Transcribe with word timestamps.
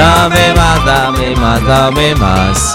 Dame 0.00 0.54
más, 0.54 0.82
dame 0.86 1.36
más, 1.36 1.62
dame 1.66 2.14
más. 2.14 2.74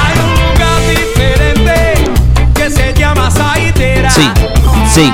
Hay 0.00 0.18
un 0.24 0.32
lugar 0.40 0.80
diferente 0.88 2.04
que 2.54 2.70
se 2.70 2.94
llama 2.94 3.30
Saitera. 3.30 4.10
Sí, 4.10 4.30
sí. 4.90 5.12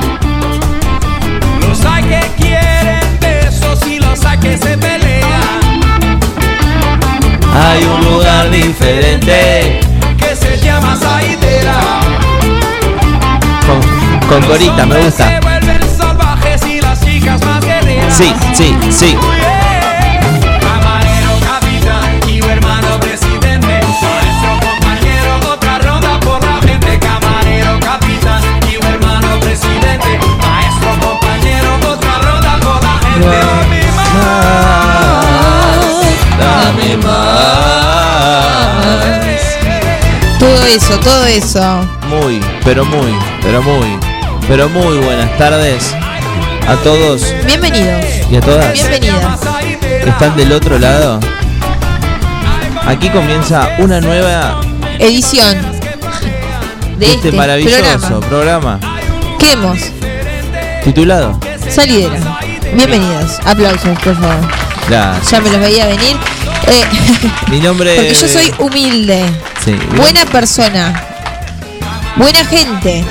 Los 1.67 1.85
hay 1.85 2.05
que 2.05 2.21
quieren 2.37 3.19
besos 3.21 3.85
y 3.85 3.99
los 3.99 4.25
hay 4.25 4.39
que 4.39 4.57
se 4.57 4.79
pelean. 4.79 6.21
Hay 7.53 7.83
un 7.83 8.01
lugar 8.05 8.49
diferente. 8.49 9.86
Maestro, 30.39 30.91
compañero, 31.01 31.79
otra 31.89 32.19
ronda 32.19 32.59
por 32.61 32.83
la 32.83 32.99
gente. 32.99 33.39
Dame 36.39 36.97
más. 36.99 37.47
Todo 40.39 40.63
eso, 40.67 40.99
todo 41.01 41.25
eso. 41.25 41.89
Muy, 42.09 42.41
pero 42.65 42.85
muy, 42.85 43.15
pero 43.43 43.63
muy, 43.63 43.99
pero 44.49 44.69
muy 44.69 44.99
buenas 44.99 45.37
tardes 45.39 45.93
a 46.69 46.75
todos 46.83 47.23
Bienvenidos. 47.47 48.05
y 48.31 48.37
a 48.37 48.41
todas 48.41 48.73
Bienvenidas. 48.73 49.41
que 49.81 50.09
están 50.09 50.37
del 50.37 50.53
otro 50.53 50.79
lado. 50.79 51.21
Aquí 52.87 53.09
comienza 53.11 53.69
una 53.79 54.01
nueva 54.01 54.61
Edición 54.99 55.57
de 56.99 57.07
este, 57.07 57.29
este, 57.29 57.33
maravilloso 57.33 58.21
programa. 58.21 58.79
¿Qué 59.39 59.53
hemos? 59.53 59.79
titulado 60.85 61.39
Salidera. 61.69 62.17
Bienvenidos. 62.75 63.39
Aplausos, 63.45 63.99
por 63.99 64.15
favor. 64.15 64.49
La- 64.89 65.19
Ya 65.31 65.41
me 65.41 65.51
los 65.51 65.61
veía 65.61 65.87
venir. 65.87 66.17
Eh, 66.69 66.85
Mi 67.51 67.61
nombre 67.61 67.95
porque 67.97 68.15
yo 68.15 68.29
soy 68.29 68.53
humilde, 68.59 69.25
Sí, 69.65 69.77
buena 69.97 70.25
persona, 70.27 71.01
buena 72.17 72.45
gente, 72.45 73.05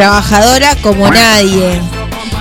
trabajadora 0.00 0.76
como 0.82 1.10
nadie, 1.10 1.80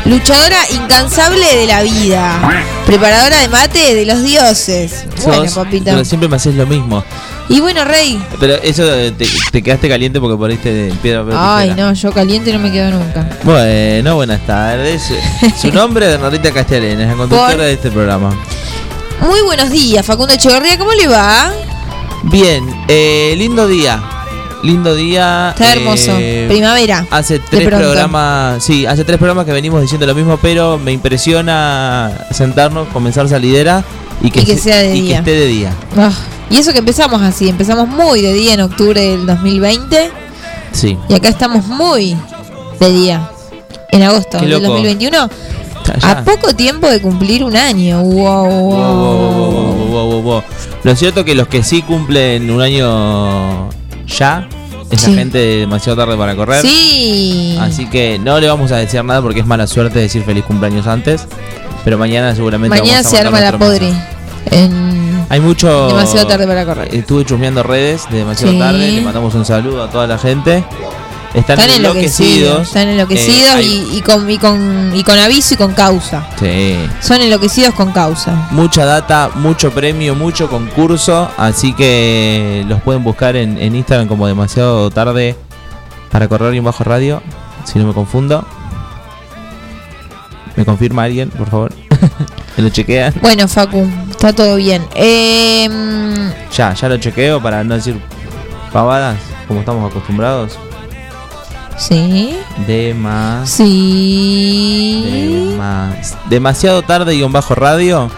luchadora 0.03 0.57
incansable 0.71 1.55
de 1.55 1.65
la 1.67 1.83
vida, 1.83 2.65
preparadora 2.85 3.39
de 3.39 3.47
mate 3.47 3.95
de 3.95 4.05
los 4.05 4.21
dioses. 4.23 5.05
Bueno, 5.23 5.47
sos, 5.47 5.65
pero 5.85 6.03
siempre 6.03 6.27
me 6.27 6.35
haces 6.35 6.53
lo 6.55 6.65
mismo. 6.67 7.01
Y 7.47 7.61
bueno, 7.61 7.85
Rey. 7.85 8.21
Pero 8.41 8.55
eso 8.55 8.83
te, 9.17 9.25
te 9.53 9.63
quedaste 9.63 9.87
caliente 9.87 10.19
porque 10.19 10.35
poniste 10.35 10.91
piedra 11.01 11.21
papel 11.23 11.37
Ay, 11.39 11.69
tijera. 11.69 11.87
no, 11.87 11.93
yo 11.93 12.11
caliente 12.11 12.51
no 12.51 12.59
me 12.59 12.71
quedo 12.73 12.91
nunca. 12.91 13.25
Bueno, 13.43 14.15
buenas 14.15 14.45
tardes. 14.45 15.03
Su 15.61 15.71
nombre 15.71 16.07
es 16.07 16.11
Bernardita 16.11 16.51
Castellana, 16.51 17.03
es 17.03 17.07
la 17.07 17.15
conductora 17.15 17.51
Por- 17.51 17.61
de 17.61 17.71
este 17.73 17.89
programa. 17.89 18.37
Muy 19.21 19.39
buenos 19.43 19.69
días, 19.69 20.05
Facundo 20.05 20.33
Echeverría, 20.33 20.77
¿cómo 20.77 20.91
le 20.91 21.07
va? 21.07 21.53
Bien, 22.23 22.65
eh, 22.89 23.33
lindo 23.37 23.65
día. 23.65 24.03
Lindo 24.65 24.95
día. 24.95 25.49
Está 25.51 25.73
hermoso. 25.73 26.11
eh, 26.19 26.45
Primavera. 26.49 27.05
Hace 27.11 27.37
tres 27.39 27.67
programas, 27.67 28.63
sí, 28.63 28.85
hace 28.87 29.03
tres 29.05 29.17
programas 29.19 29.45
que 29.45 29.51
venimos 29.51 29.79
diciendo 29.81 30.07
lo 30.07 30.15
mismo, 30.15 30.37
pero 30.41 30.79
me 30.79 30.91
impresiona 30.91 32.11
sentarnos, 32.31 32.87
comenzar 32.89 33.29
salidera 33.29 33.83
y 34.21 34.31
que, 34.31 34.41
Y 34.41 34.45
que 34.45 34.55
se- 34.55 34.63
sea 34.63 34.77
de 34.79 34.95
y 34.95 35.01
día. 35.01 35.23
que 35.23 35.31
esté 35.31 35.31
de 35.41 35.45
día. 35.47 35.73
Ah, 35.97 36.11
y 36.49 36.57
eso 36.57 36.73
que 36.73 36.79
empezamos 36.79 37.21
así, 37.21 37.47
empezamos 37.47 37.87
muy 37.87 38.21
de 38.21 38.33
día 38.33 38.55
en 38.55 38.61
octubre 38.61 38.99
del 38.99 39.25
2020 39.27 40.09
Sí. 40.71 40.97
y 41.09 41.13
acá 41.13 41.29
estamos 41.29 41.67
muy 41.67 42.17
de 42.79 42.89
día 42.91 43.29
en 43.91 44.01
agosto 44.03 44.39
del 44.39 44.49
loco. 44.49 44.63
2021. 44.69 45.29
Ya. 46.01 46.09
A 46.11 46.23
poco 46.23 46.55
tiempo 46.55 46.89
de 46.89 46.99
cumplir 46.99 47.43
un 47.43 47.55
año. 47.55 48.01
Wow, 48.01 48.45
Wow, 48.47 48.49
wow. 48.49 48.71
wow, 48.71 48.95
wow, 48.95 49.51
wow, 49.51 49.87
wow, 49.87 50.09
wow, 50.09 50.21
wow. 50.23 50.43
Lo 50.83 50.95
cierto 50.95 51.23
que 51.23 51.35
los 51.35 51.47
que 51.47 51.61
sí 51.61 51.83
cumplen 51.83 52.49
un 52.49 52.59
año 52.61 53.69
ya 54.07 54.47
es 54.91 55.01
Sí. 55.01 55.11
la 55.11 55.17
gente 55.17 55.37
demasiado 55.37 55.97
tarde 55.97 56.17
para 56.17 56.35
correr. 56.35 56.61
Sí. 56.61 57.57
Así 57.59 57.87
que 57.87 58.19
no 58.19 58.39
le 58.39 58.47
vamos 58.47 58.71
a 58.71 58.77
decir 58.77 59.03
nada 59.03 59.21
porque 59.21 59.39
es 59.41 59.45
mala 59.45 59.67
suerte 59.67 59.99
decir 59.99 60.23
feliz 60.23 60.43
cumpleaños 60.45 60.87
antes. 60.87 61.27
Pero 61.83 61.97
mañana 61.97 62.33
seguramente 62.35 62.77
Mañana 62.79 62.97
vamos 63.03 63.05
a 63.05 63.09
se 63.09 63.19
arma 63.19 63.39
la. 63.39 63.93
En... 64.51 65.25
Hay 65.29 65.39
mucho. 65.39 65.87
Demasiado 65.87 66.27
tarde 66.27 66.47
para 66.47 66.65
correr. 66.65 66.93
Estuve 66.93 67.25
chusmeando 67.25 67.63
redes 67.63 68.03
de 68.11 68.19
demasiado 68.19 68.53
Sí. 68.53 68.59
tarde. 68.59 68.91
Le 68.91 69.01
mandamos 69.01 69.33
un 69.35 69.45
saludo 69.45 69.83
a 69.83 69.89
toda 69.89 70.07
la 70.07 70.17
gente. 70.17 70.63
Están, 71.35 71.59
Están 71.59 71.75
enloquecidos. 71.75 72.61
Están 72.67 72.87
enloquecidos 72.87 73.49
Eh, 73.49 73.51
hay- 73.51 73.87
y, 73.91 73.97
y 73.97 74.01
con, 74.01 74.29
y, 74.29 74.37
con, 74.37 74.91
y 74.95 75.03
con 75.03 75.17
aviso 75.19 75.53
y 75.55 75.57
con 75.57 75.73
causa. 75.73 76.25
Sí. 76.39 76.77
Son 77.01 77.21
enloquecidos 77.21 77.73
con 77.73 77.91
causa. 77.91 78.47
Mucha 78.51 78.85
data, 78.85 79.29
mucho 79.35 79.71
premio, 79.71 80.15
mucho 80.15 80.49
concurso. 80.49 81.29
Así 81.37 81.73
que 81.73 82.63
los 82.69 82.81
pueden 82.81 83.03
buscar 83.03 83.35
en, 83.35 83.57
en 83.57 83.75
Instagram 83.75 84.07
como 84.07 84.27
demasiado 84.27 84.89
tarde 84.91 85.35
para 86.09 86.27
correr 86.29 86.53
y 86.53 86.57
en 86.59 86.63
bajo 86.63 86.83
radio. 86.85 87.21
Si 87.65 87.77
no 87.79 87.85
me 87.87 87.93
confundo. 87.93 88.45
¿Me 90.55 90.63
confirma 90.63 91.03
alguien, 91.03 91.29
por 91.31 91.49
favor? 91.49 91.73
¿Me 92.57 92.63
lo 92.63 92.69
chequean? 92.69 93.13
Bueno, 93.21 93.45
Facu, 93.49 93.85
está 94.09 94.31
todo 94.31 94.55
bien. 94.55 94.85
Eh, 94.95 95.67
mm, 95.69 96.53
Ya, 96.55 96.73
ya 96.73 96.87
lo 96.87 96.97
chequeo 96.97 97.41
para 97.41 97.61
no 97.65 97.75
decir 97.75 97.99
pavadas 98.71 99.17
como 99.49 99.59
estamos 99.59 99.91
acostumbrados. 99.91 100.57
Sí. 101.77 102.37
De 102.67 102.93
más. 102.93 103.49
Sí. 103.49 105.03
Demas- 105.57 106.15
demasiado 106.29 106.81
tarde 106.81 107.15
guion 107.15 107.31
bajo 107.31 107.55
radio. 107.55 108.09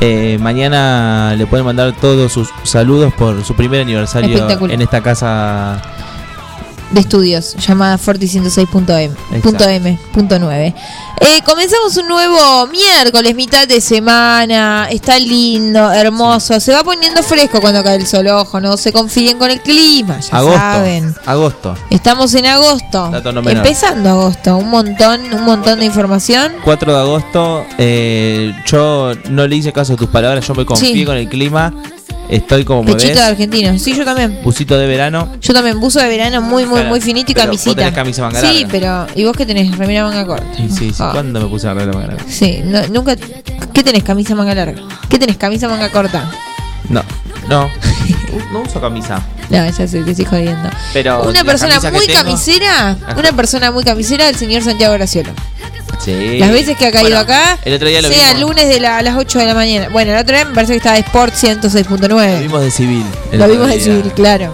Eh, 0.00 0.36
mañana 0.40 1.34
le 1.36 1.46
pueden 1.46 1.64
mandar 1.64 1.92
todos 1.92 2.32
sus 2.32 2.48
saludos 2.64 3.12
por 3.14 3.44
su 3.44 3.54
primer 3.54 3.82
aniversario 3.82 4.48
en 4.68 4.82
esta 4.82 5.00
casa. 5.00 5.80
De 6.92 7.00
estudios 7.00 7.56
llamada 7.66 7.96
Forti 7.98 8.26
106.m. 8.26 8.68
punto 9.40 9.66
M, 9.68 9.98
punto 10.12 10.38
9. 10.38 10.74
Eh, 11.20 11.40
comenzamos 11.46 11.96
un 11.96 12.08
nuevo 12.08 12.66
miércoles, 12.66 13.34
mitad 13.34 13.66
de 13.66 13.80
semana. 13.80 14.88
Está 14.90 15.18
lindo, 15.18 15.90
hermoso. 15.92 16.58
Se 16.60 16.72
va 16.72 16.82
poniendo 16.84 17.22
fresco 17.22 17.60
cuando 17.60 17.82
cae 17.82 17.96
el 17.96 18.06
sol. 18.06 18.26
Ojo, 18.28 18.60
no 18.60 18.76
se 18.76 18.92
confíen 18.92 19.38
con 19.38 19.50
el 19.50 19.60
clima, 19.60 20.18
ya 20.20 20.36
agosto. 20.38 20.58
saben. 20.58 21.14
Agosto. 21.24 21.76
Estamos 21.90 22.34
en 22.34 22.46
agosto. 22.46 23.08
Dato 23.10 23.32
no. 23.32 23.48
Empezando 23.48 24.10
agosto. 24.10 24.56
Un 24.56 24.68
montón, 24.70 25.20
un 25.32 25.44
montón 25.44 25.78
de 25.80 25.86
información. 25.86 26.52
4 26.64 26.92
de 26.92 26.98
agosto. 26.98 27.64
eh, 27.78 28.52
yo 28.66 29.12
no 29.30 29.46
le 29.46 29.56
hice 29.56 29.72
caso 29.72 29.94
a 29.94 29.96
tus 29.96 30.08
palabras. 30.08 30.46
Yo 30.46 30.54
me 30.54 30.66
confié 30.66 30.92
Sí. 30.92 31.04
con 31.04 31.16
el 31.16 31.28
clima. 31.28 31.72
Estoy 32.32 32.64
como 32.64 32.84
Pechito 32.84 33.18
de 33.18 33.24
argentino. 33.24 33.78
Sí, 33.78 33.94
yo 33.94 34.04
también. 34.04 34.40
Busito 34.42 34.78
de 34.78 34.86
verano. 34.86 35.28
Yo 35.40 35.52
también, 35.52 35.78
buzo 35.78 36.00
de 36.00 36.08
verano 36.08 36.40
muy, 36.40 36.64
muy, 36.64 36.76
Claro, 36.76 36.88
muy 36.88 37.00
finito 37.00 37.30
y 37.30 37.34
pero 37.34 37.48
vos 37.48 37.56
camisita. 37.58 37.74
tenés 37.82 37.94
camisa 37.94 38.22
manga 38.22 38.40
sí, 38.40 38.64
larga. 38.64 38.68
pero. 38.70 39.06
¿Y 39.20 39.24
vos 39.24 39.36
qué 39.36 39.44
tenés? 39.46 39.76
Remera 39.76 40.04
manga 40.04 40.26
corta. 40.26 40.46
Sí, 40.56 40.68
sí, 40.70 40.88
sí. 40.90 40.96
Ah. 40.98 41.10
¿Cuándo 41.12 41.40
me 41.40 41.46
puse 41.46 41.66
la 41.66 41.74
regla 41.74 41.92
más 41.92 42.04
grande? 42.06 42.24
Sí, 42.28 42.60
no- 42.64 42.86
nunca. 42.88 43.16
¿Qué 43.16 43.82
tenés? 43.82 44.02
Camisa 44.02 44.34
manga 44.34 44.54
larga. 44.54 44.80
¿Qué 45.10 45.18
tenés? 45.18 45.36
Camisa 45.36 45.68
manga 45.68 45.90
corta. 45.90 46.30
No, 46.88 47.02
no. 47.48 47.68
no 48.52 48.60
uso 48.60 48.80
camisa. 48.80 49.20
No, 49.52 49.64
ya 49.70 49.72
sé, 49.86 49.86
te 50.02 50.10
estoy 50.10 50.24
jodiendo. 50.24 50.68
Pero 50.92 51.22
Una 51.28 51.44
persona 51.44 51.78
muy 51.92 52.06
tengo- 52.06 52.18
camisera, 52.24 52.96
una 53.16 53.32
persona 53.32 53.70
muy 53.70 53.84
camisera, 53.84 54.28
el 54.28 54.36
señor 54.36 54.62
Santiago 54.62 54.94
Graciolo. 54.94 55.30
Sí. 56.02 56.38
Las 56.38 56.50
veces 56.50 56.76
que 56.76 56.86
ha 56.86 56.90
caído 56.90 57.10
Bueno, 57.10 57.20
acá, 57.20 57.58
El 57.64 57.74
otro 57.74 57.86
día 57.88 58.02
lo 58.02 58.08
sea 58.08 58.32
vimos. 58.34 58.48
lunes 58.50 58.68
de 58.68 58.80
la- 58.80 58.98
a 58.98 59.02
las 59.02 59.16
8 59.16 59.38
de 59.38 59.46
la 59.46 59.54
mañana. 59.54 59.88
Bueno, 59.90 60.12
el 60.12 60.18
otro 60.18 60.34
día 60.34 60.44
me 60.46 60.54
parece 60.54 60.72
que 60.72 60.78
estaba 60.78 60.96
de 60.96 61.02
Sport 61.02 61.32
Lo 61.34 61.38
106.9. 61.38 62.40
vimos 62.40 62.60
de 62.62 62.70
civil. 62.72 63.04
Lo 63.32 63.46
vimos 63.46 63.68
de 63.68 63.78
civil, 63.80 64.10
claro. 64.16 64.52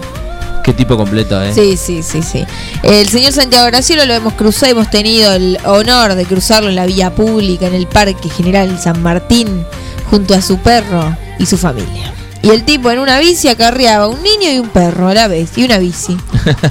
Qué 0.63 0.73
tipo 0.73 0.97
completo, 0.97 1.41
eh. 1.41 1.51
Sí, 1.53 1.77
sí, 1.77 2.03
sí, 2.03 2.21
sí. 2.21 2.45
El 2.83 3.07
señor 3.09 3.31
Santiago 3.31 3.65
Graciolo 3.67 4.05
lo 4.05 4.13
hemos 4.13 4.33
cruzado, 4.33 4.73
hemos 4.73 4.91
tenido 4.91 5.33
el 5.33 5.57
honor 5.65 6.13
de 6.13 6.25
cruzarlo 6.25 6.69
en 6.69 6.75
la 6.75 6.85
vía 6.85 7.09
pública, 7.15 7.65
en 7.65 7.73
el 7.73 7.87
Parque 7.87 8.29
General 8.29 8.77
San 8.79 9.01
Martín, 9.01 9.65
junto 10.11 10.35
a 10.35 10.41
su 10.41 10.59
perro 10.59 11.15
y 11.39 11.45
su 11.47 11.57
familia. 11.57 12.13
Y 12.41 12.49
el 12.49 12.63
tipo 12.63 12.89
en 12.89 12.99
una 12.99 13.19
bici 13.19 13.49
acarreaba 13.49 14.07
un 14.07 14.21
niño 14.23 14.49
y 14.51 14.59
un 14.59 14.69
perro 14.69 15.09
a 15.09 15.13
la 15.13 15.27
vez, 15.27 15.57
y 15.57 15.65
una 15.65 15.77
bici. 15.77 16.15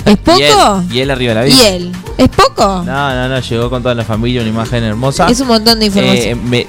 ¿Es 0.07 0.17
poco? 0.17 0.39
Y 0.91 0.93
él, 0.93 0.97
y 0.97 1.01
él 1.01 1.11
arriba 1.11 1.35
de 1.35 1.35
la 1.41 1.43
bici. 1.45 1.59
¿Y 1.63 1.67
él? 1.67 1.93
¿Es 2.17 2.29
poco? 2.31 2.83
No, 2.87 3.15
no, 3.15 3.29
no, 3.29 3.39
llegó 3.41 3.69
con 3.69 3.83
toda 3.83 3.95
la 3.95 4.05
familia, 4.05 4.41
una 4.41 4.51
imagen 4.51 4.83
hermosa. 4.85 5.29
Es 5.29 5.41
un 5.41 5.49
montón 5.49 5.79
de 5.79 5.87
Eh, 5.87 5.89
información. 5.89 6.49
me, 6.49 6.67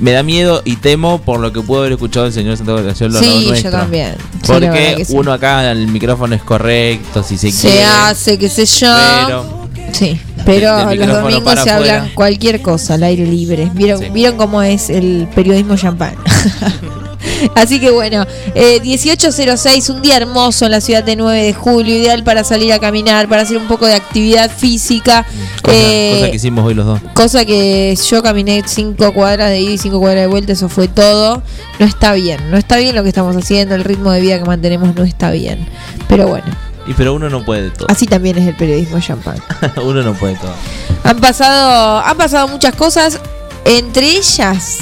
me 0.00 0.12
da 0.12 0.22
miedo 0.22 0.62
y 0.64 0.76
temo 0.76 1.18
por 1.20 1.38
lo 1.40 1.52
que 1.52 1.60
pudo 1.60 1.80
haber 1.80 1.92
escuchado 1.92 2.26
el 2.26 2.32
señor 2.32 2.56
Santiago 2.56 2.82
de 2.82 2.94
sí, 2.94 3.04
no 3.04 3.20
yo 3.20 3.48
nuestro. 3.50 3.70
también. 3.70 4.14
Porque 4.46 5.04
sí. 5.06 5.12
uno 5.14 5.32
acá 5.32 5.70
el 5.70 5.86
micrófono 5.88 6.34
es 6.34 6.42
correcto, 6.42 7.22
si 7.22 7.36
se, 7.36 7.52
se 7.52 7.68
quiere. 7.68 7.84
hace, 7.84 8.38
qué 8.38 8.48
sé 8.48 8.64
yo. 8.66 8.88
Pero 9.26 9.64
Sí, 9.92 10.18
pero 10.46 10.76
Del- 10.88 10.98
del 10.98 11.08
los 11.08 11.20
domingos 11.22 11.60
se 11.62 11.70
hablan 11.70 12.10
cualquier 12.14 12.62
cosa 12.62 12.94
al 12.94 13.02
aire 13.04 13.26
libre. 13.26 13.70
¿Vieron, 13.74 14.00
Sí. 14.00 14.06
¿vieron 14.10 14.36
cómo 14.38 14.60
es 14.62 14.88
el 14.90 15.28
periodismo 15.34 15.76
champán? 15.76 16.14
Así 17.54 17.80
que 17.80 17.90
bueno, 17.90 18.24
eh, 18.54 18.80
1806, 18.80 19.88
un 19.90 20.02
día 20.02 20.16
hermoso 20.16 20.64
en 20.64 20.70
la 20.72 20.80
ciudad 20.80 21.02
de 21.04 21.16
9 21.16 21.42
de 21.42 21.52
julio, 21.54 21.96
ideal 21.96 22.24
para 22.24 22.44
salir 22.44 22.72
a 22.72 22.78
caminar, 22.78 23.28
para 23.28 23.42
hacer 23.42 23.56
un 23.56 23.66
poco 23.66 23.86
de 23.86 23.94
actividad 23.94 24.50
física. 24.50 25.24
cosa, 25.62 25.76
eh, 25.76 26.12
cosa 26.18 26.30
que 26.30 26.36
hicimos 26.36 26.64
hoy 26.66 26.74
los 26.74 26.86
dos. 26.86 27.00
Cosa 27.14 27.44
que 27.44 27.96
yo 28.10 28.22
caminé 28.22 28.62
cinco 28.66 29.12
cuadras 29.12 29.50
de 29.50 29.60
ida 29.60 29.72
y 29.72 29.78
cinco 29.78 30.00
cuadras 30.00 30.22
de 30.22 30.26
vuelta, 30.28 30.52
eso 30.52 30.68
fue 30.68 30.88
todo. 30.88 31.42
No 31.78 31.86
está 31.86 32.12
bien, 32.14 32.50
no 32.50 32.56
está 32.56 32.76
bien 32.76 32.94
lo 32.94 33.02
que 33.02 33.08
estamos 33.08 33.36
haciendo, 33.36 33.74
el 33.74 33.84
ritmo 33.84 34.10
de 34.12 34.20
vida 34.20 34.38
que 34.38 34.44
mantenemos 34.44 34.94
no 34.94 35.04
está 35.04 35.30
bien. 35.30 35.66
Pero 36.08 36.28
bueno, 36.28 36.46
Y 36.86 36.92
pero 36.94 37.14
uno 37.14 37.28
no 37.30 37.44
puede 37.44 37.70
todo. 37.70 37.86
así 37.90 38.06
también 38.06 38.38
es 38.38 38.46
el 38.46 38.54
periodismo 38.54 39.00
champán. 39.00 39.36
uno 39.82 40.02
no 40.02 40.14
puede 40.14 40.34
todo. 40.36 40.54
Han 41.02 41.18
pasado, 41.18 41.98
han 42.04 42.16
pasado 42.16 42.48
muchas 42.48 42.74
cosas, 42.74 43.18
entre 43.64 44.06
ellas, 44.16 44.78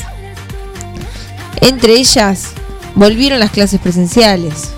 entre 1.60 1.94
ellas, 1.94 2.50
volvieron 2.94 3.38
las 3.38 3.50
clases 3.50 3.80
presenciales. 3.80 4.70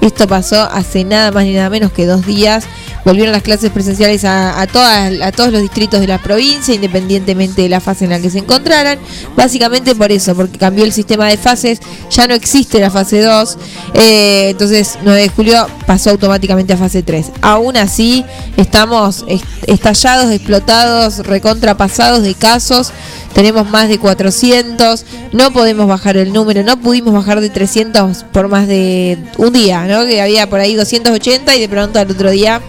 Esto 0.00 0.28
pasó 0.28 0.62
hace 0.62 1.04
nada 1.04 1.30
más 1.30 1.44
ni 1.44 1.54
nada 1.54 1.70
menos 1.70 1.92
que 1.92 2.06
dos 2.06 2.26
días. 2.26 2.64
Volvieron 3.04 3.32
las 3.32 3.42
clases 3.42 3.70
presenciales 3.70 4.24
a, 4.24 4.66
todas, 4.72 5.20
a 5.20 5.30
todos 5.30 5.52
los 5.52 5.60
distritos 5.60 6.00
de 6.00 6.06
la 6.06 6.18
provincia, 6.22 6.74
independientemente 6.74 7.60
de 7.62 7.68
la 7.68 7.80
fase 7.80 8.04
en 8.04 8.10
la 8.10 8.18
que 8.20 8.30
se 8.30 8.38
encontraran. 8.38 8.98
Básicamente 9.36 9.94
por 9.94 10.10
eso, 10.10 10.34
porque 10.34 10.56
cambió 10.58 10.84
el 10.84 10.92
sistema 10.92 11.28
de 11.28 11.36
fases, 11.36 11.80
ya 12.10 12.26
no 12.26 12.34
existe 12.34 12.80
la 12.80 12.90
fase 12.90 13.20
2. 13.20 13.58
eh, 13.94 14.48
entonces 14.50 14.98
9 15.02 15.20
de 15.20 15.28
julio 15.28 15.66
pasó 15.86 16.10
automáticamente 16.10 16.72
a 16.72 16.76
fase 16.78 17.02
3. 17.02 17.26
Aún 17.42 17.76
así, 17.76 18.24
estamos 18.56 19.24
est- 19.28 19.44
estallados, 19.66 20.30
explotados, 20.32 21.18
recontrapasados 21.26 22.22
de 22.22 22.34
casos. 22.34 22.90
Tenemos 23.34 23.68
más 23.68 23.88
de 23.88 23.98
400, 23.98 25.04
no 25.32 25.52
podemos 25.52 25.88
bajar 25.88 26.16
el 26.16 26.32
número, 26.32 26.62
no 26.62 26.80
pudimos 26.80 27.12
bajar 27.12 27.40
de 27.40 27.50
300 27.50 28.24
por 28.32 28.46
más 28.48 28.68
de 28.68 29.18
un 29.38 29.52
día, 29.52 29.84
¿no? 29.86 30.06
Que 30.06 30.22
había 30.22 30.48
por 30.48 30.60
ahí 30.60 30.74
280 30.76 31.54
y 31.56 31.60
de 31.60 31.68
pronto 31.68 31.98
al 31.98 32.08
otro 32.10 32.30
día 32.30 32.60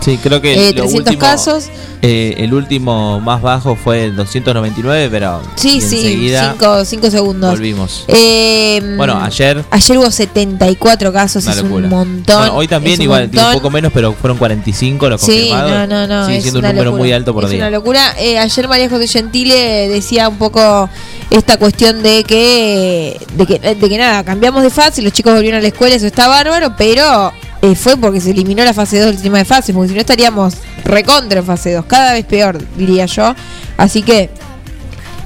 Sí, 0.00 0.18
creo 0.22 0.40
que 0.40 0.52
eh, 0.54 0.72
lo 0.72 0.82
300 0.82 0.94
último- 0.94 1.18
casos. 1.18 1.64
eh, 2.02 2.34
el 2.38 2.54
último 2.54 3.18
más 3.20 3.42
bajo 3.42 3.74
fue 3.74 4.04
el 4.04 4.14
299, 4.16 5.08
pero 5.10 5.40
Sí, 5.56 5.80
sí, 5.80 5.96
enseguida 5.96 6.54
5 6.84 7.10
segundos. 7.10 7.50
volvimos. 7.50 8.04
Eh, 8.08 8.80
Bueno, 8.96 9.20
ayer 9.22 9.64
ayer 9.70 9.98
hubo 9.98 10.10
74 10.10 11.12
casos, 11.12 11.46
es 11.46 11.56
locura. 11.56 11.84
un 11.84 11.90
montón. 11.90 12.38
Bueno, 12.38 12.54
hoy 12.54 12.68
también 12.68 12.94
es 12.94 12.98
un 13.00 13.04
igual, 13.04 13.30
un 13.32 13.52
poco 13.54 13.70
menos, 13.70 13.90
pero 13.92 14.12
fueron 14.12 14.38
45 14.38 15.08
los 15.08 15.20
Sí, 15.20 15.48
confirmados. 15.50 15.70
no, 15.70 15.86
no, 15.86 16.06
no. 16.06 16.26
Sigue 16.26 16.36
es 16.38 16.42
siendo 16.44 16.60
un 16.60 16.66
número 16.66 16.84
locura. 16.84 17.00
muy 17.02 17.12
alto 17.12 17.34
por 17.34 17.44
es 17.44 17.50
día. 17.50 17.58
una 17.60 17.70
locura. 17.70 18.14
Eh, 18.18 18.38
ayer 18.38 18.68
María 18.68 18.88
José 18.88 19.08
Gentile 19.08 19.88
decía 19.88 20.28
un 20.28 20.36
poco 20.36 20.88
esta 21.30 21.56
cuestión 21.56 22.02
de 22.04 22.22
que, 22.22 23.18
de 23.34 23.46
que, 23.46 23.58
de 23.58 23.88
que 23.88 23.98
nada, 23.98 24.22
cambiamos 24.22 24.62
de 24.62 24.70
fase, 24.70 25.02
los 25.02 25.12
chicos 25.12 25.32
volvieron 25.34 25.58
a 25.58 25.62
la 25.62 25.68
escuela, 25.68 25.96
eso 25.96 26.06
está 26.06 26.28
bárbaro, 26.28 26.74
pero 26.78 27.32
eh, 27.62 27.74
fue 27.74 27.96
porque 27.96 28.20
se 28.20 28.30
eliminó 28.30 28.64
la 28.64 28.74
fase 28.74 28.98
2 28.98 29.06
del 29.06 29.14
sistema 29.16 29.38
de 29.38 29.44
fases, 29.44 29.74
porque 29.74 29.88
si 29.88 29.94
no 29.94 30.00
estaríamos 30.00 30.54
recontra 30.84 31.40
en 31.40 31.46
fase 31.46 31.72
2, 31.72 31.84
cada 31.86 32.12
vez 32.12 32.24
peor, 32.26 32.58
diría 32.76 33.06
yo. 33.06 33.34
Así 33.76 34.02
que 34.02 34.30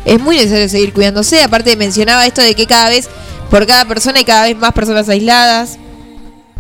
es 0.05 0.21
muy 0.21 0.37
necesario 0.37 0.69
seguir 0.69 0.93
cuidándose. 0.93 1.43
Aparte 1.43 1.77
mencionaba 1.77 2.27
esto 2.27 2.41
de 2.43 2.55
que 2.55 2.67
cada 2.67 2.89
vez, 2.89 3.09
por 3.51 3.67
cada 3.67 3.85
persona 3.87 4.19
hay 4.19 4.25
cada 4.25 4.45
vez 4.45 4.57
más 4.57 4.73
personas 4.73 5.09
aisladas. 5.09 5.79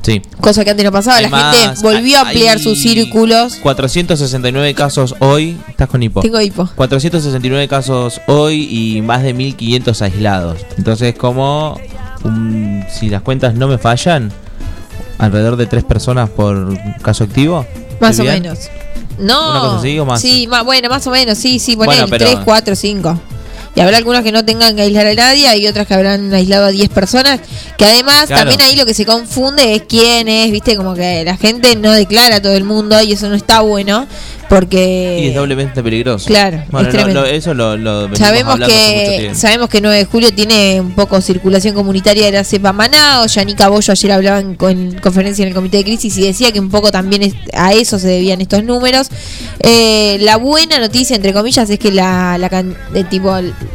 Sí. 0.02 0.22
Cosa 0.40 0.64
que 0.64 0.70
antes 0.70 0.84
no 0.84 0.92
pasaba, 0.92 1.20
la 1.20 1.28
gente 1.52 1.82
volvió 1.82 2.16
a 2.18 2.20
ampliar 2.22 2.58
sus 2.58 2.80
círculos. 2.80 3.56
469 3.62 4.74
casos 4.74 5.14
hoy. 5.18 5.58
Estás 5.68 5.88
con 5.88 6.02
hipo. 6.02 6.20
Tengo 6.22 6.40
hipo. 6.40 6.68
469 6.74 7.68
casos 7.68 8.18
hoy 8.26 8.66
y 8.96 9.02
más 9.02 9.22
de 9.22 9.34
1500 9.34 10.00
aislados. 10.02 10.58
Entonces, 10.78 11.14
como 11.14 11.78
un- 12.24 12.82
si 12.90 13.10
las 13.10 13.20
cuentas 13.20 13.54
no 13.54 13.68
me 13.68 13.76
fallan, 13.76 14.32
alrededor 15.20 15.56
de 15.56 15.66
3 15.66 15.84
personas 15.84 16.28
por 16.30 16.76
caso 17.02 17.24
activo. 17.24 17.64
Más 18.00 18.18
o 18.18 18.24
menos. 18.24 18.58
No. 19.18 19.50
¿Una 19.50 19.60
cosa 19.60 19.76
así 19.78 19.98
o 19.98 20.04
más? 20.06 20.20
Sí, 20.20 20.46
ma- 20.48 20.62
bueno, 20.62 20.88
más 20.88 21.06
o 21.06 21.10
menos, 21.10 21.36
sí, 21.36 21.58
sí, 21.58 21.76
Bueno, 21.76 21.92
poner 21.92 22.08
pero- 22.08 22.24
3, 22.30 22.38
4, 22.44 22.74
5. 22.74 23.20
Y 23.74 23.80
habrá 23.80 23.98
algunos 23.98 24.22
que 24.22 24.32
no 24.32 24.44
tengan 24.44 24.74
que 24.74 24.82
aislar 24.82 25.06
a 25.06 25.14
nadie 25.14 25.56
y 25.58 25.66
otras 25.68 25.86
que 25.86 25.94
habrán 25.94 26.32
aislado 26.34 26.66
a 26.66 26.70
10 26.70 26.88
personas. 26.88 27.40
Que 27.78 27.84
además 27.84 28.26
Claro. 28.26 28.50
también 28.50 28.60
ahí 28.68 28.76
lo 28.76 28.84
que 28.84 28.94
se 28.94 29.06
confunde 29.06 29.74
es 29.76 29.82
quién 29.88 30.26
es, 30.28 30.50
viste, 30.50 30.76
como 30.76 30.94
que 30.94 31.24
la 31.24 31.36
gente 31.36 31.76
no 31.76 31.92
declara 31.92 32.36
a 32.36 32.42
todo 32.42 32.54
el 32.54 32.64
mundo 32.64 33.00
y 33.00 33.12
eso 33.12 33.28
no 33.28 33.36
está 33.36 33.60
bueno. 33.60 34.06
Porque 34.48 35.20
Y 35.22 35.28
es 35.28 35.34
doblemente 35.36 35.80
peligroso. 35.80 36.26
Claro, 36.26 36.64
Bueno, 36.72 36.88
es 36.88 36.94
no, 36.94 36.98
tremendo. 37.00 37.20
lo- 37.22 37.26
eso 37.28 37.54
lo, 37.54 37.76
lo 37.76 38.16
Sabemos 38.16 38.58
que 38.58 39.30
sabemos 39.32 39.68
que 39.68 39.80
9 39.80 39.96
de 39.98 40.04
julio 40.06 40.34
tiene 40.34 40.80
un 40.80 40.90
poco 40.96 41.20
circulación 41.20 41.72
comunitaria 41.76 42.24
de 42.26 42.32
la 42.32 42.42
cepa 42.42 42.72
Manao. 42.72 43.26
Yanica 43.26 43.68
Bollo 43.68 43.92
ayer 43.92 44.10
hablaba 44.10 44.40
en, 44.40 44.56
en 44.60 44.98
conferencia 44.98 45.42
en 45.44 45.48
el 45.50 45.54
comité 45.54 45.76
de 45.76 45.84
crisis 45.84 46.18
y 46.18 46.22
decía 46.22 46.50
que 46.50 46.58
un 46.58 46.68
poco 46.68 46.90
también 46.90 47.22
es- 47.22 47.34
a 47.54 47.72
eso 47.74 48.00
se 48.00 48.08
debían 48.08 48.40
estos 48.40 48.64
números. 48.64 49.08
Eh, 49.62 50.18
la 50.20 50.36
buena 50.36 50.78
noticia, 50.78 51.16
entre 51.16 51.32
comillas, 51.32 51.68
es 51.68 51.78
que 51.78 51.92
la, 51.92 52.38
la, 52.38 52.48
de 52.48 53.04
tipo, 53.04 53.32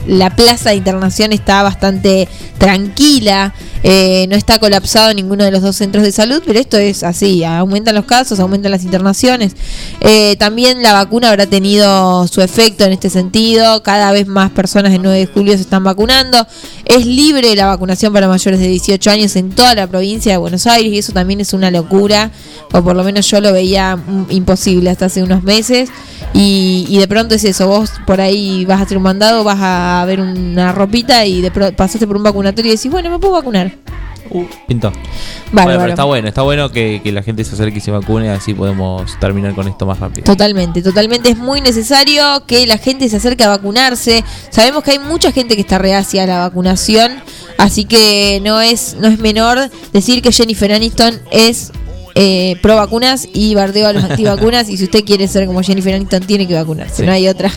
la 0.08 0.36
plaza 0.36 0.72
de 0.72 0.78
internación 0.78 1.32
está 1.32 1.64
bastante 1.64 2.28
tranquila. 2.58 3.54
eh, 3.88 4.26
no 4.30 4.36
está 4.36 4.58
colapsado 4.58 5.14
ninguno 5.14 5.44
de 5.44 5.52
los 5.52 5.62
dos 5.62 5.76
centros 5.76 6.04
de 6.04 6.12
salud, 6.12 6.42
pero 6.44 6.58
esto 6.60 6.76
es 6.78 7.04
así, 7.04 7.44
aumentan 7.44 7.94
los 7.94 8.06
casos, 8.06 8.40
aumentan 8.40 8.72
las 8.72 8.84
internaciones. 8.84 9.56
Eh, 10.02 10.36
también 10.40 10.82
la 10.82 10.94
vacuna 10.94 11.30
habrá 11.30 11.46
tenido 11.46 12.28
su 12.28 12.42
efecto 12.42 12.84
en 12.86 12.94
este 12.94 13.12
sentido, 13.12 13.84
cada 13.84 14.12
vez 14.12 14.26
más 14.26 14.50
personas 14.50 14.92
el 14.92 15.04
9 15.04 15.20
de 15.20 15.26
julio 15.28 15.54
se 15.54 15.62
están 15.62 15.84
vacunando. 15.84 16.48
Es 16.86 17.06
libre 17.06 17.56
la 17.56 17.68
vacunación 17.68 18.12
para 18.12 18.28
mayores 18.28 18.60
de 18.60 18.68
18 18.70 19.12
años 19.12 19.36
en 19.36 19.52
toda 19.52 19.76
la 19.76 19.86
provincia 19.86 20.32
de 20.32 20.40
Buenos 20.40 20.66
Aires 20.66 20.92
y 20.92 20.98
eso 20.98 21.14
también 21.14 21.40
es 21.42 21.54
una 21.54 21.70
locura, 21.70 22.32
o 22.74 22.84
por 22.84 22.96
lo 22.96 23.04
menos 23.04 23.30
yo 23.30 23.40
lo 23.40 23.54
veía 23.54 23.96
mm, 23.98 24.28
imposible 24.32 24.90
hasta 24.90 25.06
hace 25.06 25.22
unos 25.22 25.44
meses. 25.44 25.75
Y, 26.34 26.86
y 26.90 26.98
de 26.98 27.08
pronto 27.08 27.36
es 27.36 27.44
eso, 27.46 27.68
vos 27.68 27.92
por 28.06 28.20
ahí 28.20 28.66
vas 28.66 28.80
a 28.80 28.84
hacer 28.84 28.98
un 28.98 29.04
mandado, 29.04 29.44
vas 29.44 29.60
a 29.60 30.04
ver 30.06 30.20
una 30.20 30.72
ropita 30.74 31.26
y 31.26 31.42
de 31.42 31.50
pro- 31.52 31.72
pasaste 31.74 32.06
por 32.08 32.18
un 32.18 32.24
vacunatorio 32.24 32.74
y 32.74 32.76
decís, 32.76 32.92
bueno, 32.92 33.10
me 33.10 33.20
puedo 33.20 33.34
vacunar. 33.34 33.72
Uh, 34.30 34.44
pintó. 34.68 34.92
Bueno, 35.52 35.78
pero 35.78 35.90
está 35.90 36.04
bueno, 36.04 36.28
está 36.28 36.42
bueno 36.42 36.72
que, 36.72 37.00
que 37.04 37.12
la 37.12 37.22
gente 37.22 37.44
se 37.44 37.54
acerque 37.54 37.78
y 37.78 37.82
se 37.82 37.92
vacune, 37.92 38.32
así 38.32 38.54
podemos 38.56 39.18
terminar 39.20 39.54
con 39.54 39.68
esto 39.68 39.86
más 39.86 40.00
rápido. 40.00 40.26
Totalmente, 40.26 40.82
totalmente. 40.82 41.30
Es 41.30 41.38
muy 41.38 41.62
necesario 41.62 42.44
que 42.48 42.66
la 42.66 42.80
gente 42.80 43.08
se 43.08 43.18
acerque 43.18 43.44
a 43.44 43.50
vacunarse. 43.50 44.24
Sabemos 44.50 44.84
que 44.84 44.92
hay 44.92 45.00
mucha 45.00 45.32
gente 45.32 45.56
que 45.56 45.62
está 45.62 45.78
reacia 45.78 46.24
a 46.24 46.26
la 46.26 46.40
vacunación, 46.40 47.14
así 47.60 47.86
que 47.86 48.42
no 48.44 48.60
es, 48.62 48.98
no 49.00 49.08
es 49.08 49.20
menor 49.20 49.70
decir 49.94 50.24
que 50.24 50.32
Jennifer 50.32 50.74
Aniston 50.74 51.22
es 51.32 51.72
eh, 52.16 52.56
pro 52.62 52.78
vacunas 52.78 53.28
y 53.34 53.54
bardeo 53.56 53.88
a 53.88 53.94
los 53.94 54.04
antivacunas. 54.04 54.70
y 54.70 54.78
si 54.78 54.86
usted 54.86 55.04
quiere 55.04 55.28
ser 55.28 55.46
como 55.46 55.62
Jennifer 55.62 55.94
Aniston, 55.94 56.24
tiene 56.24 56.48
que 56.48 56.54
vacunarse. 56.56 56.98
Sí. 56.98 57.04
No 57.04 57.12
hay 57.12 57.28
otra. 57.28 57.52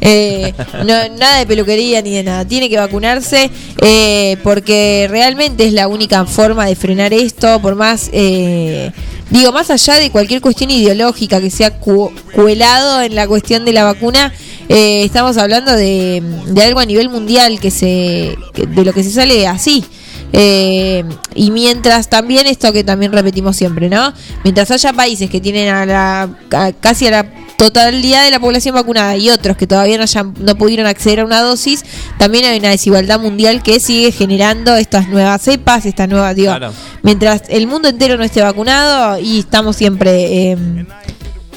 Eh, 0.00 0.52
no- 0.84 1.08
nada 1.18 1.38
de 1.38 1.46
peluquería 1.46 2.00
ni 2.02 2.10
de 2.10 2.22
nada. 2.22 2.44
Tiene 2.46 2.68
que 2.70 2.76
vacunarse 2.76 3.50
eh, 3.82 4.36
porque 4.42 5.06
realmente 5.10 5.66
es 5.66 5.72
la 5.72 5.88
única 5.88 6.24
forma 6.26 6.66
de 6.66 6.76
frenar 6.76 7.12
esto. 7.12 7.60
Por 7.60 7.74
más. 7.74 8.08
eh, 8.12 8.90
Digo, 9.28 9.50
más 9.50 9.70
allá 9.70 9.94
de 9.96 10.10
cualquier 10.10 10.40
cuestión 10.40 10.70
ideológica 10.70 11.40
que 11.40 11.50
sea 11.50 11.80
cu- 11.80 12.12
cuelado 12.32 13.02
en 13.02 13.16
la 13.16 13.26
cuestión 13.26 13.64
de 13.64 13.72
la 13.72 13.82
vacuna, 13.82 14.32
eh, 14.68 15.02
estamos 15.04 15.36
hablando 15.36 15.72
de, 15.72 16.22
de 16.46 16.62
algo 16.62 16.78
a 16.78 16.86
nivel 16.86 17.08
mundial 17.08 17.58
que 17.58 17.72
se 17.72 18.36
que- 18.54 18.66
de 18.66 18.84
lo 18.84 18.92
que 18.92 19.02
se 19.02 19.10
sale 19.10 19.48
así. 19.48 19.84
Eh, 20.32 21.04
y 21.34 21.50
mientras 21.50 22.08
también 22.10 22.46
esto 22.46 22.72
que 22.72 22.84
también 22.84 23.12
repetimos 23.12 23.56
siempre, 23.56 23.88
¿no? 23.88 24.12
Mientras 24.44 24.70
haya 24.70 24.92
países 24.92 25.30
que 25.30 25.40
tienen 25.40 25.68
a 25.68 25.86
la 25.86 26.22
a- 26.52 26.72
casi 26.72 27.06
a 27.06 27.10
la 27.10 27.26
totalidad 27.56 28.24
de 28.24 28.30
la 28.30 28.38
población 28.40 28.74
vacunada 28.74 29.16
y 29.16 29.30
otros 29.30 29.56
que 29.56 29.66
todavía 29.66 29.96
no, 29.96 30.02
hayan- 30.02 30.34
no 30.40 30.56
pudieron 30.56 30.86
acceder 30.86 31.20
a 31.20 31.24
una 31.24 31.40
dosis, 31.40 31.84
también 32.18 32.44
hay 32.44 32.58
una 32.58 32.68
desigualdad 32.70 33.18
mundial 33.18 33.62
que 33.62 33.80
sigue 33.80 34.12
generando 34.12 34.74
estas 34.76 35.08
nuevas 35.08 35.40
cepas, 35.42 35.86
estas 35.86 36.08
nuevas, 36.08 36.34
digo, 36.36 36.48
Claro. 36.48 36.72
mientras 37.02 37.42
el 37.48 37.66
mundo 37.66 37.88
entero 37.88 38.18
no 38.18 38.24
esté 38.24 38.42
vacunado 38.42 39.18
y 39.18 39.38
estamos 39.38 39.76
siempre 39.76 40.50
eh, 40.52 40.86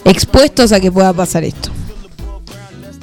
expuestos 0.06 0.72
a 0.72 0.80
que 0.80 0.92
pueda 0.92 1.12
pasar 1.14 1.44
esto. 1.44 1.70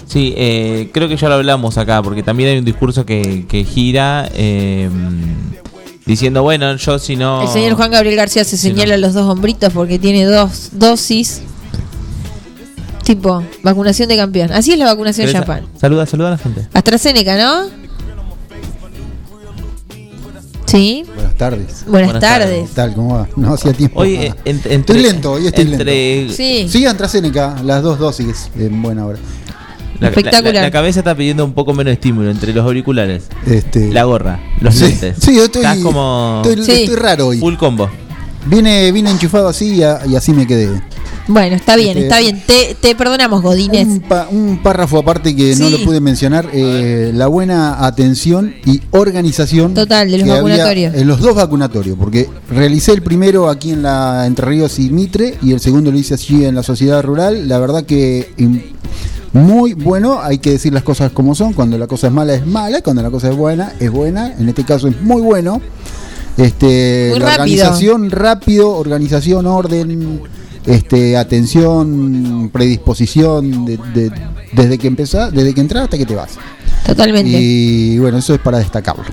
Sí, 0.06 0.32
eh, 0.36 0.90
creo 0.92 1.08
que 1.08 1.16
ya 1.16 1.28
lo 1.28 1.34
hablamos 1.34 1.76
acá, 1.78 2.00
porque 2.02 2.22
también 2.22 2.50
hay 2.50 2.58
un 2.58 2.64
discurso 2.64 3.04
que, 3.04 3.44
que 3.48 3.64
gira 3.64 4.28
eh, 4.34 4.88
diciendo, 6.06 6.42
bueno, 6.44 6.76
yo 6.76 6.98
si 7.00 7.16
no... 7.16 7.42
El 7.42 7.48
señor 7.48 7.74
Juan 7.74 7.90
Gabriel 7.90 8.14
García 8.16 8.44
se 8.44 8.56
señala 8.56 8.96
no. 8.96 9.00
los 9.06 9.14
dos 9.14 9.28
hombritos 9.28 9.72
porque 9.72 9.98
tiene 9.98 10.24
dos 10.24 10.68
dosis. 10.72 11.42
Tipo, 13.02 13.42
vacunación 13.62 14.08
de 14.08 14.16
campeón. 14.16 14.52
Así 14.52 14.72
es 14.72 14.78
la 14.78 14.86
vacunación 14.86 15.28
en 15.28 15.34
¿Querés- 15.34 15.38
Japón. 15.46 15.60
Saluda, 15.80 16.06
saluda 16.06 16.28
a 16.28 16.30
la 16.32 16.38
gente. 16.38 16.66
AstraZeneca, 16.72 17.36
¿no? 17.36 17.86
Sí. 20.66 21.04
Buenas 21.14 21.34
tardes. 21.36 21.84
Buenas, 21.86 22.12
Buenas 22.12 22.20
tardes. 22.20 22.68
¿Qué 22.68 22.74
tal? 22.74 22.94
¿Cómo 22.94 23.14
va? 23.14 23.28
No 23.36 23.54
hacía 23.54 23.72
tiempo. 23.72 24.00
Hoy, 24.00 24.16
en- 24.16 24.34
entre- 24.44 24.74
estoy 24.74 24.98
lento, 25.00 25.32
hoy 25.32 25.46
estoy 25.46 25.64
entre- 25.72 25.84
lento. 26.18 26.34
Sí. 26.34 26.66
Sí, 26.68 26.84
AstraZeneca, 26.86 27.56
las 27.64 27.82
dos 27.84 27.98
dosis 28.00 28.50
en 28.58 28.82
buena 28.82 29.06
hora. 29.06 29.18
La, 30.00 30.08
Espectacular. 30.08 30.54
la- 30.54 30.62
la 30.62 30.70
cabeza 30.70 31.00
está 31.00 31.14
pidiendo 31.14 31.44
un 31.44 31.52
poco 31.52 31.72
menos 31.74 31.92
estímulo 31.92 32.30
entre 32.30 32.52
los 32.52 32.64
auriculares, 32.64 33.24
Este, 33.46 33.92
la 33.92 34.04
gorra, 34.04 34.40
los 34.60 34.74
sí, 34.74 34.84
lentes. 34.86 35.16
sí, 35.20 35.34
yo 35.36 35.44
estoy, 35.44 35.62
Estás 35.62 35.78
como 35.78 36.42
estoy, 36.44 36.64
Sí. 36.64 36.72
estoy 36.82 36.96
raro 36.96 37.28
hoy. 37.28 37.38
full 37.38 37.54
combo. 37.56 37.88
Vine, 38.46 38.92
vine 38.92 39.10
enchufado 39.10 39.48
así 39.48 39.74
y, 39.74 39.82
a- 39.82 40.00
y 40.08 40.14
así 40.14 40.32
me 40.32 40.46
quedé. 40.46 40.68
Bueno, 41.28 41.56
está 41.56 41.74
bien, 41.74 41.88
Este- 41.98 42.02
está 42.02 42.20
bien. 42.20 42.40
Te, 42.46 42.76
te 42.80 42.94
perdonamos, 42.94 43.42
Godínez. 43.42 43.84
Un, 43.88 44.00
pa- 44.02 44.28
un 44.30 44.62
párrafo 44.62 44.98
aparte 44.98 45.34
que 45.34 45.56
no 45.56 45.68
lo 45.68 45.78
pude 45.82 46.00
mencionar, 46.00 46.48
eh, 46.52 47.10
la 47.12 47.26
buena 47.26 47.84
atención 47.84 48.54
y 48.64 48.80
organización 48.92 49.74
Total, 49.74 50.08
de 50.08 50.18
los 50.18 50.22
había 50.28 50.34
vacunatorios. 50.36 50.94
En 50.94 51.08
los 51.08 51.18
dos 51.20 51.34
vacunatorios, 51.34 51.96
porque 51.98 52.28
realicé 52.48 52.92
el 52.92 53.02
primero 53.02 53.48
aquí 53.50 53.72
en 53.72 53.82
la 53.82 54.24
Entre 54.26 54.46
Ríos 54.46 54.78
y 54.78 54.90
Mitre 54.90 55.34
y 55.42 55.50
el 55.50 55.58
segundo 55.58 55.90
lo 55.90 55.98
hice 55.98 56.14
allí 56.14 56.44
en 56.44 56.54
la 56.54 56.62
sociedad 56.62 57.02
rural. 57.02 57.48
La 57.48 57.58
verdad 57.58 57.84
que 57.84 58.30
muy 59.36 59.74
bueno, 59.74 60.20
hay 60.20 60.38
que 60.38 60.50
decir 60.52 60.72
las 60.72 60.82
cosas 60.82 61.12
como 61.12 61.34
son, 61.34 61.52
cuando 61.52 61.78
la 61.78 61.86
cosa 61.86 62.06
es 62.08 62.12
mala 62.12 62.34
es 62.34 62.46
mala, 62.46 62.82
cuando 62.82 63.02
la 63.02 63.10
cosa 63.10 63.28
es 63.30 63.36
buena 63.36 63.72
es 63.80 63.90
buena, 63.90 64.32
en 64.38 64.48
este 64.48 64.64
caso 64.64 64.88
es 64.88 65.00
muy 65.02 65.22
bueno. 65.22 65.60
Este, 66.36 67.08
Muy 67.12 67.20
la 67.20 67.36
rápido. 67.36 67.42
organización 67.64 68.10
rápido, 68.10 68.70
organización, 68.76 69.46
orden, 69.46 70.20
este, 70.66 71.16
atención, 71.16 72.50
predisposición, 72.52 73.64
de- 73.64 73.78
de- 73.94 74.12
desde 74.52 74.76
que 74.78 74.86
empezás, 74.86 75.32
desde 75.32 75.54
que 75.54 75.60
entras 75.62 75.84
hasta 75.84 75.96
que 75.96 76.04
te 76.04 76.14
vas. 76.14 76.32
Totalmente. 76.84 77.30
Y 77.32 77.98
bueno, 77.98 78.18
eso 78.18 78.34
es 78.34 78.40
para 78.40 78.58
destacarlo. 78.58 79.04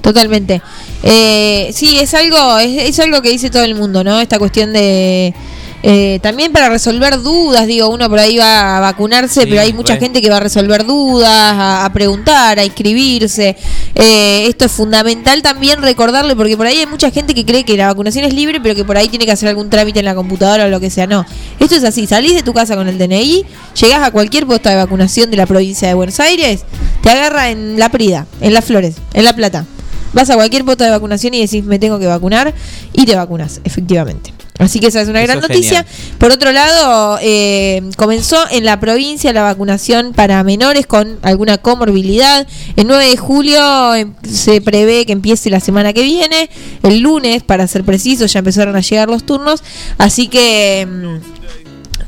Totalmente. 0.00 0.62
Eh, 1.02 1.70
sí, 1.74 1.98
es 1.98 2.14
algo, 2.14 2.58
es, 2.58 2.88
es 2.90 2.98
algo 3.00 3.20
que 3.20 3.30
dice 3.30 3.50
todo 3.50 3.64
el 3.64 3.74
mundo, 3.74 4.04
¿no? 4.04 4.20
Esta 4.20 4.38
cuestión 4.38 4.72
de 4.72 5.34
eh, 5.82 6.18
también 6.22 6.52
para 6.52 6.68
resolver 6.68 7.20
dudas, 7.22 7.66
digo, 7.66 7.88
uno 7.88 8.08
por 8.08 8.18
ahí 8.18 8.36
va 8.36 8.78
a 8.78 8.80
vacunarse, 8.80 9.42
Sí, 9.42 9.46
pero 9.48 9.60
hay 9.62 9.72
mucha 9.72 9.94
re. 9.94 10.00
gente 10.00 10.20
que 10.20 10.28
va 10.28 10.38
a 10.38 10.40
resolver 10.40 10.84
dudas, 10.84 11.28
a, 11.30 11.84
a 11.84 11.92
preguntar, 11.92 12.58
a 12.58 12.64
inscribirse. 12.64 13.56
Eh, 13.94 14.46
esto 14.48 14.64
es 14.64 14.72
fundamental 14.72 15.40
también 15.42 15.80
recordarle, 15.80 16.34
porque 16.34 16.56
por 16.56 16.66
ahí 16.66 16.78
hay 16.78 16.86
mucha 16.86 17.10
gente 17.10 17.34
que 17.34 17.44
cree 17.44 17.64
que 17.64 17.76
la 17.76 17.86
vacunación 17.88 18.24
es 18.24 18.34
libre, 18.34 18.60
pero 18.60 18.74
que 18.74 18.84
por 18.84 18.96
ahí 18.96 19.08
tiene 19.08 19.24
que 19.24 19.32
hacer 19.32 19.48
algún 19.48 19.70
trámite 19.70 20.00
en 20.00 20.04
la 20.04 20.14
computadora 20.14 20.64
o 20.64 20.68
lo 20.68 20.80
que 20.80 20.90
sea. 20.90 21.06
No, 21.06 21.24
esto 21.60 21.76
es 21.76 21.84
así, 21.84 22.06
salís 22.06 22.34
de 22.34 22.42
tu 22.42 22.52
casa 22.52 22.74
con 22.74 22.88
el 22.88 22.98
DNI, 22.98 23.44
llegás 23.80 24.02
a 24.02 24.10
cualquier 24.10 24.46
puesto 24.46 24.68
de 24.68 24.76
vacunación 24.76 25.30
de 25.30 25.36
la 25.36 25.46
provincia 25.46 25.86
de 25.88 25.94
Buenos 25.94 26.18
Aires, 26.20 26.64
te 27.02 27.10
agarra 27.10 27.50
en 27.50 27.78
La 27.78 27.88
Prida, 27.88 28.26
en 28.40 28.52
Las 28.52 28.64
Flores, 28.64 28.96
en 29.14 29.24
La 29.24 29.32
Plata. 29.32 29.64
Vas 30.12 30.30
a 30.30 30.34
cualquier 30.34 30.64
puesto 30.64 30.84
de 30.84 30.90
vacunación 30.90 31.34
y 31.34 31.40
decís 31.42 31.62
me 31.64 31.78
tengo 31.78 31.98
que 31.98 32.06
vacunar 32.06 32.54
y 32.94 33.04
te 33.04 33.14
vacunas, 33.14 33.60
efectivamente. 33.64 34.32
Así 34.58 34.80
que 34.80 34.88
esa 34.88 35.00
es 35.00 35.08
una 35.08 35.20
Eso 35.22 35.26
gran 35.32 35.38
es 35.42 35.48
noticia. 35.48 35.84
genial. 35.84 36.16
Por 36.18 36.32
otro 36.32 36.50
lado, 36.52 37.18
eh, 37.22 37.82
comenzó 37.96 38.36
en 38.50 38.64
la 38.64 38.80
provincia 38.80 39.32
la 39.32 39.42
vacunación 39.42 40.12
para 40.12 40.42
menores 40.42 40.86
con 40.86 41.18
alguna 41.22 41.58
comorbilidad. 41.58 42.46
El 42.76 42.86
9 42.88 43.06
de 43.10 43.16
julio 43.16 43.94
eh, 43.94 44.08
se 44.28 44.60
prevé 44.60 45.06
que 45.06 45.12
empiece 45.12 45.48
la 45.50 45.60
semana 45.60 45.92
que 45.92 46.02
viene. 46.02 46.50
El 46.82 47.00
lunes, 47.00 47.42
para 47.44 47.66
ser 47.68 47.84
preciso, 47.84 48.26
ya 48.26 48.40
empezaron 48.40 48.74
a 48.74 48.80
llegar 48.80 49.08
los 49.08 49.24
turnos. 49.24 49.62
Así 49.98 50.28
que... 50.28 50.86
mm, 50.90 51.38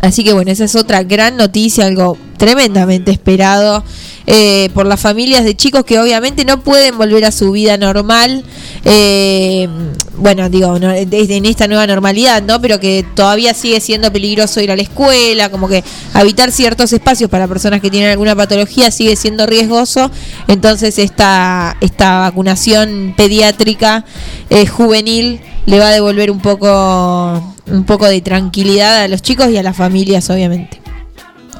Así 0.03 0.25
que 0.25 0.33
bueno, 0.33 0.51
esa 0.51 0.65
es 0.65 0.77
otra 0.77 1.03
gran 1.03 1.37
noticia, 1.37 1.85
algo 1.85 2.17
tremendamente 2.41 3.11
esperado 3.11 3.85
eh, 4.27 4.71
por 4.73 4.87
las 4.87 4.99
familias 4.99 5.45
de 5.45 5.55
chicos 5.55 5.85
que 5.85 5.99
obviamente 5.99 6.47
no 6.47 6.61
pueden 6.63 6.97
volver 6.97 7.27
a 7.27 7.33
su 7.33 7.53
vida 7.53 7.77
normal. 7.77 8.43
eh, 8.87 9.69
bueno, 10.17 10.49
digo, 10.49 10.79
no, 10.79 10.89
desde 10.89 11.37
en 11.37 11.45
esta 11.45 11.69
nueva 11.69 11.87
normalidad, 11.87 12.43
¿no? 12.43 12.59
Pero 12.59 12.81
que 12.81 13.05
todavía 13.15 13.53
sigue 13.53 13.79
siendo 13.81 14.11
peligroso 14.11 14.63
ir 14.63 14.71
a 14.71 14.77
la 14.77 14.81
escuela, 14.83 15.51
como 15.51 15.69
que 15.69 15.85
habitar 16.15 16.51
ciertos 16.51 16.95
espacios 16.95 17.29
para 17.29 17.47
personas 17.47 17.83
que 17.83 17.91
tienen 17.91 18.11
alguna 18.11 18.35
patología 18.35 18.91
sigue 18.91 19.17
siendo 19.17 19.45
riesgoso. 19.45 20.11
Entonces 20.49 20.99
esta, 20.99 21.77
esta 21.83 22.21
vacunación 22.21 23.13
pediátrica 23.19 24.07
eh, 24.49 24.67
juvenil 24.67 25.41
le 25.67 25.79
va 25.79 25.89
a 25.89 25.93
devolver 25.93 26.31
un 26.31 26.41
poco 26.41 27.55
un 27.67 27.85
poco 27.85 28.07
de 28.07 28.23
tranquilidad 28.23 29.03
a 29.03 29.09
los 29.09 29.21
chicos 29.21 29.51
y 29.51 29.59
a 29.59 29.63
las 29.63 29.77
familias, 29.77 30.31
obviamente. 30.31 30.81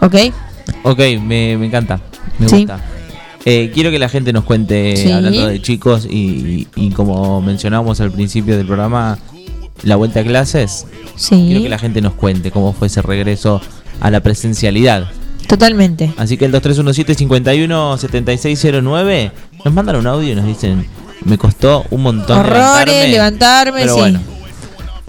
¿Ok? 0.01 0.33
Ok, 0.83 0.99
me, 1.23 1.57
me 1.59 1.67
encanta. 1.67 2.01
Me 2.39 2.49
Sí. 2.49 2.57
gusta. 2.59 2.81
Eh, 3.45 3.71
quiero 3.73 3.91
que 3.91 3.99
la 3.99 4.09
gente 4.09 4.33
nos 4.33 4.45
cuente, 4.45 4.97
Sí. 4.97 5.11
hablando 5.11 5.47
de 5.47 5.61
chicos, 5.63 6.07
y, 6.09 6.69
y 6.77 6.91
como 6.91 7.41
mencionamos 7.41 8.01
al 8.01 8.11
principio 8.13 8.57
del 8.57 8.67
programa, 8.67 9.19
la 9.83 9.97
vuelta 9.97 10.21
a 10.21 10.25
clases. 10.25 10.87
Sí. 11.17 11.45
Quiero 11.47 11.63
que 11.63 11.69
la 11.71 11.79
gente 11.79 12.01
nos 12.03 12.13
cuente 12.15 12.51
cómo 12.51 12.73
fue 12.75 12.89
ese 12.89 13.01
regreso 13.03 13.61
a 14.01 14.11
la 14.11 14.21
presencialidad. 14.21 15.09
Totalmente. 15.47 16.13
Así 16.17 16.37
que 16.37 16.45
el 16.45 16.53
2317-517609 16.53 19.33
nos 19.65 19.75
mandan 19.75 19.97
un 19.97 20.07
audio 20.07 20.33
y 20.33 20.35
nos 20.35 20.47
dicen, 20.47 20.87
me 21.25 21.39
costó 21.39 21.85
un 21.91 22.03
montón 22.03 22.39
Horrores, 22.39 23.11
levantarme, 23.11 23.81
pero 23.81 23.95
sí. 23.95 24.01
bueno. 24.01 24.21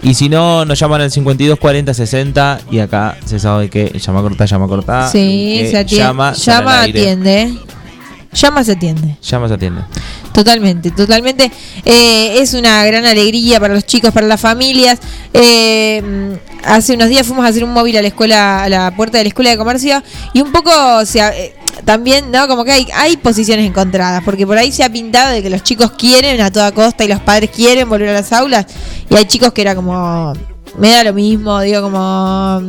Y 0.02 0.14
si 0.14 0.28
no, 0.28 0.64
nos 0.64 0.78
llaman 0.78 1.00
al 1.00 1.10
524060 1.10 2.60
y 2.70 2.80
acá 2.80 3.16
se 3.24 3.38
sabe 3.38 3.70
que 3.70 3.98
llama 3.98 4.20
corta, 4.20 4.44
llama 4.46 4.66
corta. 4.66 5.08
sí, 5.08 5.66
se 5.70 5.78
atiende. 5.78 6.04
Llama, 6.04 6.32
Llama, 6.32 6.82
atiende. 6.82 7.54
Llama, 8.32 8.64
se 8.64 8.72
atiende. 8.72 9.16
Llama, 9.22 9.46
se 9.46 9.54
atiende. 9.54 9.82
Totalmente, 10.32 10.90
totalmente. 10.90 11.52
Eh, 11.84 12.38
es 12.40 12.54
una 12.54 12.84
gran 12.86 13.04
alegría 13.04 13.60
para 13.60 13.74
los 13.74 13.84
chicos, 13.84 14.10
para 14.10 14.26
las 14.26 14.40
familias. 14.40 14.98
Eh, 15.34 16.02
hace 16.64 16.94
unos 16.94 17.08
días 17.08 17.26
fuimos 17.26 17.44
a 17.44 17.48
hacer 17.48 17.62
un 17.62 17.72
móvil 17.72 17.96
a 17.98 18.02
la 18.02 18.08
escuela, 18.08 18.64
a 18.64 18.68
la 18.68 18.96
puerta 18.96 19.18
de 19.18 19.24
la 19.24 19.28
escuela 19.28 19.50
de 19.50 19.56
comercio 19.58 20.02
y 20.32 20.40
un 20.40 20.50
poco 20.50 20.70
o 20.96 21.04
sea, 21.04 21.36
eh, 21.36 21.54
también, 21.84 22.30
¿no? 22.30 22.46
Como 22.48 22.64
que 22.64 22.72
hay, 22.72 22.86
hay 22.94 23.16
posiciones 23.16 23.66
encontradas, 23.66 24.22
porque 24.24 24.46
por 24.46 24.56
ahí 24.58 24.70
se 24.72 24.84
ha 24.84 24.92
pintado 24.92 25.32
de 25.32 25.42
que 25.42 25.50
los 25.50 25.62
chicos 25.62 25.92
quieren 25.92 26.40
a 26.40 26.50
toda 26.50 26.72
costa 26.72 27.04
y 27.04 27.08
los 27.08 27.20
padres 27.20 27.50
quieren 27.50 27.88
volver 27.88 28.10
a 28.10 28.12
las 28.14 28.32
aulas 28.32 28.66
y 29.10 29.14
hay 29.16 29.24
chicos 29.26 29.52
que 29.52 29.62
era 29.62 29.74
como 29.74 30.32
me 30.78 30.90
da 30.90 31.04
lo 31.04 31.12
mismo, 31.12 31.60
digo 31.60 31.82
como 31.82 32.60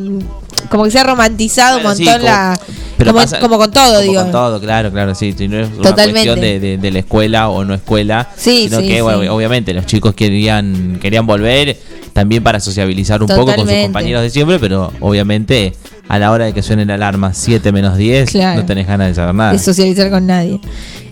como 0.69 0.83
que 0.85 0.91
se 0.91 0.99
ha 0.99 1.03
romantizado 1.03 1.75
Bueno, 1.75 1.89
un 1.91 1.95
sí, 1.97 2.03
montón 2.05 2.21
como- 2.21 2.31
la 2.33 2.59
pero 2.97 3.11
como, 3.11 3.21
pasa- 3.23 3.39
como 3.39 3.57
con 3.57 3.71
todo, 3.71 3.87
como 3.95 3.99
digo. 4.01 4.21
Con 4.21 4.31
todo, 4.31 4.59
claro, 4.61 4.91
claro, 4.91 5.15
sí. 5.15 5.35
no 5.49 5.59
es 5.59 5.67
una 5.67 5.81
Totalmente. 5.89 6.13
cuestión 6.29 6.39
de, 6.41 6.59
de- 6.59 6.77
de 6.77 6.91
la 6.91 6.99
escuela 6.99 7.49
o 7.49 7.63
no 7.65 7.73
escuela. 7.73 8.29
Sí, 8.37 8.65
sino 8.69 8.79
sí, 8.81 8.87
que, 8.87 8.95
sí. 8.95 9.01
bueno, 9.01 9.33
obviamente, 9.35 9.73
los 9.73 9.85
chicos 9.87 10.13
querían, 10.13 10.99
querían 11.01 11.25
volver 11.25 11.77
también 12.13 12.43
para 12.43 12.59
sociabilizar 12.59 13.21
un 13.21 13.27
poco 13.29 13.55
con 13.55 13.67
sus 13.67 13.77
compañeros 13.77 14.21
de 14.21 14.29
siempre, 14.29 14.59
pero 14.59 14.91
obviamente 14.99 15.73
a 16.13 16.19
la 16.19 16.31
hora 16.31 16.45
de 16.45 16.53
que 16.53 16.61
suene 16.61 16.85
la 16.85 16.93
alarma 16.93 17.33
7 17.33 17.71
menos 17.71 17.97
10, 17.97 18.29
Claro. 18.31 18.61
no 18.61 18.65
tenés 18.67 18.85
ganas 18.87 19.07
de 19.07 19.15
saber 19.15 19.33
nada. 19.33 19.51
de 19.53 19.59
socializar 19.59 20.09
con 20.11 20.27
nadie. 20.27 20.59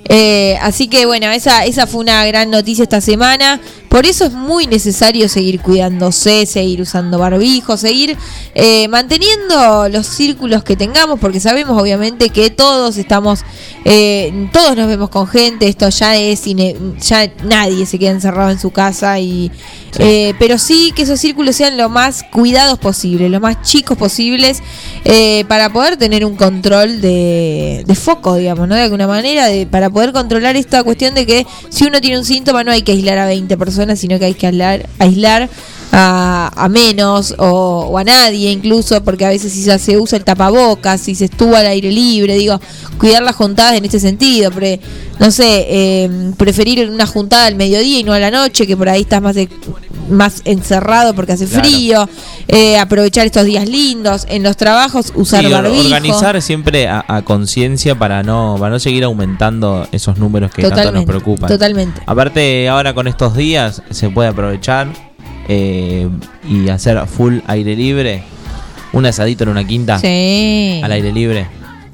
Eh, 0.08 0.58
así 0.62 0.88
que 0.88 1.06
bueno, 1.06 1.28
esa, 1.32 1.66
esa 1.66 1.88
fue 1.88 2.02
una 2.02 2.26
gran 2.26 2.50
noticia 2.52 2.84
esta 2.84 3.02
semana. 3.02 3.60
Por 3.92 4.06
eso 4.06 4.24
es 4.24 4.32
muy 4.32 4.68
necesario 4.68 5.28
seguir 5.28 5.60
cuidándose, 5.60 6.46
seguir 6.46 6.80
usando 6.82 7.20
barbijo, 7.20 7.76
seguir 7.76 8.16
eh, 8.56 8.88
manteniendo 8.88 9.90
los 9.90 10.08
círculos 10.08 10.64
que 10.64 10.78
tengamos, 10.78 11.20
porque 11.20 11.42
sabemos 11.42 11.80
obviamente 11.80 12.30
que 12.30 12.50
todos 12.50 12.96
estamos, 12.96 13.42
eh, 13.84 14.48
todos 14.54 14.78
nos 14.78 14.88
vemos 14.88 15.10
con 15.10 15.28
gente, 15.28 15.68
esto 15.68 15.90
ya 15.90 16.16
es, 16.16 16.44
ya 16.46 17.30
nadie 17.44 17.86
se 17.86 18.00
queda 18.00 18.12
encerrado 18.12 18.50
en 18.50 18.60
su 18.62 18.72
casa 18.72 19.20
y... 19.20 19.52
eh, 20.00 20.36
pero 20.40 20.58
sí 20.58 20.94
que 20.96 21.02
esos 21.02 21.20
círculos 21.20 21.58
sean 21.58 21.76
lo 21.76 21.90
más 21.90 22.24
cuidados 22.24 22.80
posible, 22.80 23.28
lo 23.28 23.42
más 23.42 23.62
chicos 23.62 23.98
posibles, 23.98 24.64
eh, 25.04 25.44
para 25.50 25.70
poder 25.74 25.98
tener 25.98 26.24
un 26.24 26.38
control 26.38 27.02
de, 27.02 27.84
de 27.86 27.96
foco, 27.96 28.36
digamos, 28.36 28.70
¿no? 28.70 28.76
De 28.76 28.84
alguna 28.84 29.08
manera, 29.08 29.48
de, 29.48 29.66
para 29.68 29.90
poder 29.90 30.14
controlar 30.14 30.56
esta 30.56 30.82
cuestión 30.82 31.14
de 31.14 31.26
que 31.26 31.46
si 31.68 31.84
uno 31.84 32.00
tiene 32.00 32.18
un 32.18 32.24
síntoma 32.24 32.64
no 32.64 32.72
hay 32.72 32.84
que 32.84 32.94
aislar 32.94 33.18
a 33.18 33.26
20 33.26 33.58
personas, 33.58 33.81
sino 33.96 34.20
que 34.20 34.26
hay 34.26 34.34
que 34.34 34.48
aislar, 34.48 35.50
a, 35.92 36.52
a 36.56 36.70
menos 36.70 37.36
o, 37.38 37.88
o 37.92 37.98
a 37.98 38.04
nadie 38.04 38.52
incluso, 38.52 39.04
porque 39.04 39.26
a 39.26 39.30
veces 39.30 39.52
si 39.52 39.64
ya 39.64 39.78
se 39.78 39.98
usa 39.98 40.18
el 40.18 40.24
tapabocas, 40.24 41.02
si 41.02 41.16
se 41.16 41.26
estuvo 41.26 41.56
al 41.56 41.66
aire 41.68 41.92
libre, 41.92 42.36
digo, 42.36 42.60
cuidar 42.98 43.24
las 43.24 43.36
juntadas 43.36 43.74
en 43.76 43.86
este 43.86 44.00
sentido, 44.00 44.52
pre- 44.52 44.80
no 45.20 45.30
sé, 45.32 45.66
eh, 45.70 46.32
preferir 46.38 46.90
una 46.90 47.06
juntada 47.06 47.46
al 47.46 47.56
mediodía 47.56 48.00
y 48.00 48.04
no 48.04 48.14
a 48.14 48.20
la 48.20 48.32
noche, 48.32 48.66
que 48.66 48.76
por 48.78 48.90
ahí 48.90 49.02
estás 49.02 49.22
más, 49.22 49.36
de- 49.36 49.50
más 50.10 50.42
encerrado 50.46 51.14
porque 51.14 51.34
hace 51.34 51.46
Claro. 51.46 51.68
frío, 51.70 52.10
eh, 52.48 52.78
aprovechar 52.78 53.26
estos 53.26 53.46
días 53.46 53.68
lindos, 53.68 54.26
en 54.30 54.44
los 54.44 54.58
trabajos 54.58 55.12
usar 55.16 55.44
Sí, 55.46 55.52
barbijo. 55.52 55.82
organizar 55.86 56.42
siempre 56.42 56.88
a, 56.88 57.04
a 57.08 57.22
conciencia 57.22 57.96
para 57.98 58.24
no, 58.24 58.56
para 58.60 58.72
no 58.72 58.80
seguir 58.80 59.04
aumentando 59.04 59.88
esos 59.92 60.18
números 60.18 60.52
que 60.52 60.64
tanto 60.64 60.92
nos 60.92 61.06
preocupan. 61.06 61.50
totalmente. 61.50 62.02
Aparte, 62.06 62.68
ahora 62.70 62.94
con 62.94 63.08
estos 63.08 63.36
días 63.36 63.84
se 63.92 64.10
puede 64.10 64.30
aprovechar 64.30 65.11
eh, 65.48 66.08
y 66.50 66.70
hacer 66.70 67.06
full 67.08 67.40
aire 67.48 67.76
libre. 67.76 68.24
Un 68.94 69.06
asadito 69.06 69.44
en 69.44 69.50
una 69.52 69.66
quinta 69.66 70.00
Sí, 70.00 70.82
al 70.84 70.92
aire 70.92 71.12
libre. 71.14 71.48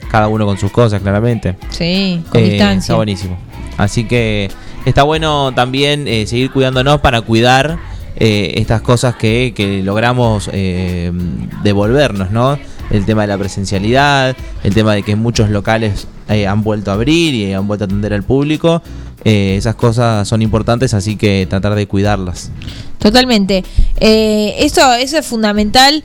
Cada 0.10 0.28
uno 0.30 0.46
con 0.46 0.58
sus 0.58 0.72
cosas, 0.72 1.02
claramente. 1.02 1.56
sí, 1.70 2.24
con 2.30 2.42
Eh, 2.42 2.44
Está 2.46 2.54
distancia. 2.54 2.96
buenísimo. 2.96 3.38
Así 3.78 4.06
que 4.06 4.50
está 4.86 5.04
bueno 5.04 5.52
también 5.54 6.08
eh, 6.08 6.26
seguir 6.26 6.50
cuidándonos 6.52 7.02
para 7.02 7.22
cuidar 7.22 7.78
eh, 8.16 8.54
estas 8.56 8.82
cosas 8.82 9.16
que, 9.16 9.54
que 9.56 9.84
logramos 9.84 10.50
eh, 10.54 11.12
devolvernos, 11.64 12.32
¿no? 12.32 12.58
El 12.90 13.06
tema 13.06 13.22
de 13.24 13.28
la 13.28 13.38
presencialidad, 13.38 14.36
el 14.64 14.74
tema 14.74 14.94
de 14.96 15.04
que 15.04 15.16
muchos 15.16 15.50
locales 15.52 16.08
eh, 16.30 16.48
han 16.48 16.64
vuelto 16.64 16.92
a 16.92 16.96
abrir 16.96 17.34
y 17.34 17.54
han 17.54 17.68
vuelto 17.68 17.84
a 17.84 17.88
atender 17.88 18.14
al 18.14 18.24
público. 18.24 18.82
Eh, 19.24 19.56
esas 19.58 19.76
cosas 19.76 20.28
son 20.28 20.42
importantes, 20.42 20.94
así 20.94 21.16
que 21.16 21.48
tratar 21.50 21.76
de 21.76 21.88
cuidarlas. 21.88 22.52
Totalmente. 23.00 23.64
Eh, 24.00 24.56
eso, 24.60 24.94
eso 24.94 25.18
es 25.18 25.26
fundamental. 25.26 26.04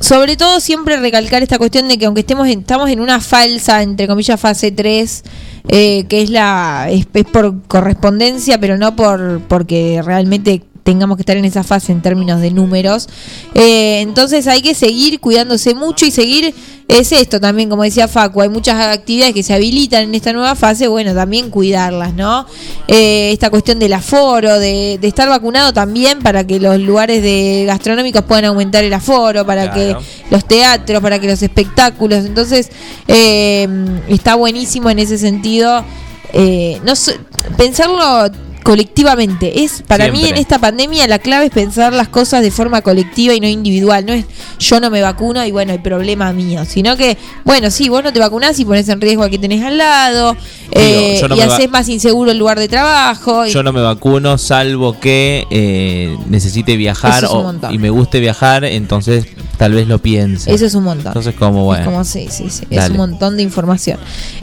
Sobre 0.00 0.36
todo 0.36 0.60
siempre 0.60 0.96
recalcar 0.96 1.42
esta 1.42 1.58
cuestión 1.58 1.88
de 1.88 1.98
que 1.98 2.06
aunque 2.06 2.20
estemos 2.20 2.46
en- 2.46 2.60
estamos 2.60 2.88
en 2.90 3.00
una 3.00 3.20
falsa, 3.20 3.82
entre 3.82 4.06
comillas, 4.06 4.38
fase 4.40 4.70
3, 4.70 5.24
eh, 5.68 6.04
que 6.08 6.22
es 6.22 6.30
la 6.30 6.86
es, 6.90 7.08
es 7.12 7.24
por 7.24 7.62
correspondencia, 7.66 8.60
pero 8.60 8.78
no 8.78 8.94
por 8.94 9.40
porque 9.48 10.00
realmente 10.04 10.62
tengamos 10.88 11.18
que 11.18 11.22
estar 11.22 11.36
en 11.36 11.44
esa 11.44 11.62
fase 11.64 11.92
en 11.92 12.00
términos 12.00 12.40
de 12.40 12.50
números. 12.50 13.08
Eh, 13.52 14.00
entonces 14.00 14.46
hay 14.46 14.62
que 14.62 14.74
seguir 14.74 15.20
cuidándose 15.20 15.74
mucho 15.74 16.06
y 16.06 16.10
seguir, 16.10 16.54
es 16.88 17.12
esto 17.12 17.38
también, 17.38 17.68
como 17.68 17.82
decía 17.82 18.08
Facu, 18.08 18.40
hay 18.40 18.48
muchas 18.48 18.80
actividades 18.96 19.34
que 19.34 19.42
se 19.42 19.52
habilitan 19.52 20.04
en 20.04 20.14
esta 20.14 20.32
nueva 20.32 20.54
fase, 20.54 20.88
bueno, 20.88 21.12
también 21.14 21.50
cuidarlas, 21.50 22.14
¿no? 22.14 22.46
Eh, 22.86 23.32
esta 23.34 23.50
cuestión 23.50 23.78
del 23.78 23.92
aforo, 23.92 24.58
de, 24.58 24.96
de 24.98 25.08
estar 25.08 25.28
vacunado 25.28 25.74
también 25.74 26.20
para 26.20 26.46
que 26.46 26.58
los 26.58 26.80
lugares 26.80 27.22
de 27.22 27.64
gastronómicos 27.66 28.22
puedan 28.22 28.46
aumentar 28.46 28.82
el 28.82 28.94
aforo, 28.94 29.44
para 29.44 29.70
Claro. 29.70 29.98
que 29.98 30.06
los 30.30 30.48
teatros, 30.48 31.02
para 31.02 31.18
que 31.18 31.26
los 31.26 31.42
espectáculos, 31.42 32.24
entonces 32.24 32.70
eh, 33.08 33.68
está 34.08 34.36
buenísimo 34.36 34.88
en 34.88 35.00
ese 35.00 35.18
sentido. 35.18 35.84
No 36.84 36.92
pensarlo 37.58 38.30
colectivamente 38.62 39.64
es 39.64 39.82
para 39.86 40.04
mí 40.10 40.18
en 40.18 40.24
Siempre. 40.24 40.40
esta 40.42 40.58
pandemia 40.58 41.06
la 41.06 41.18
clave 41.18 41.46
es 41.46 41.50
pensar 41.50 41.92
las 41.92 42.08
cosas 42.08 42.42
de 42.42 42.50
forma 42.50 42.82
colectiva 42.82 43.34
y 43.34 43.40
no 43.40 43.46
individual 43.48 44.04
no 44.04 44.12
es 44.12 44.24
yo 44.58 44.78
no 44.80 44.90
me 44.90 45.00
vacuno 45.00 45.44
y 45.44 45.50
bueno 45.52 45.72
el 45.72 45.80
problema 45.80 46.32
mío 46.32 46.64
sino 46.66 46.96
que 46.96 47.16
bueno 47.44 47.70
sí 47.70 47.88
vos 47.88 48.02
no 48.04 48.12
te 48.12 48.18
vacunás 48.18 48.58
y 48.60 48.64
pones 48.64 48.88
en 48.88 49.00
riesgo 49.00 49.22
al 49.22 49.30
que 49.30 49.38
tenés 49.38 49.64
al 49.64 49.78
lado 49.78 50.36
eh, 50.72 51.20
no 51.28 51.36
y 51.36 51.40
haces 51.40 51.70
más 51.70 51.88
inseguro 51.88 52.30
el 52.30 52.38
lugar 52.38 52.58
de 52.58 52.68
trabajo 52.68 53.46
y- 53.46 53.50
Yo 53.50 53.62
no 53.62 53.72
me 53.72 53.80
vacuno 53.80 54.36
salvo 54.38 54.98
que 55.00 55.46
eh, 55.50 56.16
necesite 56.28 56.76
viajar 56.76 57.24
es 57.24 57.30
o- 57.30 57.54
y 57.70 57.78
me 57.78 57.90
guste 57.90 58.20
viajar, 58.20 58.64
entonces 58.64 59.26
tal 59.56 59.72
vez 59.72 59.88
lo 59.88 59.98
piense. 59.98 60.52
Eso 60.52 60.66
es 60.66 60.74
un 60.74 60.84
montón. 60.84 61.08
Entonces 61.08 61.34
como 61.34 61.64
bueno. 61.64 61.82
Es 61.82 61.88
como, 61.88 62.04
sí, 62.04 62.28
sí, 62.30 62.48
sí. 62.50 62.64
Es 62.70 62.90
un 62.90 62.96
montón 62.96 63.36
de 63.36 63.42
información. 63.42 63.98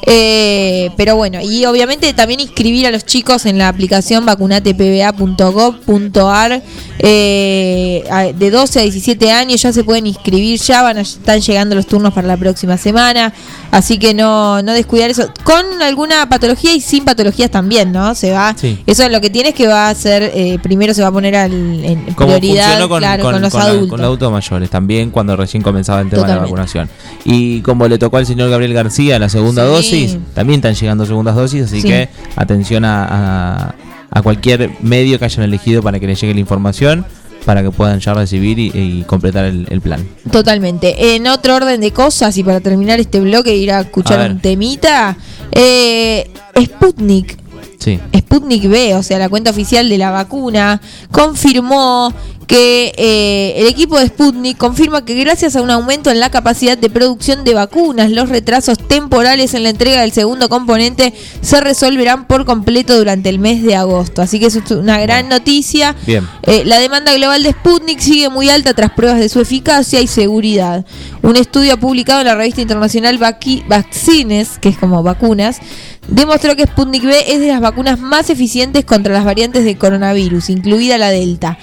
Eh, 0.06 0.90
pero 0.98 1.16
bueno, 1.16 1.40
y 1.42 1.66
obviamente 1.66 2.12
también 2.14 2.40
inscribir 2.42 2.88
a 2.88 2.92
los 2.92 3.06
chicos 3.06 3.46
en 3.46 3.58
la 3.58 3.70
aplicación 3.70 4.05
vacunatepba.gov.ar 4.26 6.62
eh, 7.00 8.34
de 8.38 8.52
12 8.52 8.80
a 8.80 8.84
17 8.84 9.32
años 9.32 9.62
ya 9.62 9.74
se 9.74 9.84
pueden 9.84 10.08
inscribir, 10.08 10.60
ya 10.60 10.82
van 10.82 10.98
a, 10.98 11.02
están 11.02 11.42
llegando 11.42 11.76
los 11.76 11.86
turnos 11.88 12.14
para 12.14 12.28
la 12.28 12.38
próxima 12.38 12.78
semana. 12.78 13.34
Así 13.72 13.98
que 13.98 14.14
no, 14.14 14.62
no 14.62 14.72
descuidar 14.74 15.10
eso. 15.10 15.30
Con 15.44 15.82
alguna 15.82 16.30
patología 16.30 16.74
y 16.74 16.80
sin 16.82 17.04
patologías 17.04 17.52
también, 17.52 17.92
¿no? 17.92 18.16
Se 18.16 18.32
va. 18.32 18.56
Sí. 18.58 18.82
Eso 18.86 19.08
lo 19.10 19.20
que 19.20 19.30
tiene 19.30 19.50
es 19.50 19.56
que 19.56 19.68
va 19.68 19.90
a 19.90 19.96
ser, 19.96 20.32
eh, 20.34 20.58
primero 20.64 20.94
se 20.94 21.02
va 21.02 21.10
a 21.10 21.12
poner 21.12 21.36
al, 21.36 21.52
en 21.84 22.06
Como 22.16 22.38
prioridad 22.38 22.88
con, 22.88 23.00
claro, 23.00 23.24
con- 23.24 23.34
con 23.34 23.42
los 23.42 23.52
con 23.52 23.60
la- 23.62 23.66
adultos. 23.68 23.90
con 23.90 24.00
los 24.00 24.06
adultos 24.06 24.32
mayores, 24.32 24.70
también 24.70 25.12
cuando 25.12 25.36
recién 25.36 25.62
comenzaba 25.62 26.00
el 26.02 26.10
tema 26.10 26.26
de 26.28 26.36
la 26.36 26.42
vacunación. 26.42 26.90
Y 27.26 27.60
como 27.62 27.88
le 27.88 27.98
tocó 27.98 28.18
al 28.18 28.26
señor 28.26 28.50
Gabriel 28.50 28.74
García 28.74 29.20
la 29.20 29.28
segunda 29.30 29.64
Sí. 29.64 29.70
dosis, 29.70 30.18
también 30.34 30.60
están 30.60 30.76
llegando 30.76 31.06
segundas 31.06 31.36
dosis, 31.36 31.64
así 31.66 31.82
Sí. 31.82 31.88
que 31.90 32.08
atención 32.38 32.86
a, 32.86 33.06
a- 33.70 33.76
a 34.16 34.22
cualquier 34.22 34.72
medio 34.82 35.20
que 35.20 35.26
hayan 35.26 35.44
elegido 35.44 35.84
para 35.84 36.00
que 36.00 36.08
les 36.08 36.20
llegue 36.20 36.34
la 36.34 36.40
información, 36.40 37.06
para 37.46 37.62
que 37.62 37.70
puedan 37.70 38.00
ya 38.00 38.14
recibir 38.14 38.58
y, 38.58 38.72
y 38.74 39.04
completar 39.06 39.44
el, 39.46 39.68
el 39.70 39.82
plan. 39.82 40.08
Totalmente. 40.32 41.16
En 41.16 41.28
otro 41.28 41.54
orden 41.54 41.82
de 41.82 41.92
cosas, 41.92 42.36
y 42.38 42.44
para 42.44 42.62
terminar 42.62 43.00
este 43.00 43.20
bloque, 43.20 43.56
ir 43.56 43.72
a 43.72 43.82
escuchar 43.82 44.22
A 44.22 44.32
un 44.32 44.40
temita. 44.40 45.18
Eh, 45.52 46.32
Sputnik, 46.60 47.38
Sí. 47.86 48.00
Sputnik 48.18 48.68
B, 48.68 48.96
o 48.96 49.04
sea, 49.04 49.20
la 49.20 49.30
cuenta 49.30 49.52
oficial 49.52 49.88
de 49.88 49.98
la 50.00 50.10
vacuna, 50.10 50.82
confirmó 51.12 52.12
que 52.48 52.94
eh, 52.98 53.54
el 53.58 53.68
equipo 53.68 53.98
de 54.00 54.08
Sputnik 54.08 54.58
confirma 54.58 55.04
que 55.04 55.16
gracias 55.16 55.56
a 55.56 55.62
un 55.64 55.72
aumento 55.72 56.12
en 56.12 56.20
la 56.20 56.30
capacidad 56.30 56.78
de 56.78 56.90
producción 56.92 57.44
de 57.44 57.54
vacunas, 57.56 58.12
los 58.12 58.30
retrasos 58.30 58.78
temporales 58.78 59.54
en 59.56 59.64
la 59.64 59.70
entrega 59.70 60.02
del 60.02 60.12
segundo 60.12 60.48
componente 60.48 61.14
se 61.42 61.60
resolverán 61.62 62.28
por 62.28 62.46
completo 62.46 62.98
durante 62.98 63.30
el 63.30 63.40
mes 63.40 63.64
de 63.64 63.76
agosto. 63.76 64.22
Así 64.22 64.40
que 64.40 64.48
eso 64.48 64.60
es 64.64 64.72
una 64.72 65.00
gran 65.00 65.28
noticia. 65.30 65.96
Bien. 66.06 66.28
Eh, 66.44 66.64
la 66.66 66.80
demanda 66.80 67.14
global 67.14 67.42
de 67.44 67.52
Sputnik 67.52 68.00
sigue 68.00 68.30
muy 68.30 68.50
alta 68.50 68.74
tras 68.74 68.92
pruebas 68.92 69.20
de 69.20 69.30
su 69.30 69.40
eficacia 69.42 70.02
y 70.02 70.08
seguridad. 70.08 70.86
Un 71.24 71.38
estudio 71.38 71.80
publicado 71.80 72.22
en 72.22 72.28
la 72.28 72.36
revista 72.36 72.62
internacional 72.62 73.20
Vaqui- 73.20 73.64
Vaccines, 73.68 74.60
que 74.60 74.70
es 74.70 74.78
como 74.78 75.02
vacunas, 75.02 75.58
demostró 76.08 76.56
que 76.56 76.64
Sputnik 76.64 77.04
B 77.04 77.14
es 77.28 77.40
de 77.40 77.48
las 77.48 77.62
vacunas 77.62 78.00
más 78.00 78.30
eficientes 78.30 78.86
contra 78.86 79.14
las 79.14 79.26
variantes 79.26 79.64
de 79.66 79.78
coronavirus, 79.78 80.50
incluida 80.50 80.98
la 80.98 81.10
Delta. 81.10 81.58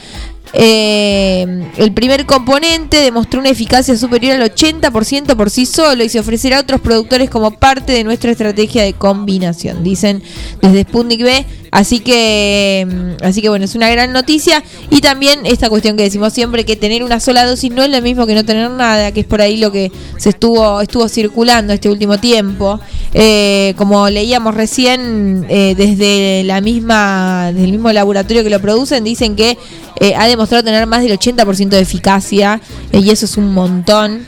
Eh, 0.55 1.71
el 1.79 1.93
primer 1.93 2.27
componente 2.27 2.99
demostró 2.99 3.41
una 3.41 3.49
eficacia 3.49 3.97
superior 3.97 4.37
al 4.41 4.55
80% 4.55 5.35
por 5.35 5.49
sí 5.49 5.65
solo 5.65 6.05
y 6.05 6.11
se 6.11 6.21
ofrecerá 6.21 6.59
a 6.59 6.61
otros 6.61 6.83
productores 6.83 7.31
como 7.31 7.53
parte 7.53 7.93
de 7.93 8.05
nuestra 8.05 8.33
estrategia 8.33 8.83
de 8.83 8.93
combinación, 8.93 9.83
dicen 9.83 10.23
desde 10.61 10.83
Sputnik 10.83 11.23
B. 11.23 11.47
Así 11.73 12.01
que, 12.01 12.87
mm, 12.87 13.25
así 13.25 13.41
que 13.41 13.49
bueno, 13.49 13.65
es 13.65 13.75
una 13.75 13.89
gran 13.89 14.13
noticia. 14.13 14.63
Y 14.91 15.01
también 15.01 15.47
esta 15.47 15.71
cuestión 15.71 15.97
que 15.97 16.03
decimos 16.03 16.33
siempre, 16.35 16.67
que 16.67 16.77
tener 16.77 17.03
una 17.03 17.19
sola 17.19 17.47
dosis 17.47 17.73
no 17.73 17.83
es 17.83 17.89
lo 17.89 18.01
mismo 18.03 18.27
que 18.27 18.35
no 18.35 18.45
tener 18.45 18.71
nada, 18.71 19.11
que 19.11 19.21
es 19.21 19.27
por 19.27 19.41
ahí 19.41 19.57
lo 19.57 19.73
que 19.73 19.91
se 20.19 20.29
estuvo, 20.29 20.83
estuvo 20.83 21.09
circulando 21.09 21.73
este 21.73 21.89
último 21.89 22.19
tiempo. 22.21 22.79
Eh, 23.15 23.73
como 23.79 24.11
leíamos 24.11 24.55
recién, 24.55 25.47
eh, 25.49 25.75
desde 25.75 26.45
la 26.45 26.61
misma, 26.61 27.47
desde 27.53 27.65
el 27.65 27.73
mismo 27.73 27.91
laboratorio 27.91 28.45
que 28.45 28.51
lo 28.51 28.61
producen, 28.61 29.03
dicen 29.03 29.35
que 29.35 29.57
eh, 29.99 30.15
ha 30.15 30.27
demostrado 30.29 30.63
tener 30.63 30.87
más 30.87 31.03
del 31.03 31.19
80% 31.19 31.69
de 31.71 31.81
eficacia, 31.81 32.61
y 32.93 33.09
eso 33.09 33.25
es 33.25 33.39
un 33.39 33.55
montón. 33.55 34.27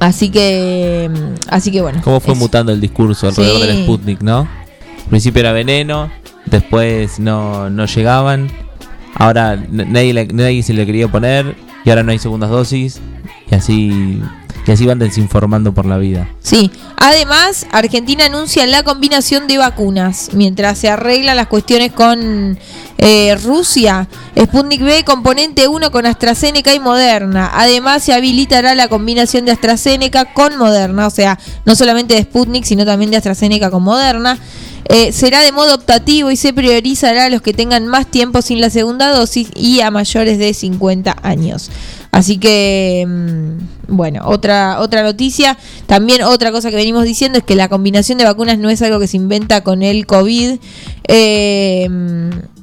Así 0.00 0.30
que, 0.30 1.08
mm, 1.12 1.34
así 1.48 1.70
que 1.70 1.80
bueno. 1.80 2.00
¿Cómo 2.02 2.18
fue 2.18 2.32
eso. 2.34 2.40
mutando 2.40 2.72
el 2.72 2.80
discurso 2.80 3.28
alrededor 3.28 3.60
Sí. 3.62 3.66
del 3.68 3.82
Sputnik, 3.84 4.20
no? 4.20 4.40
Al 4.40 5.08
principio 5.10 5.40
era 5.40 5.52
veneno, 5.52 6.10
después 6.46 7.18
no, 7.18 7.70
no 7.70 7.86
llegaban, 7.86 8.50
ahora 9.14 9.56
nadie, 9.68 10.28
nadie 10.32 10.62
se 10.62 10.74
le 10.74 10.86
quería 10.86 11.08
poner 11.08 11.56
y 11.84 11.90
ahora 11.90 12.02
no 12.02 12.12
hay 12.12 12.18
segundas 12.18 12.50
dosis 12.50 13.00
y 13.50 13.54
así 13.54 14.20
y 14.66 14.72
así 14.72 14.84
van 14.84 14.98
desinformando 14.98 15.72
por 15.72 15.86
la 15.86 15.96
vida. 15.96 16.28
Sí, 16.40 16.72
además 16.96 17.66
Argentina 17.70 18.24
anuncia 18.24 18.66
la 18.66 18.82
combinación 18.82 19.46
de 19.46 19.58
vacunas 19.58 20.30
mientras 20.32 20.78
se 20.78 20.88
arreglan 20.88 21.36
las 21.36 21.46
cuestiones 21.46 21.92
con 21.92 22.58
eh, 22.98 23.36
Rusia. 23.44 24.08
Sputnik 24.36 24.82
B 24.82 25.04
componente 25.04 25.68
1 25.68 25.90
con 25.92 26.04
AstraZeneca 26.04 26.74
y 26.74 26.80
Moderna. 26.80 27.52
Además 27.54 28.02
se 28.02 28.12
habilitará 28.12 28.74
la 28.74 28.88
combinación 28.88 29.44
de 29.44 29.52
AstraZeneca 29.52 30.32
con 30.34 30.56
Moderna, 30.58 31.06
o 31.06 31.10
sea, 31.10 31.38
no 31.64 31.76
solamente 31.76 32.14
de 32.14 32.22
Sputnik, 32.22 32.64
sino 32.64 32.84
también 32.84 33.12
de 33.12 33.18
AstraZeneca 33.18 33.70
con 33.70 33.84
Moderna. 33.84 34.36
Eh, 34.88 35.12
será 35.12 35.40
de 35.40 35.52
modo 35.52 35.74
optativo 35.74 36.30
y 36.30 36.36
se 36.36 36.52
priorizará 36.52 37.24
a 37.24 37.28
los 37.28 37.42
que 37.42 37.52
tengan 37.52 37.86
más 37.86 38.06
tiempo 38.06 38.40
sin 38.42 38.60
la 38.60 38.70
segunda 38.70 39.10
dosis 39.10 39.48
y 39.54 39.80
a 39.80 39.90
mayores 39.90 40.38
de 40.38 40.54
50 40.54 41.16
años. 41.22 41.70
Así 42.12 42.38
que, 42.38 43.04
mm, 43.06 43.94
bueno, 43.94 44.22
otra, 44.26 44.80
otra 44.80 45.02
noticia. 45.02 45.58
También 45.86 46.22
otra 46.22 46.52
cosa 46.52 46.70
que 46.70 46.76
venimos 46.76 47.04
diciendo 47.04 47.38
es 47.38 47.44
que 47.44 47.56
la 47.56 47.68
combinación 47.68 48.18
de 48.18 48.24
vacunas 48.24 48.58
no 48.58 48.70
es 48.70 48.80
algo 48.82 49.00
que 49.00 49.08
se 49.08 49.16
inventa 49.16 49.62
con 49.62 49.82
el 49.82 50.06
COVID. 50.06 50.58
Eh, 51.08 51.86
mm, 51.90 52.55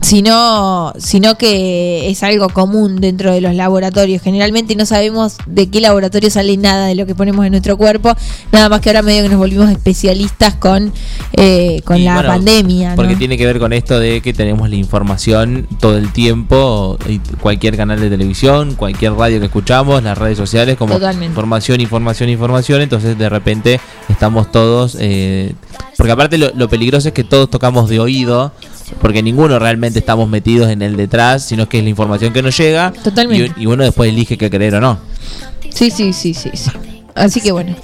sino, 0.00 0.92
sino 0.98 1.36
que 1.36 2.08
es 2.10 2.22
algo 2.22 2.48
común 2.50 2.96
dentro 2.96 3.32
de 3.32 3.40
los 3.40 3.54
laboratorios. 3.54 4.22
Generalmente 4.22 4.76
no 4.76 4.86
sabemos 4.86 5.36
de 5.46 5.68
qué 5.68 5.80
laboratorio 5.80 6.30
sale 6.30 6.56
nada 6.56 6.86
de 6.86 6.94
lo 6.94 7.06
que 7.06 7.14
ponemos 7.14 7.44
en 7.44 7.52
nuestro 7.52 7.76
cuerpo, 7.76 8.14
nada 8.52 8.68
más 8.68 8.80
que 8.80 8.90
ahora 8.90 9.02
medio 9.02 9.22
que 9.22 9.28
nos 9.30 9.38
volvimos 9.38 9.70
especialistas 9.70 10.54
con, 10.54 10.92
eh, 11.32 11.80
con 11.84 11.96
Y 11.96 12.04
la 12.04 12.14
bueno, 12.14 12.28
pandemia. 12.28 12.90
¿no? 12.90 12.96
Porque 12.96 13.16
tiene 13.16 13.36
que 13.36 13.46
ver 13.46 13.58
con 13.58 13.72
esto 13.72 13.98
de 13.98 14.20
que 14.20 14.32
tenemos 14.32 14.68
la 14.70 14.76
información 14.76 15.66
todo 15.80 15.96
el 15.96 16.12
tiempo, 16.12 16.98
cualquier 17.40 17.76
canal 17.76 17.98
de 18.00 18.10
televisión, 18.10 18.74
cualquier 18.76 19.14
radio 19.14 19.40
que 19.40 19.46
escuchamos, 19.46 20.02
las 20.02 20.16
redes 20.16 20.38
sociales, 20.38 20.76
como 20.76 20.94
Totalmente. 20.94 21.26
información, 21.26 21.80
información, 21.80 22.28
información, 22.28 22.82
entonces 22.82 23.18
de 23.18 23.28
repente 23.28 23.80
estamos 24.08 24.52
todos... 24.52 24.96
eh, 25.00 25.54
porque 25.96 26.12
aparte 26.12 26.36
lo, 26.36 26.50
lo 26.54 26.68
peligroso 26.68 27.08
es 27.08 27.14
que 27.14 27.24
todos 27.24 27.48
tocamos 27.48 27.88
de 27.88 27.98
oído, 28.00 28.52
porque 29.00 29.22
ninguno 29.22 29.58
realmente 29.58 29.98
estamos 29.98 30.28
metidos 30.28 30.70
en 30.70 30.82
el 30.82 30.96
detrás, 30.96 31.44
sino 31.44 31.68
que 31.68 31.78
es 31.78 31.84
la 31.84 31.90
información 31.90 32.32
que 32.32 32.42
nos 32.42 32.56
llega 32.56 32.92
Totalmente. 32.92 33.52
y, 33.56 33.62
y 33.62 33.66
uno 33.66 33.84
después 33.84 34.10
elige 34.10 34.36
qué 34.38 34.50
creer 34.50 34.76
o 34.76 34.80
no. 34.80 34.98
Sí, 35.70 35.90
sí, 35.90 36.12
sí, 36.12 36.34
sí, 36.34 36.50
sí. 36.54 36.70
Así 37.14 37.40
que 37.40 37.52
bueno. 37.52 37.74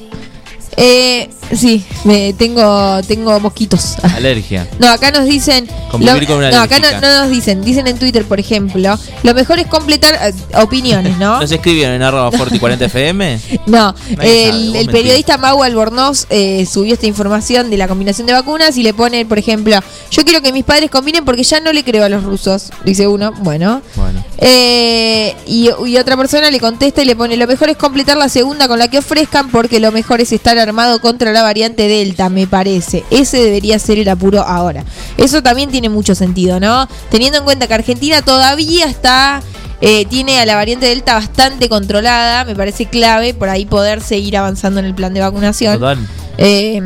Eh, 0.77 1.29
sí, 1.55 1.85
me 2.05 2.33
tengo, 2.33 3.01
tengo 3.07 3.39
mosquitos. 3.41 3.97
Alergia. 4.03 4.67
No, 4.79 4.89
acá 4.89 5.11
nos 5.11 5.27
dicen. 5.27 5.69
Convivir 5.91 6.27
con 6.27 6.39
una 6.39 6.51
no, 6.51 6.61
acá 6.61 6.79
no, 6.79 7.01
nos 7.01 7.31
dicen. 7.31 7.63
Dicen 7.63 7.87
en 7.87 7.99
Twitter, 7.99 8.25
por 8.25 8.41
ejemplo. 8.41 8.99
Lo 9.23 9.35
mejor 9.35 9.59
es 9.59 9.67
completar 9.67 10.15
eh, 10.15 10.35
opiniones, 10.57 11.19
¿no? 11.19 11.41
¿Nos 11.41 11.53
escribieron 11.53 11.95
en 11.95 12.03
arroba 12.03 12.33
forti 12.33 12.59
40 12.59 12.87
FM? 12.87 13.41
No, 13.67 13.95
Nadie 14.17 14.81
el, 14.81 14.91
periodista 14.91 15.37
Mau 15.39 15.63
Albornoz 15.63 16.27
eh, 16.31 16.67
subió 16.67 16.95
esta 16.95 17.07
información 17.07 17.71
de 17.71 17.77
la 17.77 17.89
combinación 17.89 18.27
de 18.27 18.33
vacunas 18.33 18.77
y 18.77 18.83
le 18.83 18.95
pone, 18.95 19.27
por 19.27 19.39
ejemplo, 19.39 19.79
yo 20.11 20.25
quiero 20.25 20.41
que 20.41 20.53
mis 20.53 20.65
padres 20.65 20.91
combinen 20.91 21.25
porque 21.25 21.43
ya 21.43 21.61
no 21.61 21.73
le 21.73 21.85
creo 21.85 22.05
a 22.05 22.09
los 22.09 22.25
rusos, 22.25 22.71
dice 22.85 23.07
uno. 23.07 23.33
Bueno. 23.41 23.83
Bueno. 23.97 24.25
Eh, 24.39 25.35
y, 25.47 25.71
y 25.87 25.97
otra 25.99 26.17
persona 26.17 26.51
le 26.51 26.61
contesta 26.61 27.03
y 27.03 27.05
le 27.05 27.15
pone, 27.15 27.37
lo 27.37 27.47
mejor 27.47 27.69
es 27.69 27.77
completar 27.77 28.17
la 28.17 28.29
segunda 28.29 28.69
con 28.69 28.79
la 28.79 28.89
que 28.89 28.99
ofrezcan 28.99 29.51
porque 29.51 29.79
lo 29.79 29.93
mejor 29.93 30.21
es 30.21 30.33
estar 30.33 30.59
armado 30.63 31.01
contra 31.01 31.33
la 31.33 31.43
variante 31.43 31.89
Delta, 31.89 32.29
me 32.29 32.47
parece. 32.47 33.05
Ese 33.11 33.39
debería 33.39 33.79
ser 33.79 33.99
el 33.99 34.09
apuro 34.09 34.43
ahora. 34.43 34.85
Eso 35.17 35.43
también 35.43 35.71
tiene 35.71 35.89
mucho 35.89 36.15
sentido, 36.15 36.61
¿no? 36.61 36.89
Teniendo 37.11 37.39
en 37.39 37.45
cuenta 37.45 37.67
que 37.67 37.75
Argentina 37.75 38.23
todavía 38.23 38.87
está... 38.87 39.43
eh, 39.81 40.07
tiene 40.07 40.39
a 40.39 40.47
la 40.47 40.55
variante 40.55 40.87
Delta 40.87 41.15
bastante 41.15 41.69
controlada, 41.69 42.45
me 42.45 42.55
parece 42.55 42.87
clave 42.87 43.35
por 43.35 43.49
ahí 43.49 43.67
poder 43.67 44.01
seguir 44.01 44.37
avanzando 44.37 44.79
en 44.79 44.87
el 44.87 44.95
plan 44.95 45.13
de 45.13 45.21
vacunación. 45.21 45.75
Total. 45.75 45.99
Eh, 46.39 46.81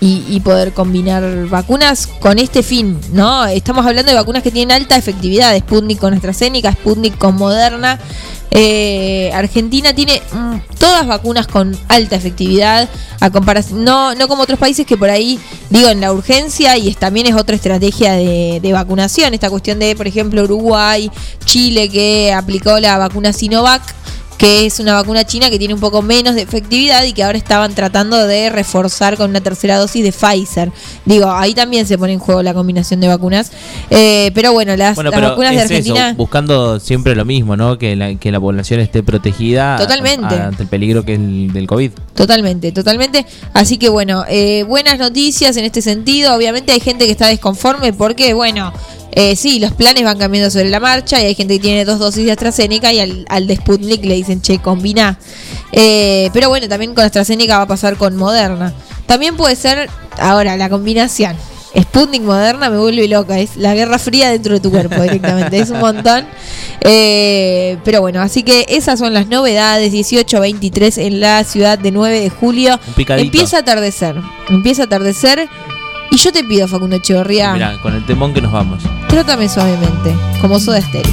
y, 0.00 0.24
y 0.28 0.40
poder 0.40 0.72
combinar 0.72 1.22
vacunas 1.48 2.06
con 2.06 2.38
este 2.38 2.62
fin, 2.62 3.00
¿no? 3.12 3.46
Estamos 3.46 3.86
hablando 3.86 4.10
de 4.10 4.18
vacunas 4.18 4.42
que 4.42 4.50
tienen 4.50 4.74
alta 4.74 4.96
efectividad, 4.96 5.56
Sputnik 5.58 5.98
con 5.98 6.14
AstraZeneca, 6.14 6.72
Sputnik 6.72 7.18
con 7.18 7.36
Moderna. 7.36 7.98
Eh, 8.54 9.30
Argentina 9.32 9.94
tiene 9.94 10.20
mm, 10.30 10.76
todas 10.78 11.06
vacunas 11.06 11.46
con 11.46 11.74
alta 11.88 12.16
efectividad, 12.16 12.86
a 13.18 13.30
comparación, 13.30 13.82
no, 13.82 14.14
no 14.14 14.28
como 14.28 14.42
otros 14.42 14.58
países 14.58 14.84
que 14.84 14.98
por 14.98 15.08
ahí, 15.08 15.40
digo, 15.70 15.88
en 15.88 16.02
la 16.02 16.12
urgencia, 16.12 16.76
y 16.76 16.88
es, 16.88 16.98
también 16.98 17.26
es 17.26 17.34
otra 17.34 17.56
estrategia 17.56 18.12
de, 18.12 18.60
de 18.60 18.72
vacunación, 18.74 19.32
esta 19.32 19.48
cuestión 19.48 19.78
de, 19.78 19.96
por 19.96 20.06
ejemplo, 20.06 20.42
Uruguay, 20.42 21.10
Chile, 21.46 21.88
que 21.88 22.30
aplicó 22.34 22.78
la 22.78 22.98
vacuna 22.98 23.32
Sinovac, 23.32 23.82
que 24.42 24.66
es 24.66 24.80
una 24.80 24.94
vacuna 24.94 25.24
china 25.24 25.50
que 25.50 25.58
tiene 25.60 25.72
un 25.72 25.78
poco 25.78 26.02
menos 26.02 26.34
de 26.34 26.42
efectividad 26.42 27.04
y 27.04 27.12
que 27.12 27.22
ahora 27.22 27.38
estaban 27.38 27.76
tratando 27.76 28.26
de 28.26 28.50
reforzar 28.50 29.16
con 29.16 29.30
una 29.30 29.40
tercera 29.40 29.78
dosis 29.78 30.02
de 30.02 30.10
Pfizer. 30.10 30.72
Digo, 31.04 31.30
ahí 31.30 31.54
también 31.54 31.86
se 31.86 31.96
pone 31.96 32.14
en 32.14 32.18
juego 32.18 32.42
la 32.42 32.52
combinación 32.52 32.98
de 33.00 33.06
vacunas. 33.06 33.52
Eh, 33.88 34.32
pero 34.34 34.52
bueno, 34.52 34.76
las, 34.76 34.96
Bueno, 34.96 35.12
las 35.12 35.16
pero 35.20 35.30
vacunas 35.30 35.54
de 35.54 35.60
Argentina... 35.60 36.08
eso, 36.08 36.16
buscando 36.16 36.80
siempre 36.80 37.14
lo 37.14 37.24
mismo, 37.24 37.56
¿no? 37.56 37.78
Que 37.78 37.94
la, 37.94 38.16
que 38.16 38.32
la 38.32 38.40
población 38.40 38.80
esté 38.80 39.04
protegida 39.04 39.76
Totalmente. 39.76 40.34
a- 40.34 40.48
ante 40.48 40.64
el 40.64 40.68
peligro 40.68 41.04
que 41.04 41.12
es 41.12 41.20
el 41.20 41.52
del 41.52 41.68
COVID. 41.68 41.92
Totalmente, 42.16 42.72
totalmente. 42.72 43.24
Así 43.54 43.78
que 43.78 43.90
bueno, 43.90 44.24
eh, 44.28 44.64
buenas 44.64 44.98
noticias 44.98 45.56
en 45.56 45.64
este 45.66 45.82
sentido. 45.82 46.34
Obviamente 46.34 46.72
hay 46.72 46.80
gente 46.80 47.04
que 47.06 47.12
está 47.12 47.28
desconforme 47.28 47.92
porque, 47.92 48.34
bueno, 48.34 48.72
eh, 49.14 49.36
sí, 49.36 49.60
los 49.60 49.72
planes 49.72 50.04
van 50.04 50.18
cambiando 50.18 50.50
sobre 50.50 50.70
la 50.70 50.80
marcha 50.80 51.20
y 51.20 51.26
hay 51.26 51.34
gente 51.34 51.56
que 51.56 51.60
tiene 51.60 51.84
dos 51.84 51.98
dosis 51.98 52.24
de 52.24 52.32
AstraZeneca 52.32 52.92
y 52.92 53.00
al, 53.00 53.26
al 53.28 53.46
de 53.46 53.56
Sputnik 53.56 54.02
le 54.04 54.14
dicen, 54.14 54.40
che, 54.40 54.58
combina. 54.58 55.18
Eh, 55.70 56.30
pero 56.32 56.48
bueno, 56.48 56.66
también 56.66 56.94
con 56.94 57.04
AstraZeneca 57.04 57.58
va 57.58 57.64
a 57.64 57.68
pasar 57.68 57.96
con 57.96 58.16
Moderna. 58.16 58.72
También 59.06 59.36
puede 59.36 59.54
ser, 59.54 59.90
ahora, 60.18 60.56
la 60.56 60.70
combinación. 60.70 61.36
Sputnik 61.78 62.22
Moderna 62.22 62.70
me 62.70 62.78
vuelve 62.78 63.06
loca, 63.08 63.38
es 63.38 63.56
la 63.56 63.74
guerra 63.74 63.98
fría 63.98 64.30
dentro 64.30 64.54
de 64.54 64.60
tu 64.60 64.70
cuerpo 64.70 65.00
directamente, 65.02 65.58
es 65.58 65.70
un 65.70 65.80
montón. 65.80 66.26
Eh, 66.80 67.78
pero 67.84 68.00
bueno, 68.00 68.20
así 68.20 68.42
que 68.42 68.66
esas 68.68 68.98
son 68.98 69.14
las 69.14 69.28
novedades, 69.28 69.92
18-23 69.92 71.06
en 71.06 71.20
la 71.20 71.44
ciudad 71.44 71.78
de 71.78 71.90
9 71.90 72.20
de 72.20 72.30
julio. 72.30 72.78
Picadito. 72.96 73.24
Empieza 73.24 73.58
a 73.58 73.60
atardecer, 73.60 74.16
empieza 74.48 74.82
a 74.82 74.84
atardecer. 74.86 75.48
Y 76.12 76.18
yo 76.18 76.30
te 76.30 76.44
pido, 76.44 76.68
Facundo 76.68 76.96
Echeverría, 76.96 77.54
Mirá, 77.54 77.78
con 77.80 77.94
el 77.94 78.04
temón 78.04 78.34
que 78.34 78.42
nos 78.42 78.52
vamos. 78.52 78.82
trátame 79.08 79.48
suavemente, 79.48 80.14
como 80.42 80.60
soda 80.60 80.76
estéreo. 80.76 81.10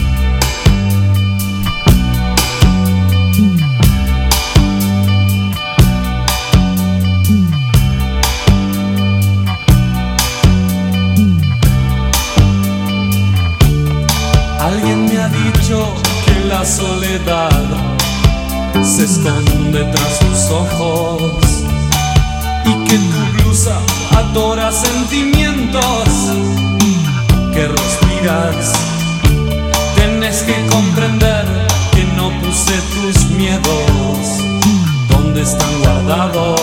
Alguien 14.59 15.05
me 15.05 15.17
ha 15.17 15.29
dicho 15.29 15.95
que 16.25 16.45
la 16.45 16.65
soledad 16.65 17.49
se 18.83 19.05
esconde 19.05 19.81
tras 19.93 20.19
tus 20.19 20.51
ojos 20.51 21.63
y 22.65 22.73
que 22.83 22.97
tu 22.97 23.43
blusa 23.43 23.77
adora 24.19 24.69
sentimientos 24.71 26.09
que 27.53 27.67
respiras. 27.67 28.73
Tienes 29.95 30.41
que 30.43 30.55
comprender 30.67 31.45
que 31.93 32.03
no 32.17 32.29
puse 32.41 32.75
tus 32.93 33.29
miedos 33.31 34.19
donde 35.09 35.41
están 35.41 35.73
guardados 35.79 36.59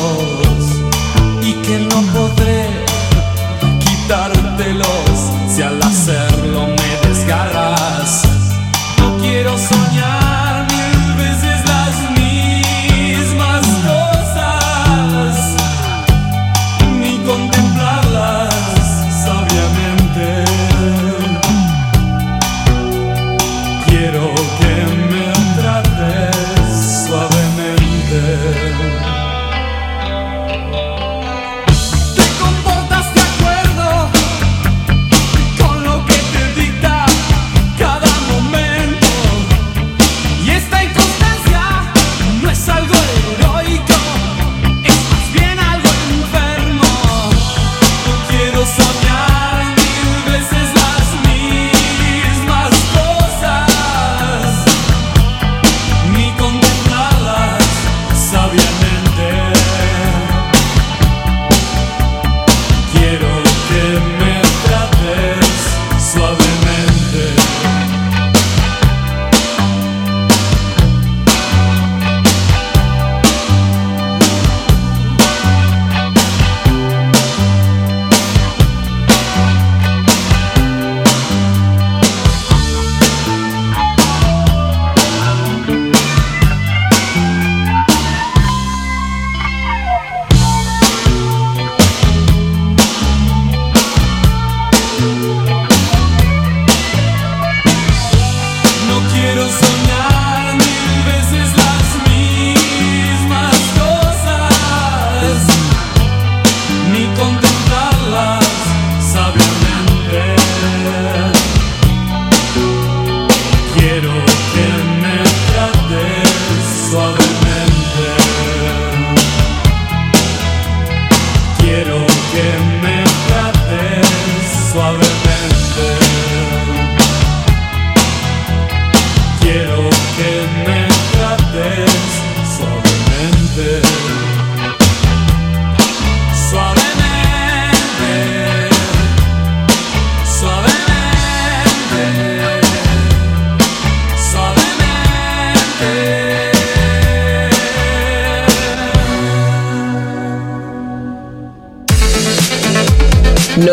y 1.42 1.52
que 1.64 1.78
no 1.78 2.00
podré 2.12 2.65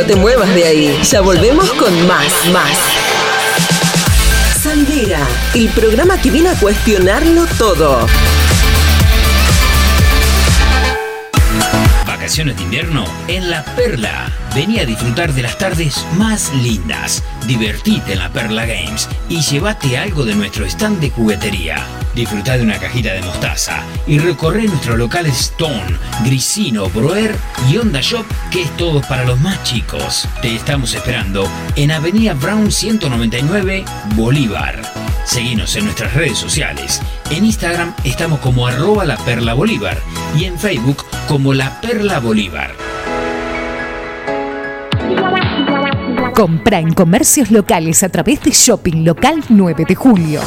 Te 0.07 0.17
muevas 0.17 0.53
de 0.53 0.65
ahí. 0.65 0.99
Ya 1.03 1.21
volvemos 1.21 1.71
con 1.73 2.07
más, 2.07 2.27
más. 2.51 2.77
Salidera, 4.61 5.25
el 5.53 5.69
programa 5.69 6.17
que 6.21 6.29
viene 6.29 6.49
a 6.49 6.55
cuestionarlo 6.55 7.45
todo. 7.57 8.05
Vacaciones 12.05 12.57
de 12.57 12.63
invierno 12.63 13.05
en 13.29 13.49
La 13.49 13.63
Perla. 13.75 14.29
Vení 14.53 14.79
a 14.79 14.85
disfrutar 14.85 15.31
de 15.33 15.43
las 15.43 15.57
tardes 15.57 16.05
más 16.17 16.53
lindas. 16.53 17.23
Divertite 17.47 18.13
en 18.13 18.19
La 18.19 18.29
Perla 18.29 18.65
Games 18.65 19.09
y 19.29 19.41
llévate 19.41 19.97
algo 19.97 20.23
de 20.23 20.35
nuestro 20.35 20.65
stand 20.65 20.99
de 20.99 21.09
juguetería. 21.09 21.85
Disfrutá 22.15 22.57
de 22.57 22.63
una 22.63 22.79
cajita 22.79 23.13
de 23.13 23.21
mostaza 23.21 23.83
y 24.07 24.19
recorre 24.19 24.63
nuestros 24.63 24.97
locales 24.97 25.39
Stone, 25.39 25.97
Grisino, 26.23 26.89
Broer 26.89 27.35
y 27.69 27.77
Onda 27.77 28.01
Shop, 28.01 28.25
que 28.51 28.61
es 28.61 28.77
todo 28.77 29.01
para 29.01 29.25
los 29.25 29.39
más 29.41 29.61
chicos. 29.63 30.27
Te 30.41 30.55
estamos 30.55 30.93
esperando 30.93 31.49
en 31.75 31.91
Avenida 31.91 32.33
Brown 32.33 32.71
199, 32.71 33.83
Bolívar. 34.15 34.81
Seguinos 35.25 35.75
en 35.75 35.85
nuestras 35.85 36.13
redes 36.13 36.37
sociales. 36.37 37.01
En 37.29 37.45
Instagram 37.45 37.93
estamos 38.03 38.39
como 38.39 38.67
arroba 38.67 39.05
la 39.05 39.17
perla 39.17 39.53
bolívar 39.53 39.97
y 40.37 40.45
en 40.45 40.59
Facebook 40.59 41.05
como 41.27 41.53
la 41.53 41.81
perla 41.81 42.19
bolívar. 42.19 42.82
Compra 46.33 46.79
en 46.79 46.93
comercios 46.93 47.51
locales 47.51 48.01
a 48.01 48.09
través 48.09 48.41
de 48.41 48.49
Shopping 48.49 49.05
Local 49.05 49.43
9 49.49 49.85
de 49.87 49.93
Julio. 49.93 50.41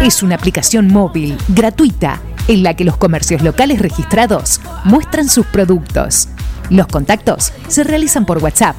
Es 0.00 0.22
una 0.22 0.36
aplicación 0.36 0.86
móvil 0.86 1.36
gratuita 1.48 2.20
en 2.46 2.62
la 2.62 2.74
que 2.74 2.84
los 2.84 2.96
comercios 2.96 3.42
locales 3.42 3.80
registrados 3.80 4.60
muestran 4.84 5.28
sus 5.28 5.44
productos. 5.46 6.28
Los 6.70 6.86
contactos 6.86 7.52
se 7.66 7.82
realizan 7.82 8.26
por 8.26 8.38
WhatsApp. 8.38 8.76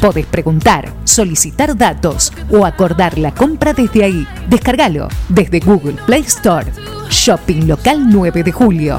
Podés 0.00 0.26
preguntar, 0.26 0.92
solicitar 1.02 1.76
datos 1.76 2.32
o 2.48 2.64
acordar 2.64 3.18
la 3.18 3.34
compra 3.34 3.72
desde 3.72 4.04
ahí. 4.04 4.28
Descárgalo 4.48 5.08
desde 5.28 5.58
Google 5.58 5.96
Play 6.06 6.22
Store. 6.22 6.70
Shopping 7.10 7.66
Local 7.66 8.08
9 8.08 8.44
de 8.44 8.52
Julio. 8.52 8.98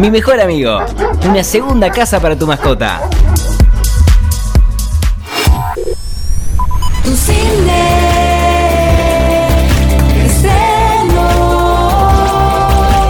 Mi 0.00 0.10
mejor 0.10 0.40
amigo, 0.40 0.78
una 1.28 1.44
segunda 1.44 1.90
casa 1.90 2.18
para 2.20 2.34
tu 2.34 2.46
mascota. 2.46 3.02
Tu 7.04 7.14
cine. 7.14 8.00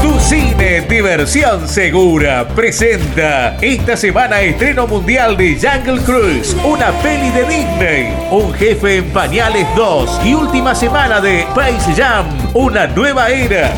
Tu 0.03 0.19
Cine 0.19 0.81
Diversión 0.89 1.69
Segura 1.69 2.49
presenta 2.49 3.57
esta 3.61 3.97
semana 3.97 4.41
estreno 4.41 4.89
mundial 4.89 5.37
de 5.37 5.61
Jungle 5.63 6.03
Cruise, 6.03 6.57
una 6.65 6.91
peli 7.03 7.31
de 7.31 7.45
Disney, 7.45 8.29
Un 8.33 8.53
jefe 8.53 8.97
en 8.97 9.11
pañales 9.11 9.65
2 9.77 10.23
y 10.25 10.35
última 10.35 10.75
semana 10.75 11.21
de 11.21 11.43
Space 11.43 11.95
Jam, 11.95 12.27
una 12.53 12.89
nueva 12.89 13.29
era. 13.29 13.73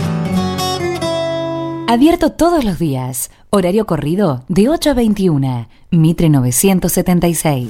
Abierto 1.91 2.31
todos 2.31 2.63
los 2.63 2.79
días. 2.79 3.31
Horario 3.49 3.85
corrido 3.85 4.45
de 4.47 4.69
8 4.69 4.91
a 4.91 4.93
21. 4.93 5.67
Mitre 5.91 6.29
976. 6.29 7.67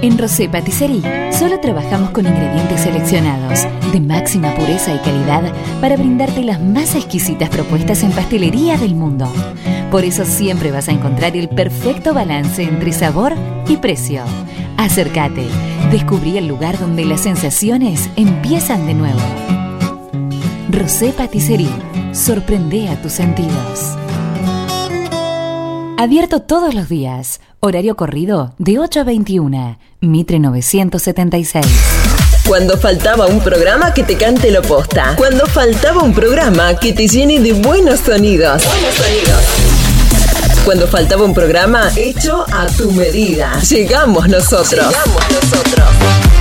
En 0.00 0.16
Rosé 0.16 0.48
Patisserie 0.48 1.34
solo 1.34 1.60
trabajamos 1.60 2.12
con 2.12 2.26
ingredientes 2.26 2.80
seleccionados 2.80 3.66
de 3.92 4.00
máxima 4.00 4.54
pureza 4.54 4.94
y 4.94 5.00
calidad 5.00 5.52
para 5.82 5.98
brindarte 5.98 6.42
las 6.42 6.62
más 6.62 6.94
exquisitas 6.94 7.50
propuestas 7.50 8.02
en 8.02 8.12
pastelería 8.12 8.78
del 8.78 8.94
mundo. 8.94 9.30
Por 9.90 10.02
eso 10.02 10.24
siempre 10.24 10.72
vas 10.72 10.88
a 10.88 10.92
encontrar 10.92 11.36
el 11.36 11.50
perfecto 11.50 12.14
balance 12.14 12.62
entre 12.62 12.94
sabor 12.94 13.34
y 13.68 13.76
precio. 13.76 14.22
Acércate, 14.78 15.46
descubrí 15.90 16.38
el 16.38 16.48
lugar 16.48 16.78
donde 16.78 17.04
las 17.04 17.20
sensaciones 17.20 18.08
empiezan 18.16 18.86
de 18.86 18.94
nuevo. 18.94 19.61
Rosé 20.72 21.12
Patisserie. 21.12 21.68
Sorprende 22.12 22.88
a 22.88 23.00
tus 23.00 23.12
sentidos. 23.12 23.94
Abierto 25.98 26.40
todos 26.40 26.74
los 26.74 26.88
días. 26.88 27.40
Horario 27.60 27.94
corrido 27.94 28.54
de 28.58 28.78
8 28.78 29.00
a 29.00 29.04
21. 29.04 29.78
Mitre 30.00 30.38
976. 30.38 31.66
Cuando 32.48 32.78
faltaba 32.78 33.26
un 33.26 33.40
programa 33.40 33.92
que 33.92 34.02
te 34.02 34.16
cante 34.16 34.50
lo 34.50 34.62
posta. 34.62 35.14
Cuando 35.16 35.46
faltaba 35.46 36.02
un 36.02 36.14
programa 36.14 36.74
que 36.80 36.94
te 36.94 37.06
llene 37.06 37.38
de 37.40 37.52
buenos 37.52 38.00
sonidos. 38.00 38.64
Buenos 38.64 38.94
sonidos. 38.94 39.44
Cuando 40.64 40.86
faltaba 40.88 41.22
un 41.22 41.34
programa 41.34 41.90
hecho 41.96 42.46
a 42.50 42.66
tu 42.66 42.90
medida. 42.92 43.60
Llegamos 43.60 44.26
nosotros. 44.26 44.86
Llegamos 44.86 45.22
nosotros. 45.30 46.31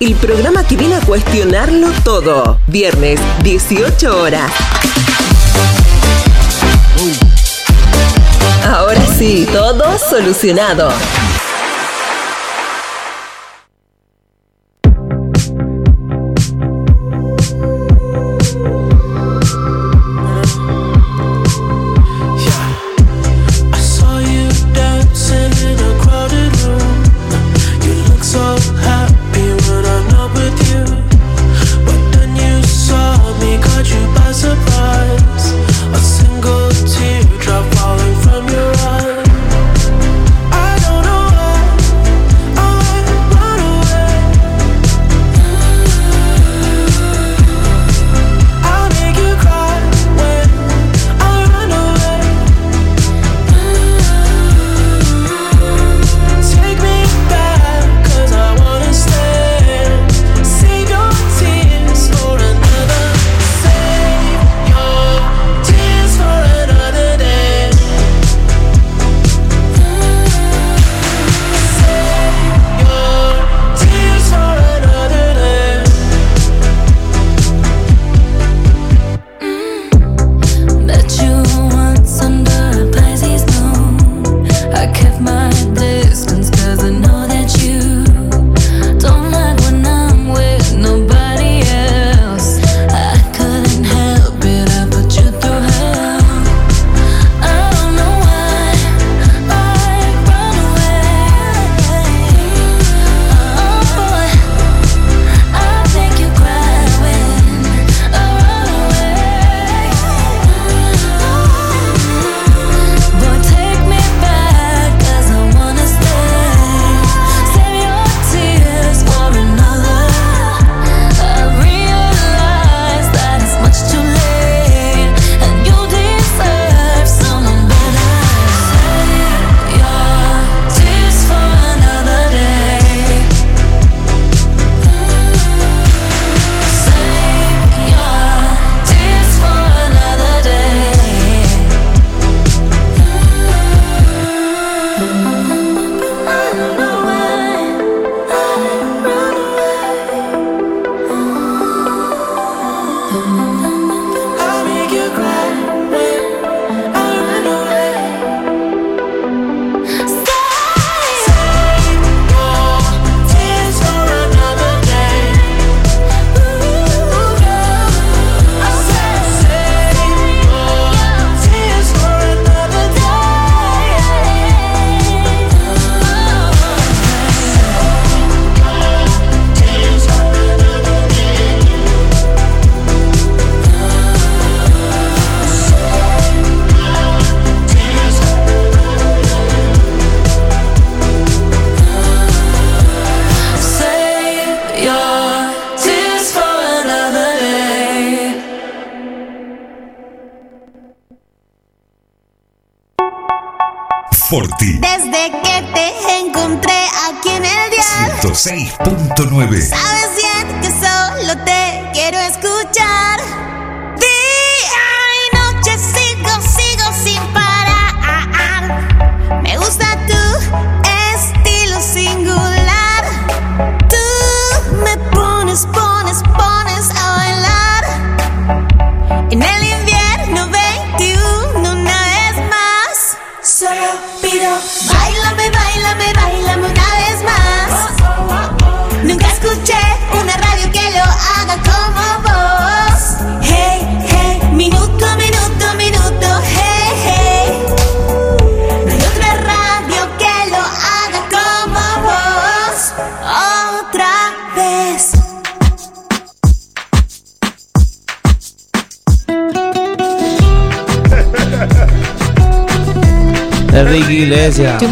El 0.00 0.14
programa 0.16 0.66
que 0.66 0.76
viene 0.76 0.96
a 0.96 1.00
cuestionarlo 1.00 1.88
todo. 2.04 2.60
Viernes, 2.66 3.18
18 3.42 4.20
horas. 4.20 4.52
Ahora 8.66 9.00
sí, 9.18 9.48
todo 9.50 9.98
solucionado. 9.98 10.90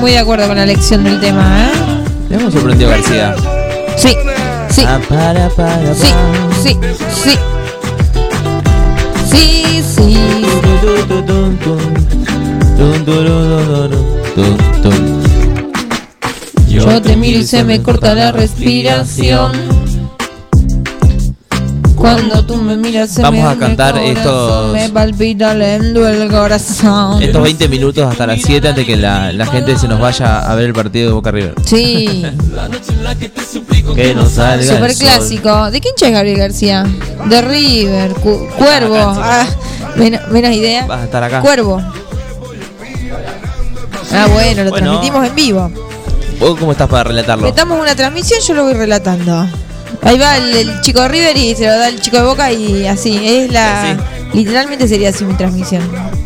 Muy 0.03 0.11
de 0.11 0.19
acuerdo 0.19 0.49
con 0.49 0.57
la 0.57 0.65
elección 0.65 1.05
del 1.05 1.21
tema, 1.21 1.71
¿eh? 2.29 2.37
Me 2.37 2.51
sorprendido 2.51 2.91
García. 2.91 3.37
Sí, 3.97 4.17
sí. 4.69 4.83
Ah, 4.85 4.99
para, 5.09 5.49
para, 5.51 5.95
Sí, 5.95 6.13
sí, 6.61 6.77
sí. 7.23 7.39
Sí, 9.31 9.85
sí. 9.97 10.19
Yo 16.69 17.01
te 17.01 17.17
miro 17.17 17.39
y 17.39 17.45
se 17.45 17.63
me 17.63 17.81
corta 17.81 18.13
la 18.17 18.33
respiración. 18.33 19.72
Cuando 22.03 22.45
tú 22.45 22.57
me 22.57 22.77
miras 22.77 23.11
se 23.11 23.23
Vamos 23.23 23.43
me 23.45 23.49
a 23.49 23.57
cantar 23.57 23.97
el 23.97 24.17
estos- 24.17 24.25
corazón, 24.51 24.73
Me 24.73 24.89
palpita 24.91 25.55
lento 25.55 26.09
el 26.09 26.31
corazón. 26.31 27.23
Estos 27.23 27.43
20 27.43 27.69
minutos 27.69 28.05
hasta 28.11 28.27
las 28.27 28.41
7 28.43 28.69
antes 28.69 28.85
que 28.85 28.97
la, 28.97 29.33
la 29.33 29.47
gente 29.47 29.77
se 29.79 29.87
nos 29.89 30.01
vaya 30.01 30.41
a 30.41 30.55
ver 30.57 30.67
el 30.67 30.73
partido 30.73 31.09
de 31.09 31.15
Boca 31.15 31.31
River. 31.31 31.55
Sí, 31.65 32.25
Que 33.95 34.15
nos 34.15 34.33
salga 34.33 34.75
super 34.75 34.95
clásico. 34.95 35.71
¿De 35.71 35.81
quién 35.81 35.95
es 36.01 36.11
Gabriel 36.11 36.39
García? 36.39 36.85
De 37.29 37.41
River, 37.43 38.13
Cu- 38.15 38.49
Cuervo. 38.59 38.97
Ah, 38.99 39.47
men- 39.97 40.21
menos 40.31 40.51
idea. 40.53 40.87
Vas 40.87 41.03
a 41.03 41.05
estar 41.05 41.23
acá. 41.23 41.41
Cuervo. 41.41 41.81
Ah, 44.15 44.27
bueno, 44.33 44.65
lo 44.65 44.71
Bueno. 44.71 44.87
transmitimos 44.87 45.27
en 45.27 45.35
vivo. 45.35 45.71
¿Vos 46.41 46.59
cómo 46.59 46.73
estás 46.73 46.89
para 46.89 47.05
relatarlo? 47.05 47.45
Metamos 47.45 47.81
una 47.81 47.95
transmisión, 47.95 48.41
yo 48.47 48.55
lo 48.55 48.65
voy 48.65 48.75
relatando. 48.75 49.47
Ahí 50.03 50.19
va 50.19 50.37
el, 50.37 50.55
el 50.57 50.81
chico 50.81 51.01
de 51.03 51.09
River 51.09 51.37
y 51.37 51.55
se 51.55 51.65
lo 51.67 51.73
da 51.73 51.89
el 51.89 52.01
chico 52.01 52.17
de 52.17 52.23
Boca 52.25 52.53
y 52.53 52.87
así. 52.87 53.21
Es 53.27 53.53
la. 53.53 53.97
Literalmente 54.33 54.89
sería 54.89 55.11
así 55.11 55.25
mi 55.25 55.35
transmisión. 55.35 55.83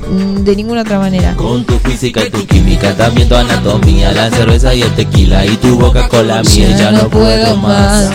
Mm, 0.08 0.44
De 0.44 0.56
ninguna 0.56 0.82
otra 0.82 0.98
manera. 0.98 1.34
Con 1.34 1.64
tu 1.64 1.78
física 1.80 2.24
y 2.24 2.30
tu 2.30 2.46
química, 2.46 2.94
también 2.94 3.28
tu 3.28 3.34
anatomía, 3.34 4.12
la 4.12 4.30
cerveza 4.30 4.72
y 4.74 4.82
el 4.82 4.90
tequila 4.94 5.44
y 5.44 5.56
tu 5.56 5.76
boca 5.78 6.08
con 6.08 6.26
la 6.28 6.42
mía. 6.42 6.76
Ya, 6.76 6.92
no 6.92 7.08
puedo 7.10 7.56
más. 7.56 8.10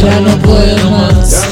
Ya 0.00 0.20
no 0.20 0.36
puedo 0.38 0.90
más. 0.90 1.46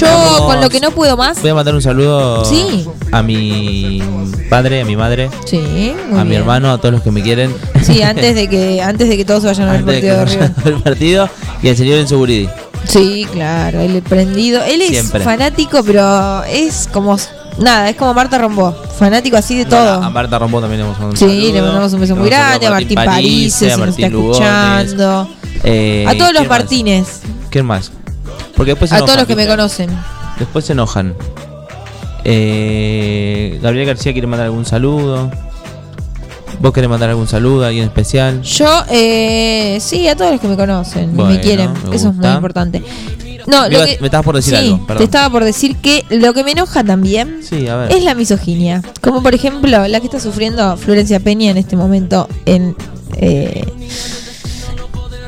Yo 0.00 0.44
con 0.46 0.60
lo 0.60 0.68
que 0.70 0.80
no 0.80 0.90
puedo 0.90 1.16
más. 1.16 1.40
Voy 1.40 1.50
a 1.50 1.54
mandar 1.54 1.74
un 1.74 1.82
saludo 1.82 2.44
Sí. 2.44 2.86
a 3.12 3.22
mi 3.22 4.02
padre, 4.50 4.82
a 4.82 4.84
mi 4.84 4.96
madre, 4.96 5.30
Sí, 5.44 5.94
muy 6.10 6.20
a 6.20 6.24
mi 6.24 6.30
bien. 6.30 6.42
hermano, 6.42 6.70
a 6.72 6.78
todos 6.78 6.94
los 6.94 7.02
que 7.02 7.10
me 7.10 7.22
quieren. 7.22 7.54
Sí, 7.82 8.02
antes 8.02 8.34
de 8.34 8.48
que 8.48 8.80
antes 8.82 9.08
de 9.08 9.16
que 9.16 9.24
todos 9.24 9.44
vayan 9.44 9.68
a 9.68 9.72
ver 9.72 9.80
el 9.80 9.88
Antes 9.88 10.02
de 10.02 10.14
partido 10.16 10.64
de 10.64 10.70
al 10.76 10.82
partido 10.82 11.28
y 11.62 11.68
al 11.68 11.76
señor 11.76 11.98
Enzo 11.98 12.18
Guridi. 12.18 12.48
Sí, 12.86 13.26
claro, 13.32 13.80
él 13.80 13.96
prendido. 14.02 14.62
Él 14.62 14.80
es 14.82 14.90
Siempre. 14.90 15.20
fanático, 15.22 15.82
pero 15.84 16.42
es 16.44 16.88
como 16.92 17.16
nada, 17.58 17.90
es 17.90 17.96
como 17.96 18.14
Marta 18.14 18.38
Rombó, 18.38 18.72
fanático 18.98 19.36
así 19.36 19.58
de 19.58 19.64
todo. 19.66 20.02
A 20.02 20.08
Marta 20.10 20.38
Rombo 20.38 20.60
también 20.60 20.80
le 20.82 20.86
mandado 20.86 21.10
un 21.10 21.16
Sí, 21.16 21.26
saludo. 21.26 21.52
le 21.54 21.62
mandamos 21.62 21.92
un 21.92 22.00
beso 22.00 22.16
muy 22.16 22.30
mandamos 22.30 22.48
grande, 22.60 22.66
a 22.66 22.70
Martín 22.70 22.94
París, 22.94 23.54
si 23.54 23.68
a 23.70 23.76
nos 23.76 23.88
está 23.88 24.08
Lugones, 24.08 24.38
escuchando. 24.40 25.28
eh, 25.64 26.04
a 26.08 26.16
todos 26.16 26.32
los. 26.32 26.48
Martínez, 26.48 27.20
¿Quién 27.50 27.66
más? 27.66 27.90
Porque 28.58 28.72
después 28.72 28.90
se 28.90 28.96
a 28.96 28.98
enojan, 28.98 29.14
todos 29.14 29.18
los 29.20 29.28
que 29.28 29.36
me 29.36 29.46
conocen. 29.46 29.88
Después 30.38 30.64
se 30.64 30.72
enojan. 30.72 31.14
Eh, 32.24 33.58
Gabriel 33.62 33.86
García 33.86 34.12
quiere 34.12 34.26
mandar 34.26 34.46
algún 34.46 34.66
saludo. 34.66 35.30
¿Vos 36.60 36.72
querés 36.72 36.90
mandar 36.90 37.08
algún 37.08 37.28
saludo 37.28 37.64
a 37.64 37.68
alguien 37.68 37.84
especial? 37.84 38.42
Yo, 38.42 38.82
eh, 38.90 39.78
sí, 39.80 40.08
a 40.08 40.16
todos 40.16 40.32
los 40.32 40.40
que 40.40 40.48
me 40.48 40.56
conocen 40.56 41.12
y 41.12 41.14
Bueno, 41.14 41.30
me 41.30 41.40
quieren, 41.40 41.72
me 41.88 41.94
eso 41.94 42.08
es 42.08 42.14
muy 42.16 42.28
importante. 42.28 42.82
No, 43.46 43.62
Me 43.62 43.70
lo 43.70 43.84
que, 43.84 43.98
me 44.00 44.06
estabas 44.08 44.24
por 44.24 44.34
decir 44.34 44.54
sí, 44.54 44.60
algo, 44.60 44.86
perdón. 44.86 44.98
Te 44.98 45.04
estaba 45.04 45.30
por 45.30 45.44
decir 45.44 45.76
que 45.76 46.04
lo 46.10 46.34
que 46.34 46.42
me 46.42 46.50
enoja 46.50 46.82
también 46.82 47.38
Sí, 47.42 47.66
es 47.88 48.02
la 48.02 48.14
misoginia. 48.14 48.82
Como 49.00 49.22
por 49.22 49.34
ejemplo 49.34 49.86
la 49.86 50.00
que 50.00 50.06
está 50.06 50.18
sufriendo 50.18 50.76
Florencia 50.76 51.20
Peña 51.20 51.52
en 51.52 51.56
este 51.56 51.76
momento 51.76 52.28
en, 52.44 52.76
eh, 53.16 53.64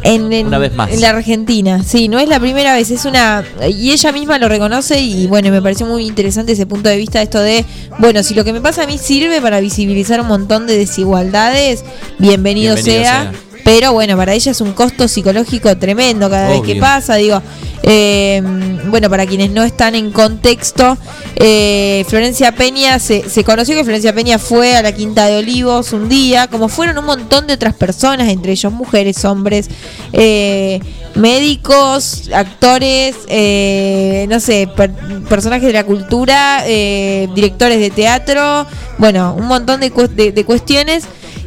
en, 0.03 0.33
en- 0.33 0.47
Una 0.49 0.59
vez 0.59 0.75
más. 0.75 0.91
en 0.93 1.01
la 1.01 1.11
Argentina. 1.11 1.83
Sí, 1.83 2.09
no 2.09 2.19
es 2.19 2.29
la 2.29 2.41
primera 2.41 2.75
vez, 2.75 2.91
es 2.91 3.05
una... 3.05 3.45
Y 3.69 3.93
ella 3.93 4.13
misma 4.13 4.39
lo 4.39 4.49
reconoce 4.49 5.01
y 5.01 5.27
bueno, 5.27 5.51
me 5.51 5.61
pareció 5.63 5.87
muy 5.87 6.07
interesante 6.07 6.53
ese 6.53 6.67
punto 6.67 6.89
de 6.89 6.97
vista, 6.97 7.21
esto 7.23 7.41
de, 7.41 7.65
bueno, 7.99 8.23
si 8.23 8.35
lo 8.35 8.45
que 8.45 8.53
me 8.53 8.61
pasa 8.61 8.85
a 8.85 8.87
mí 8.87 8.99
sirve 8.99 9.41
para 9.41 9.61
visibilizar 9.61 10.21
un 10.21 10.29
montón 10.29 10.67
de 10.67 10.77
desigualdades, 10.79 11.85
bienvenido, 12.19 12.75
Bienvenido 12.75 13.03
sea. 13.05 13.33
sea. 13.33 13.33
Pero 13.73 13.93
bueno, 13.93 14.17
para 14.17 14.35
ella 14.35 14.51
es 14.51 14.61
un 14.61 14.73
costo 14.73 15.07
psicológico 15.07 15.77
tremendo 15.79 16.29
cada 16.29 16.49
vez 16.49 16.61
que 16.63 16.75
pasa. 16.81 17.15
Digo, 17.15 17.41
eh, 17.85 18.43
bueno, 18.89 19.09
para 19.09 19.27
quienes 19.27 19.51
no 19.53 19.63
están 19.63 19.95
en 19.95 20.11
contexto, 20.11 20.99
eh, 21.37 22.05
Florencia 22.09 22.51
Peña, 22.53 22.99
se, 22.99 23.29
se 23.31 23.45
conoció 23.45 23.77
que 23.77 23.85
Florencia 23.85 24.13
Peña 24.13 24.41
fue 24.41 24.75
a 24.75 24.83
la 24.83 24.91
Quinta 24.93 25.27
de 25.27 25.39
Olivos 25.39 25.93
un 25.93 26.09
día, 26.09 26.49
como 26.49 26.69
fueron 26.69 26.99
un 26.99 27.05
montón 27.05 27.47
de 27.47 27.55
otras 27.55 27.75
personas, 27.75 28.29
entre 28.29 28.51
ellos 28.53 28.73
mujeres, 28.73 29.25
hombres, 29.25 29.69
eh, 30.13 30.81
médicos, 31.15 32.29
actores, 32.35 33.15
eh, 33.29 34.27
no 34.29 34.41
sé, 34.41 34.69
per- 34.77 34.93
personajes 35.29 35.67
de 35.69 35.73
la 35.75 35.85
cultura, 35.85 36.65
directores 36.67 37.79
de 37.79 37.91
teatro, 37.91 38.67
bueno, 38.99 39.35
un 39.39 39.47
montón 39.47 39.79
de, 39.81 39.91
de- 39.91 40.33
de 40.33 40.45
cuestiones. 40.45 41.05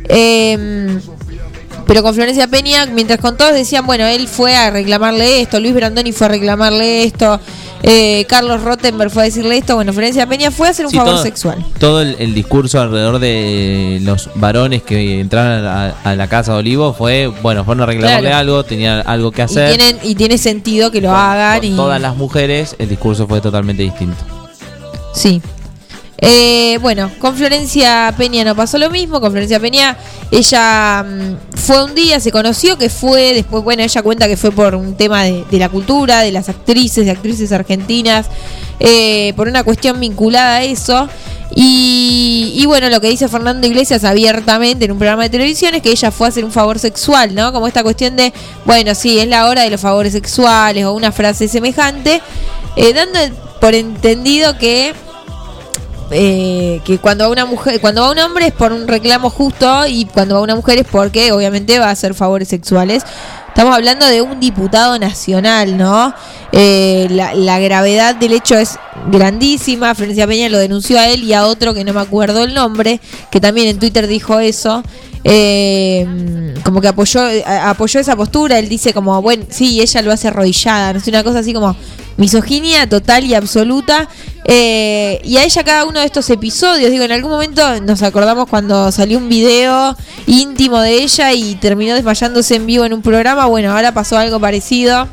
Eh, 0.07 0.99
pero 1.87 2.01
con 2.03 2.13
Florencia 2.13 2.47
Peña, 2.47 2.85
mientras 2.87 3.19
con 3.19 3.37
todos 3.37 3.53
decían, 3.53 3.85
bueno, 3.85 4.05
él 4.05 4.27
fue 4.27 4.55
a 4.55 4.69
reclamarle 4.69 5.41
esto, 5.41 5.59
Luis 5.59 5.73
Brandoni 5.73 6.11
fue 6.11 6.27
a 6.27 6.29
reclamarle 6.29 7.03
esto, 7.03 7.39
eh, 7.83 8.25
Carlos 8.29 8.61
Rottenberg 8.63 9.11
fue 9.11 9.23
a 9.23 9.25
decirle 9.25 9.57
esto, 9.57 9.75
bueno, 9.75 9.91
Florencia 9.91 10.25
Peña 10.27 10.51
fue 10.51 10.67
a 10.67 10.71
hacer 10.71 10.85
un 10.85 10.91
Sí, 10.91 10.97
favor 10.97 11.13
todo- 11.15 11.23
sexual. 11.23 11.65
Todo 11.79 12.01
el, 12.01 12.15
el 12.19 12.33
discurso 12.33 12.79
alrededor 12.79 13.19
de 13.19 13.99
los 14.03 14.29
varones 14.35 14.83
que 14.83 15.19
entraron 15.19 15.65
a, 15.65 15.89
a 16.03 16.15
la 16.15 16.27
casa 16.27 16.53
de 16.53 16.59
Olivo 16.59 16.93
fue, 16.93 17.27
bueno, 17.41 17.65
fueron 17.65 17.83
a 17.83 17.85
reclamarle 17.87 18.29
Claro. 18.29 18.37
algo, 18.37 18.63
tenían 18.63 19.03
algo 19.05 19.31
que 19.31 19.41
Y, 19.41 19.45
hacer. 19.45 19.75
tienen, 19.75 19.99
y 20.03 20.15
tiene 20.15 20.37
sentido 20.37 20.91
que 20.91 21.01
lo 21.01 21.11
hagan. 21.11 21.59
Con 21.59 21.67
y 21.73 21.75
todas 21.75 21.99
las 22.01 22.15
mujeres, 22.15 22.75
el 22.79 22.87
discurso 22.89 23.27
fue 23.27 23.41
totalmente 23.41 23.83
distinto. 23.83 24.23
Sí. 25.13 25.41
Eh, 26.17 26.77
bueno, 26.81 27.11
con 27.19 27.35
Florencia 27.35 28.13
Peña 28.17 28.43
no 28.43 28.55
pasó 28.55 28.77
lo 28.77 28.89
mismo. 28.89 29.19
Con 29.19 29.31
Florencia 29.31 29.59
Peña, 29.59 29.97
ella 30.31 31.03
mm, 31.03 31.57
fue 31.57 31.83
un 31.83 31.95
día, 31.95 32.19
se 32.19 32.31
conoció 32.31 32.77
que 32.77 32.89
fue, 32.89 33.33
después, 33.33 33.63
bueno, 33.63 33.83
ella 33.83 34.01
cuenta 34.01 34.27
que 34.27 34.37
fue 34.37 34.51
por 34.51 34.75
un 34.75 34.95
tema 34.95 35.23
de, 35.23 35.45
la 35.51 35.69
cultura, 35.69 36.21
de 36.21 36.31
las 36.31 36.49
actrices, 36.49 37.05
de 37.05 37.11
actrices 37.11 37.51
argentinas, 37.51 38.27
eh, 38.79 39.33
por 39.35 39.47
una 39.47 39.63
cuestión 39.63 39.99
vinculada 39.99 40.57
a 40.57 40.63
eso. 40.63 41.09
Y, 41.55 42.53
y 42.55 42.65
bueno, 42.65 42.89
lo 42.89 42.99
que 42.99 43.09
dice 43.09 43.27
Fernando 43.27 43.67
Iglesias 43.67 44.03
abiertamente 44.03 44.85
en 44.85 44.91
un 44.91 44.97
programa 44.97 45.23
de 45.23 45.29
televisión 45.29 45.75
es 45.75 45.81
que 45.81 45.91
ella 45.91 46.09
fue 46.09 46.27
a 46.27 46.29
hacer 46.29 46.43
un 46.45 46.51
favor 46.51 46.79
sexual, 46.79 47.35
¿no? 47.35 47.53
Como 47.53 47.67
esta 47.67 47.83
cuestión 47.83 48.15
de, 48.15 48.33
bueno, 48.65 48.95
sí, 48.95 49.19
es 49.19 49.27
la 49.27 49.47
hora 49.47 49.63
de 49.63 49.69
los 49.69 49.81
favores 49.81 50.13
sexuales 50.13 50.85
o 50.85 50.93
una 50.93 51.11
frase 51.11 51.47
semejante, 51.47 52.21
eh, 52.75 52.93
dando 52.93 53.19
por 53.59 53.75
entendido 53.75 54.57
que 54.57 54.93
eh, 56.13 56.81
que 56.85 56.99
cuando 56.99 57.25
va 57.25 57.31
una 57.31 57.45
mujer, 57.45 57.81
cuando 57.81 58.01
va 58.01 58.11
un 58.11 58.19
hombre 58.19 58.47
es 58.47 58.53
por 58.53 58.71
un 58.71 58.87
reclamo 58.87 59.29
justo 59.29 59.87
y 59.87 60.05
cuando 60.05 60.35
va 60.35 60.41
una 60.41 60.55
mujer 60.55 60.79
es 60.79 60.87
porque 60.89 61.31
obviamente 61.31 61.79
va 61.79 61.87
a 61.87 61.91
hacer 61.91 62.13
favores 62.13 62.47
sexuales. 62.47 63.03
Estamos 63.47 63.75
hablando 63.75 64.07
de 64.07 64.21
un 64.21 64.39
diputado 64.39 64.97
nacional, 64.97 65.77
¿no? 65.77 66.13
Eh, 66.51 67.07
la, 67.11 67.59
gravedad 67.59 68.15
del 68.15 68.33
hecho 68.33 68.55
es 68.57 68.79
grandísima. 69.11 69.93
Florencia 69.93 70.25
Peña 70.25 70.49
lo 70.49 70.57
denunció 70.57 70.99
a 70.99 71.07
él 71.09 71.23
y 71.23 71.33
a 71.33 71.45
otro 71.45 71.73
que 71.73 71.83
no 71.83 71.93
me 71.93 72.01
acuerdo 72.01 72.43
el 72.43 72.53
nombre, 72.55 72.99
que 73.29 73.39
también 73.39 73.67
en 73.67 73.77
Twitter 73.79 74.07
dijo 74.07 74.39
eso. 74.39 74.81
Eh, 75.23 76.53
como 76.63 76.81
que 76.81 76.87
apoyó, 76.87 77.21
a- 77.45 77.69
apoyó 77.69 77.99
esa 77.99 78.15
postura. 78.15 78.57
Él 78.57 78.69
dice 78.69 78.93
como, 78.93 79.21
bueno, 79.21 79.45
sí, 79.49 79.81
ella 79.81 80.01
lo 80.01 80.11
hace 80.11 80.29
arrodillada. 80.29 80.93
No 80.93 80.99
sé, 80.99 81.11
una 81.11 81.23
cosa 81.23 81.39
así 81.39 81.53
como 81.53 81.75
misoginia 82.17 82.87
total 82.87 83.25
y 83.25 83.33
absoluta. 83.33 84.07
Eh, 84.45 85.21
y 85.23 85.37
a 85.37 85.43
ella 85.43 85.63
cada 85.63 85.85
uno 85.85 85.99
de 85.99 86.05
estos 86.05 86.29
episodios, 86.29 86.91
digo, 86.91 87.03
en 87.03 87.11
algún 87.11 87.31
momento 87.31 87.79
nos 87.81 88.01
acordamos 88.03 88.47
cuando 88.49 88.91
salió 88.91 89.17
un 89.17 89.29
video 89.29 89.95
íntimo 90.27 90.81
de 90.81 91.01
ella 91.01 91.31
y 91.31 91.55
terminó 91.55 91.95
desmayándose 91.95 92.55
en 92.55 92.65
vivo 92.65 92.85
en 92.85 92.93
un 92.93 93.01
programa. 93.01 93.45
Bueno, 93.45 93.71
ahora 93.71 93.93
pasó 93.93 94.17
algo 94.17 94.39
parecido. 94.39 95.07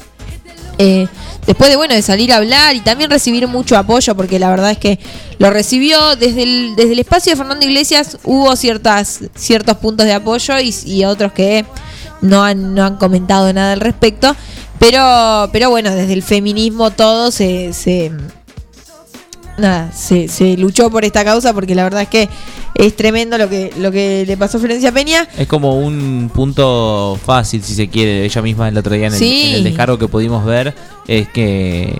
Eh, 0.79 1.07
después 1.47 1.69
de 1.69 1.77
bueno 1.77 1.95
de 1.95 2.01
salir 2.01 2.33
a 2.33 2.37
hablar 2.37 2.75
y 2.75 2.81
también 2.81 3.11
recibir 3.11 3.47
mucho 3.47 3.77
apoyo 3.77 4.15
porque 4.15 4.39
la 4.39 4.49
verdad 4.49 4.71
es 4.71 4.79
que 4.79 4.99
lo 5.39 5.51
recibió 5.51 6.17
desde 6.17 6.43
el, 6.43 6.75
desde 6.75 6.93
el 6.93 6.99
espacio 7.01 7.33
de 7.33 7.37
Fernando 7.37 7.67
Iglesias 7.67 8.17
hubo 8.25 8.57
ciertas 8.57 9.21
ciertos 9.35 9.77
puntos 9.77 10.07
de 10.07 10.15
apoyo 10.15 10.59
y, 10.59 10.75
y 10.87 11.05
otros 11.05 11.33
que 11.33 11.67
no 12.23 12.43
han, 12.43 12.75
no 12.75 12.85
han 12.85 12.97
comentado 12.97 13.53
nada 13.53 13.73
al 13.75 13.81
respecto 13.81 14.35
pero 14.81 15.49
pero 15.53 15.71
bueno 15.71 15.95
desde 15.95 16.13
el 16.15 16.23
feminismo 16.25 16.91
todo 16.91 17.31
se, 17.31 17.73
se 17.73 18.11
nada 19.59 19.93
se, 19.93 20.27
se 20.29 20.57
luchó 20.57 20.91
por 20.91 21.05
esta 21.05 21.25
causa 21.25 21.53
porque 21.53 21.75
la 21.75 21.85
verdad 21.85 22.03
es 22.03 22.09
que 22.09 22.29
es 22.75 22.97
tremendo 22.97 23.37
lo 23.37 23.49
que 23.49 23.73
lo 23.79 23.93
que 23.93 24.25
le 24.27 24.37
pasó 24.37 24.57
a 24.57 24.61
Florencia 24.61 24.91
Peña 24.91 25.29
Es 25.37 25.47
como 25.49 25.79
un 25.79 26.31
punto 26.35 27.19
fácil, 27.27 27.63
si 27.63 27.75
se 27.75 27.89
quiere. 27.89 28.25
Ella 28.25 28.41
misma 28.43 28.69
el 28.69 28.79
otro 28.79 28.95
día 28.95 29.09
en 29.09 29.13
el, 29.13 29.19
Sí. 29.19 29.49
en 29.51 29.55
el 29.57 29.65
descargo 29.65 29.99
que 29.99 30.09
pudimos 30.09 30.45
ver 30.47 30.75
es 31.07 31.29
que 31.29 31.99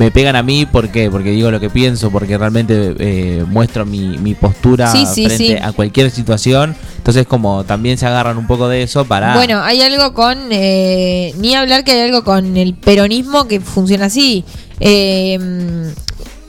me 0.00 0.10
pegan 0.10 0.34
a 0.34 0.42
mí, 0.42 0.64
¿por 0.64 0.88
qué? 0.88 1.10
Porque 1.10 1.30
digo 1.30 1.50
lo 1.50 1.60
que 1.60 1.68
pienso, 1.68 2.10
porque 2.10 2.38
realmente 2.38 2.94
eh, 2.98 3.44
muestro 3.46 3.84
mi, 3.84 4.16
mi 4.16 4.34
postura 4.34 4.90
Sí, 4.90 5.04
sí, 5.04 5.26
frente 5.26 5.46
sí. 5.46 5.56
a 5.62 5.72
cualquier 5.72 6.10
situación. 6.10 6.74
Entonces, 6.96 7.26
como 7.26 7.64
también 7.64 7.98
se 7.98 8.06
agarran 8.06 8.38
un 8.38 8.46
poco 8.46 8.66
de 8.66 8.82
eso 8.82 9.04
para. 9.04 9.34
Bueno, 9.34 9.60
hay 9.62 9.82
algo 9.82 10.14
con. 10.14 10.38
eh, 10.52 11.34
ni 11.36 11.54
hablar 11.54 11.84
que 11.84 11.92
hay 11.92 12.00
algo 12.00 12.24
con 12.24 12.56
el 12.56 12.72
peronismo 12.72 13.46
que 13.46 13.60
funciona 13.60 14.06
así. 14.06 14.42
Eh, 14.80 15.38
mm, 15.38 15.88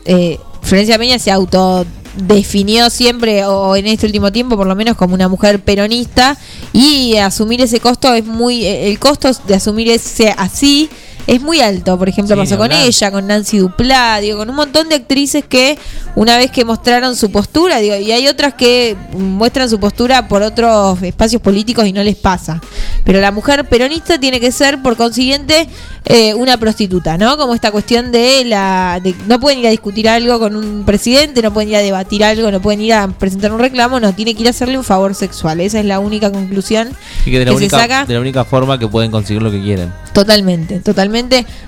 eh, 0.06 0.40
Florencia 0.62 0.98
Peña 0.98 1.20
se 1.20 1.32
autodefinió 1.32 2.90
siempre, 2.90 3.44
o 3.44 3.76
en 3.76 3.86
este 3.88 4.06
último 4.06 4.32
tiempo 4.32 4.56
por 4.56 4.66
lo 4.66 4.76
menos, 4.76 4.96
como 4.96 5.14
una 5.14 5.28
mujer 5.28 5.60
peronista. 5.62 6.38
Y 6.72 7.18
asumir 7.18 7.60
ese 7.60 7.82
costo 7.82 8.14
es 8.14 8.26
muy. 8.26 8.66
El 8.66 8.98
costo 8.98 9.30
de 9.46 9.56
asumir 9.56 9.90
ese 9.90 10.34
así. 10.38 10.90
Es 11.28 11.42
muy 11.42 11.62
alto, 11.62 11.98
por 11.98 12.10
ejemplo, 12.10 12.36
Sí, 12.36 12.42
pasó 12.42 12.58
con 12.58 12.72
hablar. 12.72 12.86
ella, 12.88 13.12
con 13.12 13.28
Nancy 13.28 13.58
Duplá, 13.60 14.20
digo, 14.20 14.38
con 14.40 14.50
un 14.50 14.56
montón 14.56 14.90
de 14.90 14.96
actrices 14.96 15.44
que 15.48 15.78
una 16.16 16.38
vez 16.38 16.52
que 16.52 16.66
mostraron 16.66 17.16
su 17.16 17.32
postura, 17.32 17.78
digo, 17.78 17.96
y 17.96 18.12
hay 18.12 18.28
otras 18.28 18.54
que 18.56 18.96
muestran 19.18 19.70
su 19.70 19.80
postura 19.80 20.28
por 20.28 20.42
otros 20.42 21.02
espacios 21.04 21.42
políticos 21.42 21.86
y 21.86 21.94
no 21.94 22.04
les 22.04 22.16
pasa. 22.16 22.60
Pero 23.04 23.22
la 23.22 23.32
mujer 23.32 23.68
peronista 23.68 24.20
tiene 24.20 24.40
que 24.40 24.52
ser, 24.52 24.82
por 24.82 24.98
consiguiente, 24.98 25.68
eh, 26.06 26.34
una 26.34 26.58
prostituta, 26.58 27.18
¿no? 27.18 27.38
Como 27.38 27.54
esta 27.56 27.72
cuestión 27.72 28.12
de 28.12 28.44
la... 28.46 29.00
de- 29.02 29.16
no 29.28 29.40
pueden 29.40 29.60
ir 29.60 29.68
a 29.68 29.72
discutir 29.72 30.10
algo 30.10 30.40
con 30.40 30.56
un 30.56 30.84
presidente, 30.86 31.42
no 31.42 31.54
pueden 31.54 31.70
ir 31.70 31.76
a 31.78 31.80
debatir 31.82 32.24
algo, 32.24 32.52
no 32.52 32.62
pueden 32.62 32.82
ir 32.82 32.94
a 32.94 33.08
presentar 33.08 33.52
un 33.54 33.60
reclamo, 33.60 34.00
no, 34.00 34.14
tiene 34.14 34.34
que 34.36 34.42
ir 34.42 34.48
a 34.48 34.52
hacerle 34.52 34.78
un 34.78 34.84
favor 34.84 35.14
sexual. 35.16 35.60
Esa 35.62 35.80
es 35.80 35.86
la 35.86 36.00
única 36.00 36.32
conclusión 36.32 36.90
y 37.26 37.32
que 37.32 37.40
de 37.40 37.46
la, 37.46 37.52
que 37.52 37.58
se 37.58 37.64
única, 37.64 37.80
saca. 37.80 38.06
de 38.06 38.14
la 38.16 38.20
única 38.20 38.44
forma 38.44 38.78
que 38.80 38.88
pueden 38.88 39.12
conseguir 39.12 39.42
lo 39.42 39.52
que 39.52 39.62
quieren. 39.62 39.94
Totalmente, 40.14 40.80
totalmente. 40.80 41.11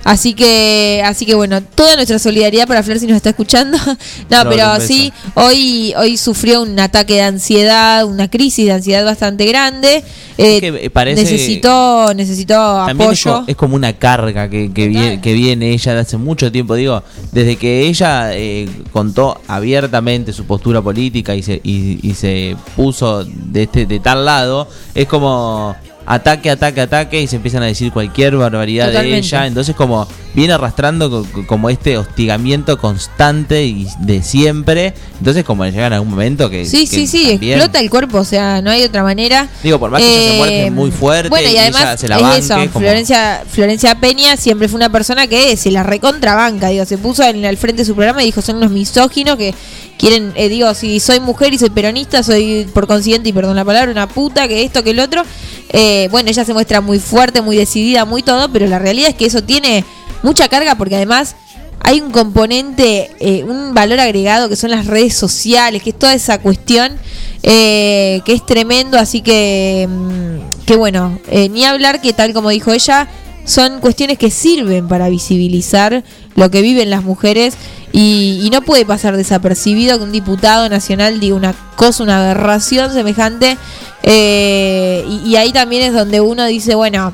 Así 0.04 0.34
que, 0.34 1.02
así 1.04 1.26
que 1.26 1.34
bueno, 1.34 1.62
toda 1.62 1.96
nuestra 1.96 2.18
solidaridad 2.18 2.66
para 2.66 2.82
Flor 2.82 2.98
si 2.98 3.06
nos 3.06 3.16
está 3.16 3.30
escuchando. 3.30 3.78
no, 4.30 4.48
pero 4.48 4.80
sí, 4.80 5.12
hoy, 5.34 5.94
hoy 5.96 6.16
sufrió 6.16 6.62
un 6.62 6.78
ataque 6.78 7.14
de 7.14 7.22
ansiedad, 7.22 8.04
una 8.04 8.28
crisis 8.28 8.66
de 8.66 8.72
ansiedad 8.72 9.04
bastante 9.04 9.46
grande. 9.46 10.02
Eh, 10.36 10.60
que, 10.60 10.90
parece- 10.90 11.22
necesitó, 11.22 12.12
necesitó 12.14 12.54
También 12.86 13.08
apoyo. 13.08 13.44
es 13.46 13.56
como 13.56 13.76
una 13.76 13.92
carga 13.92 14.48
que, 14.50 14.72
que, 14.72 14.88
viene, 14.88 15.20
que 15.20 15.32
viene 15.32 15.72
ella 15.72 15.94
de 15.94 16.00
hace 16.00 16.16
mucho 16.16 16.50
tiempo. 16.50 16.74
Digo, 16.74 17.02
desde 17.32 17.56
que 17.56 17.86
ella 17.86 18.30
eh, 18.34 18.68
contó 18.92 19.40
abiertamente 19.46 20.32
su 20.32 20.44
postura 20.44 20.82
política 20.82 21.34
y 21.34 21.42
se, 21.42 21.60
y, 21.62 22.00
y 22.02 22.14
se 22.14 22.56
puso 22.76 23.24
de, 23.24 23.62
este, 23.64 23.86
de 23.86 24.00
tal 24.00 24.24
lado, 24.24 24.68
es 24.94 25.06
como 25.06 25.76
ataque, 26.06 26.50
ataque, 26.50 26.80
ataque 26.80 27.20
y 27.22 27.26
se 27.26 27.36
empiezan 27.36 27.62
a 27.62 27.66
decir 27.66 27.92
cualquier 27.92 28.36
barbaridad 28.36 28.90
de 28.92 29.16
ella. 29.18 29.46
Entonces 29.46 29.74
como 29.74 30.06
viene 30.34 30.52
arrastrando 30.52 31.08
co- 31.10 31.26
co- 31.32 31.46
como 31.46 31.70
este 31.70 31.96
hostigamiento 31.96 32.76
constante 32.78 33.64
y 33.64 33.86
de 34.00 34.22
siempre. 34.22 34.92
Entonces 35.18 35.44
como 35.44 35.64
llega 35.64 35.86
en 35.86 35.92
algún 35.94 36.10
momento 36.10 36.50
que... 36.50 36.66
Sí, 36.66 36.86
que 36.88 36.96
sí, 36.96 37.06
sí, 37.06 37.28
también- 37.30 37.52
explota 37.54 37.80
el 37.80 37.88
cuerpo, 37.90 38.18
o 38.18 38.24
sea, 38.24 38.60
no 38.60 38.70
hay 38.70 38.82
otra 38.82 39.02
manera. 39.02 39.48
Digo, 39.62 39.78
por 39.78 39.90
más 39.90 40.00
que 40.02 40.08
ella 40.08 40.28
se 40.28 40.34
Eh, 40.34 40.38
muerde 40.38 40.70
muy 40.70 40.90
fuerte 40.90 41.28
Bueno, 41.28 41.48
y 41.48 41.52
y 41.54 41.56
además 41.58 41.82
ella 41.82 41.96
se 41.96 42.08
la 42.08 42.16
es 42.16 42.22
banque, 42.22 42.38
eso, 42.40 42.54
como- 42.72 42.84
Florencia, 42.84 43.42
Florencia 43.48 43.94
Peña 44.00 44.36
siempre 44.36 44.68
fue 44.68 44.76
una 44.76 44.90
persona 44.90 45.26
que 45.26 45.56
se 45.56 45.70
la 45.70 45.82
recontrabanca, 45.84 46.68
digo, 46.68 46.84
se 46.84 46.98
puso 46.98 47.22
en 47.22 47.44
al 47.44 47.56
frente 47.56 47.82
de 47.82 47.86
su 47.86 47.94
programa 47.94 48.22
y 48.22 48.26
dijo, 48.26 48.42
son 48.42 48.56
unos 48.56 48.70
misóginos 48.72 49.36
que 49.36 49.54
quieren, 49.98 50.32
eh, 50.34 50.48
digo, 50.48 50.74
si 50.74 50.98
soy 50.98 51.20
mujer 51.20 51.52
y 51.54 51.58
soy 51.58 51.70
peronista, 51.70 52.22
soy 52.24 52.66
por 52.74 52.86
consciente, 52.88 53.28
y 53.28 53.32
perdón 53.32 53.54
la 53.56 53.64
palabra, 53.64 53.92
una 53.92 54.08
puta, 54.08 54.48
que 54.48 54.64
esto, 54.64 54.82
que 54.82 54.90
el 54.90 54.98
otro. 55.00 55.22
Eh, 55.70 56.08
bueno, 56.10 56.30
ella 56.30 56.44
se 56.44 56.52
muestra 56.52 56.80
muy 56.80 56.98
fuerte, 56.98 57.40
muy 57.40 57.56
decidida, 57.56 58.04
muy 58.04 58.22
todo, 58.22 58.50
pero 58.52 58.66
la 58.66 58.78
realidad 58.78 59.10
es 59.10 59.14
que 59.14 59.26
eso 59.26 59.42
tiene 59.42 59.84
mucha 60.22 60.48
carga 60.48 60.74
porque 60.76 60.96
además 60.96 61.36
hay 61.80 62.00
un 62.00 62.10
componente, 62.10 63.10
eh, 63.20 63.44
un 63.44 63.74
valor 63.74 64.00
agregado 64.00 64.48
que 64.48 64.56
son 64.56 64.70
las 64.70 64.86
redes 64.86 65.14
sociales, 65.14 65.82
que 65.82 65.90
es 65.90 65.98
toda 65.98 66.14
esa 66.14 66.38
cuestión 66.38 66.98
eh, 67.42 68.22
que 68.24 68.32
es 68.32 68.44
tremendo, 68.46 68.98
así 68.98 69.20
que, 69.20 69.86
mm, 69.86 70.64
que 70.64 70.76
bueno, 70.76 71.18
eh, 71.30 71.50
ni 71.50 71.66
hablar 71.66 72.00
que 72.00 72.14
tal 72.14 72.32
como 72.32 72.48
dijo 72.48 72.72
ella, 72.72 73.06
son 73.44 73.80
cuestiones 73.80 74.16
que 74.16 74.30
sirven 74.30 74.88
para 74.88 75.10
visibilizar 75.10 76.02
lo 76.36 76.50
que 76.50 76.62
viven 76.62 76.88
las 76.88 77.04
mujeres 77.04 77.54
y, 77.96 78.40
y 78.42 78.50
no 78.50 78.62
puede 78.62 78.84
pasar 78.84 79.16
desapercibido 79.16 79.98
que 79.98 80.04
un 80.04 80.10
diputado 80.10 80.68
nacional 80.68 81.20
diga 81.20 81.36
una 81.36 81.54
cosa, 81.76 82.02
una 82.02 82.24
aberración 82.24 82.92
semejante 82.92 83.56
eh, 84.02 85.04
y, 85.08 85.30
y 85.30 85.36
ahí 85.36 85.52
también 85.52 85.82
es 85.82 85.92
donde 85.92 86.20
uno 86.20 86.44
dice, 86.46 86.74
bueno, 86.74 87.12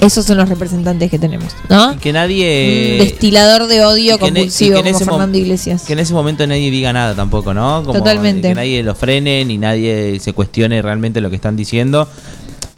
esos 0.00 0.24
son 0.24 0.36
los 0.36 0.48
representantes 0.48 1.10
que 1.10 1.18
tenemos, 1.18 1.54
¿no? 1.68 1.94
Y 1.94 1.96
que 1.96 2.12
nadie... 2.12 2.98
Un 3.00 3.06
destilador 3.06 3.66
de 3.66 3.84
odio 3.84 4.20
compulsivo 4.20 4.82
como 4.82 4.98
Fernando 4.98 5.38
Iglesias. 5.38 5.82
Que 5.82 5.94
en 5.94 5.98
ese 5.98 6.12
momento 6.12 6.46
nadie 6.46 6.70
diga 6.70 6.92
nada 6.92 7.16
tampoco, 7.16 7.52
¿no? 7.52 7.82
Como 7.84 7.98
Totalmente. 7.98 8.48
Que 8.48 8.54
nadie 8.54 8.84
lo 8.84 8.94
frene 8.94 9.44
ni 9.44 9.58
nadie 9.58 10.18
se 10.20 10.32
cuestione 10.32 10.80
realmente 10.80 11.20
lo 11.20 11.28
que 11.28 11.36
están 11.36 11.56
diciendo. 11.56 12.08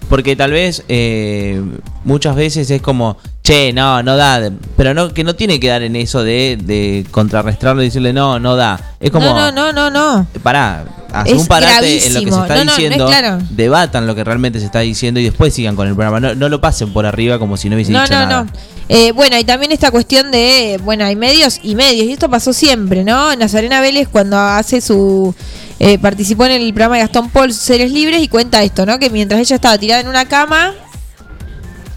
Porque 0.09 0.37
tal 0.37 0.53
vez 0.53 0.83
eh, 0.89 1.61
muchas 2.05 2.37
veces 2.37 2.71
es 2.71 2.83
como, 2.83 3.17
che, 3.43 3.73
no, 3.73 4.03
no 4.03 4.17
da. 4.17 4.51
Pero 4.77 4.95
no 4.95 5.13
que 5.15 5.25
no 5.25 5.35
tiene 5.35 5.59
que 5.59 5.69
dar 5.69 5.83
en 5.83 5.97
eso 5.97 6.23
de, 6.23 6.59
de 6.63 7.07
contrarrestarlo 7.11 7.83
y 7.83 7.87
decirle, 7.87 8.13
no, 8.13 8.39
no 8.39 8.55
da. 8.57 8.95
Es 9.01 9.11
como, 9.11 9.27
No, 9.27 9.51
no, 9.51 9.73
no, 9.73 9.73
no, 9.73 9.91
no. 9.91 10.27
pará, 10.43 10.85
haz 11.13 11.31
un 11.33 11.47
parate 11.47 12.07
en 12.07 12.15
lo 12.15 12.21
que 12.21 12.27
se 12.27 12.31
gravísimo. 12.31 12.43
está 12.43 12.55
No, 12.55 12.61
no, 12.61 12.65
no 12.65 12.71
es 12.73 12.77
diciendo, 12.77 13.07
claro. 13.07 13.39
debatan 13.51 14.07
lo 14.07 14.15
que 14.15 14.25
realmente 14.25 14.61
se 14.61 14.67
está 14.67 14.81
diciendo 14.81 15.21
y 15.21 15.25
después 15.25 15.55
sigan 15.55 15.75
con 15.77 15.89
el 15.89 15.95
programa. 15.95 16.21
No, 16.21 16.35
no 16.35 16.49
lo 16.49 16.61
pasen 16.61 16.93
por 16.93 17.07
arriba 17.07 17.39
como 17.39 17.57
si 17.57 17.69
no 17.69 17.77
hubiese 17.77 17.93
No, 17.93 18.03
dicho 18.03 18.13
no, 18.15 18.21
nada. 18.21 18.45
no. 18.45 18.51
Eh, 18.91 19.13
bueno, 19.13 19.39
y 19.39 19.45
también 19.45 19.73
esta 19.73 19.91
cuestión 19.91 20.31
de, 20.31 20.79
bueno, 20.85 21.07
hay 21.07 21.17
medios 21.17 21.59
y 21.63 21.75
medios, 21.75 22.07
y 22.07 22.13
esto 22.13 22.29
pasó 22.29 22.53
siempre, 22.53 23.03
¿no? 23.05 23.35
Nazarena 23.37 23.81
Vélez 23.81 24.07
cuando 24.09 24.37
hace 24.39 24.83
su... 24.83 25.35
eh, 25.79 25.99
participó 25.99 26.47
en 26.47 26.53
el 26.53 26.72
programa 26.72 26.97
de 26.97 27.03
Gastón 27.03 27.31
Paul, 27.31 27.53
Seres 27.53 27.93
Libres, 27.93 28.22
y 28.22 28.29
cuenta 28.29 28.62
esto, 28.62 28.87
¿no? 28.87 28.99
Que 28.99 29.11
mientras 29.11 29.41
ella 29.41 29.57
estaba 29.57 29.77
tirada 29.79 30.01
en 30.01 30.09
una 30.09 30.27
cama, 30.27 30.72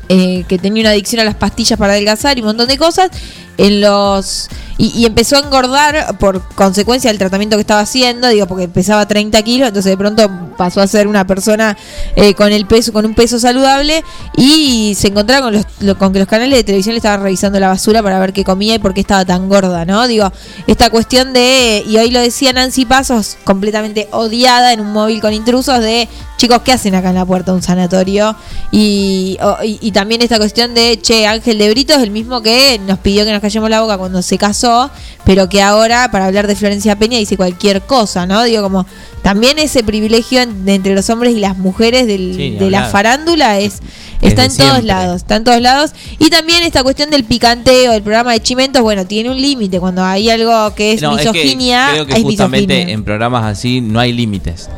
eh, 0.09 0.45
que 0.47 0.57
tenía 0.57 0.81
una 0.81 0.89
adicción 0.91 1.21
a 1.21 1.25
las 1.25 1.35
pastillas 1.35 1.77
para 1.77 1.93
adelgazar 1.93 2.37
y 2.37 2.41
un 2.41 2.47
montón 2.47 2.67
de 2.67 2.77
cosas, 2.77 3.11
en 3.57 3.81
los 3.81 4.49
y, 4.79 5.05
empezó 5.05 5.37
a 5.37 5.39
engordar 5.39 6.19
por 6.19 6.39
consecuencia 6.53 7.09
del 7.09 7.17
tratamiento 7.17 7.57
que 7.57 7.61
estaba 7.61 7.79
haciendo, 7.81 8.27
digo, 8.27 8.45
porque 8.45 8.67
pesaba 8.67 9.07
30 9.07 9.41
kilos, 9.41 9.67
entonces 9.69 9.89
de 9.91 9.97
pronto 9.97 10.29
pasó 10.55 10.81
a 10.81 10.87
ser 10.87 11.07
una 11.07 11.25
persona 11.25 11.75
eh, 12.15 12.35
con 12.35 12.51
el 12.51 12.67
peso, 12.67 12.93
con 12.93 13.03
un 13.03 13.15
peso 13.15 13.39
saludable, 13.39 14.03
y 14.35 14.93
se 14.95 15.07
encontraba 15.07 15.45
con 15.45 15.53
los, 15.53 15.65
lo- 15.79 15.97
con 15.97 16.13
que 16.13 16.19
los 16.19 16.27
canales 16.27 16.57
de 16.59 16.63
televisión 16.63 16.93
le 16.93 16.97
estaban 16.97 17.23
revisando 17.23 17.59
la 17.59 17.69
basura 17.69 18.03
para 18.03 18.19
ver 18.19 18.33
qué 18.33 18.43
comía 18.43 18.75
y 18.75 18.79
por 18.79 18.93
qué 18.93 19.01
estaba 19.01 19.25
tan 19.25 19.49
gorda, 19.49 19.83
¿no? 19.85 20.05
Digo, 20.07 20.31
esta 20.67 20.91
cuestión 20.91 21.33
de, 21.33 21.83
y 21.87 21.97
hoy 21.97 22.11
lo 22.11 22.19
decía 22.19 22.53
Nancy 22.53 22.85
Pasos, 22.85 23.37
completamente 23.45 24.07
odiada 24.11 24.73
en 24.73 24.79
un 24.81 24.93
móvil 24.93 25.21
con 25.21 25.33
intrusos, 25.33 25.79
de 25.79 26.07
chicos, 26.37 26.61
¿qué 26.63 26.71
hacen 26.73 26.93
acá 26.93 27.09
en 27.09 27.15
la 27.15 27.25
puerta 27.25 27.51
de 27.51 27.57
un 27.57 27.63
sanatorio? 27.63 28.35
Y, 28.71 29.39
y 29.63 29.91
también 29.91 30.21
esta 30.21 30.37
cuestión 30.37 30.75
de, 30.75 30.99
che, 31.01 31.25
Ángel 31.25 31.57
de 31.57 31.71
Brito 31.71 31.93
es 31.93 32.03
el 32.03 32.11
mismo 32.11 32.41
que 32.43 32.79
nos 32.85 32.99
pidió 32.99 33.25
que 33.25 33.31
nos 33.31 33.41
callemos 33.47 33.69
la 33.69 33.81
boca 33.81 33.97
cuando 33.97 34.21
se 34.21 34.37
casó, 34.37 34.89
pero 35.25 35.49
que 35.49 35.61
ahora 35.61 36.09
para 36.11 36.25
hablar 36.25 36.47
de 36.47 36.55
Florencia 36.55 36.95
Peña 36.97 37.17
dice 37.17 37.37
cualquier 37.37 37.81
cosa, 37.81 38.25
¿no? 38.25 38.43
Digo, 38.43 38.61
como 38.63 38.85
también 39.21 39.57
ese 39.59 39.83
privilegio 39.83 40.41
en- 40.41 40.67
entre 40.69 40.93
los 40.95 41.09
hombres 41.09 41.35
y 41.35 41.39
las 41.39 41.57
mujeres 41.57 42.07
del- 42.07 42.33
Sí, 42.35 42.49
de 42.57 42.69
la 42.69 42.85
farándula 42.85 43.59
es... 43.59 43.79
Es 44.19 44.29
Está 44.29 44.45
en 44.45 44.49
todos 44.57 44.69
siempre. 44.71 44.87
lados, 44.87 45.15
está 45.17 45.35
en 45.35 45.43
todos 45.43 45.61
lados. 45.61 45.91
Y 46.17 46.31
también 46.31 46.63
esta 46.63 46.81
cuestión 46.81 47.11
del 47.11 47.23
picanteo, 47.23 47.93
el 47.93 48.01
programa 48.01 48.31
de 48.33 48.41
Chimentos, 48.41 48.81
bueno, 48.81 49.05
tiene 49.05 49.29
un 49.29 49.39
límite. 49.39 49.79
Cuando 49.79 50.03
hay 50.03 50.27
algo 50.31 50.73
que 50.73 50.93
es 50.93 51.01
No, 51.03 51.15
es 51.19 51.23
que 51.27 51.31
misoginia, 51.33 51.89
creo 51.91 52.05
que 52.07 52.13
es 52.13 52.23
justamente 52.23 52.73
misoginia. 52.73 52.93
en 52.95 53.03
programas 53.03 53.43
así 53.45 53.79
no 53.79 53.99
hay 53.99 54.13
límites. 54.13 54.69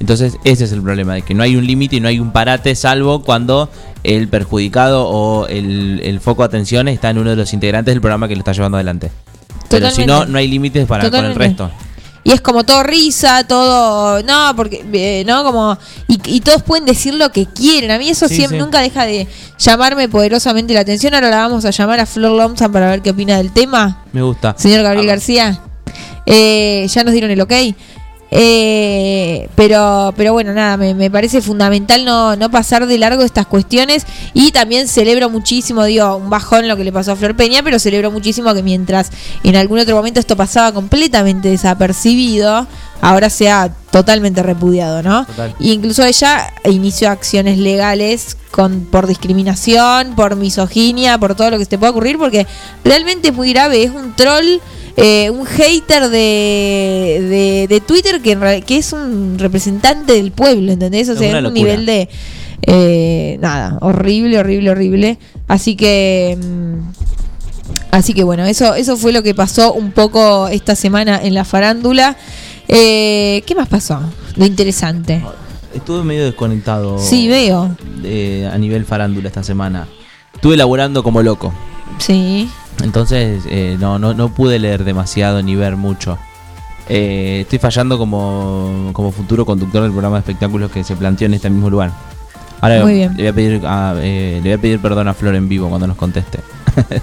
Entonces 0.00 0.38
ese 0.44 0.64
es 0.64 0.72
el 0.72 0.82
problema, 0.82 1.14
de 1.14 1.22
que 1.22 1.34
no 1.34 1.42
hay 1.42 1.56
un 1.56 1.66
límite 1.66 1.96
y 1.96 2.00
no 2.00 2.08
hay 2.08 2.18
un 2.18 2.32
parate 2.32 2.74
salvo 2.74 3.22
cuando 3.22 3.68
el 4.02 4.28
perjudicado 4.28 5.06
o 5.06 5.46
el, 5.46 6.00
el 6.02 6.20
foco 6.20 6.42
de 6.42 6.46
atención 6.46 6.88
está 6.88 7.10
en 7.10 7.18
uno 7.18 7.30
de 7.30 7.36
los 7.36 7.52
integrantes 7.52 7.94
del 7.94 8.00
programa 8.00 8.26
que 8.26 8.34
lo 8.34 8.40
está 8.40 8.52
llevando 8.52 8.78
adelante. 8.78 9.12
Pero 9.68 9.90
si 9.90 10.00
no, 10.00 10.06
Totalmente. 10.06 10.32
no 10.32 10.38
hay 10.38 10.48
límites 10.48 10.86
para 10.86 11.02
con 11.02 11.06
el 11.14 11.32
Totalmente. 11.32 11.64
resto. 11.64 11.70
Y 12.24 12.32
es 12.32 12.40
como 12.42 12.64
todo 12.64 12.82
risa, 12.82 13.44
todo. 13.46 14.22
No, 14.22 14.52
porque. 14.54 14.84
eh, 14.92 15.24
no, 15.26 15.42
como. 15.42 15.78
Y, 16.08 16.18
y 16.26 16.40
todos 16.40 16.62
pueden 16.62 16.84
decir 16.84 17.14
lo 17.14 17.30
que 17.32 17.46
quieren. 17.46 17.90
A 17.90 17.98
mí 17.98 18.10
eso 18.10 18.28
Sí, 18.28 18.36
siempre 18.36 18.58
sí. 18.58 18.62
nunca 18.64 18.80
deja 18.80 19.06
de 19.06 19.26
llamarme 19.58 20.06
poderosamente 20.08 20.74
la 20.74 20.80
atención. 20.80 21.14
Ahora 21.14 21.30
la 21.30 21.36
vamos 21.38 21.64
a 21.64 21.70
llamar 21.70 21.98
a 22.00 22.04
Flor 22.06 22.32
Lomsan 22.36 22.70
para 22.72 22.90
ver 22.90 23.00
qué 23.00 23.10
opina 23.10 23.38
del 23.38 23.52
tema. 23.52 24.04
Me 24.12 24.20
gusta. 24.22 24.54
Señor 24.58 24.82
Gabriel 24.82 25.06
García. 25.06 25.60
Eh, 26.26 26.86
ya 26.90 27.04
nos 27.04 27.12
dieron 27.12 27.30
el 27.30 27.40
ok. 27.40 27.52
Eh, 28.32 29.48
pero, 29.56 30.14
pero 30.16 30.32
bueno, 30.32 30.52
nada, 30.52 30.76
me, 30.76 30.94
me 30.94 31.10
parece 31.10 31.42
fundamental 31.42 32.04
no, 32.04 32.36
no 32.36 32.50
pasar 32.50 32.86
de 32.86 32.96
largo 32.96 33.22
estas 33.22 33.46
cuestiones 33.46 34.06
y 34.34 34.52
también 34.52 34.86
celebro 34.86 35.28
muchísimo, 35.30 35.84
digo, 35.84 36.16
un 36.16 36.30
bajón 36.30 36.68
lo 36.68 36.76
que 36.76 36.84
le 36.84 36.92
pasó 36.92 37.12
a 37.12 37.16
Flor 37.16 37.34
Peña, 37.34 37.62
pero 37.62 37.78
celebro 37.78 38.10
muchísimo 38.12 38.54
que 38.54 38.62
mientras 38.62 39.10
en 39.42 39.56
algún 39.56 39.80
otro 39.80 39.96
momento 39.96 40.20
esto 40.20 40.36
pasaba 40.36 40.72
completamente 40.72 41.48
desapercibido, 41.48 42.68
ahora 43.00 43.30
sea 43.30 43.74
totalmente 43.90 44.42
repudiado, 44.42 45.02
¿no? 45.02 45.24
Total. 45.24 45.54
Y 45.58 45.72
incluso 45.72 46.04
ella 46.04 46.52
inició 46.64 47.10
acciones 47.10 47.58
legales 47.58 48.36
con, 48.52 48.82
por 48.82 49.06
discriminación, 49.06 50.14
por 50.14 50.36
misoginia, 50.36 51.18
por 51.18 51.34
todo 51.34 51.50
lo 51.50 51.58
que 51.58 51.64
se 51.64 51.70
te 51.70 51.78
pueda 51.78 51.90
ocurrir, 51.90 52.18
porque 52.18 52.46
realmente 52.84 53.28
es 53.28 53.34
muy 53.34 53.52
grave, 53.52 53.82
es 53.82 53.90
un 53.90 54.14
troll, 54.14 54.60
eh, 55.02 55.30
un 55.30 55.46
hater 55.46 56.08
de, 56.10 57.26
de, 57.28 57.66
de 57.68 57.80
Twitter 57.80 58.20
que, 58.20 58.62
que 58.66 58.76
es 58.76 58.92
un 58.92 59.36
representante 59.38 60.12
del 60.12 60.32
pueblo, 60.32 60.72
¿entendés? 60.72 61.08
O 61.08 61.16
sea, 61.16 61.28
es 61.28 61.34
un 61.34 61.42
locura. 61.44 61.60
nivel 61.62 61.86
de... 61.86 62.08
eh, 62.62 63.38
nada, 63.40 63.78
horrible, 63.80 64.38
horrible, 64.38 64.70
horrible. 64.70 65.18
Así 65.48 65.76
que... 65.76 66.38
mm, 66.40 66.90
Así 67.92 68.14
que 68.14 68.22
bueno, 68.22 68.44
eso, 68.44 68.74
eso 68.76 68.96
fue 68.96 69.10
lo 69.10 69.22
que 69.24 69.34
pasó 69.34 69.72
un 69.72 69.90
poco 69.90 70.46
esta 70.46 70.76
semana 70.76 71.20
en 71.22 71.34
la 71.34 71.44
farándula. 71.44 72.16
Eh, 72.68 73.42
¿Qué 73.46 73.54
más 73.56 73.66
pasó? 73.66 74.00
Lo 74.36 74.46
interesante. 74.46 75.20
Estuve 75.74 76.04
medio 76.04 76.24
desconectado. 76.24 77.00
Sí, 77.00 77.26
veo. 77.26 77.64
a 78.52 78.58
nivel 78.58 78.84
farándula 78.84 79.26
esta 79.26 79.42
semana. 79.42 79.88
Estuve 80.34 80.56
laburando 80.56 81.02
como 81.02 81.20
loco. 81.20 81.52
Sí. 81.98 82.48
Entonces 82.82 83.44
eh, 83.48 83.76
no, 83.78 83.98
no, 83.98 84.14
no 84.14 84.28
pude 84.30 84.58
leer 84.58 84.84
demasiado 84.84 85.42
ni 85.42 85.54
ver 85.56 85.76
mucho. 85.76 86.18
Eh, 86.88 87.40
estoy 87.42 87.58
fallando 87.58 87.98
como, 87.98 88.90
como 88.92 89.12
futuro 89.12 89.44
conductor 89.46 89.82
del 89.82 89.92
programa 89.92 90.16
de 90.16 90.20
espectáculos 90.20 90.70
que 90.70 90.82
se 90.82 90.96
planteó 90.96 91.26
en 91.26 91.34
este 91.34 91.48
mismo 91.50 91.70
lugar. 91.70 91.92
Ahora 92.60 92.82
Muy 92.82 92.94
bien. 92.94 93.10
Le, 93.16 93.22
voy 93.22 93.26
a 93.28 93.32
pedir, 93.32 93.66
a- 93.66 93.94
eh, 93.98 94.34
le 94.42 94.50
voy 94.50 94.52
a 94.52 94.58
pedir 94.58 94.80
perdón 94.80 95.08
a 95.08 95.14
Flor 95.14 95.34
en 95.34 95.48
vivo 95.48 95.68
cuando 95.68 95.86
nos 95.86 95.96
conteste. 95.96 96.40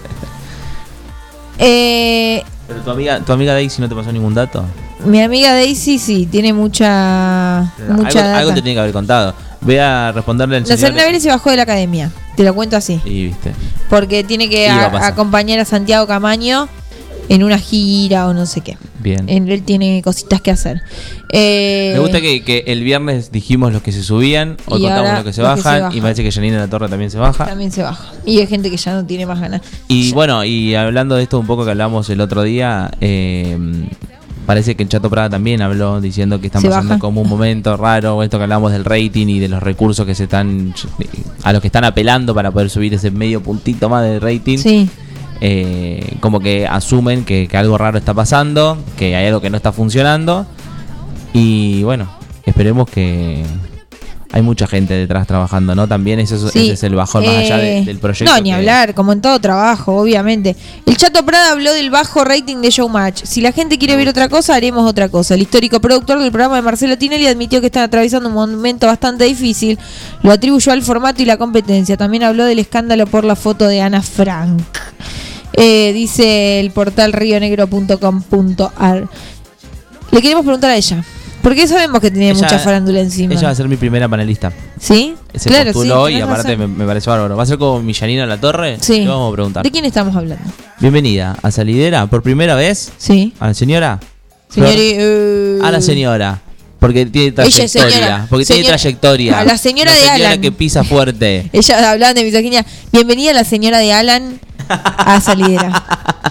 Eh, 1.59 2.43
Pero 2.67 2.82
tu 2.82 2.91
amiga, 2.91 3.19
tu 3.21 3.32
amiga 3.34 3.53
Daisy 3.53 3.82
no 3.82 3.89
te 3.89 3.95
pasó 3.95 4.11
ningún 4.11 4.34
dato. 4.34 4.63
mi 5.05 5.21
amiga 5.21 5.53
Daisy 5.53 5.97
sí, 5.97 6.28
tiene 6.28 6.53
mucha, 6.53 7.73
mucha 7.89 8.38
algo, 8.38 8.49
te 8.53 8.61
tiene 8.61 8.75
que 8.75 8.80
haber 8.82 8.93
contado. 8.93 9.34
Voy 9.61 9.78
a 9.78 10.11
responderle 10.11 10.57
al 10.57 10.61
La 10.63 10.67
señor. 10.67 10.80
Serena 10.91 11.05
Vélez 11.05 11.23
se 11.23 11.30
bajó 11.30 11.49
de 11.49 11.55
la 11.57 11.63
academia, 11.63 12.11
te 12.38 12.43
lo 12.43 12.53
cuento 12.55 12.77
así. 12.77 13.01
Y 13.03 13.25
viste. 13.25 13.51
Porque 13.89 14.23
tiene 14.23 14.47
que 14.49 14.69
a 14.69 14.85
a- 14.85 15.07
acompañar 15.07 15.59
a 15.59 15.65
Santiago 15.65 16.07
Camaño 16.07 16.69
en 17.29 17.43
una 17.43 17.57
gira 17.59 18.27
o 18.27 18.33
no 18.33 18.45
sé 18.45 18.61
qué. 18.61 18.77
Bien. 18.99 19.27
En- 19.27 19.49
él 19.49 19.63
tiene 19.63 20.01
cositas 20.01 20.39
que 20.41 20.51
hacer. 20.51 20.81
Eh, 21.33 21.91
Me 21.93 21.99
gusta 21.99 22.21
que, 22.21 22.41
que 22.43 22.63
el 22.67 22.83
viernes 22.83 23.31
dijimos 23.33 23.73
los 23.73 23.81
que 23.81 23.91
se 23.91 24.01
subían, 24.03 24.55
hoy 24.67 24.81
contamos 24.81 25.11
los 25.13 25.23
que 25.25 25.33
se 25.33 25.41
los 25.41 25.55
que 25.55 25.61
se 25.61 25.67
bajan, 25.67 25.81
bajan. 25.83 25.97
y 25.97 26.01
parece 26.01 26.23
que 26.23 26.31
Janina 26.31 26.57
La 26.57 26.67
Torre 26.69 26.88
también 26.88 27.11
se 27.11 27.17
baja. 27.17 27.45
También 27.45 27.71
se 27.71 27.83
baja. 27.83 28.13
Y 28.25 28.39
hay 28.39 28.47
gente 28.47 28.69
que 28.71 28.77
ya 28.77 28.93
no 28.93 29.05
tiene 29.05 29.25
más 29.25 29.39
ganas. 29.41 29.61
Y 29.89 30.13
bueno, 30.13 30.45
y 30.45 30.73
hablando 30.75 31.15
de 31.15 31.23
esto 31.23 31.38
un 31.39 31.47
poco 31.47 31.65
que 31.65 31.71
hablamos 31.71 32.09
el 32.09 32.21
otro 32.21 32.43
día, 32.43 32.89
eh, 33.01 33.57
parece 34.47 34.73
que 34.75 34.81
el 34.81 34.89
Chato 34.89 35.09
Prada 35.11 35.29
también 35.29 35.61
habló 35.61 36.01
diciendo 36.01 36.41
que 36.41 36.47
están 36.47 36.63
Se 36.63 36.69
pasando 36.69 36.89
baja. 36.91 36.99
como 36.99 37.21
un 37.21 37.29
momento 37.29 37.77
raro, 37.77 38.23
esto 38.23 38.37
que 38.39 38.43
hablamos 38.43 38.71
del 38.71 38.83
rating 38.85 39.27
y 39.27 39.39
de 39.39 39.49
los 39.49 39.61
recursos 39.61 40.05
que 40.07 40.15
se 40.15 40.23
están 40.23 40.73
a 41.43 41.53
los 41.53 41.61
que 41.61 41.67
están 41.67 41.83
apelando 41.83 42.33
para 42.33 42.49
poder 42.49 42.71
subir 42.71 42.93
ese 42.95 43.11
medio 43.11 43.43
puntito 43.43 43.89
más 43.89 44.03
de 44.03 44.19
rating. 44.19 44.57
Sí. 44.57 44.89
Eh, 45.39 46.15
como 46.19 46.39
que 46.39 46.65
asumen 46.65 47.23
que, 47.23 47.47
que 47.47 47.57
algo 47.57 47.77
raro 47.77 47.99
está 47.99 48.15
pasando, 48.15 48.77
que 48.97 49.15
hay 49.15 49.27
algo 49.27 49.39
que 49.41 49.51
no 49.51 49.57
está 49.57 49.71
funcionando. 49.71 50.47
Y 51.33 51.83
bueno, 51.83 52.07
esperemos 52.45 52.89
que 52.89 53.43
hay 54.32 54.41
mucha 54.41 54.67
gente 54.67 54.93
detrás 54.93 55.25
trabajando, 55.25 55.73
¿no? 55.73 55.88
También 55.88 56.19
ese, 56.19 56.36
es- 56.36 56.41
Sí, 56.51 56.59
ese 56.65 56.73
es 56.73 56.84
el 56.84 56.95
bajón 56.95 57.25
más 57.25 57.36
allá 57.36 57.57
de- 57.57 57.80
eh, 57.80 57.86
del 57.86 57.97
proyecto. 57.99 58.34
No, 58.34 58.41
ni 58.41 58.49
que- 58.49 58.55
hablar, 58.55 58.93
como 58.93 59.13
en 59.13 59.21
todo 59.21 59.39
trabajo, 59.39 59.95
obviamente. 59.95 60.55
El 60.86 60.97
Chato 60.97 61.25
Prada 61.25 61.51
habló 61.53 61.71
del 61.73 61.89
bajo 61.89 62.23
rating 62.25 62.57
de 62.57 62.69
Showmatch. 62.69 63.23
Si 63.23 63.39
la 63.41 63.51
gente 63.53 63.78
quiere 63.78 63.95
ver 63.95 64.09
otra 64.09 64.28
cosa, 64.30 64.55
haremos 64.55 64.89
otra 64.89 65.07
cosa. 65.09 65.34
El 65.36 65.41
histórico 65.43 65.80
productor 65.80 66.19
del 66.19 66.32
programa 66.32 66.57
de 66.57 66.61
Marcelo 66.61 66.97
Tinelli 66.97 67.28
admitió 67.28 67.61
que 67.61 67.67
están 67.67 67.84
atravesando 67.84 68.28
un 68.30 68.36
momento 68.36 68.86
bastante 68.88 69.23
difícil. 69.23 69.80
Lo 70.23 70.32
atribuyó 70.32 70.71
al 70.71 70.82
formato 70.84 71.21
y 71.21 71.25
la 71.25 71.38
competencia. 71.38 71.95
También 71.97 72.23
habló 72.23 72.43
del 72.45 72.59
escándalo 72.59 73.07
por 73.07 73.23
la 73.23 73.36
foto 73.36 73.65
de 73.67 73.82
Ana 73.82 74.01
Frank. 74.01 74.61
Eh, 75.53 75.91
dice 75.93 76.59
el 76.59 76.71
portal 76.71 77.13
rionegro.com.ar. 77.13 79.07
Le 80.11 80.21
queremos 80.21 80.43
preguntar 80.43 80.69
a 80.71 80.75
ella. 80.75 81.03
Porque 81.41 81.67
sabemos 81.67 82.01
que 82.01 82.11
tiene 82.11 82.31
Ella- 82.31 82.43
mucha 82.43 82.59
farándula 82.59 82.99
encima. 82.99 83.33
Ella 83.33 83.43
va 83.43 83.49
a 83.51 83.55
ser 83.55 83.67
mi 83.69 83.77
primera 83.77 84.09
panelista. 84.09 84.51
¿Sí? 84.79 85.15
Se 85.33 85.49
Claro, 85.49 85.71
postuló 85.71 86.07
sí, 86.07 86.13
y 86.15 86.21
aparte 86.21 86.57
me, 86.57 86.67
me 86.67 86.85
pareció 86.85 87.11
bárbaro. 87.11 87.38
¿Va 87.38 87.43
a 87.43 87.45
ser 87.45 87.57
como 87.57 87.81
Millanina 87.81 88.25
La 88.25 88.38
Torre? 88.38 88.77
Sí. 88.81 89.01
Le 89.01 89.07
vamos 89.07 89.31
a 89.31 89.35
preguntar. 89.35 89.63
¿De 89.63 89.71
quién 89.71 89.85
estamos 89.85 90.15
hablando? 90.15 90.43
Bienvenida 90.79 91.38
a 91.41 91.51
Salidera 91.51 92.05
por 92.07 92.21
primera 92.21 92.55
vez. 92.55 92.91
Sí. 92.97 93.33
A 93.39 93.47
la 93.47 93.53
señora. 93.53 93.99
Señori- 94.53 94.95
eh, 94.97 95.59
A 95.63 95.71
la 95.71 95.81
señora. 95.81 96.41
Porque 96.79 97.05
tiene 97.07 97.29
Ella 97.29 97.43
es 97.65 97.71
trayectoria. 97.71 97.89
señora. 97.95 98.27
Porque 98.29 98.45
tiene 98.45 98.63
trayectoria. 98.67 99.39
a 99.39 99.45
la 99.45 99.57
señora 99.57 99.91
de 99.91 99.97
señora 99.99 100.15
Alan. 100.29 100.41
que 100.41 100.51
pisa 100.51 100.83
fuerte. 100.83 101.49
Ella 101.53 101.91
hablaban 101.91 102.13
de 102.15 102.23
misoginia. 102.23 102.65
Bienvenida 102.91 103.33
la 103.33 103.43
señora 103.45 103.79
de 103.79 103.93
Alan 103.93 104.39
a 104.69 105.19
Salidera. 105.21 105.83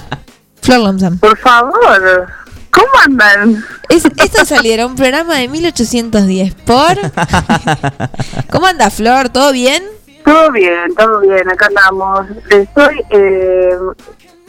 Flor 0.63 0.81
Lomsam. 0.81 1.19
Por 1.19 1.37
favor, 1.39 2.29
¿cómo 2.77 2.91
andan? 3.05 3.65
Es, 3.89 4.05
esto 4.05 4.43
es 4.43 4.49
Salidera, 4.49 4.87
un 4.87 4.95
programa 4.97 5.37
de 5.37 5.49
1810 5.49 6.55
por... 6.55 6.97
¿Cómo 8.51 8.67
anda 8.67 8.91
Flor? 8.91 9.29
¿Todo 9.31 9.53
bien? 9.53 9.83
Todo 10.25 10.51
bien, 10.53 10.95
todo 10.97 11.21
bien, 11.21 11.49
acá 11.51 11.67
andamos. 11.67 12.27
Estoy 12.51 13.01
eh, 13.11 13.71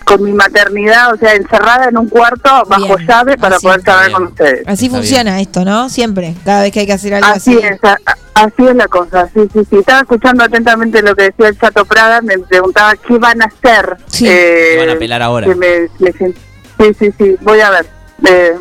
con 0.04 0.24
mi 0.24 0.32
maternidad, 0.34 1.14
o 1.14 1.18
sea, 1.18 1.36
encerrada 1.36 1.90
en 1.90 1.98
un 1.98 2.10
cuarto 2.10 2.50
bajo 2.68 2.96
Bien, 2.96 3.08
llave 3.08 3.38
para 3.38 3.58
así. 3.58 3.66
poder 3.68 3.84
charlar 3.84 4.12
con 4.12 4.24
ustedes. 4.28 4.64
Así 4.68 4.86
Está 4.86 4.98
funciona 4.98 5.40
esto, 5.40 5.64
¿no? 5.66 5.90
Siempre. 5.90 6.34
Cada 6.44 6.64
vez 6.64 6.72
que 6.72 6.80
hay 6.82 6.88
que 6.88 6.94
hacer 6.94 7.14
algo 7.14 7.28
Así 7.28 7.56
así. 7.58 7.66
es, 7.68 7.84
a- 7.84 7.98
así 8.34 8.66
es 8.68 8.76
la 8.76 8.88
cosa, 8.88 9.30
sí, 9.34 9.42
sí, 9.54 9.60
sí. 9.70 9.78
Estaba 9.78 10.00
escuchando 10.02 10.44
atentamente 10.44 11.02
lo 11.04 11.16
que 11.16 11.24
decía 11.26 11.50
el 11.50 11.60
Chato 11.60 11.86
Prada, 11.86 12.22
me 12.22 12.40
preguntaba 12.40 12.96
qué 12.96 13.18
van 13.20 13.42
a 13.42 13.46
hacer. 13.46 13.98
Sí. 14.08 14.26
eh, 14.28 14.70
¿Qué 14.74 14.78
van 14.80 14.90
a 14.90 14.94
apelar 14.94 15.22
ahora? 15.22 15.46
que 15.48 15.56
me- 15.56 15.90
me 16.00 16.12
sien- 16.14 16.36
sí, 16.80 16.86
sí, 17.00 17.14
sí, 17.20 17.36
voy 17.42 17.60
a 17.60 17.70
ver. 17.70 17.86
Eh, 18.26 18.54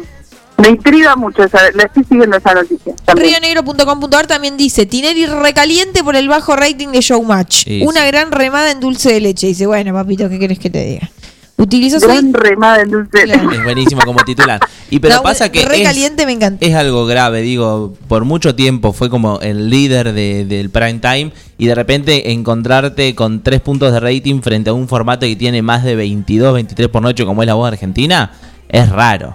me 0.58 0.68
intriga 0.70 1.16
mucho, 1.16 1.42
esa, 1.44 1.58
la 1.74 1.84
estoy 1.84 2.04
siguiendo 2.04 2.36
esa 2.36 2.54
noticia. 2.54 2.94
Rionegro.com.ar 3.06 4.26
también 4.26 4.56
dice 4.56 4.86
Tinelli 4.86 5.26
recaliente 5.26 6.02
por 6.02 6.16
el 6.16 6.28
bajo 6.28 6.56
rating 6.56 6.88
de 6.88 7.00
Showmatch. 7.00 7.64
Sí, 7.64 7.82
Una 7.86 8.00
sí. 8.02 8.06
gran 8.06 8.32
remada 8.32 8.70
en 8.70 8.80
dulce 8.80 9.12
de 9.12 9.20
leche. 9.20 9.46
Dice, 9.48 9.66
bueno, 9.66 9.92
papito, 9.92 10.28
¿qué 10.28 10.38
querés 10.38 10.58
que 10.58 10.70
te 10.70 10.84
diga? 10.84 11.10
Utilizó 11.58 11.98
Gran 12.00 12.34
remada 12.34 12.82
en 12.82 12.90
dulce. 12.90 13.22
Claro. 13.24 13.50
Es 13.50 13.64
buenísimo 13.64 14.02
como 14.04 14.18
titular. 14.24 14.60
Y 14.90 14.98
pero 14.98 15.16
No, 15.16 15.22
pasa 15.22 15.50
que 15.50 15.60
es, 15.62 15.68
recaliente 15.68 16.26
me 16.26 16.32
encanta. 16.32 16.64
es 16.66 16.74
algo 16.74 17.06
grave, 17.06 17.40
digo, 17.40 17.94
por 18.08 18.24
mucho 18.26 18.54
tiempo 18.54 18.92
fue 18.92 19.08
como 19.08 19.40
el 19.40 19.70
líder 19.70 20.12
de- 20.12 20.44
del 20.44 20.68
prime 20.68 20.98
time 21.00 21.32
y 21.56 21.66
de 21.66 21.74
repente 21.74 22.32
encontrarte 22.32 23.14
con 23.14 23.42
tres 23.42 23.62
puntos 23.62 23.90
de 23.92 24.00
rating 24.00 24.42
frente 24.42 24.68
a 24.68 24.74
un 24.74 24.86
formato 24.86 25.24
que 25.26 25.34
tiene 25.34 25.62
más 25.62 25.82
de 25.82 25.96
22, 25.96 26.52
23 26.54 26.88
por 26.88 27.00
noche 27.02 27.24
como 27.24 27.42
es 27.42 27.46
la 27.46 27.54
voz 27.54 27.68
argentina, 27.68 28.32
es 28.68 28.90
raro. 28.90 29.34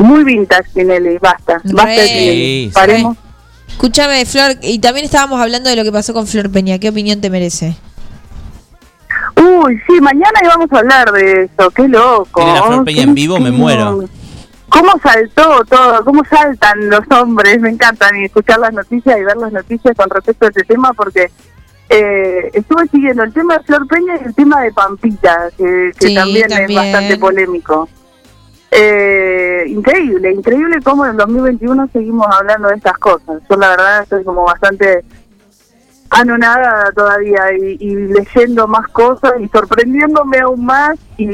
Muy 0.00 0.24
vintage, 0.24 0.70
Tinelli, 0.72 1.18
basta. 1.18 1.60
Basta 1.64 1.90
de 1.90 1.96
Re. 1.96 2.06
Tinelli. 2.06 2.66
Sí, 2.66 2.70
Paremos. 2.74 3.16
Escúchame, 3.68 4.24
Flor, 4.26 4.56
y 4.62 4.78
también 4.78 5.04
estábamos 5.04 5.40
hablando 5.40 5.70
de 5.70 5.76
lo 5.76 5.84
que 5.84 5.92
pasó 5.92 6.12
con 6.12 6.26
Flor 6.26 6.50
Peña. 6.50 6.78
¿Qué 6.78 6.88
opinión 6.88 7.20
te 7.20 7.30
merece? 7.30 7.76
Uy, 9.36 9.78
sí, 9.86 10.00
mañana 10.00 10.40
íbamos 10.42 10.70
a 10.72 10.78
hablar 10.78 11.12
de 11.12 11.44
eso. 11.44 11.70
Qué 11.70 11.88
loco. 11.88 12.40
Tiene 12.42 12.54
la 12.54 12.62
Flor 12.62 12.84
Peña 12.84 13.02
en 13.02 13.14
vivo, 13.14 13.38
me 13.38 13.50
muero. 13.50 14.04
¿Cómo 14.68 14.92
saltó 15.02 15.64
todo? 15.68 16.04
¿Cómo 16.04 16.22
saltan 16.24 16.88
los 16.90 17.00
hombres? 17.10 17.60
Me 17.60 17.70
encantan 17.70 18.16
y 18.20 18.24
escuchar 18.24 18.60
las 18.60 18.72
noticias 18.72 19.18
y 19.18 19.24
ver 19.24 19.36
las 19.36 19.52
noticias 19.52 19.96
con 19.96 20.08
respecto 20.10 20.46
a 20.46 20.48
este 20.48 20.62
tema 20.62 20.92
porque 20.92 21.30
eh, 21.88 22.50
estuve 22.52 22.86
siguiendo 22.88 23.24
el 23.24 23.32
tema 23.32 23.58
de 23.58 23.64
Flor 23.64 23.86
Peña 23.88 24.14
y 24.20 24.26
el 24.28 24.34
tema 24.34 24.60
de 24.60 24.72
Pampita, 24.72 25.48
que, 25.58 25.90
que 25.98 26.08
Sí, 26.08 26.14
también, 26.14 26.48
también. 26.48 26.70
es 26.70 26.76
bastante 26.76 27.16
polémico. 27.18 27.88
Eh, 28.72 29.64
increíble, 29.68 30.32
increíble 30.32 30.76
cómo 30.84 31.04
en 31.04 31.12
el 31.12 31.16
2021 31.16 31.88
seguimos 31.92 32.26
hablando 32.30 32.68
de 32.68 32.76
estas 32.76 32.96
cosas. 32.98 33.40
Yo 33.48 33.56
la 33.56 33.70
verdad 33.70 34.02
estoy 34.02 34.22
como 34.24 34.44
bastante 34.44 35.04
anonadada 36.10 36.90
todavía 36.92 37.40
y, 37.60 37.76
y 37.80 37.94
leyendo 37.94 38.66
más 38.66 38.86
cosas 38.88 39.32
y 39.40 39.48
sorprendiéndome 39.48 40.38
aún 40.38 40.64
más 40.64 40.98
y, 41.16 41.26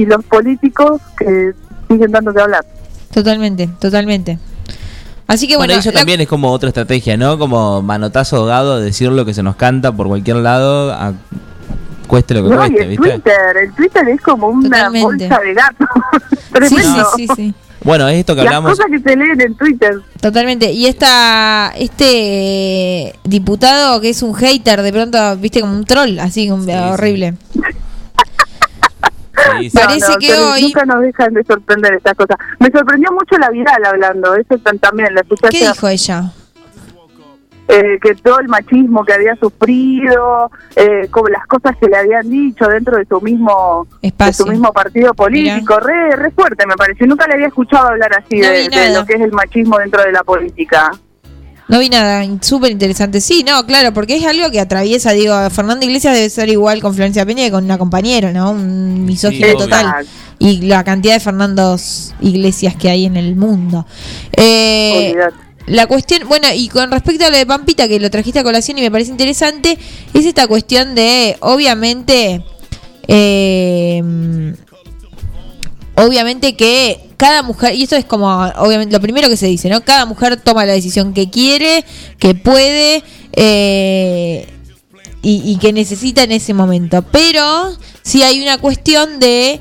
y 0.00 0.06
los 0.06 0.24
políticos 0.24 1.00
que 1.16 1.52
siguen 1.88 2.10
dando 2.10 2.32
que 2.34 2.40
hablar. 2.40 2.64
Totalmente, 3.12 3.68
totalmente. 3.80 4.38
Así 5.26 5.46
que 5.48 5.56
bueno, 5.56 5.72
bueno, 5.72 5.80
eso 5.80 5.90
la- 5.92 6.00
también 6.00 6.20
es 6.20 6.28
como 6.28 6.50
otra 6.50 6.68
estrategia, 6.68 7.16
¿no? 7.16 7.38
Como 7.38 7.80
manotazo 7.80 8.36
ahogado, 8.38 8.80
decir 8.80 9.10
lo 9.10 9.24
que 9.24 9.32
se 9.34 9.42
nos 9.42 9.56
canta 9.56 9.92
por 9.92 10.08
cualquier 10.08 10.36
lado, 10.36 10.92
a- 10.92 11.12
cueste 12.06 12.34
lo 12.34 12.42
que 12.44 12.48
No, 12.50 12.54
y 12.54 12.58
cueste, 12.70 12.82
el 12.82 12.88
¿viste? 12.90 13.10
Twitter, 13.10 13.56
el 13.62 13.72
Twitter 13.74 14.08
es 14.08 14.20
como 14.20 14.48
una 14.48 14.68
Totalmente. 14.68 15.28
bolsa 15.28 15.40
de 15.40 15.54
gato. 15.54 15.86
sí, 16.68 16.76
sí, 16.76 17.00
sí, 17.16 17.28
sí. 17.36 17.54
Bueno, 17.82 18.08
es 18.08 18.16
esto 18.20 18.34
que 18.34 18.42
Las 18.44 18.54
hablamos. 18.54 18.70
cosas 18.78 18.86
que 18.90 18.98
se 18.98 19.14
leen 19.16 19.38
en 19.40 19.54
Twitter. 19.56 20.00
Totalmente. 20.20 20.72
Y 20.72 20.86
esta, 20.86 21.70
este 21.76 23.14
diputado 23.24 24.00
que 24.00 24.08
es 24.10 24.22
un 24.22 24.34
hater, 24.34 24.80
de 24.80 24.90
pronto, 24.92 25.36
viste, 25.36 25.60
como 25.60 25.74
un 25.76 25.84
troll, 25.84 26.18
así, 26.18 26.50
un- 26.50 26.68
horrible. 26.70 27.34
Sí, 29.60 29.68
sí. 29.68 29.76
Parece 29.76 30.06
No, 30.06 30.12
no, 30.14 30.18
que 30.18 30.32
hoy- 30.34 30.62
Nunca 30.62 30.84
nos 30.86 31.00
dejan 31.02 31.34
de 31.34 31.44
sorprender 31.44 31.92
estas 31.94 32.14
cosas. 32.14 32.36
Me 32.60 32.70
sorprendió 32.70 33.10
mucho 33.12 33.36
la 33.38 33.50
viral 33.50 33.84
hablando, 33.84 34.34
eso 34.34 34.56
también 34.80 35.14
la 35.14 35.20
escuché 35.20 35.48
¿Qué 35.50 35.68
dijo 35.68 35.88
ella? 35.88 36.32
Eh, 37.66 37.98
que 38.02 38.14
todo 38.16 38.40
el 38.40 38.48
machismo 38.48 39.04
que 39.04 39.14
había 39.14 39.34
sufrido, 39.36 40.50
eh, 40.76 41.08
como 41.10 41.28
las 41.28 41.46
cosas 41.46 41.74
que 41.78 41.86
le 41.86 41.96
habían 41.96 42.28
dicho 42.28 42.66
dentro 42.66 42.98
de 42.98 43.06
su 43.06 43.20
mismo 43.22 43.86
de 44.02 44.32
su 44.32 44.46
mismo 44.46 44.72
partido 44.72 45.14
político, 45.14 45.80
re, 45.80 46.14
re 46.16 46.30
fuerte 46.30 46.66
me 46.66 46.74
pareció. 46.74 47.06
Nunca 47.06 47.26
le 47.26 47.34
había 47.34 47.46
escuchado 47.46 47.88
hablar 47.88 48.10
así 48.18 48.38
No 48.38 48.48
de, 48.48 48.94
lo 48.94 49.06
que 49.06 49.14
es 49.14 49.20
el 49.20 49.32
machismo 49.32 49.78
dentro 49.78 50.02
de 50.02 50.12
la 50.12 50.22
política. 50.22 50.90
No 51.66 51.78
vi 51.78 51.88
nada, 51.88 52.22
súper 52.42 52.70
interesante. 52.70 53.22
Sí, 53.22 53.42
no, 53.42 53.64
claro, 53.64 53.94
porque 53.94 54.16
es 54.16 54.26
algo 54.26 54.50
que 54.50 54.60
atraviesa, 54.60 55.12
digo, 55.12 55.34
Fernando 55.48 55.86
Iglesias 55.86 56.14
debe 56.14 56.28
ser 56.28 56.50
igual 56.50 56.82
con 56.82 56.92
Florencia 56.92 57.24
Peña 57.24 57.44
que 57.44 57.50
con 57.50 57.64
una 57.64 57.78
compañera, 57.78 58.32
¿no? 58.32 58.50
Un 58.50 59.06
misógino 59.06 59.48
Sí, 59.48 59.56
total. 59.56 60.06
Y 60.38 60.66
la 60.66 60.84
cantidad 60.84 61.14
de 61.14 61.20
Fernandos 61.20 62.14
Iglesias 62.20 62.74
que 62.76 62.90
hay 62.90 63.06
en 63.06 63.16
el 63.16 63.34
mundo. 63.34 63.86
Eh, 64.36 65.16
la 65.66 65.86
cuestión, 65.86 66.28
bueno, 66.28 66.48
y 66.54 66.68
con 66.68 66.90
respecto 66.90 67.24
a 67.24 67.30
lo 67.30 67.36
de 67.36 67.46
Pampita, 67.46 67.88
que 67.88 67.98
lo 67.98 68.10
trajiste 68.10 68.40
a 68.40 68.44
colación 68.44 68.78
y 68.78 68.82
me 68.82 68.90
parece 68.90 69.10
interesante, 69.10 69.78
es 70.12 70.26
esta 70.26 70.46
cuestión 70.46 70.94
de, 70.94 71.36
obviamente, 71.40 72.44
eh, 73.08 74.02
obviamente 75.94 76.54
que 76.56 77.00
cada 77.16 77.42
mujer, 77.42 77.74
y 77.74 77.84
esto 77.84 77.96
es 77.96 78.04
como, 78.04 78.28
obviamente, 78.56 78.92
lo 78.92 79.00
primero 79.00 79.28
que 79.28 79.36
se 79.36 79.46
dice, 79.46 79.68
¿no? 79.68 79.82
Cada 79.84 80.04
mujer 80.04 80.36
toma 80.36 80.66
la 80.66 80.74
decisión 80.74 81.14
que 81.14 81.30
quiere, 81.30 81.84
que 82.18 82.34
puede, 82.34 83.02
eh, 83.32 84.46
y, 85.22 85.42
y 85.50 85.56
que 85.56 85.72
necesita 85.72 86.24
en 86.24 86.32
ese 86.32 86.52
momento. 86.52 87.02
Pero 87.10 87.74
sí 88.02 88.22
hay 88.22 88.42
una 88.42 88.58
cuestión 88.58 89.18
de 89.18 89.60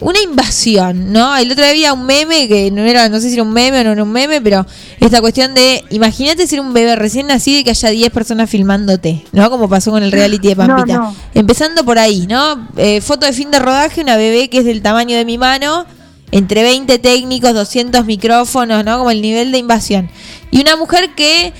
una 0.00 0.20
invasión, 0.20 1.12
¿no? 1.12 1.36
El 1.36 1.50
otro 1.50 1.62
día 1.64 1.70
había 1.70 1.92
un 1.92 2.04
meme 2.04 2.48
que 2.48 2.70
no 2.70 2.82
era, 2.82 3.08
no 3.08 3.18
sé 3.18 3.28
si 3.28 3.34
era 3.34 3.42
un 3.42 3.52
meme 3.52 3.80
o 3.80 3.84
no 3.84 3.92
era 3.92 4.02
un 4.02 4.12
meme, 4.12 4.40
pero 4.42 4.66
esta 5.00 5.20
cuestión 5.20 5.54
de, 5.54 5.84
imagínate 5.90 6.46
ser 6.46 6.60
un 6.60 6.72
bebé 6.74 6.96
recién 6.96 7.26
nacido 7.26 7.60
y 7.60 7.64
que 7.64 7.70
haya 7.70 7.88
10 7.88 8.10
personas 8.10 8.50
filmándote, 8.50 9.24
¿no? 9.32 9.48
Como 9.50 9.68
pasó 9.68 9.90
con 9.90 10.02
el 10.02 10.12
reality 10.12 10.48
de 10.48 10.54
No, 10.56 10.66
Pampita. 10.66 10.98
no. 10.98 11.16
Empezando 11.34 11.84
por 11.84 11.98
ahí, 11.98 12.26
¿no? 12.26 12.68
Eh, 12.76 13.00
foto 13.00 13.24
de 13.26 13.32
fin 13.32 13.50
de 13.50 13.58
rodaje, 13.58 14.02
una 14.02 14.16
bebé 14.16 14.50
que 14.50 14.58
es 14.58 14.64
del 14.66 14.82
tamaño 14.82 15.16
de 15.16 15.24
mi 15.24 15.38
mano, 15.38 15.86
entre 16.30 16.62
20 16.62 16.98
técnicos, 16.98 17.54
200 17.54 18.04
micrófonos, 18.04 18.84
¿no? 18.84 18.98
Como 18.98 19.10
el 19.10 19.22
nivel 19.22 19.50
de 19.52 19.58
invasión. 19.58 20.10
Y 20.50 20.60
una 20.60 20.76
mujer 20.76 21.14
que 21.14 21.52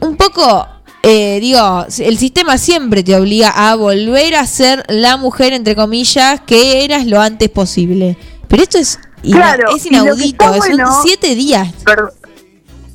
un 0.00 0.16
poco, 0.16 0.66
eh, 1.06 1.38
digo, 1.38 1.84
el 1.98 2.16
sistema 2.16 2.56
siempre 2.56 3.02
te 3.02 3.14
obliga 3.14 3.50
a 3.50 3.74
volver 3.74 4.34
a 4.36 4.46
ser 4.46 4.84
la 4.88 5.18
mujer, 5.18 5.52
entre 5.52 5.76
comillas, 5.76 6.40
que 6.40 6.82
eras 6.82 7.04
lo 7.06 7.20
antes 7.20 7.50
posible. 7.50 8.16
Pero 8.48 8.62
esto 8.62 8.78
es, 8.78 8.98
Claro, 9.22 9.76
es 9.76 9.84
inaudito, 9.84 10.46
bueno- 10.54 10.86
son 10.86 11.02
siete 11.02 11.34
días. 11.34 11.68
Perdón. 11.84 12.08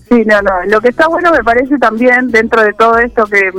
Sí, 0.10 0.24
no, 0.26 0.42
no. 0.42 0.52
Lo 0.66 0.82
que 0.82 0.90
está 0.90 1.08
bueno 1.08 1.32
me 1.32 1.44
parece 1.44 1.78
también 1.78 2.32
dentro 2.32 2.64
de 2.64 2.74
todo 2.74 2.98
esto 2.98 3.26
que, 3.26 3.52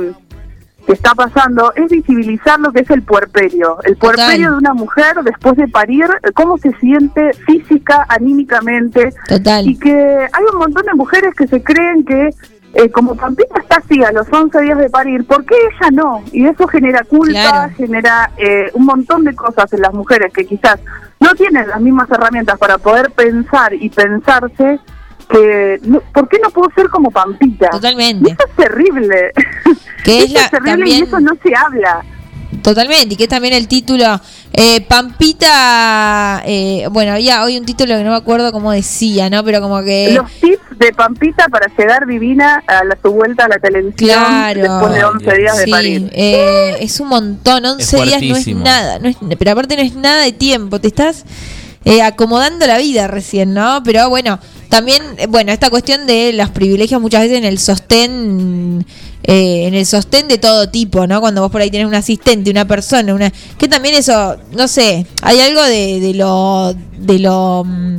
que 0.85 0.91
está 0.91 1.15
pasando 1.15 1.71
es 1.77 1.89
visibilizar 1.89 2.59
lo 2.59 2.73
que 2.73 2.81
es 2.81 2.89
el 2.89 3.03
puerperio. 3.03 3.77
El 3.83 3.95
puerperio 3.95 4.51
de 4.51 4.57
una 4.57 4.73
mujer 4.73 5.15
después 5.23 5.55
de 5.55 5.69
parir, 5.69 6.07
cómo 6.33 6.57
se 6.57 6.73
siente 6.81 7.31
física, 7.45 8.05
anímicamente. 8.09 9.13
Total. 9.29 9.65
Y 9.65 9.77
que 9.77 9.93
hay 9.93 10.43
un 10.51 10.59
montón 10.59 10.85
de 10.85 10.93
mujeres 10.93 11.33
que 11.35 11.47
se 11.47 11.63
creen 11.63 12.03
que 12.03 12.31
eh, 12.73 12.89
como 12.89 13.15
Pampita 13.15 13.59
está 13.59 13.77
así 13.77 14.03
a 14.03 14.11
los 14.11 14.27
11 14.31 14.61
días 14.61 14.77
de 14.77 14.89
parir, 14.89 15.25
¿por 15.25 15.43
qué 15.45 15.55
ella 15.55 15.91
no? 15.91 16.23
Y 16.31 16.45
eso 16.45 16.67
genera 16.67 17.03
culpa, 17.03 17.31
Claro. 17.33 17.73
genera 17.75 18.31
eh, 18.37 18.69
un 18.73 18.85
montón 18.85 19.23
de 19.25 19.35
cosas 19.35 19.71
en 19.73 19.81
las 19.81 19.93
mujeres 19.93 20.31
que 20.33 20.45
quizás 20.45 20.79
no 21.19 21.33
tienen 21.35 21.67
las 21.67 21.81
mismas 21.81 22.09
herramientas 22.09 22.57
para 22.57 22.77
poder 22.77 23.11
pensar 23.11 23.73
y 23.73 23.89
pensarse 23.89 24.79
que, 25.29 25.79
no- 25.83 26.01
¿por 26.13 26.27
qué 26.29 26.37
no 26.41 26.49
puedo 26.49 26.69
ser 26.75 26.87
como 26.89 27.11
Pampita? 27.11 27.69
Totalmente. 27.69 28.29
Y 28.29 28.33
eso 28.33 28.43
es 28.47 28.55
terrible. 28.55 29.31
Que 30.03 30.23
es 30.23 30.31
la- 30.31 30.41
es 30.45 30.51
terrible 30.51 30.71
también- 30.77 30.97
y 30.97 31.01
eso 31.03 31.19
no 31.19 31.31
se 31.43 31.53
habla. 31.55 32.03
Totalmente, 32.63 33.13
y 33.13 33.17
que 33.17 33.23
es 33.23 33.29
también 33.29 33.53
el 33.53 33.67
título. 33.67 34.19
Eh, 34.53 34.81
Pampita, 35.45 36.41
eh, 36.45 36.87
bueno, 36.91 37.13
había 37.13 37.43
hoy 37.43 37.57
un 37.57 37.65
título 37.65 37.95
que 37.97 38.03
no 38.03 38.11
me 38.11 38.15
acuerdo 38.17 38.51
cómo 38.51 38.71
decía, 38.71 39.29
¿no? 39.29 39.43
Pero 39.43 39.61
como 39.61 39.81
que... 39.83 40.13
Los 40.13 40.29
de 40.77 40.91
Pampita 40.93 41.47
para 41.49 41.67
llegar 41.77 42.05
divina 42.07 42.63
a 42.67 42.83
la, 42.83 42.97
su 43.01 43.11
vuelta 43.11 43.45
a 43.45 43.47
la 43.49 43.59
televisión 43.59 43.95
Claro. 44.09 44.61
después 44.61 44.93
de 44.93 45.03
11 45.03 45.37
días 45.37 45.57
de 45.57 45.63
Sí, 45.65 45.71
parir. 45.71 46.09
eh, 46.13 46.75
es 46.79 46.99
un 46.99 47.07
montón, 47.09 47.65
11 47.65 48.03
días 48.03 48.21
no 48.21 48.35
es 48.35 48.47
nada, 48.47 48.99
no 48.99 49.07
es, 49.09 49.17
pero 49.37 49.51
aparte 49.51 49.75
no 49.75 49.81
es 49.83 49.95
nada 49.95 50.23
de 50.23 50.31
tiempo, 50.31 50.79
te 50.79 50.87
estás 50.87 51.25
eh, 51.85 52.01
acomodando 52.03 52.67
la 52.67 52.77
vida 52.77 53.07
recién, 53.07 53.53
¿no? 53.53 53.81
Pero 53.83 54.07
bueno, 54.09 54.39
también, 54.69 55.01
eh, 55.17 55.25
bueno, 55.27 55.51
esta 55.51 55.69
cuestión 55.69 56.05
de 56.05 56.31
los 56.33 56.49
privilegios 56.51 57.01
muchas 57.01 57.21
veces 57.21 57.37
en 57.39 57.45
el 57.45 57.57
sostén, 57.57 58.85
eh, 59.23 59.65
en 59.67 59.73
el 59.73 59.85
sostén 59.85 60.27
de 60.27 60.37
todo 60.37 60.69
tipo, 60.69 61.07
¿no? 61.07 61.19
Cuando 61.21 61.41
vos 61.41 61.51
por 61.51 61.61
ahí 61.61 61.71
tenés 61.71 61.87
un 61.87 61.95
asistente, 61.95 62.51
una 62.51 62.65
persona, 62.65 63.13
una 63.13 63.31
que 63.57 63.67
también 63.67 63.95
eso, 63.95 64.37
no 64.51 64.67
sé, 64.67 65.05
hay 65.23 65.39
algo 65.39 65.61
de, 65.63 65.99
de 65.99 66.13
lo, 66.13 66.73
de 66.99 67.19
lo 67.19 67.63
mm, 67.65 67.97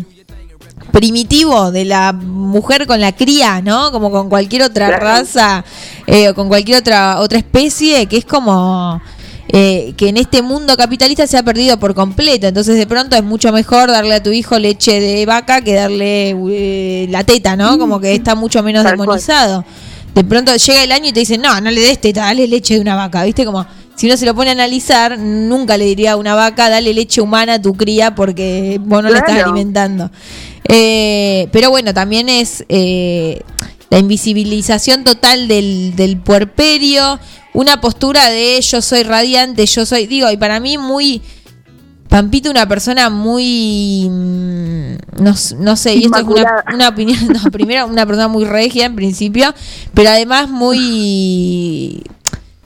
primitivo 0.92 1.72
de 1.72 1.84
la 1.86 2.12
mujer 2.12 2.86
con 2.86 3.00
la 3.00 3.12
cría, 3.12 3.60
¿no? 3.62 3.90
Como 3.90 4.10
con 4.10 4.28
cualquier 4.28 4.62
otra 4.62 4.86
Claro. 4.88 5.04
raza 5.04 5.64
eh, 6.06 6.28
o 6.28 6.34
con 6.34 6.48
cualquier 6.48 6.78
otra 6.78 7.18
otra 7.20 7.38
especie, 7.38 8.06
que 8.06 8.18
es 8.18 8.24
como 8.24 9.00
eh, 9.48 9.94
que 9.96 10.08
en 10.08 10.16
este 10.18 10.40
mundo 10.42 10.76
capitalista 10.76 11.26
se 11.26 11.36
ha 11.36 11.42
perdido 11.42 11.78
por 11.78 11.94
completo. 11.94 12.46
Entonces 12.46 12.76
de 12.76 12.86
pronto 12.86 13.16
es 13.16 13.24
mucho 13.24 13.52
mejor 13.52 13.90
darle 13.90 14.14
a 14.14 14.22
tu 14.22 14.30
hijo 14.30 14.58
leche 14.58 15.00
de 15.00 15.26
vaca 15.26 15.60
que 15.62 15.74
darle 15.74 16.36
eh, 16.50 17.06
la 17.10 17.24
teta, 17.24 17.56
¿no? 17.56 17.78
Como 17.78 17.98
que 18.00 18.14
está 18.14 18.34
mucho 18.34 18.62
menos 18.62 18.84
Tal 18.84 18.96
cual. 18.96 19.06
demonizado. 19.08 19.64
De 20.14 20.24
pronto 20.24 20.54
llega 20.54 20.84
el 20.84 20.92
año 20.92 21.08
y 21.08 21.12
te 21.12 21.20
dicen, 21.20 21.40
no, 21.40 21.58
no 21.60 21.70
le 21.70 21.80
des 21.80 21.98
teta, 22.00 22.20
dale 22.26 22.46
leche 22.46 22.74
de 22.74 22.80
una 22.80 22.94
vaca, 22.96 23.24
¿viste? 23.24 23.46
Como 23.46 23.64
si 23.94 24.06
uno 24.06 24.16
se 24.16 24.26
lo 24.26 24.34
pone 24.34 24.50
a 24.50 24.52
analizar, 24.52 25.18
nunca 25.18 25.76
le 25.76 25.84
diría 25.84 26.12
a 26.12 26.16
una 26.16 26.34
vaca, 26.34 26.68
dale 26.68 26.92
leche 26.94 27.20
humana 27.20 27.54
a 27.54 27.62
tu 27.62 27.74
cría 27.74 28.14
porque 28.14 28.80
vos 28.82 29.02
no 29.02 29.10
la 29.10 29.18
estás 29.18 29.42
alimentando. 29.42 30.10
Eh, 30.68 31.48
pero 31.52 31.70
bueno, 31.70 31.92
también 31.92 32.28
es 32.28 32.64
eh, 32.68 33.40
la 33.90 33.98
invisibilización 33.98 35.04
total 35.04 35.48
del, 35.48 35.94
del 35.96 36.16
puerperio, 36.16 37.20
una 37.52 37.80
postura 37.80 38.30
de 38.30 38.60
yo 38.60 38.80
soy 38.80 39.02
radiante, 39.02 39.66
yo 39.66 39.84
soy, 39.84 40.06
digo, 40.06 40.30
y 40.30 40.36
para 40.36 40.60
mí 40.60 40.78
muy... 40.78 41.22
Pampita 42.08 42.50
una 42.50 42.68
persona 42.68 43.08
muy 43.08 44.06
mm, 44.10 45.22
no, 45.22 45.34
no 45.58 45.76
sé, 45.76 45.94
y 45.94 46.04
esto 46.04 46.18
es 46.18 46.24
una, 46.24 46.64
una 46.74 46.88
opinión, 46.88 47.18
no, 47.28 47.50
primero 47.50 47.86
una 47.86 48.06
persona 48.06 48.28
muy 48.28 48.44
regia 48.44 48.86
en 48.86 48.96
principio, 48.96 49.54
pero 49.94 50.10
además 50.10 50.48
muy 50.48 52.02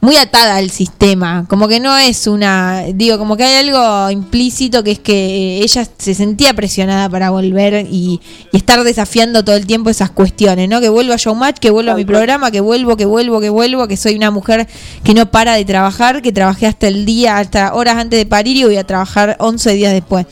muy 0.01 0.16
atada 0.16 0.57
al 0.57 0.70
sistema, 0.70 1.47
como 1.49 1.68
que 1.68 1.80
no 1.80 1.97
es 1.97 2.26
una, 2.26 2.82
digo, 2.94 3.18
como 3.18 3.36
que 3.36 3.44
hay 3.44 3.68
algo 3.68 4.11
implícito 4.11 4.84
que 4.84 4.92
es 4.92 4.99
que 4.99 5.59
ella 5.62 5.84
se 5.99 6.14
sentía 6.14 6.55
presionada 6.55 7.09
para 7.09 7.30
volver 7.30 7.86
y, 7.90 8.20
y 8.53 8.57
estar 8.57 8.84
desafiando 8.84 9.42
todo 9.42 9.57
el 9.57 9.66
tiempo 9.66 9.88
esas 9.88 10.11
cuestiones, 10.11 10.68
¿no? 10.68 10.80
Que 10.80 10.90
vuelva 10.90 11.14
a 11.14 11.16
Showmatch, 11.16 11.59
que 11.59 11.70
vuelva 11.70 11.92
a 11.92 11.97
mi 11.97 12.05
programa, 12.05 12.51
que 12.51 12.61
vuelvo, 12.61 12.97
que 12.97 13.07
vuelvo, 13.07 13.40
que 13.40 13.49
vuelvo, 13.49 13.88
que 13.88 13.97
soy 13.97 14.16
una 14.16 14.30
mujer 14.30 14.68
que 15.03 15.14
no 15.14 15.26
para 15.26 15.55
de 15.55 15.64
trabajar, 15.64 16.20
que 16.20 16.30
trabajé 16.30 16.66
hasta 16.66 16.88
el 16.88 17.07
día, 17.07 17.38
hasta 17.38 17.74
horas 17.74 17.97
antes 17.97 18.18
de 18.18 18.26
parir 18.26 18.57
y 18.59 18.64
voy 18.64 18.76
a 18.76 18.84
trabajar 18.84 19.36
11 19.40 19.72
días 19.72 19.92
después. 19.92 20.26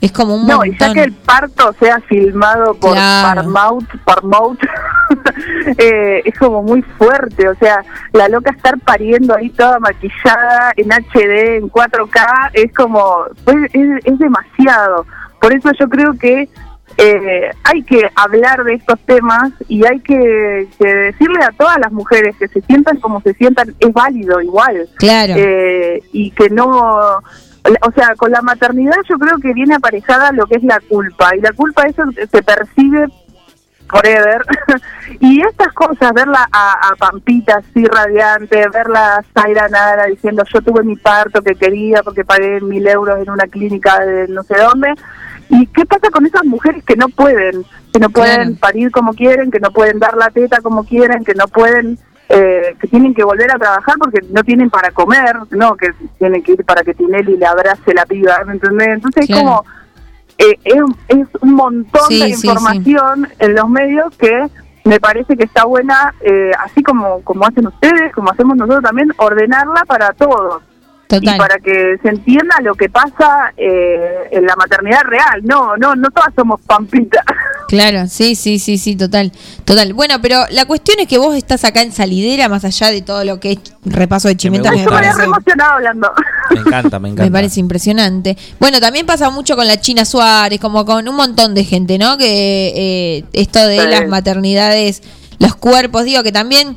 Es 0.00 0.10
como 0.10 0.34
un 0.34 0.48
No, 0.48 0.64
y 0.64 0.76
ya 0.76 0.92
que 0.92 1.04
el 1.04 1.12
parto 1.12 1.72
sea 1.78 2.00
filmado 2.08 2.74
por 2.74 2.94
Claro. 2.94 3.28
Paramount, 3.28 3.88
Paramount 4.04 4.58
eh, 5.78 6.22
es 6.24 6.38
como 6.38 6.62
muy 6.62 6.82
fuerte. 6.82 7.48
O 7.48 7.54
sea, 7.56 7.84
la 8.12 8.28
loca 8.28 8.50
estar 8.50 8.78
pariendo 8.80 9.34
ahí 9.34 9.50
toda 9.50 9.78
maquillada 9.78 10.72
en 10.76 10.92
HD, 10.92 11.56
en 11.56 11.70
4K, 11.70 12.50
es 12.54 12.72
como, 12.72 13.24
pues, 13.44 13.56
es, 13.72 14.04
es 14.04 14.18
demasiado. 14.18 15.06
Por 15.40 15.52
eso 15.52 15.70
yo 15.78 15.88
creo 15.88 16.12
que 16.14 16.48
eh, 16.98 17.50
hay 17.64 17.82
que 17.82 18.10
hablar 18.14 18.64
de 18.64 18.74
estos 18.74 18.98
temas 19.00 19.50
y 19.68 19.84
hay 19.86 20.00
que, 20.00 20.68
que 20.78 20.94
decirle 20.94 21.42
a 21.42 21.52
todas 21.52 21.78
las 21.78 21.92
mujeres 21.92 22.36
que 22.36 22.48
se 22.48 22.60
sientan 22.62 22.98
como 22.98 23.20
se 23.22 23.34
sientan, 23.34 23.74
es 23.78 23.92
válido 23.92 24.40
igual. 24.40 24.88
Claro. 24.96 25.34
Eh, 25.36 26.02
y 26.12 26.30
que 26.32 26.50
no 26.50 27.22
o 27.80 27.92
sea 27.94 28.16
con 28.16 28.32
la 28.32 28.42
maternidad 28.42 28.96
yo 29.08 29.16
creo 29.18 29.38
que 29.38 29.54
viene 29.54 29.76
aparejada 29.76 30.32
lo 30.32 30.46
que 30.46 30.56
es 30.56 30.64
la 30.64 30.80
culpa 30.80 31.30
y 31.36 31.40
la 31.40 31.52
culpa 31.52 31.84
eso 31.84 32.02
se 32.16 32.42
percibe 32.42 33.06
forever. 33.92 34.44
Y 35.20 35.40
estas 35.42 35.72
cosas 35.74 36.12
verla 36.14 36.48
a, 36.50 36.88
a 36.88 36.96
Pampita 36.96 37.58
así 37.58 37.84
radiante 37.84 38.66
verla 38.72 39.16
a 39.16 39.22
Zaira 39.34 39.68
Nara 39.68 40.06
diciendo 40.06 40.42
yo 40.52 40.62
tuve 40.62 40.82
mi 40.82 40.96
parto 40.96 41.42
que 41.42 41.54
quería 41.54 42.02
porque 42.02 42.24
pagué 42.24 42.60
mil 42.60 42.86
euros 42.88 43.20
en 43.20 43.30
una 43.30 43.46
clínica 43.46 44.00
de 44.00 44.26
no 44.28 44.42
sé 44.42 44.56
dónde 44.56 44.94
¿Y 45.54 45.66
qué 45.66 45.84
pasa 45.84 46.10
con 46.10 46.24
esas 46.24 46.44
mujeres 46.46 46.82
que 46.82 46.96
no 46.96 47.10
pueden? 47.10 47.62
Que 47.92 48.00
no 48.00 48.08
pueden 48.08 48.56
parir 48.56 48.90
como 48.90 49.12
quieren, 49.12 49.50
que 49.50 49.60
no 49.60 49.70
pueden 49.70 49.98
dar 49.98 50.16
la 50.16 50.30
teta 50.30 50.62
como 50.62 50.82
quieren, 50.84 51.24
que 51.24 51.34
no 51.34 51.46
pueden, 51.46 51.98
eh, 52.30 52.74
que 52.80 52.88
tienen 52.88 53.12
que 53.12 53.22
volver 53.22 53.50
a 53.50 53.58
trabajar 53.58 53.96
porque 53.98 54.20
no 54.30 54.42
tienen 54.44 54.70
para 54.70 54.92
comer, 54.92 55.36
no, 55.50 55.76
que 55.76 55.90
tienen 56.18 56.42
que 56.42 56.52
ir 56.52 56.64
para 56.64 56.82
que 56.82 56.94
Tinelli 56.94 57.36
le 57.36 57.44
abrace 57.44 57.92
la 57.92 58.06
piba, 58.06 58.42
¿me 58.46 58.54
entendés? 58.54 58.88
Entonces 58.88 59.28
es 59.28 59.36
como, 59.36 59.62
eh, 60.42 60.58
es, 60.64 60.82
es 61.08 61.26
un 61.40 61.54
montón 61.54 62.02
Sí, 62.08 62.20
de 62.20 62.26
sí, 62.28 62.34
sí. 62.34 62.46
información 62.48 63.28
en 63.38 63.54
los 63.54 63.68
medios 63.68 64.16
que 64.16 64.46
me 64.84 64.98
parece 64.98 65.36
que 65.36 65.44
está 65.44 65.64
buena, 65.64 66.12
eh, 66.20 66.50
así 66.58 66.82
como, 66.82 67.22
como 67.22 67.44
hacen 67.46 67.66
ustedes, 67.68 68.12
como 68.12 68.30
hacemos 68.30 68.56
nosotros 68.56 68.82
también, 68.82 69.12
ordenarla 69.18 69.84
para 69.86 70.10
todos. 70.12 70.62
Total. 71.06 71.34
Y 71.34 71.38
para 71.38 71.58
que 71.58 71.98
se 72.02 72.08
entienda 72.08 72.56
lo 72.62 72.74
que 72.74 72.88
pasa 72.88 73.52
eh, 73.56 74.28
en 74.32 74.46
la 74.46 74.56
maternidad 74.56 75.02
real. 75.04 75.42
No, 75.44 75.76
no, 75.76 75.94
no 75.94 76.10
todas 76.10 76.32
somos 76.34 76.60
pampitas. 76.62 77.24
Claro, 77.76 78.06
sí, 78.06 78.34
sí, 78.34 78.58
sí, 78.58 78.76
sí, 78.76 78.96
total, 78.96 79.32
total. 79.64 79.94
Bueno, 79.94 80.20
pero 80.20 80.44
la 80.50 80.66
cuestión 80.66 80.98
es 81.00 81.08
que 81.08 81.16
vos 81.16 81.34
estás 81.34 81.64
acá 81.64 81.80
en 81.80 81.90
Salidera, 81.90 82.48
más 82.50 82.64
allá 82.66 82.90
de 82.90 83.00
todo 83.00 83.24
lo 83.24 83.40
que 83.40 83.52
es 83.52 83.58
repaso 83.84 84.28
de 84.28 84.36
chimenta, 84.36 84.70
me 84.70 84.84
parece, 84.84 85.22
hablando. 85.60 86.12
Me 86.50 86.60
encanta, 86.60 86.98
me 86.98 87.08
encanta. 87.08 87.24
me 87.24 87.30
parece 87.30 87.60
impresionante. 87.60 88.36
Bueno, 88.60 88.78
también 88.78 89.06
pasa 89.06 89.30
mucho 89.30 89.56
con 89.56 89.66
la 89.66 89.80
China 89.80 90.04
Suárez, 90.04 90.60
como 90.60 90.84
con 90.84 91.08
un 91.08 91.16
montón 91.16 91.54
de 91.54 91.64
gente, 91.64 91.96
¿no? 91.96 92.18
Que 92.18 92.72
eh, 92.76 93.24
esto 93.32 93.66
de 93.66 93.80
Sí. 93.80 93.86
las 93.88 94.06
maternidades, 94.08 95.02
los 95.38 95.54
cuerpos, 95.56 96.04
digo, 96.04 96.22
que 96.22 96.30
también, 96.32 96.74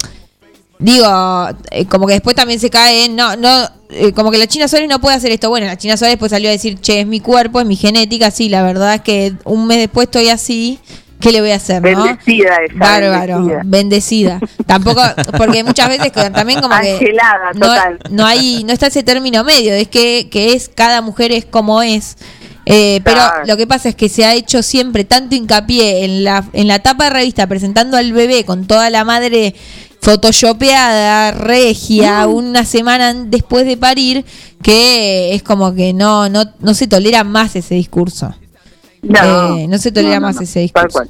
digo, 0.79 1.47
eh, 1.71 1.85
como 1.85 2.07
que 2.07 2.13
después 2.13 2.35
también 2.35 2.59
se 2.59 2.69
cae 2.69 3.05
en, 3.05 3.15
no, 3.15 3.35
no, 3.35 3.69
eh, 3.89 4.11
como 4.13 4.31
que 4.31 4.37
la 4.37 4.47
China 4.47 4.67
Suárez 4.67 4.89
no 4.89 4.99
puede 4.99 5.15
hacer 5.15 5.31
esto. 5.31 5.49
Bueno, 5.49 5.67
la 5.67 5.77
China 5.77 5.97
Suárez 5.97 6.13
después 6.13 6.31
salió 6.31 6.49
a 6.49 6.51
decir, 6.51 6.79
che, 6.79 7.01
es 7.01 7.07
mi 7.07 7.19
cuerpo, 7.19 7.59
es 7.59 7.65
mi 7.65 7.75
genética, 7.75 8.31
sí, 8.31 8.49
la 8.49 8.63
verdad 8.63 8.95
es 8.95 9.01
que 9.01 9.33
un 9.45 9.67
mes 9.67 9.79
después 9.79 10.05
estoy 10.05 10.29
así. 10.29 10.79
¿Qué 11.17 11.31
le 11.31 11.39
voy 11.39 11.51
a 11.51 11.55
hacer, 11.55 11.81
no? 11.81 12.03
Bendecida 12.03 12.57
ella. 12.67 12.73
Bárbaro, 12.75 13.37
bendecida. 13.37 13.61
bendecida. 13.65 14.39
Tampoco, 14.67 15.01
porque 15.37 15.63
muchas 15.63 15.87
veces 15.87 16.11
también 16.11 16.59
como 16.61 16.77
que 16.81 16.91
Angelada, 16.91 17.51
no, 17.53 17.67
total. 17.67 17.99
no 18.11 18.25
hay, 18.25 18.63
no 18.65 18.73
está 18.73 18.87
ese 18.87 19.01
término 19.01 19.43
medio, 19.45 19.73
es 19.73 19.87
que, 19.87 20.27
que 20.29 20.53
es 20.53 20.69
cada 20.69 21.01
mujer 21.01 21.31
es 21.31 21.45
como 21.45 21.81
es. 21.81 22.17
Eh, 22.65 22.99
pero 23.03 23.21
lo 23.45 23.57
que 23.57 23.67
pasa 23.67 23.89
es 23.89 23.95
que 23.95 24.09
se 24.09 24.25
ha 24.25 24.33
hecho 24.33 24.63
siempre 24.63 25.03
tanto 25.03 25.35
hincapié 25.35 26.03
en 26.03 26.23
la, 26.23 26.43
en 26.53 26.67
la 26.67 26.79
tapa 26.79 27.05
de 27.05 27.09
revista 27.11 27.47
presentando 27.47 27.95
al 27.95 28.11
bebé 28.11 28.43
con 28.43 28.65
toda 28.65 28.89
la 28.89 29.03
madre 29.03 29.55
photoshopeada, 30.05 31.31
regia, 31.31 32.27
una 32.27 32.63
semana 32.65 33.13
después 33.13 33.65
de 33.65 33.75
parir, 33.77 34.25
que 34.61 35.33
es 35.33 35.43
como 35.43 35.73
que 35.73 35.93
no, 35.93 36.29
no, 36.29 36.43
no 36.59 36.73
se 36.73 36.87
tolera 36.87 37.23
más 37.23 37.55
ese 37.55 37.75
discurso. 37.75 38.33
No, 39.01 39.57
Eh, 39.57 39.67
no 39.67 39.77
se 39.77 39.91
tolera 39.91 40.15
No, 40.15 40.21
no, 40.21 40.27
más 40.27 40.35
no, 40.37 40.41
ese 40.43 40.67
tal 40.69 40.85
discurso. 40.87 41.09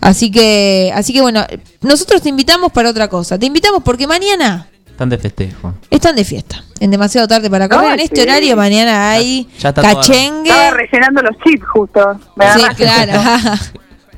Así 0.00 0.30
que, 0.30 0.92
así 0.94 1.12
que 1.12 1.20
bueno, 1.20 1.44
nosotros 1.82 2.22
te 2.22 2.28
invitamos 2.28 2.72
para 2.72 2.90
otra 2.90 3.08
cosa. 3.08 3.38
Te 3.38 3.46
invitamos 3.46 3.82
porque 3.82 4.06
mañana 4.06 4.66
Están 4.88 5.08
de 5.10 5.18
festejo. 5.18 5.74
están 5.90 6.16
de 6.16 6.24
fiesta. 6.24 6.64
En 6.78 6.90
demasiado 6.90 7.28
tarde 7.28 7.50
para 7.50 7.68
correr. 7.68 7.90
Ah, 7.90 7.94
en 7.94 8.00
este 8.00 8.16
sí. 8.16 8.22
horario 8.22 8.56
mañana 8.56 9.10
hay 9.10 9.46
Ya 9.58 9.68
está 9.70 9.82
toda- 9.82 9.94
cachengue. 9.94 10.48
Estaba 10.50 10.70
rellenando 10.70 11.22
los 11.22 11.36
chips 11.44 11.66
justo. 11.68 12.18
Me 12.36 12.52
Sí, 12.54 12.60
claro. 12.76 13.12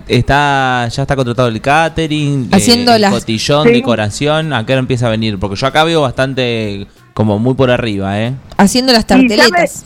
Está, 0.09 0.89
ya 0.89 1.03
está 1.03 1.17
contratado 1.17 1.49
el 1.49 1.61
catering, 1.61 2.45
eh, 2.53 2.57
Haciendo 2.57 2.95
el 2.95 3.03
las- 3.03 3.13
cotillón, 3.13 3.67
Sí. 3.69 3.73
decoración. 3.75 4.53
¿A 4.53 4.65
qué 4.67 4.73
hora 4.73 4.81
empieza 4.81 5.07
a 5.07 5.11
venir? 5.11 5.39
Porque 5.39 5.57
yo 5.57 5.67
acá 5.67 5.85
veo 5.85 6.03
bastante, 6.03 6.87
como 7.15 7.39
muy 7.39 7.55
por 7.55 7.71
arriba, 7.71 8.21
¿eh? 8.21 8.35
Haciendo 8.59 8.93
las 8.93 9.03
Sí, 9.03 9.09
ya 9.09 9.17
me- 9.17 9.29
tarteletas. 9.29 9.85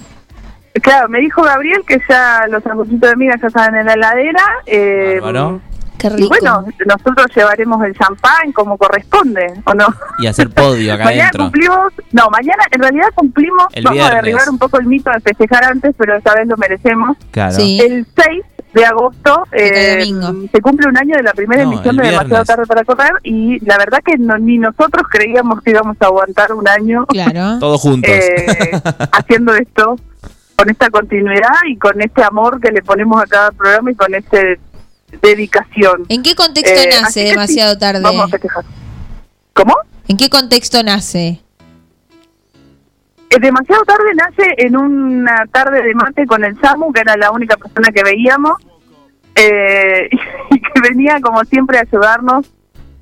Claro, 0.83 1.09
me 1.09 1.21
dijo 1.21 1.43
Gabriel 1.43 1.81
que 1.87 1.99
ya 2.09 2.43
los 2.51 2.62
sanguchitos 2.62 3.09
de 3.11 3.17
miga 3.17 3.35
ya 3.41 3.47
están 3.47 3.75
en 3.75 3.87
la 3.87 3.95
heladera. 3.95 4.43
Eh, 4.67 5.19
Bárbaro. 5.23 5.61
Qué 5.97 6.09
y 6.09 6.11
rico. 6.11 6.29
bueno, 6.29 6.62
nosotros 6.85 7.27
llevaremos 7.35 7.83
el 7.83 7.95
champán 7.97 8.53
como 8.53 8.77
corresponde, 8.77 9.55
¿o 9.64 9.73
no? 9.73 9.87
Y 10.19 10.27
hacer 10.27 10.51
podio 10.51 10.93
acá 10.93 11.05
mañana 11.05 11.23
adentro. 11.29 11.45
cumplimos, 11.45 11.93
no, 12.12 12.29
mañana 12.29 12.64
en 12.71 12.83
realidad 12.83 13.07
cumplimos, 13.14 13.64
El 13.73 13.85
vamos 13.85 14.01
a 14.01 14.03
viernes. 14.03 14.23
derribar 14.25 14.51
un 14.51 14.59
poco 14.59 14.79
el 14.79 14.85
mito 14.87 15.09
de 15.11 15.21
festejar 15.21 15.64
antes, 15.64 15.95
pero 15.97 16.14
esta 16.19 16.35
vez 16.35 16.47
lo 16.49 16.57
merecemos. 16.59 17.17
Claro. 17.31 17.53
Sí. 17.57 17.81
El 17.81 18.07
6 18.14 18.43
de 18.75 18.85
agosto 18.85 19.43
eh, 19.53 19.99
domingo. 20.01 20.49
se 20.53 20.61
cumple 20.61 20.89
un 20.89 20.99
año 20.99 21.17
de 21.17 21.23
la 21.23 21.33
primera 21.33 21.64
No, 21.64 21.73
emisión 21.73 21.97
de 21.97 22.03
Demasiado. 22.11 22.45
Tarde 22.45 22.67
para 22.67 22.85
Correr 22.85 23.12
y 23.23 23.59
la 23.64 23.79
verdad 23.79 24.01
que 24.05 24.19
no- 24.19 24.37
ni 24.39 24.59
nosotros 24.59 25.07
creíamos 25.11 25.62
que 25.62 25.71
íbamos 25.71 25.97
a 26.01 26.07
aguantar 26.07 26.53
un 26.53 26.69
año 26.69 27.07
Claro. 27.07 27.59
Todos 27.61 27.81
juntos. 27.81 28.11
eh, 28.11 28.73
haciendo 29.12 29.55
esto 29.55 29.97
con 30.57 30.71
esta 30.71 30.91
continuidad 30.91 31.53
y 31.69 31.77
con 31.77 32.01
este 32.03 32.23
amor 32.23 32.61
que 32.61 32.71
le 32.71 32.83
ponemos 32.83 33.23
a 33.23 33.27
cada 33.27 33.51
programa 33.53 33.91
y 33.91 33.95
con 33.95 34.14
esta 34.14 34.39
dedicación. 35.23 36.05
¿En 36.09 36.23
qué 36.23 36.35
contexto 36.35 36.79
Eh, 36.79 36.91
nace 37.01 37.21
demasiado 37.25 37.75
sí, 37.75 37.81
tarde? 37.81 38.01
Vamos 38.03 38.25
a 38.25 38.29
festejar. 38.29 38.64
¿Cómo? 39.53 39.75
¿En 40.09 40.17
qué 40.17 40.29
contexto 40.29 40.83
nace? 40.83 41.41
Eh, 43.31 43.39
Demasiado 43.41 43.85
tarde 43.85 44.14
nace 44.14 44.55
en 44.59 44.77
una 44.77 45.45
tarde 45.51 45.83
de 45.83 45.95
mate 45.95 46.27
con 46.27 46.45
el 46.45 46.59
Samu, 46.61 46.93
que 46.93 47.01
era 47.01 47.16
la 47.16 47.31
única 47.31 47.57
persona 47.57 47.89
que 47.93 48.03
veíamos, 48.03 48.57
eh, 49.35 50.09
y 50.51 50.61
que 50.61 50.81
venía 50.89 51.20
como 51.20 51.45
siempre 51.45 51.79
a 51.79 51.83
ayudarnos 51.83 52.51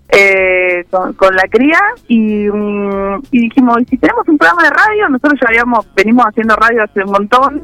eh, 0.08 0.84
con, 0.90 1.34
la 1.34 1.44
cría. 1.48 1.80
Y, 2.08 2.48
mm, 2.48 3.22
y 3.30 3.40
dijimos, 3.40 3.80
¿y 3.80 3.84
si 3.86 3.98
tenemos 3.98 4.26
un 4.28 4.38
programa 4.38 4.64
de 4.64 4.70
radio? 4.70 5.08
Nosotros 5.08 5.40
ya 5.40 5.48
habíamos, 5.48 5.86
venimos 5.94 6.26
haciendo 6.26 6.56
radio 6.56 6.84
hace 6.84 7.04
un 7.04 7.10
montón, 7.10 7.62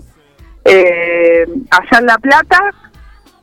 eh, 0.65 1.47
allá 1.71 1.99
en 1.99 2.07
La 2.07 2.19
Plata, 2.19 2.59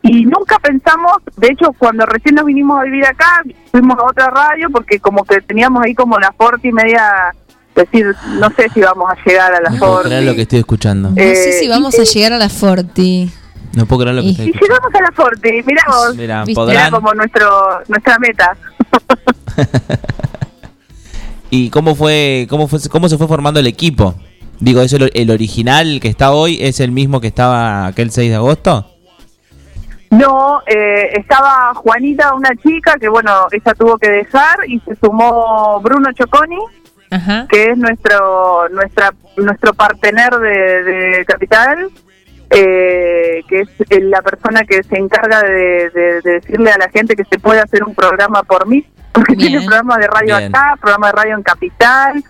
y 0.03 0.25
nunca 0.25 0.57
pensamos, 0.59 1.17
de 1.35 1.47
hecho, 1.47 1.73
cuando 1.77 2.05
recién 2.05 2.35
nos 2.35 2.45
vinimos 2.45 2.79
a 2.79 2.83
vivir 2.83 3.05
acá, 3.05 3.43
fuimos 3.71 3.97
a 3.99 4.05
otra 4.05 4.29
radio 4.29 4.69
porque 4.69 4.99
como 4.99 5.23
que 5.25 5.41
teníamos 5.41 5.83
ahí 5.83 5.93
como 5.93 6.17
la 6.17 6.31
Forti 6.31 6.71
media, 6.71 7.33
decir, 7.81 8.15
no 8.39 8.49
sé 8.55 8.67
si 8.73 8.81
vamos 8.81 9.09
a 9.09 9.15
llegar 9.29 9.53
a 9.53 9.61
la 9.61 9.69
No 9.69 9.77
puedo 9.79 9.93
Forti. 9.93 10.09
creer 10.09 10.23
lo 10.23 10.35
que 10.35 10.41
estoy 10.43 10.59
escuchando. 10.59 11.09
No 11.11 11.15
Eh, 11.21 11.35
sé 11.35 11.53
si 11.53 11.67
vamos 11.67 11.95
y- 11.97 12.01
a 12.01 12.03
llegar 12.03 12.33
a 12.33 12.37
la 12.37 12.49
Forti. 12.49 13.31
No 13.73 13.85
puedo 13.85 14.01
creer 14.01 14.15
lo 14.15 14.21
que 14.21 14.27
y- 14.27 14.31
estoy 14.31 14.45
Y 14.47 14.49
escuchando. 14.51 14.75
llegamos 14.89 14.95
a 14.95 15.01
la 15.03 15.11
Forti, 15.15 15.51
mirá 15.65 15.83
vos, 15.87 16.17
era 16.19 16.43
podrán. 16.53 16.91
como 16.91 17.13
nuestro 17.13 17.49
nuestra 17.87 18.17
meta. 18.19 18.57
¿Y 21.49 21.69
cómo 21.69 21.95
fue, 21.95 22.45
cómo 22.49 22.67
fue, 22.67 22.79
cómo 22.91 23.07
se 23.07 23.17
fue 23.17 23.27
formando 23.27 23.59
el 23.59 23.67
equipo? 23.67 24.15
Digo, 24.59 24.81
¿es 24.81 24.91
el, 24.93 25.09
el 25.13 25.31
original 25.31 25.99
que 26.01 26.07
está 26.09 26.31
hoy? 26.31 26.57
¿Es 26.61 26.79
el 26.79 26.91
mismo 26.91 27.21
que 27.21 27.27
estaba 27.27 27.85
aquel 27.87 28.11
6 28.11 28.29
de 28.31 28.35
agosto? 28.35 28.91
No, 30.09 30.61
eh, 30.65 31.11
estaba 31.17 31.73
Juanita, 31.75 32.33
una 32.33 32.49
chica 32.55 32.95
que 32.99 33.07
bueno, 33.09 33.31
ella 33.51 33.73
tuvo 33.75 33.97
que 33.97 34.09
dejar 34.09 34.57
y 34.67 34.79
se 34.79 34.95
sumó 34.95 35.79
Bruno 35.81 36.11
Choconi, 36.13 36.57
Ajá. 37.11 37.45
que 37.49 37.71
es 37.71 37.77
nuestro 37.77 38.67
nuestra 38.69 39.13
nuestro 39.37 39.73
partener 39.73 40.31
de, 40.35 40.83
de 40.83 41.25
Capital, 41.25 41.89
eh, 42.49 43.41
que 43.47 43.61
es 43.61 43.69
eh, 43.89 44.01
la 44.01 44.21
persona 44.21 44.63
que 44.63 44.81
se 44.83 44.97
encarga 44.97 45.41
de, 45.41 45.89
de- 45.93 46.21
de 46.21 46.31
decirle 46.33 46.71
a 46.71 46.77
la 46.77 46.89
gente 46.89 47.15
que 47.15 47.23
se 47.25 47.39
puede 47.39 47.59
hacer 47.59 47.83
un 47.83 47.93
programa 47.95 48.43
por 48.43 48.67
mí, 48.67 48.85
porque 49.11 49.35
Bien. 49.35 49.49
tiene 49.51 49.65
programa 49.65 49.97
de 49.97 50.07
radio 50.07 50.37
Bien. 50.37 50.55
acá, 50.55 50.75
programa 50.81 51.07
de 51.07 51.13
radio 51.13 51.35
en 51.35 51.43
Capital 51.43 52.23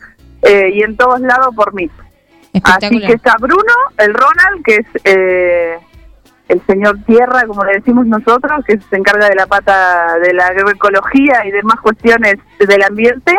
eh, 0.44 0.70
y 0.74 0.82
en 0.84 0.96
todos 0.98 1.20
lados 1.22 1.56
por 1.56 1.74
mí. 1.74 1.90
Así 2.64 3.00
que 3.00 3.14
está 3.14 3.36
Bruno, 3.40 3.74
el 3.98 4.14
Ronald, 4.14 4.64
que 4.66 4.76
es 4.78 4.88
eh, 5.04 5.78
el 6.50 6.62
señor 6.66 6.98
Tierra, 7.06 7.44
como 7.46 7.64
le 7.66 7.74
decimos 7.74 8.08
nosotros, 8.08 8.66
que 8.66 8.80
se 8.80 8.96
encarga 8.96 9.30
de 9.30 9.36
la 9.36 9.46
pata 9.46 10.18
de 10.20 10.34
la 10.34 10.48
agroecología 10.48 11.46
y 11.46 11.52
demás 11.52 11.80
cuestiones 11.82 12.36
del 12.60 12.82
ambiente. 12.84 13.36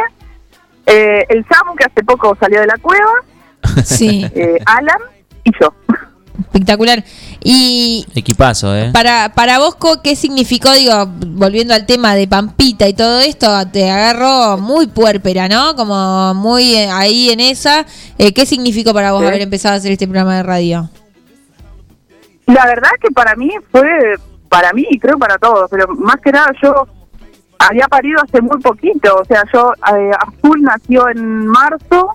Eh, 0.88 1.24
el 1.28 1.44
Samu, 1.48 1.74
que 1.76 1.84
hace 1.84 2.02
poco 2.04 2.36
salió 2.40 2.60
de 2.60 2.66
la 2.66 2.76
cueva. 2.80 3.12
Sí, 3.84 4.24
eh, 4.34 4.58
Alan 4.64 4.98
y 5.44 5.50
yo. 5.60 5.72
espectacular. 6.40 7.04
Y 7.44 8.06
Equipazo, 8.14 8.74
¿eh? 8.76 8.90
para, 8.92 9.32
para 9.34 9.58
vos, 9.58 9.74
Co, 9.74 10.00
¿qué 10.02 10.16
significó, 10.16 10.72
digo, 10.72 10.92
volviendo 11.06 11.74
al 11.74 11.84
tema 11.86 12.14
de 12.14 12.26
Pampita 12.26 12.88
y 12.88 12.94
todo 12.94 13.20
esto, 13.20 13.46
te 13.72 13.90
agarró 13.90 14.56
muy 14.58 14.86
puérpera, 14.86 15.48
¿no? 15.48 15.74
Como 15.76 16.34
muy 16.34 16.74
eh, 16.74 16.88
ahí 16.90 17.30
en 17.30 17.40
esa. 17.40 17.84
Eh, 18.18 18.32
¿Qué 18.32 18.46
significó 18.46 18.94
para 18.94 19.12
vos 19.12 19.20
Sí. 19.22 19.26
haber 19.28 19.42
empezado 19.42 19.74
a 19.74 19.78
hacer 19.78 19.92
este 19.92 20.06
programa 20.06 20.36
de 20.36 20.42
radio? 20.44 20.88
La 22.46 22.64
verdad 22.66 22.90
que 23.00 23.10
para 23.10 23.34
mí 23.36 23.50
fue, 23.70 23.82
para 24.48 24.72
mí 24.72 24.86
y 24.90 24.98
creo 24.98 25.18
para 25.18 25.36
todos, 25.38 25.68
pero 25.70 25.86
más 25.88 26.16
que 26.22 26.32
nada 26.32 26.50
yo 26.62 26.86
había 27.58 27.88
parido 27.88 28.20
hace 28.22 28.40
muy 28.40 28.58
poquito, 28.60 29.16
o 29.16 29.24
sea, 29.24 29.42
yo, 29.52 29.72
eh, 29.96 30.10
Azul 30.18 30.62
nació 30.62 31.08
en 31.08 31.46
marzo 31.46 32.14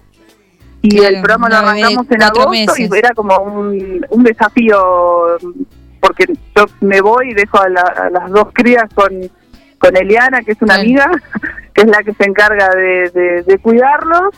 y 0.82 0.98
Claro, 0.98 1.16
el 1.16 1.22
programa 1.22 1.50
lo 1.50 1.56
arrancamos 1.58 2.12
en 2.12 2.18
cuatro 2.20 2.42
agosto 2.44 2.52
meses. 2.74 2.90
y 2.94 2.98
era 2.98 3.14
como 3.14 3.38
un, 3.40 4.06
un 4.10 4.24
desafío 4.24 5.38
porque 6.02 6.26
yo 6.56 6.66
me 6.82 7.00
voy 7.02 7.32
y 7.32 7.34
dejo 7.34 7.60
a, 7.62 7.70
la- 7.70 7.82
a 7.82 8.10
las 8.10 8.30
dos 8.32 8.48
crías 8.54 8.86
con, 8.94 9.10
con 9.80 9.96
Eliana, 9.96 10.42
que 10.42 10.52
es 10.52 10.62
una 10.62 10.76
amiga, 10.76 11.10
que 11.74 11.82
es 11.84 11.88
la 11.88 12.04
que 12.04 12.14
se 12.14 12.26
encarga 12.26 12.68
de, 12.76 13.10
de- 13.12 13.44
de 13.44 13.58
cuidarlos, 13.60 14.36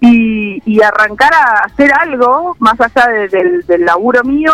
y, 0.00 0.60
y 0.66 0.82
arrancar 0.82 1.32
a 1.32 1.60
hacer 1.64 1.90
algo 1.98 2.54
más 2.58 2.78
allá 2.78 3.08
de- 3.08 3.28
del, 3.28 3.62
del 3.66 3.84
laburo 3.86 4.22
mío, 4.24 4.52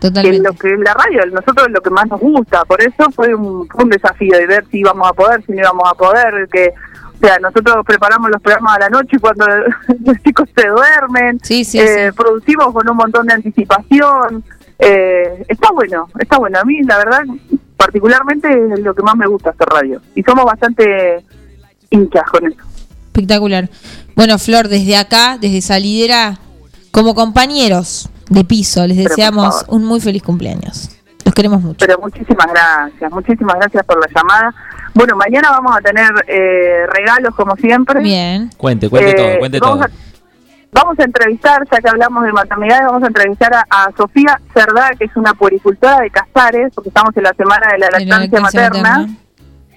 Totalmente. 0.00 0.30
que 0.30 0.36
es 0.36 0.42
lo 0.42 0.58
que 0.58 0.72
es 0.74 0.80
la 0.80 0.94
radio, 0.94 1.26
nosotros 1.26 1.66
es 1.66 1.72
lo 1.72 1.80
que 1.80 1.90
más 1.90 2.06
nos 2.08 2.20
gusta, 2.20 2.64
por 2.64 2.80
eso 2.80 3.10
fue 3.14 3.34
un, 3.34 3.68
fue 3.68 3.84
un 3.84 3.90
desafío 3.90 4.36
de 4.36 4.46
ver 4.46 4.64
si 4.70 4.78
íbamos 4.78 5.08
a 5.08 5.12
poder, 5.12 5.44
si 5.44 5.52
no 5.52 5.58
íbamos 5.58 5.90
a 5.90 5.94
poder, 5.94 6.48
que 6.50 6.72
o 7.14 7.18
sea, 7.20 7.38
nosotros 7.40 7.84
preparamos 7.84 8.30
los 8.30 8.40
programas 8.40 8.76
a 8.76 8.80
la 8.80 8.88
noche 8.90 9.16
y 9.16 9.18
cuando 9.18 9.44
los 10.04 10.16
chicos 10.24 10.48
se 10.56 10.68
duermen, 10.68 11.40
Sí, 11.42 11.64
sí, 11.64 11.80
eh, 11.80 12.12
producimos 12.16 12.72
con 12.72 12.88
un 12.88 12.96
montón 12.96 13.26
de 13.26 13.34
anticipación, 13.34 14.44
eh, 14.78 15.44
está 15.48 15.72
bueno, 15.72 16.08
está 16.18 16.38
bueno, 16.38 16.60
a 16.60 16.64
mí 16.64 16.80
la 16.84 16.98
verdad 16.98 17.22
particularmente 17.76 18.48
es 18.74 18.80
lo 18.80 18.94
que 18.94 19.02
más 19.02 19.16
me 19.16 19.26
gusta 19.26 19.50
hacer 19.50 19.66
radio 19.66 20.00
y 20.14 20.22
somos 20.22 20.44
bastante 20.44 21.24
hinchas 21.90 22.24
con 22.30 22.46
eso. 22.46 22.60
Espectacular. 23.06 23.68
Bueno, 24.14 24.38
Flor, 24.38 24.68
desde 24.68 24.96
acá, 24.96 25.38
desde 25.40 25.60
Salidera, 25.60 26.38
como 26.92 27.16
compañeros 27.16 28.10
de 28.28 28.44
piso, 28.44 28.86
les 28.86 28.96
deseamos 28.96 29.64
un 29.68 29.84
muy 29.84 30.00
feliz 30.00 30.22
cumpleaños. 30.22 30.90
Los 31.24 31.34
queremos 31.34 31.60
mucho. 31.62 31.84
Pero 31.86 31.98
muchísimas 32.00 32.46
gracias, 32.46 33.10
muchísimas 33.12 33.56
gracias 33.56 33.84
por 33.84 33.98
la 34.00 34.06
llamada. 34.14 34.54
Bueno, 34.94 35.16
mañana 35.16 35.50
vamos 35.50 35.76
a 35.76 35.80
tener 35.80 36.10
eh, 36.26 36.86
regalos 36.92 37.34
como 37.34 37.54
siempre. 37.56 38.00
Bien. 38.00 38.50
Cuente, 38.56 38.88
cuente 38.88 39.10
Eh, 39.10 39.14
todo, 39.14 39.38
cuente 39.38 39.60
vamos 39.60 39.78
todo. 39.80 39.86
A, 39.86 39.90
vamos 40.72 40.98
a 40.98 41.04
entrevistar, 41.04 41.62
ya 41.70 41.78
que 41.78 41.88
hablamos 41.88 42.24
de 42.24 42.32
maternidad, 42.32 42.80
vamos 42.86 43.02
a 43.02 43.06
entrevistar 43.08 43.52
a, 43.54 43.66
a 43.68 43.92
Sofía 43.96 44.40
Cerdá, 44.54 44.90
que 44.98 45.04
es 45.04 45.16
una 45.16 45.34
puericultora 45.34 46.00
de 46.00 46.10
Casares, 46.10 46.72
porque 46.74 46.88
estamos 46.88 47.16
en 47.16 47.22
la 47.24 47.34
semana 47.34 47.66
de 47.72 47.78
la 47.78 47.86
De 47.88 48.04
la 48.06 48.18
lactancia 48.18 48.40
materna. 48.40 48.98
materna. 48.98 49.16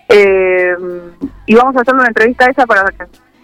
Eh, 0.10 0.76
y 1.46 1.56
vamos 1.56 1.76
a 1.76 1.82
hacerle 1.82 2.00
una 2.02 2.10
entrevista 2.10 2.46
a 2.46 2.50
ella 2.50 2.66
para 2.66 2.84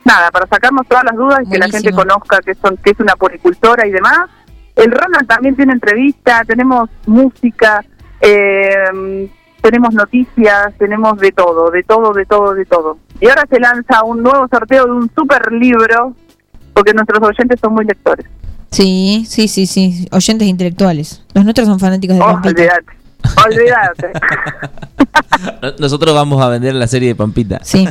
nada, 0.04 0.32
para 0.32 0.48
sacarnos 0.48 0.88
todas 0.88 1.04
las 1.04 1.16
dudas 1.16 1.40
y 1.46 1.50
que 1.50 1.58
la 1.60 1.70
gente 1.70 1.92
conozca 1.92 2.40
que 2.40 2.56
son 2.56 2.78
que 2.78 2.92
es 2.92 3.00
una 3.00 3.16
puericultora 3.16 3.86
y 3.86 3.92
demás. 3.92 4.30
El 4.78 4.92
Ronald 4.92 5.28
también 5.28 5.56
tiene 5.56 5.74
entrevista, 5.74 6.44
tenemos 6.46 6.90
música, 7.06 7.84
eh, 8.22 9.30
tenemos 9.62 9.94
noticias, 9.94 10.74
tenemos 10.78 11.18
de 11.20 11.32
todo, 11.32 11.70
de 11.72 11.84
todo, 11.84 12.14
de 12.14 12.26
todo, 12.26 12.54
de 12.54 12.66
todo. 12.66 12.98
Y 13.20 13.28
ahora 13.28 13.46
se 13.50 13.60
lanza 13.60 14.04
un 14.04 14.22
nuevo 14.24 14.48
sorteo 14.48 14.86
de 14.86 14.92
un 14.92 15.12
super 15.16 15.52
libro, 15.52 16.16
porque 16.74 16.94
nuestros 16.94 17.20
oyentes 17.28 17.60
son 17.60 17.74
muy 17.74 17.86
lectores. 17.86 18.26
Sí, 18.70 19.26
sí, 19.28 19.48
sí, 19.48 19.66
sí. 19.66 20.08
Oyentes 20.12 20.48
intelectuales. 20.48 21.24
Los 21.34 21.44
nuestros 21.44 21.68
son 21.68 21.80
fanáticos 21.80 22.16
de 22.18 22.22
Oh, 22.22 22.28
Pampita. 22.28 22.50
olvídate, 22.62 22.86
olvídate. 23.48 24.12
No- 25.62 25.72
Nosotros 25.80 26.14
vamos 26.16 26.42
a 26.42 26.50
vender 26.50 26.74
la 26.76 26.88
serie 26.88 27.10
de 27.10 27.16
Pampita. 27.16 27.60
Sí. 27.64 27.88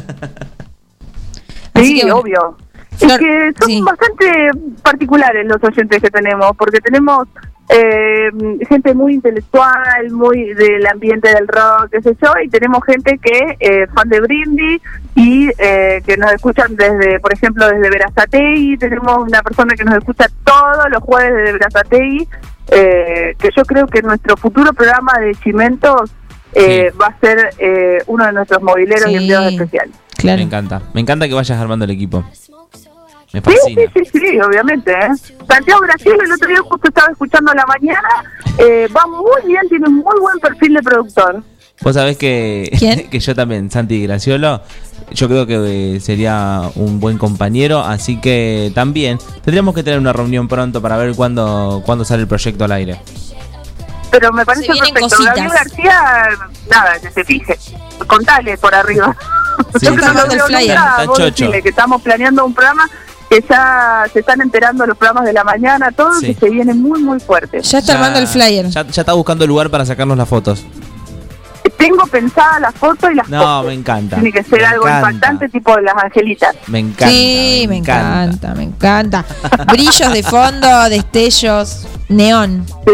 Así 1.74 1.86
Sí, 1.86 1.94
que 2.00 2.02
bueno. 2.04 2.18
obvio. 2.18 2.56
Es 3.00 3.18
que 3.18 3.52
son 3.60 3.84
bastante 3.84 4.48
particulares 4.82 5.46
los 5.46 5.62
oyentes 5.62 6.00
que 6.02 6.10
tenemos, 6.10 6.52
porque 6.56 6.80
tenemos 6.80 7.28
eh, 7.68 8.30
gente 8.68 8.94
muy 8.94 9.14
intelectual, 9.14 10.10
muy 10.12 10.54
del 10.54 10.86
ambiente 10.86 11.28
del 11.34 11.48
rock, 11.48 11.90
qué 11.92 12.00
sé 12.02 12.16
yo, 12.22 12.32
y 12.44 12.48
tenemos 12.48 12.84
gente 12.84 13.18
que 13.18 13.56
eh, 13.60 13.86
fan 13.94 14.08
de 14.08 14.20
Brindy 14.20 14.80
y 15.16 15.50
eh, 15.58 16.00
que 16.06 16.16
nos 16.16 16.32
escuchan 16.32 16.76
desde, 16.76 17.18
por 17.20 17.32
ejemplo, 17.32 17.66
desde 17.68 17.90
Verazategui, 17.90 18.76
tenemos 18.78 19.18
una 19.28 19.42
persona 19.42 19.74
que 19.74 19.84
nos 19.84 19.96
escucha 19.98 20.26
todos 20.44 20.88
los 20.90 21.02
jueves 21.02 21.34
desde 21.34 21.52
Verazategui, 21.54 22.28
eh, 22.68 23.34
que 23.38 23.50
yo 23.56 23.62
creo 23.64 23.86
que 23.86 24.00
nuestro 24.02 24.36
futuro 24.36 24.72
programa 24.72 25.12
de 25.20 25.34
Chimentos 25.36 26.12
eh, 26.54 26.90
va 27.00 27.06
a 27.08 27.18
ser 27.20 27.50
eh, 27.58 27.98
uno 28.06 28.24
de 28.26 28.32
nuestros 28.32 28.62
mobileros 28.62 29.06
y 29.08 29.10
Sí. 29.10 29.16
enviados 29.16 29.52
especiales. 29.52 29.94
Me 30.24 30.40
encanta. 30.42 30.80
Me 30.94 31.00
encanta 31.02 31.28
que 31.28 31.34
vayas 31.34 31.58
armando 31.60 31.84
el 31.84 31.90
equipo. 31.90 32.24
Me 33.32 33.40
Sí, 33.40 33.44
fascina. 33.50 33.82
sí, 33.94 34.00
sí, 34.12 34.18
sí, 34.20 34.40
obviamente. 34.40 34.92
¿eh? 34.92 35.08
Santiago 35.48 35.80
Brasil, 35.80 36.12
el 36.24 36.32
otro 36.32 36.48
día 36.48 36.58
justo 36.62 36.88
estaba 36.88 37.12
escuchando 37.12 37.50
a 37.52 37.54
la 37.54 37.66
mañana, 37.66 38.08
eh, 38.58 38.88
va 38.96 39.06
muy 39.06 39.42
bien, 39.46 39.62
tiene 39.68 39.88
un 39.88 39.96
muy 39.96 40.20
buen 40.20 40.38
perfil 40.38 40.74
de 40.74 40.82
productor. 40.82 41.42
Vos 41.82 41.94
sabés 41.94 42.16
que, 42.16 43.06
que 43.10 43.20
yo 43.20 43.34
también, 43.34 43.70
Santi 43.70 44.02
Graciolo, 44.06 44.62
yo 45.12 45.28
creo 45.28 45.46
que 45.46 45.96
eh, 45.96 46.00
sería 46.00 46.62
un 46.76 47.00
buen 47.00 47.18
compañero, 47.18 47.80
así 47.80 48.20
que 48.20 48.72
también 48.74 49.18
tendríamos 49.44 49.74
que 49.74 49.82
tener 49.82 49.98
una 49.98 50.12
reunión 50.12 50.48
pronto 50.48 50.80
para 50.80 50.96
ver 50.96 51.14
cuándo, 51.14 51.82
cuándo 51.84 52.04
sale 52.04 52.22
el 52.22 52.28
proyecto 52.28 52.64
al 52.64 52.72
aire. 52.72 52.98
Pero 54.10 54.32
me 54.32 54.46
parece 54.46 54.68
perfecto. 54.68 55.00
cositas. 55.00 55.26
Gabriel 55.26 55.50
García, 55.50 56.28
nada, 56.70 56.98
que 57.00 57.10
se 57.10 57.24
fije. 57.24 57.58
Contale 58.06 58.56
por 58.56 58.74
arriba. 58.74 59.14
Sí, 59.78 59.86
Yo 59.86 59.94
creo 59.94 60.28
que 60.28 60.36
no 60.36 60.46
flyer. 60.46 60.78
nunca, 60.78 61.02
Está 61.02 61.06
vos 61.06 61.62
que 61.62 61.68
estamos 61.68 62.02
planeando 62.02 62.44
un 62.46 62.54
programa 62.54 62.88
que 63.28 63.44
ya 63.48 64.04
se 64.12 64.20
están 64.20 64.40
enterando 64.40 64.86
los 64.86 64.96
programas 64.96 65.24
de 65.24 65.32
la 65.32 65.44
mañana, 65.44 65.90
todo 65.92 66.12
Sí. 66.20 66.26
que 66.26 66.34
se 66.34 66.50
viene 66.50 66.74
muy, 66.74 67.02
muy 67.02 67.18
fuerte. 67.20 67.60
Ya 67.62 67.78
está 67.78 67.94
armando 67.94 68.18
el 68.20 68.26
flyer. 68.28 68.66
Ya, 68.68 68.86
ya 68.86 69.02
está 69.02 69.12
buscando 69.14 69.44
el 69.44 69.48
lugar 69.48 69.68
para 69.70 69.84
sacarnos 69.84 70.16
las 70.16 70.28
fotos. 70.28 70.64
Tengo 71.76 72.06
pensada 72.06 72.58
la 72.60 72.72
foto 72.72 73.10
y 73.10 73.14
las 73.16 73.28
No, 73.28 73.40
fotos. 73.42 73.66
me 73.66 73.74
encanta. 73.74 74.16
Tiene 74.16 74.32
que 74.32 74.42
ser 74.44 74.60
me 74.60 74.66
algo 74.66 74.86
encanta, 74.88 75.10
impactante, 75.10 75.48
tipo 75.50 75.76
de 75.76 75.82
las 75.82 75.94
angelitas. 76.02 76.56
Me 76.68 76.78
encanta. 76.78 77.08
sí, 77.08 77.66
me 77.68 77.76
encanta. 77.76 78.54
me 78.54 78.62
encanta. 78.62 79.24
Brillos 79.72 80.12
de 80.12 80.22
fondo, 80.22 80.88
destellos, 80.88 81.86
neón. 82.08 82.64
Sí, 82.86 82.92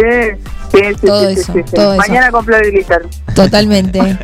sí, 0.72 0.78
sí. 1.00 1.06
Todo 1.06 1.28
sí, 1.28 1.34
sí, 1.36 1.40
eso, 1.42 1.52
sí, 1.52 1.60
sí. 1.64 1.74
todo 1.76 1.92
eso. 1.94 1.98
Mañana 2.08 2.30
compro 2.32 2.56
el 2.56 2.72
glitter. 2.72 3.06
Totalmente. 3.34 4.18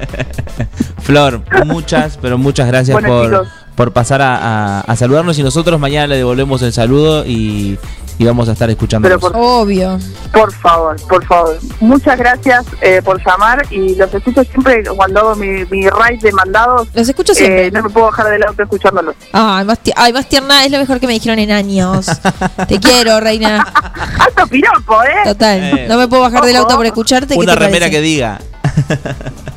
Flor, 1.03 1.43
muchas, 1.65 2.19
pero 2.21 2.37
muchas 2.37 2.67
gracias 2.67 2.95
Bueno, 2.95 3.09
por, 3.09 3.31
chicos. 3.31 3.49
Por 3.79 3.93
pasar 3.93 4.21
a, 4.21 4.37
a- 4.37 4.81
a 4.81 4.97
saludarnos 4.97 5.39
y 5.39 5.43
nosotros 5.45 5.79
mañana 5.79 6.09
le 6.09 6.17
devolvemos 6.17 6.61
el 6.63 6.73
saludo 6.73 7.25
y, 7.25 7.79
y 8.19 8.25
vamos 8.25 8.49
a 8.49 8.53
estar 8.53 8.69
escuchando. 8.69 9.07
Pero 9.09 9.21
por- 9.21 9.31
Obvio. 9.37 10.01
Por 10.33 10.53
favor, 10.53 10.97
por 11.09 11.25
favor. 11.25 11.57
Muchas 11.79 12.19
gracias 12.19 12.67
eh, 12.81 13.01
por 13.05 13.25
llamar 13.25 13.65
y 13.71 13.95
los 13.95 14.13
escucho 14.13 14.43
siempre 14.43 14.83
cuando 14.97 15.21
hago 15.21 15.37
mi, 15.37 15.65
mi 15.67 15.89
ride 15.89 16.19
de 16.21 16.33
mandados. 16.33 16.89
Los 16.93 17.09
escucho 17.09 17.33
siempre. 17.35 17.67
Eh, 17.69 17.71
no 17.71 17.85
me 17.85 17.89
puedo 17.91 18.07
bajar 18.07 18.27
del 18.31 18.43
auto 18.43 18.65
escuchándolos. 18.65 19.15
Ay, 19.33 19.65
más, 19.65 19.79
ay, 19.95 20.13
más 20.13 20.29
tierna, 20.29 20.65
es 20.65 20.73
lo 20.73 20.79
mejor 20.79 20.99
que 20.99 21.07
me 21.07 21.13
dijeron 21.13 21.39
en 21.39 21.53
años. 21.53 22.07
Te 22.69 22.81
quiero, 22.81 23.21
reina. 23.21 23.63
Alto 24.19 24.45
piropo, 24.49 25.05
¿eh? 25.05 25.23
Total. 25.25 25.63
Eh. 25.63 25.87
No 25.89 25.99
me 25.99 26.09
puedo 26.09 26.23
bajar 26.23 26.43
del 26.45 26.57
auto 26.57 26.75
por 26.75 26.85
escucharte. 26.87 27.35
¿qué 27.35 27.41
Una 27.41 27.53
te 27.55 27.61
remera 27.61 27.87
parece? 27.87 27.91
que 27.97 28.01
diga. 28.01 28.41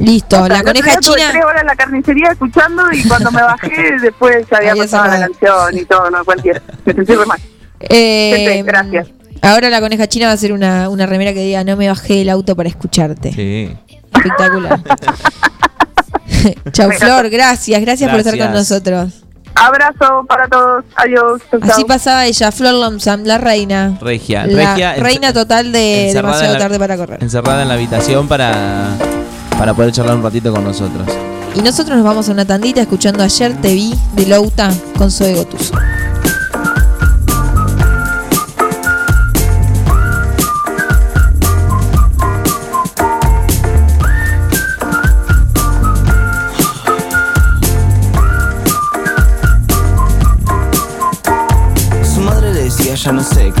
Listo, 0.00 0.36
O 0.42 0.46
sea, 0.46 0.48
la 0.48 0.58
el 0.60 0.64
coneja 0.64 1.00
tuve 1.00 1.16
china. 1.16 1.28
tres 1.30 1.44
horas 1.44 1.60
en 1.60 1.66
la 1.66 1.76
carnicería 1.76 2.32
escuchando 2.32 2.82
y 2.92 3.06
cuando 3.06 3.30
me 3.30 3.42
bajé 3.42 3.70
después 4.02 4.46
ya 4.50 4.56
había 4.58 4.74
pasado 4.74 5.04
la 5.06 5.20
canción 5.20 5.78
y 5.78 5.84
todo, 5.84 6.10
no 6.10 6.24
cualquier. 6.24 6.60
Me 6.84 6.92
sentí 6.94 7.14
re 7.14 7.26
mal. 7.26 7.38
Eh, 7.80 8.34
Gente, 8.48 8.62
gracias. 8.64 9.08
Ahora 9.42 9.70
la 9.70 9.80
coneja 9.80 10.06
china 10.06 10.26
va 10.26 10.32
a 10.32 10.34
hacer 10.34 10.52
una, 10.52 10.88
una 10.90 11.06
remera 11.06 11.32
que 11.32 11.40
diga 11.40 11.64
no 11.64 11.76
me 11.76 11.88
bajé 11.88 12.14
del 12.16 12.28
auto 12.30 12.54
para 12.56 12.68
escucharte. 12.68 13.32
Sí. 13.32 13.76
Espectacular. 14.12 14.80
Chau 16.72 16.90
Flor, 16.92 17.28
gracias, 17.30 17.80
gracias, 17.80 18.10
por 18.10 18.20
estar 18.20 18.38
con 18.38 18.52
nosotros. 18.52 19.22
Abrazo 19.54 20.24
para 20.28 20.48
todos. 20.48 20.84
Adiós. 20.96 21.42
Chau, 21.50 21.60
Así 21.62 21.80
chau. 21.82 21.86
pasaba 21.86 22.24
ella, 22.26 22.50
Flor 22.52 22.74
Lomsam, 22.74 23.24
la 23.24 23.36
reina. 23.38 23.98
Regia, 24.00 24.46
La 24.46 24.70
regia. 24.72 24.94
reina 24.94 25.32
total 25.32 25.72
de 25.72 26.08
encerrada 26.08 26.28
demasiado 26.36 26.54
en 26.54 26.58
la- 26.58 26.64
tarde 26.64 26.78
para 26.78 26.96
correr. 26.96 27.22
Encerrada 27.22 27.62
en 27.62 27.68
la 27.68 27.74
habitación 27.74 28.28
para, 28.28 28.88
para 29.60 29.74
poder 29.74 29.92
charlar 29.92 30.16
un 30.16 30.22
ratito 30.22 30.50
con 30.54 30.64
nosotros. 30.64 31.06
Y 31.54 31.60
nosotros 31.60 31.94
nos 31.94 32.02
vamos 32.06 32.26
a 32.30 32.32
una 32.32 32.46
tandita 32.46 32.80
escuchando 32.80 33.22
Ayer 33.22 33.60
te 33.60 33.74
vi 33.74 33.94
de 34.14 34.24
Louta 34.24 34.72
con 34.96 35.10
Zoe 35.10 35.34
Gotuso. 35.34 35.74
Su 52.14 52.20
madre 52.22 52.54
le 52.54 52.64
decía 52.64 52.94
ya 52.94 53.12
no 53.12 53.22
sé 53.22 53.52
qué 53.54 53.60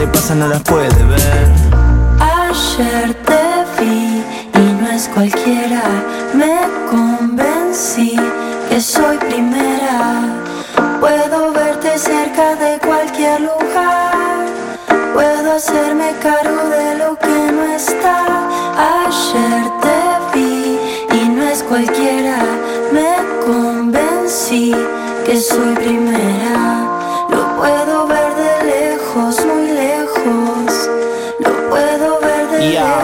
le 0.01 0.07
pasan 0.07 0.39
no 0.39 0.47
las 0.47 0.61
puede 0.63 1.03
ver 1.13 1.47
Ayer 2.19 3.13
te 3.29 3.43
vi 3.77 4.23
y 4.59 4.65
no 4.79 4.87
es 4.89 5.07
cualquiera. 5.13 5.83
Me 6.33 6.57
convencí 6.89 8.15
que 8.69 8.81
soy 8.81 9.17
primera. 9.17 9.99
Puedo 10.99 11.51
verte 11.53 11.97
cerca 11.97 12.55
de 12.55 12.79
cualquier 12.79 13.41
lugar. 13.41 14.45
Puedo 15.13 15.53
hacerme 15.53 16.09
cargo 16.21 16.63
de 16.77 16.87
lo 17.01 17.09
que 17.17 17.39
no 17.57 17.63
está. 17.81 18.17
Ayer 19.05 19.63
te 19.83 19.99
vi 20.33 20.79
y 21.19 21.29
no 21.29 21.43
es 21.43 21.63
cualquiera. 21.63 22.39
Me 22.91 23.11
convencí 23.45 24.75
que 25.25 25.39
soy 25.39 25.73
primera. 25.75 26.59
Lo 27.29 27.41
puedo 27.57 28.07
ver 28.07 28.20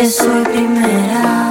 Que 0.00 0.06
soy 0.06 0.42
primera. 0.44 1.49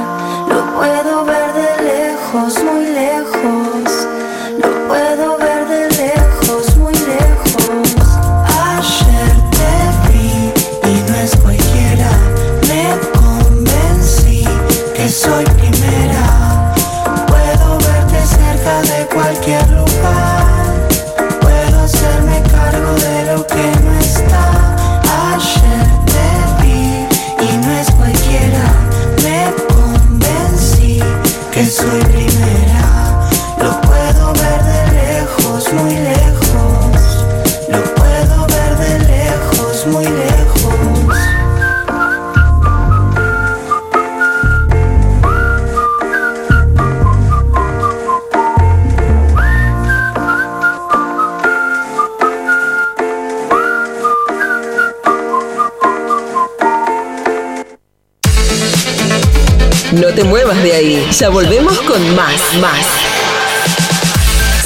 Ya 61.20 61.28
volvemos 61.28 61.78
con 61.82 62.16
más, 62.16 62.42
más. 62.62 62.88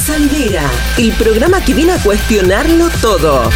Sandera, 0.06 0.62
el 0.96 1.10
programa 1.14 1.64
que 1.64 1.74
viene 1.74 1.90
a 1.90 1.98
cuestionarlo 2.00 2.90
todo. 3.00 3.50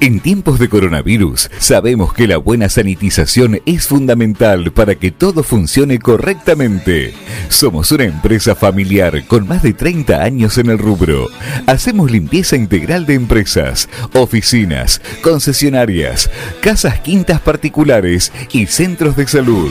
En 0.00 0.18
tiempos 0.18 0.58
de 0.58 0.68
coronavirus, 0.68 1.48
sabemos 1.60 2.12
que 2.12 2.26
la 2.26 2.38
buena 2.38 2.68
sanitización 2.68 3.60
es 3.66 3.86
fundamental 3.86 4.72
para 4.72 4.96
que 4.96 5.12
todo 5.12 5.44
funcione 5.44 6.00
correctamente. 6.00 7.14
Somos 7.52 7.92
una 7.92 8.04
empresa 8.04 8.54
familiar 8.54 9.26
con 9.26 9.46
más 9.46 9.62
de 9.62 9.74
30 9.74 10.22
años 10.22 10.56
en 10.56 10.70
el 10.70 10.78
rubro. 10.78 11.28
Hacemos 11.66 12.10
limpieza 12.10 12.56
integral 12.56 13.04
de 13.04 13.12
empresas, 13.12 13.90
oficinas, 14.14 15.02
concesionarias, 15.22 16.30
casas 16.62 17.00
quintas 17.00 17.42
particulares 17.42 18.32
y 18.52 18.66
centros 18.66 19.16
de 19.16 19.28
salud. 19.28 19.70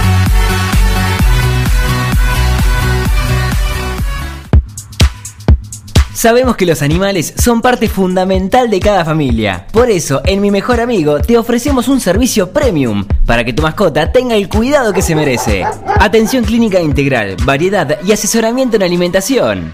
Sabemos 6.21 6.55
que 6.55 6.67
los 6.67 6.83
animales 6.83 7.33
son 7.35 7.63
parte 7.63 7.89
fundamental 7.89 8.69
de 8.69 8.79
cada 8.79 9.03
familia. 9.03 9.65
Por 9.71 9.89
eso, 9.89 10.21
en 10.23 10.39
Mi 10.39 10.51
Mejor 10.51 10.79
Amigo 10.79 11.19
te 11.19 11.35
ofrecemos 11.35 11.87
un 11.87 11.99
servicio 11.99 12.51
premium 12.51 13.05
para 13.25 13.43
que 13.43 13.53
tu 13.53 13.63
mascota 13.63 14.11
tenga 14.11 14.35
el 14.35 14.47
cuidado 14.47 14.93
que 14.93 15.01
se 15.01 15.15
merece. 15.15 15.65
Atención 15.99 16.43
clínica 16.43 16.79
integral, 16.79 17.37
variedad 17.43 17.97
y 18.05 18.11
asesoramiento 18.11 18.75
en 18.75 18.83
alimentación. 18.83 19.73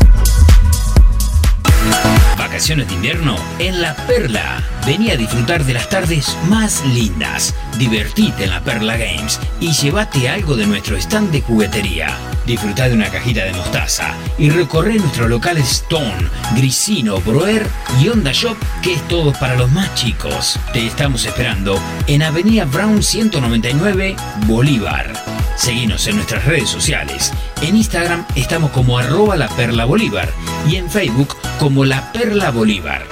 Vacaciones 2.51 2.89
de 2.89 2.95
invierno 2.95 3.37
en 3.59 3.81
La 3.81 3.95
Perla. 3.95 4.61
Vení 4.85 5.09
a 5.09 5.15
disfrutar 5.15 5.63
de 5.63 5.73
las 5.73 5.87
tardes 5.87 6.35
más 6.49 6.83
lindas. 6.85 7.55
Divertite 7.77 8.43
en 8.43 8.49
La 8.49 8.59
Perla 8.59 8.97
Games 8.97 9.39
y 9.61 9.71
llévate 9.71 10.27
algo 10.27 10.57
de 10.57 10.67
nuestro 10.67 10.97
stand 10.97 11.31
de 11.31 11.39
juguetería. 11.39 12.09
Disfruta 12.45 12.89
de 12.89 12.95
una 12.95 13.09
cajita 13.09 13.45
de 13.45 13.53
mostaza 13.53 14.13
y 14.37 14.49
recorre 14.49 14.95
nuestros 14.95 15.29
locales 15.29 15.71
Stone, 15.71 16.27
Grisino, 16.53 17.21
Broer 17.21 17.65
y 18.01 18.09
Onda 18.09 18.33
Shop, 18.33 18.57
que 18.83 18.95
es 18.95 19.07
todo 19.07 19.31
para 19.31 19.55
los 19.55 19.71
más 19.71 19.95
chicos. 19.95 20.59
Te 20.73 20.85
estamos 20.85 21.23
esperando 21.23 21.79
en 22.07 22.21
Avenida 22.21 22.65
Brown 22.65 23.01
199, 23.01 24.17
Bolívar. 24.45 25.13
Seguinos 25.55 26.05
en 26.07 26.17
nuestras 26.17 26.43
redes 26.43 26.67
sociales. 26.67 27.31
En 27.61 27.77
Instagram 27.77 28.25
estamos 28.35 28.71
como 28.71 28.97
arroba 28.97 29.35
la 29.35 29.47
perla 29.47 29.85
bolívar 29.85 30.27
y 30.67 30.77
en 30.77 30.89
Facebook 30.89 31.35
como 31.59 31.85
la 31.85 32.11
perla 32.11 32.49
bolívar. 32.49 33.03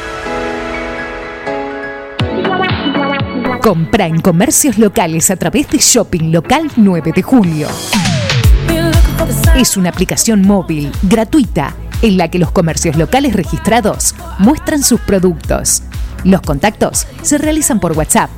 Compra 3.61 4.07
en 4.07 4.19
comercios 4.21 4.79
locales 4.79 5.29
a 5.29 5.35
través 5.35 5.69
de 5.69 5.77
Shopping 5.77 6.31
Local 6.31 6.71
9 6.75 7.11
de 7.15 7.21
Julio. 7.21 7.67
Es 9.55 9.77
una 9.77 9.89
aplicación 9.89 10.41
móvil 10.41 10.91
gratuita 11.03 11.75
en 12.01 12.17
la 12.17 12.31
que 12.31 12.39
los 12.39 12.51
comercios 12.51 12.95
locales 12.95 13.35
registrados 13.35 14.15
muestran 14.39 14.81
sus 14.81 14.99
productos. 15.01 15.83
Los 16.23 16.41
contactos 16.41 17.07
se 17.21 17.37
realizan 17.37 17.79
por 17.79 17.97
WhatsApp. 17.97 18.29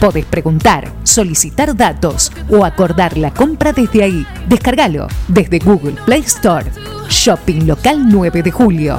Podés 0.00 0.24
preguntar, 0.26 0.92
solicitar 1.04 1.74
datos 1.74 2.30
o 2.50 2.64
acordar 2.64 3.16
la 3.16 3.32
compra 3.32 3.72
desde 3.72 4.02
ahí. 4.02 4.26
Descárgalo 4.48 5.08
desde 5.28 5.58
Google 5.58 5.96
Play 6.04 6.20
Store. 6.20 6.70
Shopping 7.08 7.66
Local 7.66 8.08
9 8.08 8.42
de 8.42 8.50
Julio. 8.50 8.98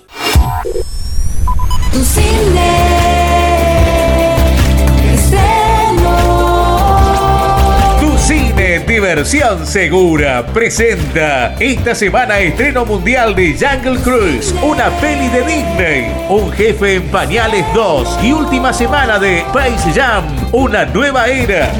Tu 1.91 2.05
cine. 2.05 2.71
Tu 7.99 8.17
cine 8.17 8.79
Diversión 8.87 9.67
Segura 9.67 10.45
presenta 10.47 11.55
esta 11.59 11.93
semana 11.93 12.39
estreno 12.39 12.85
mundial 12.85 13.35
de 13.35 13.53
Jungle 13.59 13.99
Cruise, 14.01 14.55
una 14.63 14.89
peli 15.01 15.27
de 15.29 15.41
Disney, 15.41 16.25
Un 16.29 16.51
jefe 16.53 16.95
en 16.95 17.03
pañales 17.09 17.65
2 17.73 18.19
y 18.23 18.31
última 18.31 18.71
semana 18.71 19.19
de 19.19 19.39
Space 19.39 19.91
Jam, 19.93 20.23
una 20.53 20.85
nueva 20.85 21.27
era. 21.27 21.71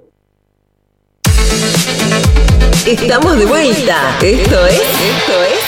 Estamos 2.85 3.37
de 3.37 3.45
vuelta. 3.45 4.17
Esto 4.23 4.65
es. 4.65 4.73
Esto 4.73 5.43
es. 5.43 5.59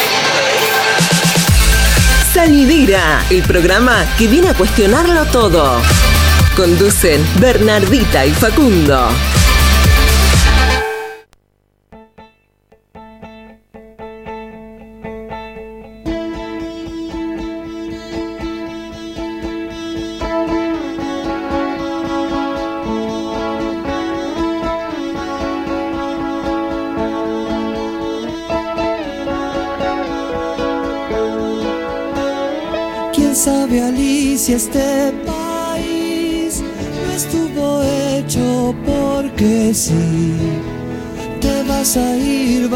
Salidera, 2.34 3.23
el 3.30 3.44
programa 3.44 4.03
que 4.18 4.27
viene 4.27 4.49
a 4.49 4.56
cuestionarlo 4.56 5.26
todo. 5.26 5.80
Conducen 6.56 7.23
Bernardita 7.40 8.26
y 8.26 8.31
Facundo. 8.31 9.10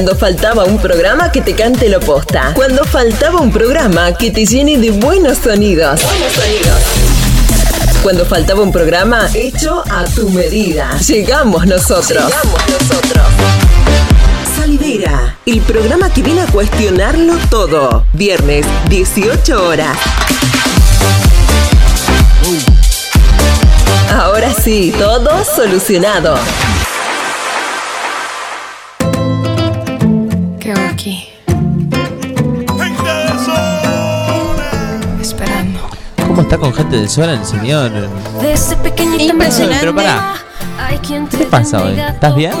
Cuando 0.00 0.16
faltaba 0.16 0.64
un 0.64 0.78
programa 0.78 1.30
que 1.30 1.42
te 1.42 1.54
cante 1.54 1.90
lo 1.90 2.00
posta. 2.00 2.52
Cuando 2.54 2.86
faltaba 2.86 3.38
un 3.38 3.52
programa 3.52 4.14
que 4.16 4.30
te 4.30 4.46
llene 4.46 4.78
de 4.78 4.92
buenos 4.92 5.36
sonidos. 5.36 6.00
Buenos 6.02 6.32
sonidos. 6.32 6.82
Cuando 8.02 8.24
faltaba 8.24 8.62
un 8.62 8.72
programa 8.72 9.28
hecho 9.34 9.84
a 9.90 10.06
tu 10.06 10.30
medida. 10.30 10.98
Llegamos 11.06 11.66
nosotros. 11.66 12.08
Llegamos 12.08 12.60
nosotros. 12.66 13.24
Salidera, 14.56 15.36
el 15.44 15.60
programa 15.60 16.10
que 16.10 16.22
viene 16.22 16.40
a 16.40 16.46
cuestionarlo 16.46 17.34
todo. 17.50 18.06
Viernes, 18.14 18.64
18 18.88 19.66
horas. 19.68 19.98
Ahora 24.10 24.54
sí, 24.54 24.94
todo 24.98 25.44
solucionado. 25.44 26.38
Está 36.50 36.58
con 36.58 36.74
gente 36.74 36.96
del 36.96 37.08
sol 37.08 37.28
el 37.28 37.44
señor? 37.44 37.92
Impresionante. 39.20 39.78
Pero 39.78 39.94
pará, 39.94 40.34
¿qué 41.00 41.20
te 41.30 41.44
pasa 41.46 41.84
hoy? 41.84 41.96
¿Estás 41.96 42.34
bien? 42.34 42.52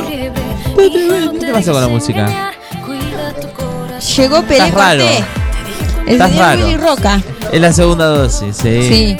¿Qué 0.76 1.30
te 1.40 1.52
pasa 1.52 1.72
con 1.72 1.80
la 1.80 1.88
música? 1.88 2.52
Llegó 4.16 4.42
Pelé 4.42 4.66
Estás 4.66 4.74
raro. 4.74 5.02
El 6.06 6.12
Estás 6.12 6.30
señor 6.30 6.46
raro. 6.46 6.64
Willy 6.66 6.76
Roca. 6.76 7.20
Es 7.50 7.60
la 7.60 7.72
segunda 7.72 8.06
dosis, 8.06 8.56
sí. 8.56 8.82
Sí. 8.82 9.16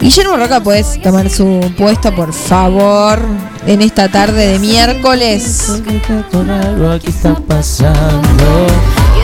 Guillermo 0.00 0.36
Roca, 0.36 0.60
puedes 0.60 1.00
tomar 1.00 1.30
su 1.30 1.72
puesto, 1.78 2.14
por 2.14 2.34
favor, 2.34 3.20
en 3.66 3.80
esta 3.80 4.10
tarde 4.10 4.48
de 4.48 4.58
miércoles. 4.58 5.80
Algo 6.30 6.90
aquí 6.90 7.08
está 7.08 7.34
pasando. 7.36 8.66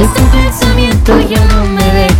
Este 0.01 0.23
pensamiento 0.33 1.21
ya 1.29 1.45
no 1.47 1.66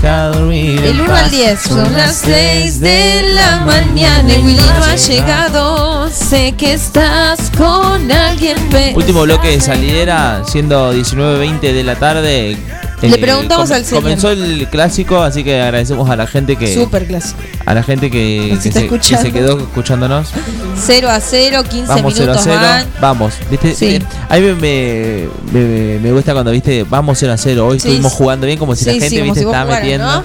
Deja 0.07 0.29
dormir. 0.29 0.81
Del 0.83 1.01
1 1.01 1.15
al 1.17 1.31
10, 1.33 1.61
son 1.61 1.93
las 1.93 2.15
6 2.19 2.79
de 2.79 3.23
la 3.35 3.59
mañana. 3.67 4.33
y 4.33 4.39
Willy 4.41 4.57
no 4.57 4.85
ha 4.85 4.95
llegado. 4.95 6.09
Sé 6.11 6.53
que 6.53 6.75
estás 6.75 7.51
con 7.57 8.13
alguien. 8.13 8.57
Último 8.95 9.23
bloque 9.23 9.49
de 9.49 9.61
salidera, 9.61 10.45
siendo 10.45 10.95
19.20 10.95 11.59
de 11.73 11.83
la 11.83 11.97
tarde. 11.97 12.57
Eh, 13.03 13.09
Le 13.09 13.19
preguntamos 13.19 13.71
al 13.71 13.85
señor. 13.85 14.03
Comenzó 14.03 14.31
el 14.31 14.69
clásico, 14.71 15.21
así 15.23 15.45
que 15.45 15.61
agradecemos 15.61 16.09
a 16.09 16.17
la 16.17 16.27
gente 16.27 16.57
que. 16.57 16.75
Súper 16.75 17.07
clásico. 17.07 17.39
A 17.67 17.75
la 17.75 17.83
gente 17.83 18.11
que, 18.11 18.59
que 18.63 18.73
se, 18.73 18.89
que 18.89 19.17
se 19.19 19.33
quedó 19.33 19.59
escuchándonos. 19.59 20.29
0 20.77 21.11
a 21.11 21.21
0, 21.21 21.63
15 21.69 21.87
Vamos 21.89 22.15
0 22.17 22.33
a 22.33 22.35
minutos 22.35 22.43
0. 22.45 22.59
van. 22.61 22.87
Vamos. 23.01 23.35
¿Viste? 23.51 23.75
Sí. 23.75 23.87
Eh, 23.97 24.03
A 24.29 24.37
mí 24.37 24.41
me, 24.61 25.29
me, 25.53 25.99
me- 25.99 26.13
gusta 26.13 26.33
cuando 26.33 26.51
viste, 26.53 26.85
vamos 26.85 27.19
0 27.19 27.33
a 27.33 27.37
0. 27.37 27.67
Hoy 27.67 27.79
Sí, 27.81 27.89
estuvimos 27.89 28.13
sí. 28.13 28.19
jugando 28.19 28.47
bien, 28.47 28.59
como 28.59 28.75
si 28.75 28.85
la 28.85 28.93
gente 28.93 29.23
viste, 29.23 29.41
si 29.41 29.45
estaba 29.47 29.65
jugaras, 29.65 29.83
metiendo. 29.83 30.07
¿no? 30.07 30.25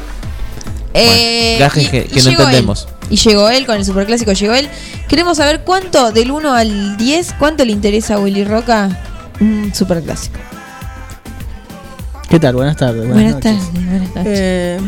Eh, 0.93 1.57
gajes 1.59 1.83
y- 1.85 1.87
que- 1.89 2.07
y 2.09 2.13
que 2.13 2.21
no 2.23 2.29
llegó 2.29 2.41
él. 2.43 2.47
entendemos. 2.49 2.87
Y 3.09 3.15
llegó 3.17 3.49
él 3.49 3.65
con 3.65 3.75
el 3.77 3.85
superclásico, 3.85 4.31
llegó 4.33 4.53
él. 4.55 4.69
Queremos 5.07 5.37
saber 5.37 5.61
cuánto, 5.65 6.11
del 6.11 6.31
1 6.31 6.53
al 6.53 6.97
10, 6.97 7.33
cuánto 7.39 7.65
le 7.65 7.71
interesa 7.71 8.15
a 8.15 8.19
Willy 8.19 8.43
Roca 8.45 8.89
un 9.39 9.71
superclásico. 9.73 10.37
¿Qué 12.31 12.39
tal? 12.39 12.55
Buenas 12.55 12.77
tardes. 12.77 13.07
Buenas, 13.07 13.33
noches. 13.35 13.57
tardes, 13.57 13.73
buenas 13.73 14.15
noches. 14.15 14.25
Eh, 14.25 14.79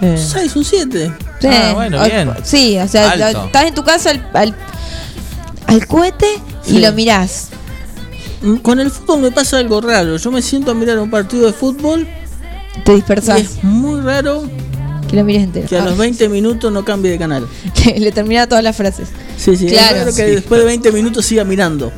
6, 0.18 0.56
un 0.56 0.64
7. 0.64 1.12
Sí, 1.40 1.46
o- 1.48 2.34
Sí, 2.44 2.78
o 2.78 2.86
sea, 2.88 3.10
Alto. 3.12 3.44
estás 3.46 3.64
en 3.64 3.74
tu 3.74 3.82
casa 3.82 4.10
al, 4.10 4.28
al, 4.34 4.54
al 5.66 5.86
cohete 5.86 6.26
y 6.66 6.70
Sí. 6.72 6.78
lo 6.80 6.92
mirás. 6.92 7.48
Mm, 8.42 8.56
Con 8.56 8.78
el 8.80 8.90
fútbol 8.90 9.20
me 9.22 9.30
pasa 9.30 9.56
algo 9.58 9.80
raro. 9.80 10.16
Yo 10.18 10.30
me 10.30 10.42
siento 10.42 10.70
a 10.70 10.74
mirar 10.74 10.98
un 10.98 11.10
partido 11.10 11.46
de 11.46 11.54
fútbol. 11.54 12.06
Te 12.84 12.94
dispersás. 12.94 13.38
Y 13.40 13.42
es 13.44 13.64
muy 13.64 14.02
raro 14.02 14.42
Que 15.08 15.16
lo 15.16 15.24
mires 15.24 15.44
entero. 15.44 15.66
que 15.66 15.78
a 15.78 15.82
Ah, 15.82 15.86
los 15.86 15.96
20 15.96 16.28
minutos 16.28 16.70
no 16.70 16.84
cambie 16.84 17.10
de 17.10 17.18
canal. 17.18 17.46
que 17.74 17.98
le 17.98 18.12
termina 18.12 18.46
todas 18.46 18.62
las 18.64 18.76
frases. 18.76 19.08
Sí, 19.38 19.56
sí, 19.56 19.66
Claro. 19.68 19.96
es 19.96 20.02
raro 20.04 20.14
que 20.14 20.26
Sí. 20.28 20.34
después 20.34 20.60
de 20.60 20.66
20 20.66 20.92
minutos 20.92 21.24
siga 21.24 21.44
mirando. 21.44 21.90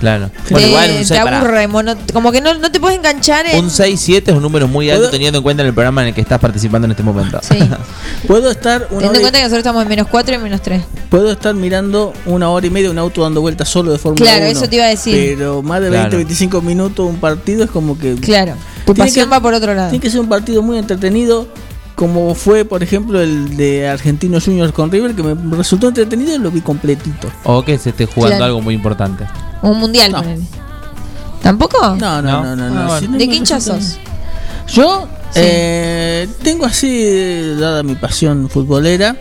Claro. 0.00 0.30
Te, 0.48 0.54
Bueno, 0.54 0.66
igual 0.68 0.90
un 0.90 0.96
te 0.96 1.04
6 1.04 1.20
pará. 1.20 1.38
aburre, 1.40 1.68
mono- 1.68 1.94
como 2.12 2.32
que 2.32 2.40
no, 2.40 2.54
no 2.54 2.72
te 2.72 2.80
puedes 2.80 2.96
enganchar 2.98 3.46
en... 3.46 3.62
Un 3.64 3.70
6-7 3.70 4.22
es 4.28 4.34
un 4.34 4.42
número 4.42 4.66
muy 4.66 4.88
alto 4.90 5.02
¿Puedo? 5.02 5.10
teniendo 5.10 5.38
en 5.38 5.42
cuenta 5.42 5.62
en 5.62 5.68
el 5.68 5.74
programa 5.74 6.00
en 6.02 6.08
el 6.08 6.14
que 6.14 6.22
estás 6.22 6.38
participando 6.40 6.86
en 6.86 6.92
este 6.92 7.02
momento. 7.02 7.38
Sí. 7.42 7.58
Puedo 8.26 8.50
estar 8.50 8.80
una 8.90 8.98
Teniendo 8.98 9.14
en 9.18 9.20
cuenta 9.20 9.38
que 9.38 9.44
nosotros 9.44 9.58
estamos 9.58 9.82
en 9.82 9.88
menos 9.88 10.06
4 10.08 10.34
y 10.34 10.38
menos 10.38 10.62
3. 10.62 10.82
Puedo 11.10 11.30
estar 11.32 11.54
mirando 11.54 12.12
una 12.26 12.48
hora 12.50 12.66
y 12.66 12.70
media 12.70 12.90
un 12.90 12.98
auto 12.98 13.22
dando 13.22 13.40
vueltas 13.40 13.68
solo 13.68 13.92
de 13.92 13.98
Fórmula 13.98 14.24
Claro, 14.24 14.42
1. 14.46 14.50
eso 14.58 14.68
te 14.68 14.76
iba 14.76 14.86
a 14.86 14.88
decir. 14.88 15.34
Pero 15.36 15.62
más 15.62 15.80
de 15.80 15.90
20, 15.90 16.02
Claro. 16.08 16.16
25 16.16 16.62
minutos 16.62 17.06
un 17.06 17.16
partido 17.20 17.64
es 17.64 17.70
como 17.70 17.98
que. 17.98 18.14
Claro. 18.16 18.54
Tu 18.86 18.94
pasión 18.94 19.26
que- 19.26 19.30
va 19.32 19.40
por 19.40 19.52
otro 19.54 19.74
lado. 19.74 19.90
Tiene 19.90 20.02
que 20.02 20.10
ser 20.10 20.20
un 20.20 20.28
partido 20.28 20.62
muy 20.62 20.78
entretenido. 20.78 21.46
Como 21.94 22.34
fue, 22.34 22.64
por 22.64 22.82
ejemplo, 22.82 23.20
el 23.20 23.56
de 23.56 23.88
Argentinos 23.88 24.44
Juniors 24.44 24.72
con 24.72 24.90
River, 24.90 25.14
que 25.14 25.22
me 25.22 25.56
resultó 25.56 25.88
entretenido 25.88 26.34
y 26.34 26.38
lo 26.38 26.50
vi 26.50 26.60
completito. 26.62 27.28
O 27.44 27.62
que 27.62 27.76
se 27.78 27.90
esté 27.90 28.06
jugando 28.06 28.36
Claro. 28.36 28.44
algo 28.46 28.60
muy 28.62 28.74
importante. 28.74 29.26
Un 29.62 29.78
mundial, 29.78 30.12
ponele. 30.12 30.42
¿Tampoco? 31.42 31.96
No, 31.96 32.22
no, 32.22 32.42
No. 32.42 32.56
no, 32.56 32.56
no. 32.56 32.64
Ah, 32.64 32.68
no. 32.68 32.86
bueno. 32.86 33.00
Si 33.00 33.08
no 33.08 33.18
¿De 33.18 33.28
qué 33.28 33.34
hincha 33.34 33.60
sos? 33.60 33.98
Yo 34.68 35.08
Sí. 35.32 35.40
eh, 35.42 36.28
tengo 36.42 36.64
así, 36.66 37.54
dada 37.58 37.82
mi 37.82 37.94
pasión 37.96 38.48
futbolera, 38.48 39.16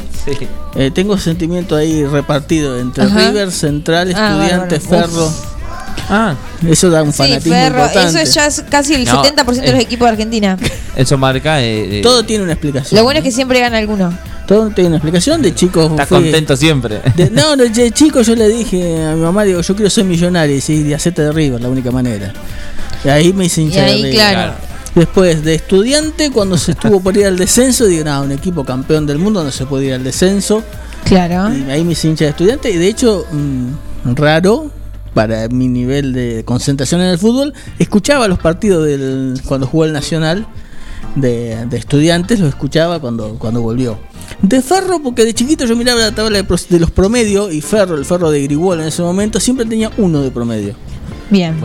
eh, 0.75 0.91
tengo 0.93 1.17
sentimiento 1.17 1.75
ahí 1.75 2.05
repartido 2.05 2.79
entre 2.79 3.03
Ajá. 3.05 3.27
River, 3.29 3.51
Central, 3.51 4.13
Ah, 4.15 4.31
Estudiantes, 4.37 4.87
bárbaro. 4.89 5.07
Ferro. 5.09 5.25
Uf. 5.27 5.59
Ah, 6.10 6.36
Eso 6.68 6.90
da 6.90 7.03
un 7.03 7.11
Sí, 7.11 7.18
fanatismo 7.20 7.53
Ferro, 7.53 7.78
eso 7.86 7.86
importante. 7.88 8.22
es 8.24 8.34
ya 8.34 8.45
es 8.48 8.64
casi 8.70 8.94
el 8.95 9.06
No, 9.06 9.24
70% 9.24 9.45
de 9.61 9.72
los 9.72 9.80
eh. 9.80 9.84
equipos 9.84 10.06
de 10.07 10.11
Argentina. 10.11 10.57
eso 10.95 11.18
marca. 11.18 11.61
eh, 11.61 11.99
eh, 11.99 12.02
Todo 12.02 12.24
tiene 12.26 12.44
una 12.44 12.53
explicación. 12.53 12.98
Lo 12.98 13.03
bueno 13.03 13.20
es 13.20 13.24
que 13.24 13.32
siempre 13.32 13.60
gana 13.60 13.78
alguno. 13.78 14.11
Todo 14.48 14.70
tiene 14.72 14.88
una 14.88 14.98
explicación. 14.98 15.41
De 15.44 15.53
chicos 15.53 15.91
Estás 15.91 16.07
fui- 16.07 16.22
contento 16.24 16.56
siempre. 16.57 17.02
de- 17.16 17.30
no, 17.30 17.56
no, 17.56 17.64
de 17.70 17.91
chico 17.91 18.22
yo 18.22 18.36
le 18.36 18.48
dije 18.49 19.06
a 19.06 19.14
mi 19.16 19.22
mamá, 19.22 19.44
digo, 19.44 19.61
yo 19.61 19.76
quiero 19.76 19.90
ser 19.91 20.06
millonario. 20.06 20.56
Y 20.56 20.61
sí, 20.61 20.82
de 20.84 20.95
hacerte 20.95 21.22
de 21.22 21.32
River, 21.32 21.61
la 21.61 21.70
única 21.70 21.91
manera. 21.91 22.34
Y 23.06 23.10
ahí 23.10 23.32
me 23.34 23.45
hice 23.45 23.61
hincha 23.61 23.80
Y 23.82 23.82
de 23.82 23.86
ahí, 23.91 23.98
River. 24.03 24.14
claro. 24.16 24.53
Después 24.95 25.44
de 25.44 25.53
estudiante, 25.61 26.32
cuando 26.32 26.57
se 26.57 26.72
estuvo 26.72 26.99
por 26.99 27.16
ir 27.16 27.28
al 27.28 27.38
descenso, 27.38 27.86
digo, 27.86 28.03
no, 28.06 28.24
un 28.24 28.32
equipo 28.32 28.66
campeón 28.66 29.06
del 29.06 29.20
mundo 29.20 29.44
no 29.44 29.52
se 29.52 29.68
puede 29.68 29.86
ir 29.86 29.94
al 29.94 30.03
descenso. 30.03 30.64
Claro. 31.06 31.53
Y 31.56 31.70
ahí 31.70 31.84
me 31.84 31.91
hice 31.94 32.07
hincha 32.07 32.26
de 32.26 32.32
estudiante. 32.32 32.72
Y 32.72 32.78
de 32.78 32.88
hecho, 32.88 33.26
mm, 33.32 34.16
raro 34.16 34.72
para 35.14 35.48
mi 35.49 35.68
nivel 35.68 36.14
de 36.14 36.44
concentración 36.45 37.02
en 37.02 37.07
el 37.07 37.18
fútbol, 37.18 37.53
escuchaba 37.80 38.27
los 38.27 38.40
partidos 38.40 38.86
del 38.86 39.41
cuando 39.45 39.68
jugó 39.68 39.86
el 39.86 39.94
Nacional 39.94 40.48
de, 41.15 41.65
de 41.65 41.77
estudiantes, 41.77 42.40
los 42.40 42.49
escuchaba 42.49 42.99
cuando, 42.99 43.36
cuando 43.40 43.61
volvió. 43.61 43.98
De 44.41 44.61
Ferro, 44.61 45.02
porque 45.02 45.26
de 45.26 45.34
chiquito 45.34 45.65
yo 45.65 45.76
miraba 45.76 45.99
la 45.99 46.11
tabla 46.14 46.41
de, 46.41 46.60
de 46.69 46.80
los 46.80 46.91
promedios 46.91 47.53
y 47.53 47.61
Ferro, 47.61 47.95
el 47.95 48.06
Ferro 48.06 48.31
de 48.31 48.44
Grigol 48.44 48.80
en 48.80 48.88
ese 48.88 49.02
momento, 49.02 49.40
siempre 49.40 49.65
tenía 49.65 49.91
uno 49.98 50.22
de 50.22 50.31
promedio. 50.31 50.76
Bien. 51.30 51.60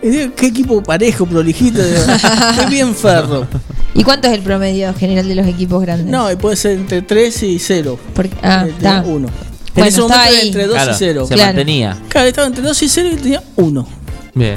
Qué 0.00 0.46
equipo 0.46 0.82
parejo, 0.82 1.26
prolijito. 1.26 1.80
qué 2.58 2.66
bien 2.66 2.94
Ferro. 2.94 3.46
¿Y 3.94 4.02
cuánto 4.02 4.28
es 4.28 4.34
el 4.34 4.40
promedio 4.40 4.94
general 4.94 5.28
de 5.28 5.34
los 5.34 5.46
equipos 5.46 5.82
grandes? 5.82 6.06
No, 6.06 6.30
y 6.30 6.36
puede 6.36 6.56
ser 6.56 6.78
entre 6.78 7.02
3 7.02 7.42
y 7.42 7.58
0. 7.58 7.98
Porque, 8.14 8.36
ah, 8.42 8.66
está. 8.68 9.02
1. 9.02 9.28
En 9.76 9.84
ese 9.84 10.00
estaba 10.00 10.08
momento 10.08 10.14
era 10.32 10.40
ahí. 10.40 10.46
entre 10.48 10.66
2 10.66 10.74
Claro, 10.74 10.90
y 10.92 10.94
0. 10.98 11.26
se 11.28 11.36
mantenía. 11.36 11.98
Claro, 12.08 12.28
estaba 12.28 12.46
entre 12.48 12.62
2 12.64 12.82
y 12.82 12.88
0 12.88 13.08
y 13.12 13.16
tenía 13.16 13.42
1. 13.56 13.88
Bien. 14.34 14.56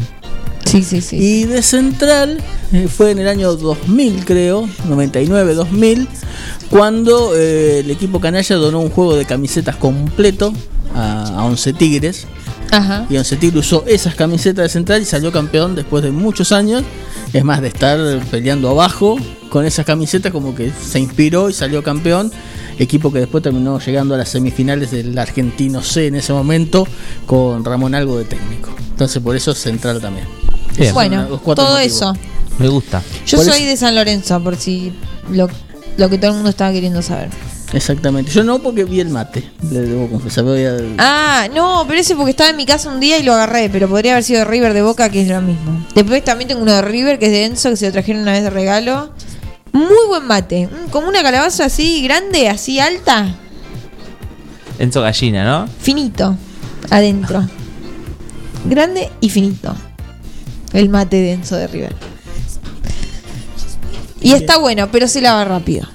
Sí, 0.65 0.81
sí, 0.83 1.01
sí. 1.01 1.17
Y 1.17 1.43
de 1.45 1.61
central 1.61 2.41
eh, 2.71 2.87
fue 2.87 3.11
en 3.11 3.19
el 3.19 3.27
año 3.27 3.53
2000, 3.55 4.25
creo, 4.25 4.67
99-2000, 4.89 6.07
cuando 6.69 7.35
eh, 7.35 7.79
el 7.79 7.91
equipo 7.91 8.19
canalla 8.19 8.55
donó 8.55 8.79
un 8.79 8.89
juego 8.89 9.15
de 9.15 9.25
camisetas 9.25 9.75
completo 9.75 10.53
a, 10.95 11.39
a 11.39 11.45
11 11.45 11.73
Tigres. 11.73 12.25
Ajá. 12.71 13.05
Y 13.09 13.17
11 13.17 13.35
Tigres 13.37 13.65
usó 13.65 13.83
esas 13.87 14.15
camisetas 14.15 14.63
de 14.63 14.69
central 14.69 15.01
y 15.01 15.05
salió 15.05 15.31
campeón 15.31 15.75
después 15.75 16.03
de 16.03 16.11
muchos 16.11 16.51
años. 16.51 16.83
Es 17.33 17.43
más, 17.43 17.61
de 17.61 17.67
estar 17.67 17.99
peleando 18.31 18.69
abajo 18.69 19.17
con 19.49 19.65
esas 19.65 19.85
camisetas, 19.85 20.31
como 20.31 20.55
que 20.55 20.71
se 20.71 20.99
inspiró 20.99 21.49
y 21.49 21.53
salió 21.53 21.83
campeón. 21.83 22.31
Equipo 22.79 23.11
que 23.13 23.19
después 23.19 23.43
terminó 23.43 23.79
llegando 23.79 24.15
a 24.15 24.17
las 24.17 24.29
semifinales 24.29 24.89
del 24.91 25.15
Argentino 25.17 25.83
C 25.83 26.07
en 26.07 26.15
ese 26.15 26.33
momento 26.33 26.87
con 27.27 27.63
Ramón 27.63 27.93
Algo 27.93 28.17
de 28.17 28.25
técnico. 28.25 28.73
Entonces, 28.91 29.21
por 29.21 29.35
eso 29.35 29.53
Central 29.53 30.01
también. 30.01 30.25
Esos 30.77 30.93
Bueno, 30.93 31.25
todo 31.27 31.73
motivos. 31.73 31.79
eso. 31.81 32.13
Me 32.57 32.67
gusta. 32.67 33.01
Yo 33.27 33.37
soy 33.37 33.61
eso- 33.61 33.65
de 33.69 33.77
San 33.77 33.95
Lorenzo, 33.95 34.43
por 34.43 34.55
si 34.55 34.91
lo, 35.31 35.47
lo 35.97 36.09
que 36.09 36.17
todo 36.17 36.29
el 36.31 36.35
mundo 36.37 36.49
estaba 36.49 36.71
queriendo 36.71 37.01
saber. 37.03 37.29
Exactamente. 37.73 38.31
Yo 38.31 38.43
no 38.43 38.59
porque 38.59 38.83
vi 38.85 38.99
el 38.99 39.09
mate, 39.09 39.43
le 39.71 39.81
debo 39.81 40.07
confesar. 40.07 40.43
voy 40.43 40.63
a- 40.63 40.77
Ah, 40.99 41.47
no, 41.53 41.85
pero 41.87 41.99
ese 41.99 42.15
porque 42.15 42.31
estaba 42.31 42.51
en 42.51 42.57
mi 42.57 42.65
casa 42.67 42.89
un 42.89 42.99
día 42.99 43.17
y 43.17 43.23
lo 43.23 43.33
agarré, 43.33 43.69
pero 43.69 43.89
podría 43.89 44.11
haber 44.13 44.23
sido 44.23 44.39
de 44.39 44.45
River 44.45 44.73
de 44.73 44.81
Boca, 44.83 45.09
que 45.09 45.23
es 45.23 45.27
lo 45.27 45.41
mismo. 45.41 45.83
Después 45.95 46.23
también 46.23 46.47
tengo 46.47 46.61
uno 46.61 46.71
de 46.71 46.81
River, 46.83 47.17
que 47.17 47.25
es 47.25 47.31
de 47.31 47.45
Enzo, 47.45 47.69
que 47.71 47.77
se 47.77 47.87
lo 47.87 47.91
trajeron 47.91 48.21
una 48.21 48.33
vez 48.33 48.43
de 48.43 48.49
regalo. 48.51 49.11
Muy 49.71 50.07
buen 50.07 50.27
mate, 50.27 50.67
mm, 50.67 50.89
como 50.91 51.07
una 51.07 51.23
calabaza 51.23 51.65
así 51.65 52.03
grande, 52.03 52.47
así 52.47 52.79
alta, 52.79 53.35
Enzo 54.77 55.01
Gallina, 55.01 55.43
¿no? 55.43 55.67
finito, 55.79 56.37
adentro. 56.91 57.43
grande 58.65 59.09
y 59.19 59.29
finito. 59.29 59.75
El 60.73 60.89
mate 60.89 61.17
denso 61.17 61.55
de 61.55 61.67
River. 61.67 61.95
Y 64.21 64.33
está 64.33 64.57
bueno, 64.57 64.89
pero 64.91 65.07
se 65.07 65.21
lava 65.21 65.43
rápido. 65.43 65.87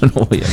Yo 0.00 0.06
no 0.14 0.26
voy 0.26 0.42
a 0.42 0.46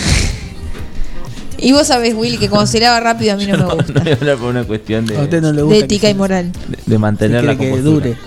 Y 1.58 1.72
vos 1.72 1.88
sabés, 1.88 2.14
Willy, 2.16 2.38
que 2.38 2.50
cuando 2.50 2.68
se 2.68 2.80
lava 2.80 3.00
rápido 3.00 3.34
a 3.34 3.36
mí 3.38 3.46
no 3.46 3.58
me 3.58 3.64
gusta. 3.76 3.94
no 3.94 4.02
voy 4.02 4.12
a 4.12 4.16
hablar 4.16 4.38
por 4.38 4.50
una 4.50 4.64
cuestión 4.64 5.06
de, 5.06 5.18
A 5.18 5.22
usted 5.22 5.42
no 5.42 5.52
le 5.52 5.58
De 5.58 5.64
gusta. 5.64 5.86
ética 5.86 6.10
y 6.10 6.14
moral. 6.14 6.52
de- 6.68 6.78
de 6.86 6.98
mantener 6.98 7.44
la 7.44 7.54
que 7.58 7.70
compostura. 7.70 8.06
dure. 8.08 8.18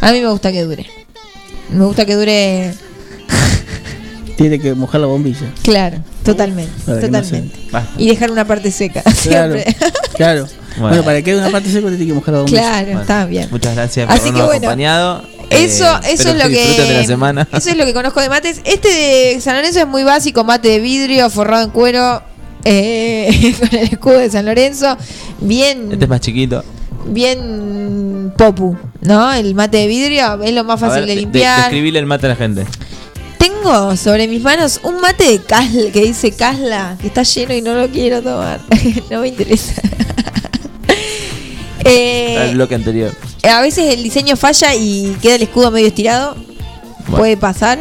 A 0.00 0.12
mí 0.12 0.20
me 0.20 0.28
gusta 0.28 0.50
que 0.52 0.62
dure. 0.62 0.86
Me 1.70 1.84
gusta 1.84 2.04
que 2.06 2.14
dure. 2.14 2.74
Tiene 4.36 4.58
que 4.58 4.74
mojar 4.74 5.00
la 5.00 5.06
bombilla. 5.06 5.52
Claro, 5.62 5.98
totalmente. 6.24 6.72
Para 6.86 7.00
que 7.00 7.08
no 7.10 7.20
Totalmente. 7.20 7.58
Basta. 7.70 7.92
Y 7.98 8.08
dejar 8.08 8.30
una 8.30 8.46
parte 8.46 8.70
seca. 8.70 9.02
Claro, 9.22 9.54
Siempre. 9.54 9.76
claro. 10.14 10.46
Bueno. 10.76 10.88
Bueno, 10.88 11.04
para 11.04 11.18
que 11.18 11.24
quede 11.24 11.38
una 11.38 11.50
parte 11.50 11.70
seca 11.70 11.88
tiene 11.88 12.06
que 12.06 12.12
mojar 12.14 12.32
la 12.34 12.40
bombilla. 12.40 12.60
Claro, 12.82 13.00
está 13.02 13.26
bien. 13.26 13.48
Muchas 13.50 13.74
gracias 13.74 14.08
Así 14.08 14.20
por 14.30 14.34
que 14.34 14.40
habernos 14.40 14.46
bueno, 14.46 14.56
acompañado. 14.66 15.24
Eso, 15.52 15.84
Eh, 16.04 16.12
eso 16.12 16.28
es 16.30 16.36
lo 16.42 16.48
que. 16.48 16.82
de 16.82 16.94
la 16.94 17.04
semana. 17.04 17.48
Eso 17.52 17.70
es 17.70 17.76
lo 17.76 17.84
que 17.84 17.92
conozco 17.94 18.20
de 18.20 18.28
mates. 18.28 18.60
Este 18.64 18.88
de 18.88 19.40
San 19.40 19.56
Lorenzo 19.56 19.80
es 19.80 19.86
muy 19.86 20.04
básico: 20.04 20.44
mate 20.44 20.68
de 20.68 20.80
vidrio, 20.80 21.28
forrado 21.30 21.64
en 21.64 21.70
cuero, 21.70 22.22
eh, 22.64 23.54
con 23.60 23.78
el 23.78 23.84
escudo 23.92 24.18
de 24.18 24.30
San 24.30 24.46
Lorenzo. 24.46 24.96
Bien, 25.40 25.88
Este 25.92 26.04
es 26.04 26.08
más 26.08 26.20
chiquito. 26.20 26.64
bien 27.06 28.32
popu, 28.36 28.76
¿no? 29.00 29.32
El 29.32 29.54
mate 29.54 29.78
de 29.78 29.86
vidrio 29.86 30.42
es 30.42 30.52
lo 30.52 30.64
más 30.64 30.78
fácil 30.80 31.00
ver, 31.00 31.08
de 31.08 31.14
de- 31.14 31.20
limpiar. 31.20 31.58
describile 31.60 31.98
el 31.98 32.06
mate 32.06 32.26
a 32.26 32.28
la 32.30 32.36
gente. 32.36 32.64
Tengo 33.38 33.96
sobre 33.96 34.28
mis 34.28 34.40
manos 34.40 34.78
un 34.84 35.00
mate 35.00 35.24
de 35.24 35.38
casla 35.40 35.90
que 35.92 36.02
dice 36.02 36.30
casla, 36.32 36.96
que 37.00 37.08
está 37.08 37.24
lleno 37.24 37.54
y 37.54 37.60
no 37.62 37.74
lo 37.74 37.88
quiero 37.88 38.22
tomar. 38.22 38.60
no 39.10 39.20
me 39.20 39.28
interesa. 39.28 39.82
Eh, 41.84 42.38
Al 42.40 42.54
bloque 42.54 42.74
anterior. 42.74 43.12
a 43.48 43.60
veces 43.60 43.92
el 43.94 44.02
diseño 44.02 44.36
falla 44.36 44.74
y 44.74 45.16
queda 45.20 45.34
el 45.36 45.42
escudo 45.42 45.70
medio 45.70 45.86
estirado. 45.88 46.34
Bueno. 47.06 47.16
Puede 47.18 47.36
pasar. 47.36 47.78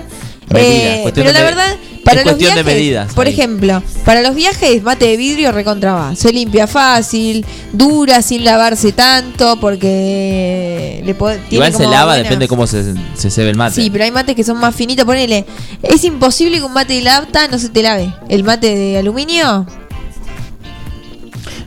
Medidas, 0.50 1.08
Eh, 1.08 1.12
pero 1.16 1.32
la 1.32 1.44
verdad, 1.44 1.72
es 1.72 2.02
para 2.04 2.16
los 2.24 2.34
cuestión 2.34 2.56
de 2.56 2.64
viajes, 2.64 2.66
medidas 2.82 3.14
por 3.14 3.26
ahí. 3.26 3.32
ejemplo, 3.32 3.82
para 4.04 4.22
los 4.22 4.36
viajes, 4.36 4.84
mate 4.84 5.06
de 5.06 5.16
vidrio 5.16 5.54
recontra 5.54 5.94
va. 5.94 6.14
Se 6.16 6.34
limpia 6.34 6.68
fácil, 6.68 7.46
dura 7.72 8.22
sin 8.22 8.44
lavarse 8.44 8.92
tanto, 8.92 9.58
porque 9.62 11.02
le 11.06 11.16
puede, 11.16 11.38
tiene 11.38 11.68
Igual 11.68 11.74
se 11.74 11.84
lava, 11.88 12.06
buena- 12.14 12.24
depende 12.24 12.50
cómo 12.50 12.68
se, 12.68 12.84
se 13.16 13.30
cebe 13.32 13.52
el 13.52 13.56
mate. 13.56 13.76
Sí, 13.76 13.90
pero 13.90 14.04
hay 14.04 14.12
mates 14.12 14.36
que 14.36 14.44
son 14.44 14.58
más 14.58 14.76
finitos. 14.76 15.06
Ponele, 15.06 15.46
es 15.84 16.04
imposible 16.04 16.58
que 16.58 16.64
un 16.66 16.74
mate 16.74 16.96
de 16.96 17.02
lata 17.04 17.48
no 17.48 17.58
se 17.58 17.70
te 17.70 17.82
lave. 17.82 18.14
El 18.28 18.44
mate 18.44 18.76
de 18.76 18.98
aluminio, 18.98 19.66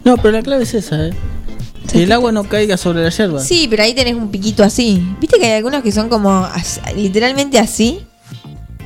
No, 0.05 0.19
pero 0.19 0.33
la 0.33 0.43
clave 0.43 0.65
es 0.65 0.75
esa, 0.75 1.07
¿eh? 1.07 1.11
Que 1.95 2.03
el 2.05 2.13
agua 2.13 2.33
no 2.33 2.45
caiga 2.45 2.77
sobre 2.77 3.03
la 3.03 3.09
yerba. 3.11 3.41
sí, 3.41 3.67
pero 3.71 3.83
ahí 3.83 3.95
tenés 3.95 4.15
un 4.15 4.31
piquito 4.31 4.63
así. 4.65 5.03
Viste 5.21 5.39
que 5.39 5.47
hay 5.47 5.53
algunos 5.53 5.83
que 5.83 5.93
son 5.93 6.09
como 6.09 6.45
as- 6.45 6.81
literalmente 6.97 7.59
así. 7.59 8.05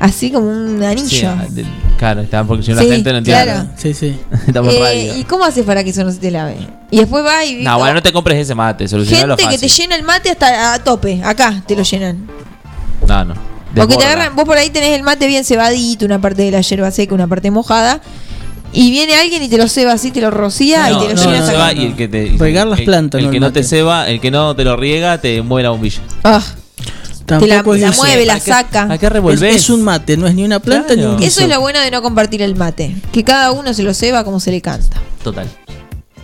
Así 0.01 0.31
como 0.31 0.49
un 0.49 0.81
anillo. 0.85 1.09
Sí, 1.09 1.25
ah, 1.25 1.45
de- 1.51 1.65
claro, 1.99 2.21
está, 2.21 2.45
porque 2.45 2.63
si 2.63 2.73
no 2.73 2.81
Sí, 2.81 2.87
la 2.89 2.95
gente 2.95 3.11
no 3.11 3.19
entiende. 3.19 3.43
claro. 3.45 3.69
Sí, 3.77 3.93
sí. 3.95 4.17
Estamos 4.47 4.73
Eh, 4.73 4.79
radio. 4.79 5.17
¿Y 5.19 5.25
cómo 5.25 5.45
haces 5.45 5.65
para 5.65 5.83
que 5.83 5.91
eso 5.91 6.05
no 6.05 6.13
se 6.13 6.19
te 6.19 6.31
lave? 6.31 6.57
Y 6.93 6.99
después 6.99 7.25
va 7.25 7.45
y. 7.45 7.63
No, 7.65 7.79
bueno, 7.79 7.95
no 7.95 8.03
te 8.03 8.13
compres 8.13 8.39
ese 8.39 8.55
mate, 8.55 8.87
solucionalo 8.87 9.37
Gente 9.37 9.51
que 9.57 9.59
fácil. 9.59 9.77
te 9.77 9.83
llena 9.83 9.97
el 9.97 10.05
mate 10.05 10.31
hasta 10.31 10.75
a 10.75 10.85
tope. 10.85 11.21
Acá 11.25 11.63
te 11.67 11.75
lo 11.75 11.83
llenan. 11.83 12.29
No, 13.09 13.25
no. 13.25 13.35
Porque 13.35 13.75
te 13.75 13.81
Desborda. 13.97 14.07
agarran, 14.13 14.37
vos 14.37 14.45
por 14.45 14.57
ahí 14.57 14.71
tenés 14.71 14.91
el 14.97 15.03
mate 15.03 15.27
bien 15.27 15.45
cebadito, 15.45 16.05
una 16.07 16.21
parte 16.21 16.43
de 16.43 16.51
la 16.53 16.61
yerba 16.61 16.91
seca, 16.93 17.15
una 17.15 17.27
parte 17.27 17.51
mojada. 17.51 18.01
Y 18.73 18.91
viene 18.91 19.15
alguien 19.15 19.43
y 19.43 19.49
te 19.49 19.57
lo 19.57 19.67
ceba 19.69 19.93
así, 19.93 20.11
te 20.11 20.21
lo 20.21 20.31
rocía 20.31 20.91
No, 20.91 20.97
y 21.05 21.07
te 21.09 21.15
lo 21.15 21.23
no, 21.25 21.33
llena 21.33 21.73
no, 21.75 21.81
y 21.83 21.87
el 21.87 21.97
que 21.97 22.07
te 22.09 22.35
Regar 22.39 22.67
las 22.67 22.81
el- 22.81 22.85
plantas, 22.85 23.19
El 23.19 23.25
no 23.27 23.31
que 23.31 23.37
el 23.39 23.41
no 23.43 23.53
te 23.53 23.65
ceba, 23.65 24.09
el 24.09 24.21
que 24.21 24.31
no 24.31 24.55
te 24.55 24.65
lo 24.65 24.77
riega, 24.77 25.19
te 25.21 25.41
mueve 25.43 25.63
la 25.65 25.71
bombilla. 25.71 26.01
Ah, 26.23 26.43
te 27.27 27.47
la, 27.47 27.63
mueve, 27.63 28.25
la 28.27 28.35
¿Para 28.35 28.45
qué- 28.45 28.51
saca. 28.51 28.83
¿A 28.93 28.99
qué 28.99 29.07
Es, 29.33 29.43
es 29.43 29.71
un 29.71 29.83
mate, 29.83 30.17
no 30.17 30.27
es 30.27 30.35
ni 30.35 30.45
una 30.45 30.61
planta 30.61 30.95
ni 30.95 31.01
un 31.03 31.09
Claro. 31.09 31.19
guiso. 31.19 31.29
Eso 31.29 31.41
es 31.43 31.49
lo 31.55 31.61
bueno 31.61 31.81
de 31.81 31.91
no 31.91 32.03
compartir 32.03 32.43
el 32.43 32.57
mate. 32.57 32.95
Que 33.13 33.25
cada 33.25 33.53
uno 33.53 33.73
se 33.75 33.83
lo 33.83 33.93
ceba 33.95 34.23
como 34.25 34.39
se 34.41 34.51
le 34.51 34.61
canta. 34.61 35.01
Total. 35.23 35.47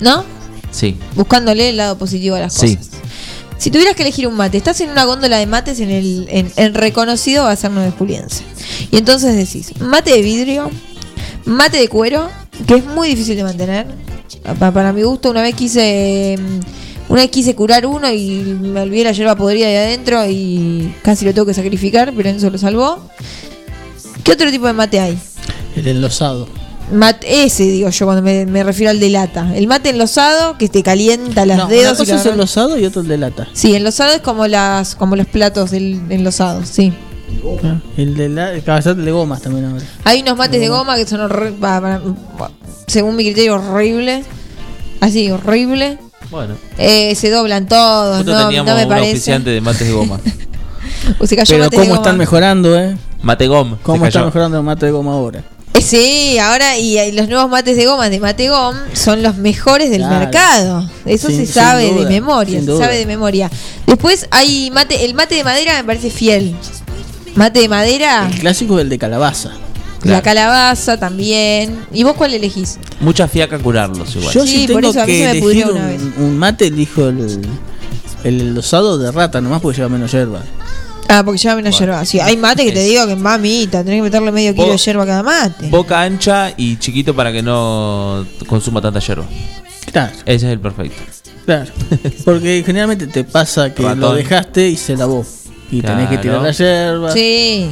¿No? 0.00 0.24
Sí. 0.70 0.96
Buscándole 1.14 1.70
el 1.70 1.76
lado 1.76 1.96
positivo 1.98 2.36
a 2.36 2.40
las 2.40 2.54
Sí. 2.54 2.76
cosas. 2.76 2.90
Si 3.58 3.70
tuvieras 3.70 3.94
que 3.96 4.02
elegir 4.02 4.26
un 4.26 4.34
mate, 4.34 4.58
estás 4.58 4.80
en 4.80 4.90
una 4.90 5.04
góndola 5.04 5.38
de 5.38 5.46
mates 5.46 5.80
en 5.80 5.90
el 5.90 6.26
en, 6.28 6.50
en 6.56 6.74
reconocido 6.74 7.44
Bazar 7.44 7.70
de 7.72 7.90
Juliense. 7.92 8.42
Y 8.90 8.96
entonces 8.98 9.34
decís, 9.36 9.72
mate 9.80 10.10
de 10.10 10.22
vidrio, 10.22 10.70
mate 11.46 11.78
de 11.78 11.88
cuero, 11.88 12.28
que 12.66 12.76
es 12.76 12.84
muy 12.86 13.08
difícil 13.08 13.36
de 13.36 13.44
mantener. 13.44 13.86
Pa- 14.58 14.72
Para, 14.72 14.92
mi 14.92 15.02
gusto, 15.02 15.30
una 15.30 15.42
vez 15.42 15.54
quise 15.54 16.36
mm, 16.38 17.12
una 17.12 17.22
vez 17.22 17.30
quise 17.30 17.54
curar 17.54 17.86
uno 17.86 18.10
y 18.12 18.56
me 18.60 18.80
olvidé 18.80 19.04
la 19.04 19.12
hierba 19.12 19.36
podrida 19.36 19.66
de 19.68 19.78
adentro 19.78 20.24
y 20.28 20.94
casi 21.02 21.24
lo 21.24 21.32
tengo 21.34 21.46
que 21.46 21.54
sacrificar, 21.54 22.12
pero 22.16 22.28
eso 22.30 22.50
lo 22.50 22.58
salvó. 22.58 23.08
¿Qué 24.22 24.32
otro 24.32 24.50
tipo 24.50 24.66
de 24.66 24.72
mate 24.72 25.00
hay? 25.00 25.18
El 25.76 25.86
enlosado. 25.88 26.48
Mate, 26.92 27.44
ese 27.44 27.64
digo 27.64 27.88
yo 27.88 28.04
cuando 28.06 28.22
me, 28.22 28.44
me 28.46 28.62
refiero 28.62 28.90
al 28.90 29.00
de 29.00 29.08
lata. 29.10 29.52
El 29.54 29.66
mate 29.66 29.88
enlosado 29.90 30.58
que 30.58 30.68
te 30.68 30.82
calienta 30.82 31.44
No, 31.46 31.66
dedos. 31.66 31.92
una 31.92 31.92
y 31.94 31.96
cosa 31.96 32.12
lo 32.14 32.20
es 32.20 32.26
enlosado 32.26 32.78
y 32.78 32.84
otro 32.86 33.00
el 33.02 33.08
de 33.08 33.18
lata. 33.18 33.48
Sí, 33.54 33.74
enlosado 33.74 34.12
es 34.14 34.20
como 34.20 34.46
las 34.46 34.94
como 34.94 35.16
los 35.16 35.26
platos 35.26 35.70
del 35.70 36.00
enlosado, 36.10 36.64
sí. 36.64 36.92
Ah, 37.64 37.76
El 37.96 38.16
de 38.16 38.28
la, 38.28 38.52
el 38.52 38.62
cabezal 38.62 39.02
de 39.05 39.10
gomas 39.10 39.42
también 39.42 39.66
ahora. 39.66 39.84
Hay 40.05 40.20
unos 40.22 40.36
mates 40.36 40.60
de 40.60 40.68
goma 40.68 40.96
que 40.96 41.06
son 41.06 41.20
horri- 41.20 41.55
según 42.86 43.16
mi 43.16 43.24
criterio 43.24 43.55
horrible. 43.56 44.24
Así, 45.01 45.30
horrible. 45.30 45.98
Bueno. 46.30 46.55
Eh, 46.78 47.14
se 47.14 47.30
doblan 47.30 47.66
todos, 47.68 48.12
Nosotros 48.12 48.36
no, 48.36 48.46
teníamos 48.48 48.70
no 48.72 48.76
me 48.76 48.82
un 48.84 48.88
parece. 48.88 49.09
auspiciante 49.10 49.51
de 49.51 49.60
mates 49.60 49.86
de 49.86 49.92
goma. 49.92 50.20
O 51.18 51.26
se 51.26 51.36
cayó 51.36 51.48
Pero 51.55 51.64
mates 51.64 51.70
de 51.78 51.84
cómo 51.84 51.88
goma. 51.96 52.02
están 52.02 52.16
mejorando, 52.18 52.78
¿eh? 52.78 52.96
Mate 53.22 53.46
gom. 53.46 53.76
¿Cómo 53.82 54.06
están 54.06 54.24
mejorando 54.24 54.56
los 54.56 54.64
mates 54.64 54.86
de 54.86 54.90
goma 54.90 55.12
ahora? 55.12 55.42
Eh, 55.74 55.82
sí, 55.82 56.38
ahora 56.38 56.78
y, 56.78 56.98
y 56.98 57.12
los 57.12 57.28
nuevos 57.28 57.51
mates 57.51 57.76
de 57.76 57.84
goma 57.84 58.09
de 58.09 58.20
Mategom 58.20 58.74
son 58.94 59.22
los 59.22 59.36
mejores 59.36 59.90
del 59.90 60.01
Claro. 60.02 60.18
mercado. 60.20 60.90
Eso 61.05 61.28
Sin- 61.28 61.38
se 61.40 61.44
sin 61.46 61.55
sabe 61.55 61.90
duda, 61.92 62.05
de 62.05 62.10
memoria, 62.10 62.55
sin 62.59 62.64
se 62.64 62.70
duda. 62.72 62.84
sabe 62.86 62.96
de 62.98 63.06
memoria. 63.06 63.51
Después 63.86 64.26
hay 64.30 64.70
mate, 64.70 65.05
el 65.05 65.14
mate 65.14 65.34
de 65.34 65.44
madera 65.44 65.76
me 65.76 65.84
parece 65.84 66.10
fiel. 66.10 66.55
Mate 67.35 67.61
de 67.61 67.69
madera, 67.69 68.28
El 68.32 68.39
clásico 68.40 68.78
es 68.78 68.82
el 68.85 68.89
de 68.89 68.98
calabaza. 68.98 69.51
la 70.05 70.23
calabaza 70.23 70.98
también. 70.98 71.78
¿Y 71.93 72.05
vos 72.05 72.15
cuál 72.15 72.35
elegís? 72.35 72.78
Mucha 73.01 73.27
fiaca 73.27 73.59
curarlos 73.59 74.15
igual. 74.16 74.32
Yo 74.35 74.47
Sí, 74.47 74.66
si 74.66 74.73
por 74.73 74.81
tengo 74.82 74.90
eso 74.90 75.01
a 75.02 75.06
mí 75.06 75.12
que 75.12 75.27
se 75.28 75.35
me 75.35 75.40
pudrió 75.40 75.65
elegir 75.70 75.81
una 75.82 75.86
vez. 75.89 76.02
un, 76.19 76.24
un 76.24 76.39
mate, 76.39 76.66
elijo 76.69 77.09
el, 77.09 77.40
el 78.24 78.40
enlosado 78.40 78.98
de 78.98 79.11
rata, 79.11 79.40
nomás 79.40 79.61
porque 79.61 79.77
lleva 79.78 79.89
menos 79.89 80.12
hierba. 80.12 80.43
Ah, 81.09 81.23
porque 81.24 81.39
lleva 81.39 81.56
menos 81.56 81.78
yerba. 81.78 82.05
Sí, 82.05 82.20
hay 82.20 82.36
mate 82.36 82.65
que 82.65 82.73
te 82.73 82.82
digo 82.85 83.06
que 83.06 83.16
mamita, 83.16 83.82
tenés 83.85 83.98
que 83.98 84.02
meterle 84.02 84.31
medio 84.32 84.52
kilo 84.55 84.66
de 84.66 84.73
Vos- 84.73 84.85
yerba 84.85 85.02
a 85.02 85.06
cada 85.06 85.23
mate. 85.23 85.69
Boca 85.70 86.01
ancha 86.02 86.52
y 86.56 86.77
chiquito 86.78 87.15
para 87.16 87.32
que 87.32 87.43
no 87.43 88.24
consuma 88.47 88.81
tanta 88.81 89.01
hierba. 89.01 89.24
Claro, 89.93 90.12
Ese 90.24 90.47
es 90.47 90.52
el 90.52 90.61
perfecto. 90.61 91.02
claro. 91.44 91.70
Porque 92.24 92.62
generalmente 92.65 93.06
te 93.06 93.24
pasa 93.24 93.73
que 93.74 93.82
lo 93.82 93.89
Ratón. 93.90 94.16
dejaste 94.16 94.69
y 94.69 94.77
se 94.77 94.97
lavó. 94.97 95.24
Y 95.70 95.81
tenés 95.82 96.09
que 96.09 96.19
tirar 96.19 96.43
la 96.43 96.51
yerba. 96.53 97.12
Sí, 97.12 97.70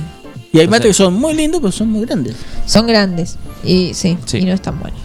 Y 0.55 0.59
hay 0.61 0.69
mates 0.69 0.89
que 0.89 0.95
son 0.95 1.15
muy 1.15 1.33
lindos, 1.35 1.61
pero 1.61 1.73
son 1.73 1.89
muy 1.91 2.05
grandes. 2.05 2.35
son 2.67 2.87
grandes. 2.87 3.37
Y 3.65 3.95
sí, 3.95 4.19
Sí. 4.27 4.39
y 4.39 4.45
no 4.45 4.53
están 4.53 4.79
buenos. 4.81 5.01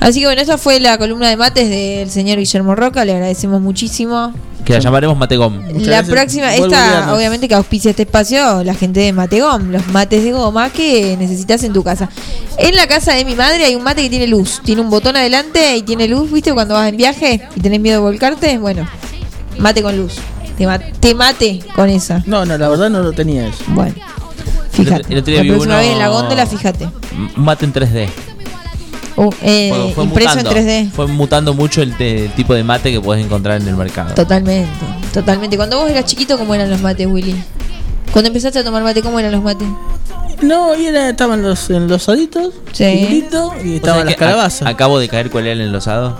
Así 0.00 0.20
que 0.20 0.26
bueno, 0.26 0.42
esa 0.42 0.58
fue 0.58 0.80
la 0.80 0.98
columna 0.98 1.28
de 1.28 1.36
mates 1.36 1.68
del 1.70 2.10
señor 2.10 2.38
Guillermo 2.38 2.74
Roca. 2.74 3.04
Le 3.04 3.12
agradecemos 3.12 3.60
muchísimo. 3.60 4.32
Que 4.64 4.74
la 4.74 4.78
llamaremos 4.80 5.16
mate 5.16 5.36
gom. 5.36 5.54
Muchas 5.60 5.86
la 5.88 6.02
gracias. 6.02 6.08
próxima, 6.08 6.54
esta 6.54 7.14
obviamente 7.14 7.48
que 7.48 7.54
auspicia 7.54 7.90
este 7.90 8.02
espacio 8.02 8.62
la 8.62 8.74
gente 8.74 9.00
de 9.00 9.12
Mategom, 9.12 9.70
los 9.72 9.86
mates 9.88 10.22
de 10.22 10.30
goma 10.32 10.70
que 10.70 11.16
necesitas 11.16 11.64
en 11.64 11.72
tu 11.72 11.82
casa. 11.82 12.08
En 12.58 12.76
la 12.76 12.86
casa 12.86 13.12
de 13.14 13.24
mi 13.24 13.34
madre 13.34 13.64
hay 13.64 13.74
un 13.74 13.82
mate 13.82 14.02
que 14.02 14.10
tiene 14.10 14.26
luz, 14.28 14.60
tiene 14.64 14.80
un 14.82 14.90
botón 14.90 15.16
adelante 15.16 15.76
y 15.76 15.82
tiene 15.82 16.06
luz, 16.06 16.30
¿viste? 16.30 16.52
Cuando 16.52 16.74
vas 16.74 16.88
en 16.88 16.96
viaje 16.96 17.40
y 17.56 17.60
tenés 17.60 17.80
miedo 17.80 17.96
de 17.96 18.02
volcarte, 18.02 18.58
bueno, 18.58 18.86
mate 19.58 19.82
con 19.82 19.96
luz. 19.96 20.14
Te, 20.56 20.66
ma- 20.66 20.78
te 20.78 21.14
mate 21.14 21.60
con 21.74 21.88
esa. 21.88 22.22
No, 22.26 22.44
no, 22.44 22.56
la 22.58 22.68
verdad 22.68 22.90
no 22.90 23.02
lo 23.02 23.12
tenía 23.12 23.46
eso. 23.46 23.64
Bueno, 23.68 23.94
fíjate. 24.70 25.00
otro- 25.02 25.12
el 25.12 25.18
otro 25.18 25.30
día 25.32 25.36
La 25.38 25.42
vi 25.42 25.48
próxima 25.50 25.74
uno- 25.74 25.82
vez 25.82 25.92
en 25.92 25.98
la 25.98 26.08
góndola, 26.08 26.46
fíjate. 26.46 26.88
Mate 27.36 27.64
en 27.64 27.72
3D. 27.72 28.08
Uh, 29.14 29.30
eh, 29.42 29.70
Fue- 29.70 29.92
fue 29.94 30.04
impreso 30.04 30.30
mutando, 30.36 30.50
en 30.50 30.56
3D. 30.66 30.90
Fue 30.94 31.06
mutando 31.06 31.54
mucho 31.54 31.82
el, 31.82 31.96
te- 31.96 32.24
el 32.26 32.32
tipo 32.32 32.54
de 32.54 32.64
mate 32.64 32.90
que 32.92 33.00
puedes 33.00 33.24
encontrar 33.24 33.60
en 33.60 33.68
el 33.68 33.76
mercado. 33.76 34.14
Totalmente, 34.14 34.68
totalmente. 35.12 35.56
Cuando 35.56 35.78
vos 35.78 35.90
eras 35.90 36.04
chiquito, 36.06 36.38
¿cómo 36.38 36.54
eran 36.54 36.70
los 36.70 36.80
mates, 36.80 37.06
Willy? 37.06 37.34
Cuando 38.12 38.28
empezaste 38.28 38.58
a 38.60 38.64
tomar 38.64 38.82
mate, 38.82 39.02
¿cómo 39.02 39.18
eran 39.18 39.32
los 39.32 39.42
mates? 39.42 39.68
No, 40.42 40.74
y 40.74 40.86
era, 40.86 41.10
estaban 41.10 41.40
los 41.42 41.68
enlosaditos, 41.70 42.54
Sí. 42.72 42.84
chiquititos, 42.84 43.52
y 43.62 43.66
¿Vos 43.68 43.74
estaban 43.76 44.06
las 44.06 44.14
que 44.14 44.18
calabazas. 44.18 44.68
acabo 44.68 44.98
de 44.98 45.08
caer 45.08 45.30
cuál 45.30 45.44
era 45.44 45.52
el 45.52 45.60
enlosado. 45.60 46.18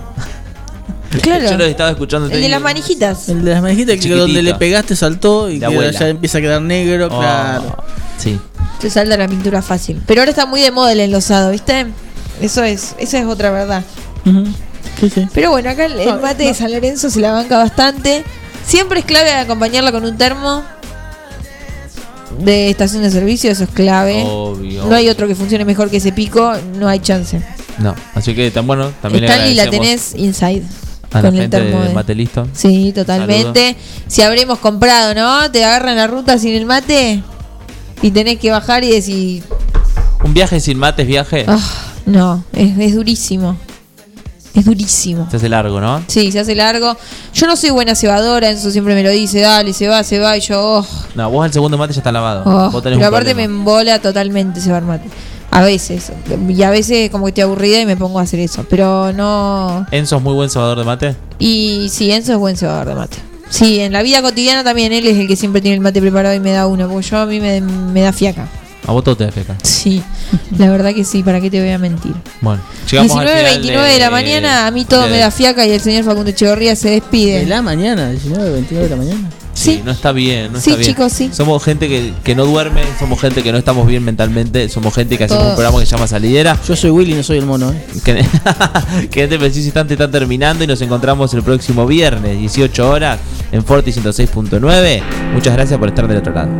Claro. 1.20 1.50
Yo 1.50 1.58
lo 1.58 1.64
estaba 1.64 1.90
escuchando. 1.90 2.28
El 2.30 2.40
de 2.40 2.48
las 2.48 2.60
manijitas. 2.60 3.28
El 3.28 3.44
de 3.44 3.50
las 3.52 3.62
manijitas 3.62 3.98
que 3.98 4.08
donde 4.14 4.42
le 4.42 4.54
pegaste 4.54 4.96
saltó 4.96 5.50
y 5.50 5.60
que 5.60 5.92
ya 5.92 6.08
empieza 6.08 6.38
a 6.38 6.40
quedar 6.40 6.62
negro, 6.62 7.08
Oh, 7.10 7.18
claro. 7.18 7.76
Sí. 8.18 8.38
Te 8.80 8.88
salta 8.90 9.16
la 9.16 9.28
pintura 9.28 9.62
fácil. 9.62 10.00
Pero 10.06 10.20
ahora 10.22 10.30
está 10.30 10.46
muy 10.46 10.60
de 10.60 10.70
moda 10.70 10.92
el 10.92 11.00
enlosado, 11.00 11.50
¿viste? 11.50 11.86
Eso 12.40 12.64
es, 12.64 12.94
eso 12.98 13.16
es 13.18 13.26
otra 13.26 13.50
verdad. 13.50 13.84
Pero 15.34 15.50
bueno, 15.50 15.70
acá 15.70 15.86
el, 15.86 15.98
el 15.98 16.20
mate 16.20 16.44
de 16.44 16.54
San 16.54 16.70
Lorenzo 16.72 17.10
se 17.10 17.20
la 17.20 17.32
banca 17.32 17.58
bastante. 17.58 18.24
Siempre 18.66 19.00
es 19.00 19.04
clave 19.04 19.32
acompañarla 19.32 19.92
con 19.92 20.04
un 20.04 20.16
termo 20.16 20.62
de 22.38 22.70
estación 22.70 23.02
de 23.02 23.10
servicio, 23.10 23.50
eso 23.50 23.64
es 23.64 23.70
clave. 23.70 24.22
Obvio. 24.26 24.84
No 24.86 24.94
hay 24.94 25.08
otro 25.08 25.26
que 25.28 25.34
funcione 25.34 25.64
mejor 25.64 25.90
que 25.90 25.98
ese 25.98 26.12
pico, 26.12 26.52
no 26.78 26.88
hay 26.88 27.00
chance. 27.00 27.40
No, 27.78 27.94
así 28.14 28.34
que 28.34 28.50
tan 28.50 28.66
bueno. 28.66 28.92
También 29.02 29.24
le 29.24 29.30
Stanley 29.30 29.54
la 29.54 29.70
tenés 29.70 30.14
inside. 30.14 30.62
A 31.12 31.22
la 31.22 31.28
con 31.28 31.34
el 31.36 31.40
gente 31.42 31.56
termo 31.58 31.80
de 31.82 31.94
Mate 31.94 32.14
Listo. 32.14 32.48
Sí, 32.52 32.92
totalmente. 32.94 33.76
Si 34.06 34.22
habremos 34.22 34.58
comprado, 34.58 35.14
¿no? 35.14 35.50
Te 35.50 35.64
agarran 35.64 35.96
la 35.96 36.06
ruta 36.06 36.38
sin 36.38 36.54
el 36.54 36.66
mate 36.66 37.22
y 38.00 38.10
tenés 38.10 38.38
que 38.38 38.50
bajar 38.50 38.84
y 38.84 38.90
decir, 38.92 39.42
Un 40.24 40.34
viaje 40.34 40.60
sin 40.60 40.78
mate 40.78 41.02
es 41.02 41.08
viaje. 41.08 41.44
ah, 41.48 41.58
no, 42.06 42.44
es, 42.52 42.78
es 42.78 42.94
durísimo. 42.94 43.56
Es 44.54 44.66
durísimo. 44.66 45.26
Se 45.30 45.38
hace 45.38 45.48
largo, 45.48 45.80
¿no? 45.80 46.02
Sí, 46.08 46.30
se 46.30 46.40
hace 46.40 46.54
largo. 46.54 46.94
Yo 47.32 47.46
no 47.46 47.56
soy 47.56 47.70
buena 47.70 47.94
cebadora, 47.94 48.50
eso 48.50 48.70
siempre 48.70 48.94
me 48.94 49.02
lo 49.02 49.08
dice, 49.08 49.40
dale, 49.40 49.72
se 49.72 49.88
va, 49.88 50.02
se 50.04 50.18
va, 50.18 50.36
y 50.36 50.40
yo, 50.40 50.60
oh, 50.80 50.86
No, 51.14 51.30
vos 51.30 51.46
el 51.46 51.52
segundo 51.54 51.78
mate 51.78 51.94
ya 51.94 52.00
está 52.00 52.12
lavado. 52.12 52.42
oh. 52.44 52.70
Vos 52.70 52.82
tenés 52.82 52.98
Pero 52.98 53.08
un 53.08 53.14
aparte 53.14 53.34
me 53.34 53.44
embola 53.44 53.98
totalmente 54.00 54.60
cebar 54.60 54.82
mate. 54.82 55.08
A 55.52 55.62
veces. 55.62 56.10
Y 56.48 56.62
a 56.62 56.70
veces 56.70 57.10
como 57.10 57.24
que 57.26 57.28
estoy 57.30 57.42
aburrida 57.42 57.80
y 57.80 57.86
me 57.86 57.96
pongo 57.96 58.18
a 58.18 58.22
hacer 58.22 58.40
eso. 58.40 58.64
Pero 58.68 59.12
no... 59.12 59.86
Enzo 59.90 60.16
es 60.16 60.22
muy 60.22 60.32
buen 60.34 60.48
cebador 60.50 60.78
de 60.78 60.84
mate. 60.84 61.14
Y 61.38 61.88
sí, 61.90 62.10
Enzo 62.10 62.32
es 62.32 62.38
buen 62.38 62.56
cebador 62.56 62.88
de 62.88 62.94
mate. 62.94 63.18
Sí, 63.50 63.80
en 63.80 63.92
la 63.92 64.02
vida 64.02 64.22
cotidiana 64.22 64.64
también 64.64 64.94
él 64.94 65.06
es 65.06 65.18
el 65.18 65.28
que 65.28 65.36
siempre 65.36 65.60
tiene 65.60 65.74
el 65.74 65.82
mate 65.82 66.00
preparado 66.00 66.34
y 66.34 66.40
me 66.40 66.52
da 66.52 66.66
uno, 66.66 66.88
porque 66.88 67.06
yo 67.06 67.18
a 67.18 67.26
mí 67.26 67.38
me, 67.38 67.60
me 67.60 68.00
da 68.00 68.12
fiaca. 68.12 68.48
A 68.86 68.92
vos 68.92 69.04
todo 69.04 69.14
te 69.16 69.26
defeca. 69.26 69.54
Sí, 69.62 70.02
la 70.58 70.70
verdad 70.70 70.94
que 70.94 71.04
sí, 71.04 71.22
¿para 71.22 71.38
qué 71.40 71.50
te 71.50 71.60
voy 71.60 71.70
a 71.70 71.78
mentir? 71.78 72.14
Bueno, 72.40 72.62
llegamos 72.90 73.12
al 73.18 73.26
19, 73.26 73.38
final 73.38 73.52
29 73.60 73.92
de, 73.92 73.98
la 74.00 74.10
mañana, 74.10 74.66
a 74.66 74.70
mí 74.70 74.84
todo 74.86 75.02
de- 75.04 75.10
me 75.10 75.18
da 75.18 75.30
fiaca 75.30 75.66
y 75.66 75.70
el 75.72 75.80
señor 75.80 76.04
Facundo 76.04 76.30
Echeverría 76.30 76.74
se 76.74 76.90
despide. 76.90 77.40
De 77.40 77.46
la 77.46 77.60
mañana, 77.62 78.10
19, 78.10 78.50
29 78.50 78.88
de 78.88 78.96
la 78.96 78.96
mañana. 78.96 79.30
Sí, 79.62 79.82
no 79.84 79.90
está 79.92 80.12
bien, 80.12 80.52
no 80.52 80.60
Sí, 80.60 80.70
está 80.70 80.80
bien. 80.80 80.90
chicos, 80.90 81.12
sí. 81.12 81.30
Somos 81.32 81.62
gente 81.62 81.88
que, 81.88 82.12
que 82.22 82.34
no 82.34 82.44
duerme, 82.44 82.82
somos 82.98 83.20
gente 83.20 83.42
que 83.42 83.52
no 83.52 83.58
estamos 83.58 83.86
bien 83.86 84.04
mentalmente, 84.04 84.68
somos 84.68 84.94
gente 84.94 85.16
que 85.16 85.24
hacemos 85.24 85.44
un 85.44 85.54
programa 85.54 85.78
que 85.80 85.86
se 85.86 85.92
llama 85.92 86.06
Salidera. 86.06 86.58
Yo 86.66 86.76
soy 86.76 86.90
Willy, 86.90 87.14
no 87.14 87.22
soy 87.22 87.38
el 87.38 87.46
mono, 87.46 87.72
¿eh? 87.72 87.86
Que, 88.04 88.24
que 89.10 89.24
este 89.24 89.38
preciso 89.38 89.64
instante 89.66 89.94
está 89.94 90.10
terminando 90.10 90.64
y 90.64 90.66
nos 90.66 90.80
encontramos 90.80 91.32
el 91.34 91.42
próximo 91.42 91.86
viernes, 91.86 92.38
18 92.38 92.88
horas, 92.88 93.18
en 93.52 93.64
Forti 93.64 93.92
106.9. 93.92 95.02
Muchas 95.34 95.54
gracias 95.54 95.78
por 95.78 95.88
estar 95.88 96.08
del 96.08 96.18
otro 96.18 96.34
lado. 96.34 96.50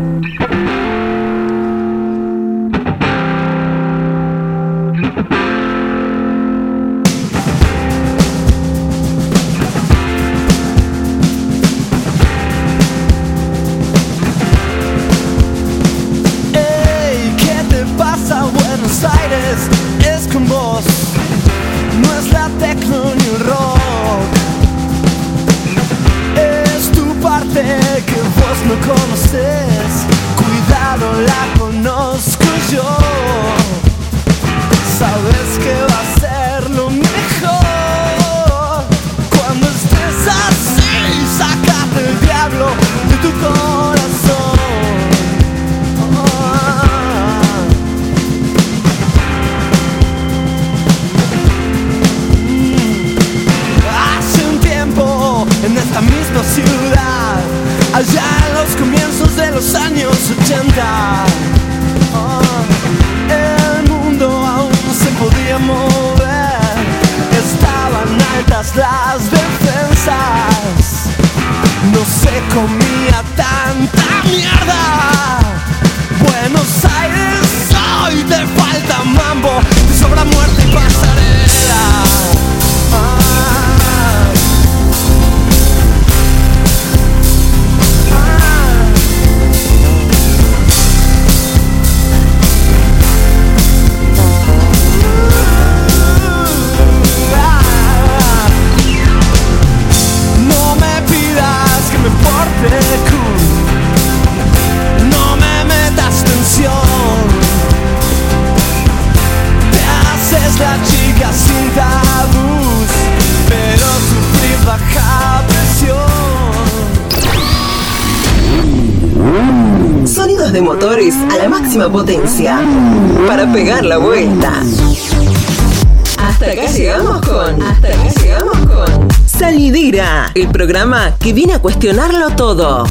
Que 131.19 131.35
viene 131.35 131.53
a 131.53 131.59
cuestionarlo 131.59 132.31
todo. 132.31 132.87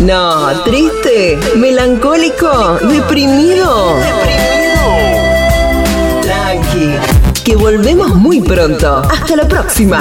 No, 0.00 0.62
triste, 0.64 1.38
melancólico, 1.56 2.78
deprimido. 2.82 3.96
Tranqui, 6.20 6.90
que 7.42 7.56
volvemos 7.56 8.14
muy 8.16 8.42
pronto. 8.42 9.00
Hasta 9.10 9.34
la 9.34 9.48
próxima. 9.48 9.98